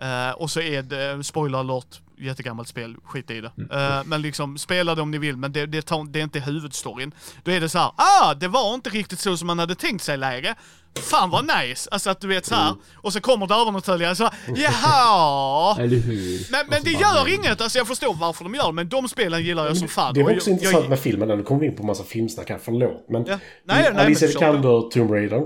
Eh, 0.00 0.30
och 0.30 0.50
så 0.50 0.60
är 0.60 0.82
det, 0.82 1.24
spoiler 1.24 1.58
alert, 1.58 2.00
jättegammalt 2.18 2.68
spel, 2.68 2.96
skit 3.04 3.30
i 3.30 3.40
det. 3.40 3.52
Eh, 3.70 4.04
men 4.04 4.22
liksom, 4.22 4.58
spela 4.58 4.94
det 4.94 5.02
om 5.02 5.10
ni 5.10 5.18
vill, 5.18 5.36
men 5.36 5.52
det, 5.52 5.66
det, 5.66 5.82
tar, 5.82 6.04
det 6.12 6.18
är 6.18 6.22
inte 6.24 6.40
huvudstoryn. 6.40 7.14
Då 7.42 7.50
är 7.50 7.60
det 7.60 7.68
så 7.68 7.78
här, 7.78 7.92
ah, 7.96 8.34
det 8.34 8.48
var 8.48 8.74
inte 8.74 8.90
riktigt 8.90 9.20
så 9.20 9.36
som 9.36 9.46
man 9.46 9.58
hade 9.58 9.74
tänkt 9.74 10.04
sig 10.04 10.16
läge. 10.16 10.54
Fan 11.00 11.30
vad 11.30 11.44
nice! 11.44 11.88
Alltså 11.90 12.10
att 12.10 12.20
du 12.20 12.26
vet 12.26 12.46
så 12.46 12.54
här. 12.54 12.74
och 12.96 13.12
så 13.12 13.20
kommer 13.20 13.46
det 13.46 13.54
övernaturliga 13.54 14.14
så 14.14 14.24
här, 14.24 14.32
jaha! 14.56 15.76
Eller 15.80 15.96
hur? 15.96 16.52
Men, 16.52 16.66
men 16.66 16.68
Och 16.68 16.74
så 16.74 16.84
det 16.84 16.90
gör 16.90 17.24
nej. 17.24 17.34
inget, 17.34 17.60
alltså 17.60 17.78
jag 17.78 17.86
förstår 17.86 18.14
varför 18.14 18.44
de 18.44 18.54
gör 18.54 18.66
det, 18.66 18.72
men 18.72 18.88
de 18.88 19.08
spelen 19.08 19.42
gillar 19.42 19.66
jag 19.66 19.76
som 19.76 19.88
fan. 19.88 20.14
Det 20.14 20.22
var 20.22 20.34
också 20.34 20.50
jag, 20.50 20.54
intressant 20.54 20.84
jag, 20.84 20.90
med 20.90 20.98
filmen. 20.98 21.28
Nu 21.28 21.42
kommer 21.42 21.60
vi 21.60 21.66
in 21.66 21.76
på 21.76 21.86
massa 21.86 22.04
filmsnack 22.04 22.50
här, 22.50 22.58
förlåt. 22.62 23.06
Men 23.08 23.24
Ja. 23.26 23.38
Nej, 23.64 23.90
nej, 23.94 24.06
Alicia. 24.06 24.28
Vikander, 24.28 24.90
Tomb 24.90 25.10
Raider. 25.10 25.42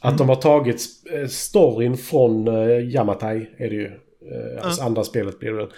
Att 0.00 0.18
de 0.18 0.28
har 0.28 0.36
tagit 0.36 0.86
eh, 1.14 1.28
storyn 1.28 1.96
från 1.96 2.48
uh, 2.48 2.90
Yamatai, 2.94 3.46
är 3.58 3.70
det 3.70 3.76
ju. 3.76 3.90
Uh, 4.30 4.66
alltså 4.66 4.82
andra 4.82 5.04
spelet 5.04 5.38
blir 5.38 5.52
det. 5.52 5.68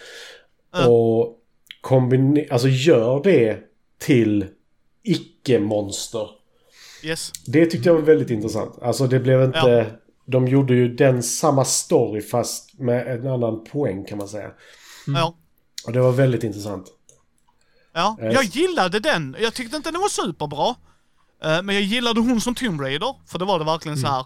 Och 0.89 1.39
kombine- 1.83 2.47
alltså 2.51 2.69
gör 2.69 3.23
det 3.23 3.59
till 3.99 4.47
icke-monster. 5.03 6.29
yes. 7.03 7.33
Det 7.47 7.67
tyckte 7.67 7.89
jag 7.89 7.95
var 7.95 8.03
väldigt 8.03 8.31
intressant. 8.31 8.79
Alltså 8.83 9.07
det 9.07 9.19
blev 9.21 9.43
inte... 9.43 9.87
de 10.27 10.49
gjorde 10.49 10.75
ju 10.75 10.95
den 10.95 11.23
samma 11.23 11.65
story 11.65 12.21
fast 12.21 12.79
med 12.79 13.07
en 13.07 13.27
annan 13.27 13.65
poäng 13.65 14.05
kan 14.05 14.19
man 14.19 14.29
säga. 14.29 14.51
Ja. 15.07 15.35
Och 15.87 15.93
det 15.93 16.01
var 16.01 16.13
väldigt 16.13 16.45
intressant. 16.45 16.87
Ja, 17.95 18.17
Eh, 18.21 18.33
jag 18.33 18.45
gillade 18.45 19.01
den. 19.01 19.37
Jag 19.41 19.55
tyckte 19.55 19.77
inte 19.77 19.91
den 19.91 20.01
var 20.01 20.09
superbra. 20.09 20.69
Eh, 21.45 21.63
Men 21.63 21.75
jag 21.75 21.85
gillade 21.85 22.21
hon 22.21 22.41
som 22.41 22.55
Tomb 22.55 22.81
Raider, 22.81 23.15
för 23.27 23.39
det 23.39 23.45
var 23.45 23.59
det 23.59 23.65
verkligen 23.65 23.99
så 23.99 24.07
här. 24.07 24.25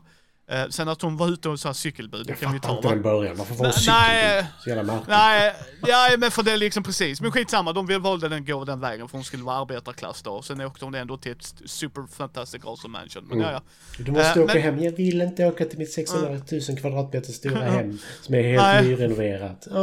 Eh, 0.51 0.65
Sen 0.71 0.89
att 0.89 1.03
hon 1.03 1.17
var 1.17 1.29
ute 1.29 1.49
och 1.49 1.61
så 1.61 1.69
här 1.69 1.73
cykelbud, 1.73 2.27
det 2.27 2.31
Jag 2.33 2.41
kan 2.41 2.53
vi 2.53 2.59
fattar 2.59 2.69
ta 2.69 2.77
inte 2.77 2.89
va? 2.89 2.95
den 2.95 3.03
början. 3.03 3.37
Varför 3.37 3.55
var 3.55 3.67
hon 3.67 3.75
Nej, 3.87 4.43
cykelbil? 4.43 4.47
Så 4.63 4.69
jävla 4.71 4.83
märkligt. 4.83 5.09
Nej, 5.09 5.55
ja, 5.87 6.09
men 6.19 6.31
för 6.31 6.43
det 6.43 6.53
är 6.53 6.57
liksom 6.57 6.83
precis. 6.83 7.21
Men 7.21 7.33
skitsamma, 7.33 7.73
de 7.73 8.03
valde 8.03 8.29
den 8.29 8.45
gå 8.45 8.65
den 8.65 8.81
vägen 8.81 9.09
för 9.09 9.19
hon 9.19 9.25
skulle 9.25 9.43
vara 9.45 9.57
arbetarklass 9.57 10.23
då. 10.23 10.43
Sen 10.43 10.61
åkte 10.61 10.85
hon 10.85 10.95
ändå 10.95 11.17
till 11.17 11.33
ett 11.33 11.53
super 11.65 12.07
fantastic 12.17 12.65
awesome 12.65 12.99
mansion. 12.99 13.25
Men 13.29 13.41
ja, 13.41 13.53
ja. 13.53 13.63
Du 13.99 14.13
måste 14.13 14.39
Eh, 14.41 14.45
åka 14.45 14.55
men- 14.55 14.63
hem. 14.63 14.83
Jag 14.83 14.93
vill 14.93 15.23
inte 15.23 15.45
åka 15.47 15.65
till 15.65 15.79
mitt 15.79 15.93
600 15.93 16.41
000 16.69 16.79
kvadratmeter 16.79 17.33
stora 17.33 17.65
hem. 17.65 17.99
Som 18.23 18.35
är 18.35 18.43
helt 18.43 18.63
Nej. 18.63 18.85
nyrenoverat. 18.85 19.67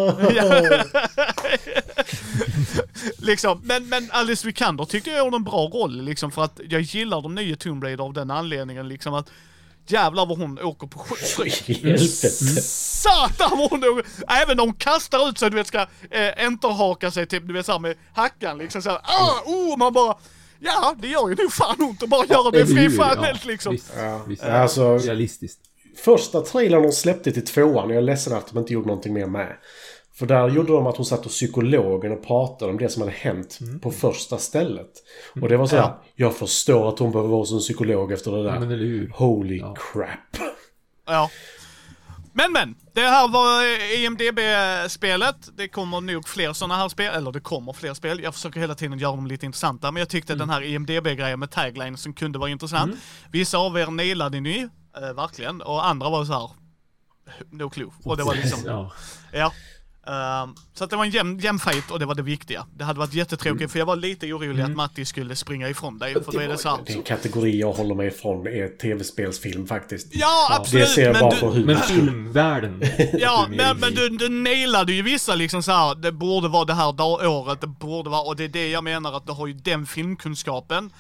liksom, 3.18 3.61
men, 3.64 3.90
men 3.90 4.10
Alice 4.11 4.48
Vikander 4.48 4.85
tyckte 4.85 5.10
jag 5.10 5.19
gjorde 5.26 5.35
en 5.35 5.44
bra 5.44 5.68
roll 5.73 6.02
liksom 6.02 6.31
för 6.31 6.44
att 6.44 6.60
jag 6.69 6.81
gillar 6.81 7.22
de 7.22 7.35
nya 7.35 7.56
Tomb 7.56 7.84
Raider 7.84 8.03
av 8.03 8.14
den 8.14 8.31
anledningen 8.31 8.88
liksom 8.88 9.14
att 9.14 9.30
jävlar 9.88 10.26
vad 10.26 10.38
hon 10.38 10.60
åker 10.60 10.88
på. 10.88 11.01
I 11.45 11.73
helvete. 11.73 12.30
Satan 12.61 13.57
vad 13.57 13.69
hon 13.69 13.84
åker, 13.84 14.05
även 14.27 14.57
när 14.57 14.64
hon 14.64 14.73
kastar 14.73 15.30
ut 15.30 15.38
sig 15.38 15.49
du 15.49 15.55
vet 15.55 15.68
ska 15.68 15.80
eh, 16.11 16.45
enterhaka 16.45 17.11
sig 17.11 17.27
typ 17.27 17.47
du 17.47 17.53
vet 17.53 17.65
såhär 17.65 17.80
med 17.80 17.95
hackan 18.14 18.57
liksom 18.57 18.81
såhär, 18.81 18.99
ah, 19.03 19.41
oh, 19.45 19.77
man 19.77 19.93
bara 19.93 20.18
Ja, 20.65 20.95
det 20.99 21.07
gör 21.07 21.30
ju 21.30 21.35
nog 21.35 21.53
fan 21.53 21.76
ont 21.81 22.03
att 22.03 22.10
bara 22.10 22.26
göra 22.26 22.51
det 22.51 22.65
frifallet 22.68 23.45
liksom. 23.45 23.72
Visst, 23.73 23.93
visst. 24.27 24.43
Alltså, 24.43 24.97
Realistiskt. 24.97 25.60
första 26.03 26.41
trailern 26.41 26.84
de 26.84 26.91
släppte 26.91 27.31
till 27.31 27.45
tvåan, 27.45 27.89
jag 27.89 27.97
är 27.97 28.01
ledsen 28.01 28.34
att 28.34 28.47
de 28.47 28.57
inte 28.57 28.73
gjorde 28.73 28.88
någonting 28.88 29.14
mer 29.14 29.27
med. 29.27 29.57
För 30.15 30.26
där 30.26 30.49
gjorde 30.49 30.73
de 30.73 30.88
att 30.88 30.98
hon 30.98 31.06
satt 31.06 31.23
hos 31.23 31.34
psykologen 31.34 32.11
och 32.11 32.23
pratade 32.23 32.72
om 32.72 32.77
det 32.77 32.90
som 32.90 33.02
hade 33.02 33.14
hänt 33.14 33.60
på 33.81 33.91
första 33.91 34.38
stället. 34.38 34.91
Och 35.41 35.49
det 35.49 35.57
var 35.57 35.68
så 35.68 35.76
här, 35.76 35.94
jag 36.15 36.35
förstår 36.35 36.90
att 36.90 36.99
hon 36.99 37.11
behöver 37.11 37.30
vara 37.30 37.40
hos 37.40 37.52
en 37.52 37.60
psykolog 37.60 38.11
efter 38.11 38.31
det 38.31 38.44
där. 38.44 38.60
Men? 38.60 39.11
Holy 39.11 39.60
crap. 39.60 40.49
Ja. 41.06 41.30
Men 42.35 42.52
men, 42.52 42.76
det 42.94 43.02
här 43.02 43.27
var 43.27 43.64
EMDB-spelet. 44.06 45.35
Det 45.57 45.68
kommer 45.68 46.02
nog 46.02 46.27
fler 46.27 46.53
sådana 46.53 46.76
här 46.76 46.90
spel, 46.90 47.14
eller 47.14 47.31
det 47.31 47.40
kommer 47.40 47.73
fler 47.73 47.94
spel. 47.94 48.19
Jag 48.23 48.34
försöker 48.34 48.60
hela 48.60 48.76
tiden 48.76 48.99
göra 48.99 49.15
dem 49.15 49.27
lite 49.27 49.45
intressanta, 49.45 49.91
men 49.91 49.99
jag 49.99 50.10
tyckte 50.10 50.35
den 50.35 50.49
här 50.49 50.61
EMDB-grejen 50.61 51.40
med 51.40 51.52
tagline 51.52 51.98
som 51.98 52.14
kunde 52.14 52.40
vara 52.40 52.49
intressant. 52.49 52.95
Vissa 53.31 53.57
av 53.57 53.77
er 53.77 53.88
nailade 53.88 54.40
ni, 54.40 54.69
eh, 54.98 55.14
verkligen, 55.14 55.61
och 55.61 55.85
andra 55.85 56.10
var 56.10 56.26
så 56.26 56.34
här. 56.34 56.49
No 57.52 57.69
clue. 57.69 57.91
Och 58.03 58.18
det 58.18 58.23
var 58.23 58.35
liksom, 58.35 58.60
Ja. 58.65 58.91
ja. 59.31 59.52
Ehm, 60.07 60.55
så 60.73 60.84
att 60.84 60.89
det 60.89 60.95
var 60.95 61.05
en 61.05 61.11
jämn, 61.11 61.39
jämn 61.39 61.59
fight 61.59 61.91
och 61.91 61.99
det 61.99 62.05
var 62.05 62.15
det 62.15 62.21
viktiga. 62.21 62.65
Det 62.77 62.84
hade 62.84 62.99
varit 62.99 63.13
jättetråkigt 63.13 63.71
för 63.71 63.80
jag 63.80 63.85
var 63.85 63.95
lite 63.95 64.34
orolig 64.34 64.63
att 64.63 64.75
Matti 64.75 65.05
skulle 65.05 65.35
springa 65.35 65.69
ifrån 65.69 65.99
dig. 65.99 66.13
För 66.13 66.31
då 66.31 66.39
är 66.39 66.47
det 66.47 66.57
så 66.57 66.69
här. 66.69 66.77
Det 66.85 66.93
är 66.93 66.97
en 66.97 67.03
kategori 67.03 67.59
jag 67.59 67.73
håller 67.73 67.95
mig 67.95 68.07
ifrån 68.07 68.47
är 68.47 68.67
tv-spelsfilm 68.77 69.67
faktiskt. 69.67 70.07
Ja, 70.11 70.47
absolut! 70.59 70.85
Det 70.85 70.89
ser 70.89 71.03
jag 71.03 71.13
men 71.13 71.21
bara 71.21 71.34
du, 71.34 71.39
på. 71.39 71.51
Men 71.51 71.77
filmvärlden. 71.77 72.84
Ja, 73.13 73.47
men, 73.49 73.80
men 73.80 73.95
du, 73.95 74.09
du 74.09 74.30
nailade 74.30 74.93
ju 74.93 75.01
vissa 75.01 75.35
liksom 75.35 75.63
så 75.63 75.71
här. 75.71 75.95
det 75.95 76.11
borde 76.11 76.47
vara 76.47 76.65
det 76.65 76.73
här 76.73 76.93
dag, 76.93 77.31
året, 77.31 77.61
det 77.61 77.67
borde 77.67 78.09
vara, 78.09 78.21
och 78.21 78.35
det 78.35 78.43
är 78.43 78.49
det 78.49 78.69
jag 78.69 78.84
menar 78.84 79.17
att 79.17 79.27
du 79.27 79.31
har 79.31 79.47
ju 79.47 79.53
den 79.53 79.85
filmkunskapen. 79.85 80.91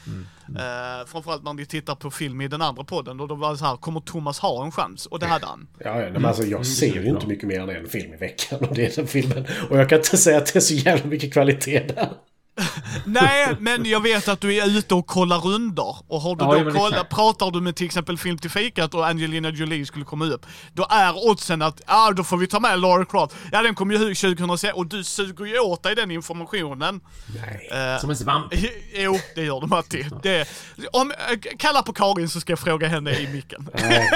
Eh, 0.47 1.07
framförallt 1.07 1.43
när 1.43 1.53
vi 1.53 1.65
tittar 1.65 1.95
på 1.95 2.11
film 2.11 2.41
i 2.41 2.47
den 2.47 2.61
andra 2.61 2.83
podden, 2.83 3.19
och 3.19 3.27
då 3.27 3.35
var 3.35 3.51
det 3.51 3.57
så 3.57 3.65
här, 3.65 3.77
kommer 3.77 3.99
Thomas 3.99 4.39
ha 4.39 4.65
en 4.65 4.71
chans? 4.71 5.05
Och 5.05 5.19
det 5.19 5.25
hade 5.25 5.45
han. 5.45 5.67
Ja, 5.79 6.01
ja, 6.01 6.09
men 6.09 6.25
alltså 6.25 6.43
jag 6.43 6.65
ser 6.65 6.93
ju 6.93 7.05
inte 7.05 7.27
mycket 7.27 7.47
mer 7.47 7.59
än 7.59 7.69
en 7.69 7.87
film 7.87 8.13
i 8.13 8.17
veckan 8.17 8.59
och 8.59 8.75
det 8.75 8.85
är 8.85 8.95
den 8.95 9.07
filmen. 9.07 9.45
Och 9.69 9.77
jag 9.77 9.89
kan 9.89 9.97
inte 9.97 10.17
säga 10.17 10.37
att 10.37 10.53
det 10.53 10.55
är 10.55 10.61
så 10.61 10.73
jävla 10.73 11.05
mycket 11.05 11.33
kvalitet 11.33 11.79
där. 11.79 12.09
Nej, 13.05 13.55
men 13.59 13.85
jag 13.85 14.01
vet 14.01 14.27
att 14.27 14.41
du 14.41 14.55
är 14.55 14.77
ute 14.77 14.95
och 14.95 15.07
kollar 15.07 15.37
runder. 15.37 15.95
Och 16.07 16.21
har 16.21 16.35
du 16.35 16.45
Ja, 16.45 16.63
då 16.63 16.71
kollat, 16.71 17.09
pratar 17.09 17.51
du 17.51 17.61
med 17.61 17.75
till 17.75 17.85
exempel 17.85 18.17
Film 18.17 18.37
till 18.37 18.49
fikat 18.49 18.93
och 18.93 19.07
Angelina 19.07 19.49
Jolie 19.49 19.85
skulle 19.85 20.05
komma 20.05 20.25
upp. 20.25 20.45
Då 20.73 20.87
är 20.89 21.27
oddsen 21.29 21.61
att, 21.61 21.81
ja 21.87 22.07
ah, 22.07 22.11
då 22.11 22.23
får 22.23 22.37
vi 22.37 22.47
ta 22.47 22.59
med 22.59 22.79
Lara 22.79 23.05
Croft. 23.05 23.35
Ja 23.51 23.61
den 23.61 23.75
kom 23.75 23.91
ju 23.91 23.97
ut 23.97 24.19
2006 24.19 24.73
och 24.73 24.85
du 24.85 25.03
suger 25.03 25.45
ju 25.45 25.59
åt 25.59 25.83
dig 25.83 25.95
den 25.95 26.11
informationen. 26.11 27.01
Nej. 27.35 27.69
Eh, 27.93 27.99
Som 28.01 28.09
en 28.09 28.17
svamp. 28.17 28.53
Jo, 28.93 29.19
det 29.35 29.43
gör 29.43 29.61
du 29.61 29.67
Matti. 29.67 30.05
Det, 30.23 30.47
om, 30.91 31.11
eh, 31.11 31.39
kalla 31.57 31.81
på 31.81 31.93
Karin 31.93 32.29
så 32.29 32.39
ska 32.39 32.51
jag 32.51 32.59
fråga 32.59 32.87
henne 32.87 33.11
i 33.11 33.27
micken. 33.33 33.69
Nej. 33.73 34.09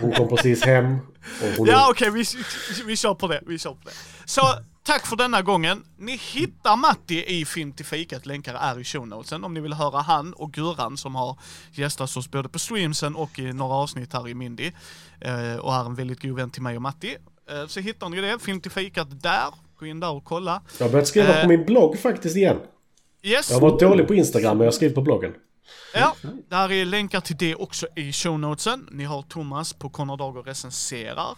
Hon 0.00 0.12
kom 0.12 0.28
precis 0.28 0.64
hem. 0.64 0.98
Ja 1.58 1.88
okej, 1.90 2.10
vi, 2.10 2.24
vi 2.86 2.96
kör 2.96 3.14
på 3.14 3.28
det. 3.28 3.40
Vi 3.46 3.58
kör 3.58 3.70
på 3.70 3.78
det. 3.84 3.90
Så, 4.24 4.42
tack 4.88 5.06
för 5.06 5.16
denna 5.16 5.42
gången. 5.42 5.84
Ni 5.96 6.16
hittar 6.16 6.76
Matti 6.76 7.24
i 7.40 7.44
Film 7.44 7.72
till 7.72 7.84
fikat, 7.84 8.26
länkar 8.26 8.54
är 8.54 8.80
i 8.80 8.84
shownotesen 8.84 9.44
om 9.44 9.54
ni 9.54 9.60
vill 9.60 9.72
höra 9.72 10.00
han 10.00 10.32
och 10.32 10.52
Gurran 10.52 10.96
som 10.96 11.14
har 11.14 11.38
gästat 11.72 12.16
oss 12.16 12.30
både 12.30 12.48
på 12.48 12.58
streamsen 12.58 13.16
och 13.16 13.38
i 13.38 13.52
några 13.52 13.74
avsnitt 13.74 14.12
här 14.12 14.28
i 14.28 14.34
Mindy. 14.34 14.72
Eh, 15.20 15.56
och 15.56 15.74
är 15.74 15.84
en 15.84 15.94
väldigt 15.94 16.22
god 16.22 16.36
vän 16.36 16.50
till 16.50 16.62
mig 16.62 16.76
och 16.76 16.82
Matti. 16.82 17.16
Eh, 17.50 17.66
så 17.66 17.80
hittar 17.80 18.08
ni 18.08 18.20
det, 18.20 18.38
Film 18.38 18.60
till 18.60 18.70
fikat 18.70 19.22
där. 19.22 19.54
Gå 19.78 19.86
in 19.86 20.00
där 20.00 20.10
och 20.10 20.24
kolla. 20.24 20.62
Jag 20.78 20.86
har 20.86 20.90
börjat 20.92 21.08
skriva 21.08 21.36
Eh. 21.36 21.42
på 21.42 21.48
min 21.48 21.64
blogg 21.64 21.98
faktiskt 21.98 22.36
igen. 22.36 22.56
Yes. 23.22 23.50
Jag 23.50 23.60
har 23.60 23.70
varit 23.70 23.80
dålig 23.80 24.06
på 24.06 24.14
Instagram 24.14 24.56
men 24.56 24.64
jag 24.64 24.72
har 24.72 24.76
skrivit 24.76 24.94
på 24.94 25.02
bloggen. 25.02 25.32
Ja, 25.94 26.14
där 26.48 26.72
är 26.72 26.84
länkar 26.84 27.20
till 27.20 27.36
det 27.36 27.54
också 27.54 27.86
i 27.96 28.12
shownotesen. 28.12 28.88
Ni 28.90 29.04
har 29.04 29.22
Thomas 29.22 29.72
på 29.72 29.90
Conor 29.90 30.16
Dager 30.16 30.42
recenserar. 30.42 31.36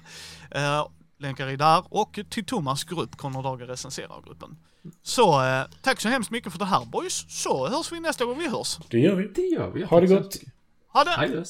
Länkar 1.20 1.46
är 1.46 1.56
där 1.56 1.84
och 1.88 2.18
till 2.30 2.44
Thomas 2.44 2.84
grupp, 2.84 3.16
Conor 3.16 3.42
Dager 3.42 3.66
recenserar-gruppen. 3.66 4.56
Så 5.02 5.42
eh, 5.44 5.62
tack 5.82 6.00
så 6.00 6.08
hemskt 6.08 6.30
mycket 6.30 6.52
för 6.52 6.58
det 6.58 6.64
här 6.64 6.84
boys, 6.84 7.24
så 7.28 7.68
hörs 7.68 7.92
vi 7.92 8.00
nästa 8.00 8.24
gång 8.24 8.38
vi 8.38 8.48
hörs. 8.48 8.78
Det 8.90 8.98
gör 8.98 9.14
vi. 9.14 9.28
Det 9.28 9.42
gör 9.42 9.70
vi. 9.70 9.84
Ha 9.84 10.00
det 10.00 10.06
gott. 10.06 10.36
Ha 10.92 11.04
det! 11.04 11.10
Hej. 11.10 11.44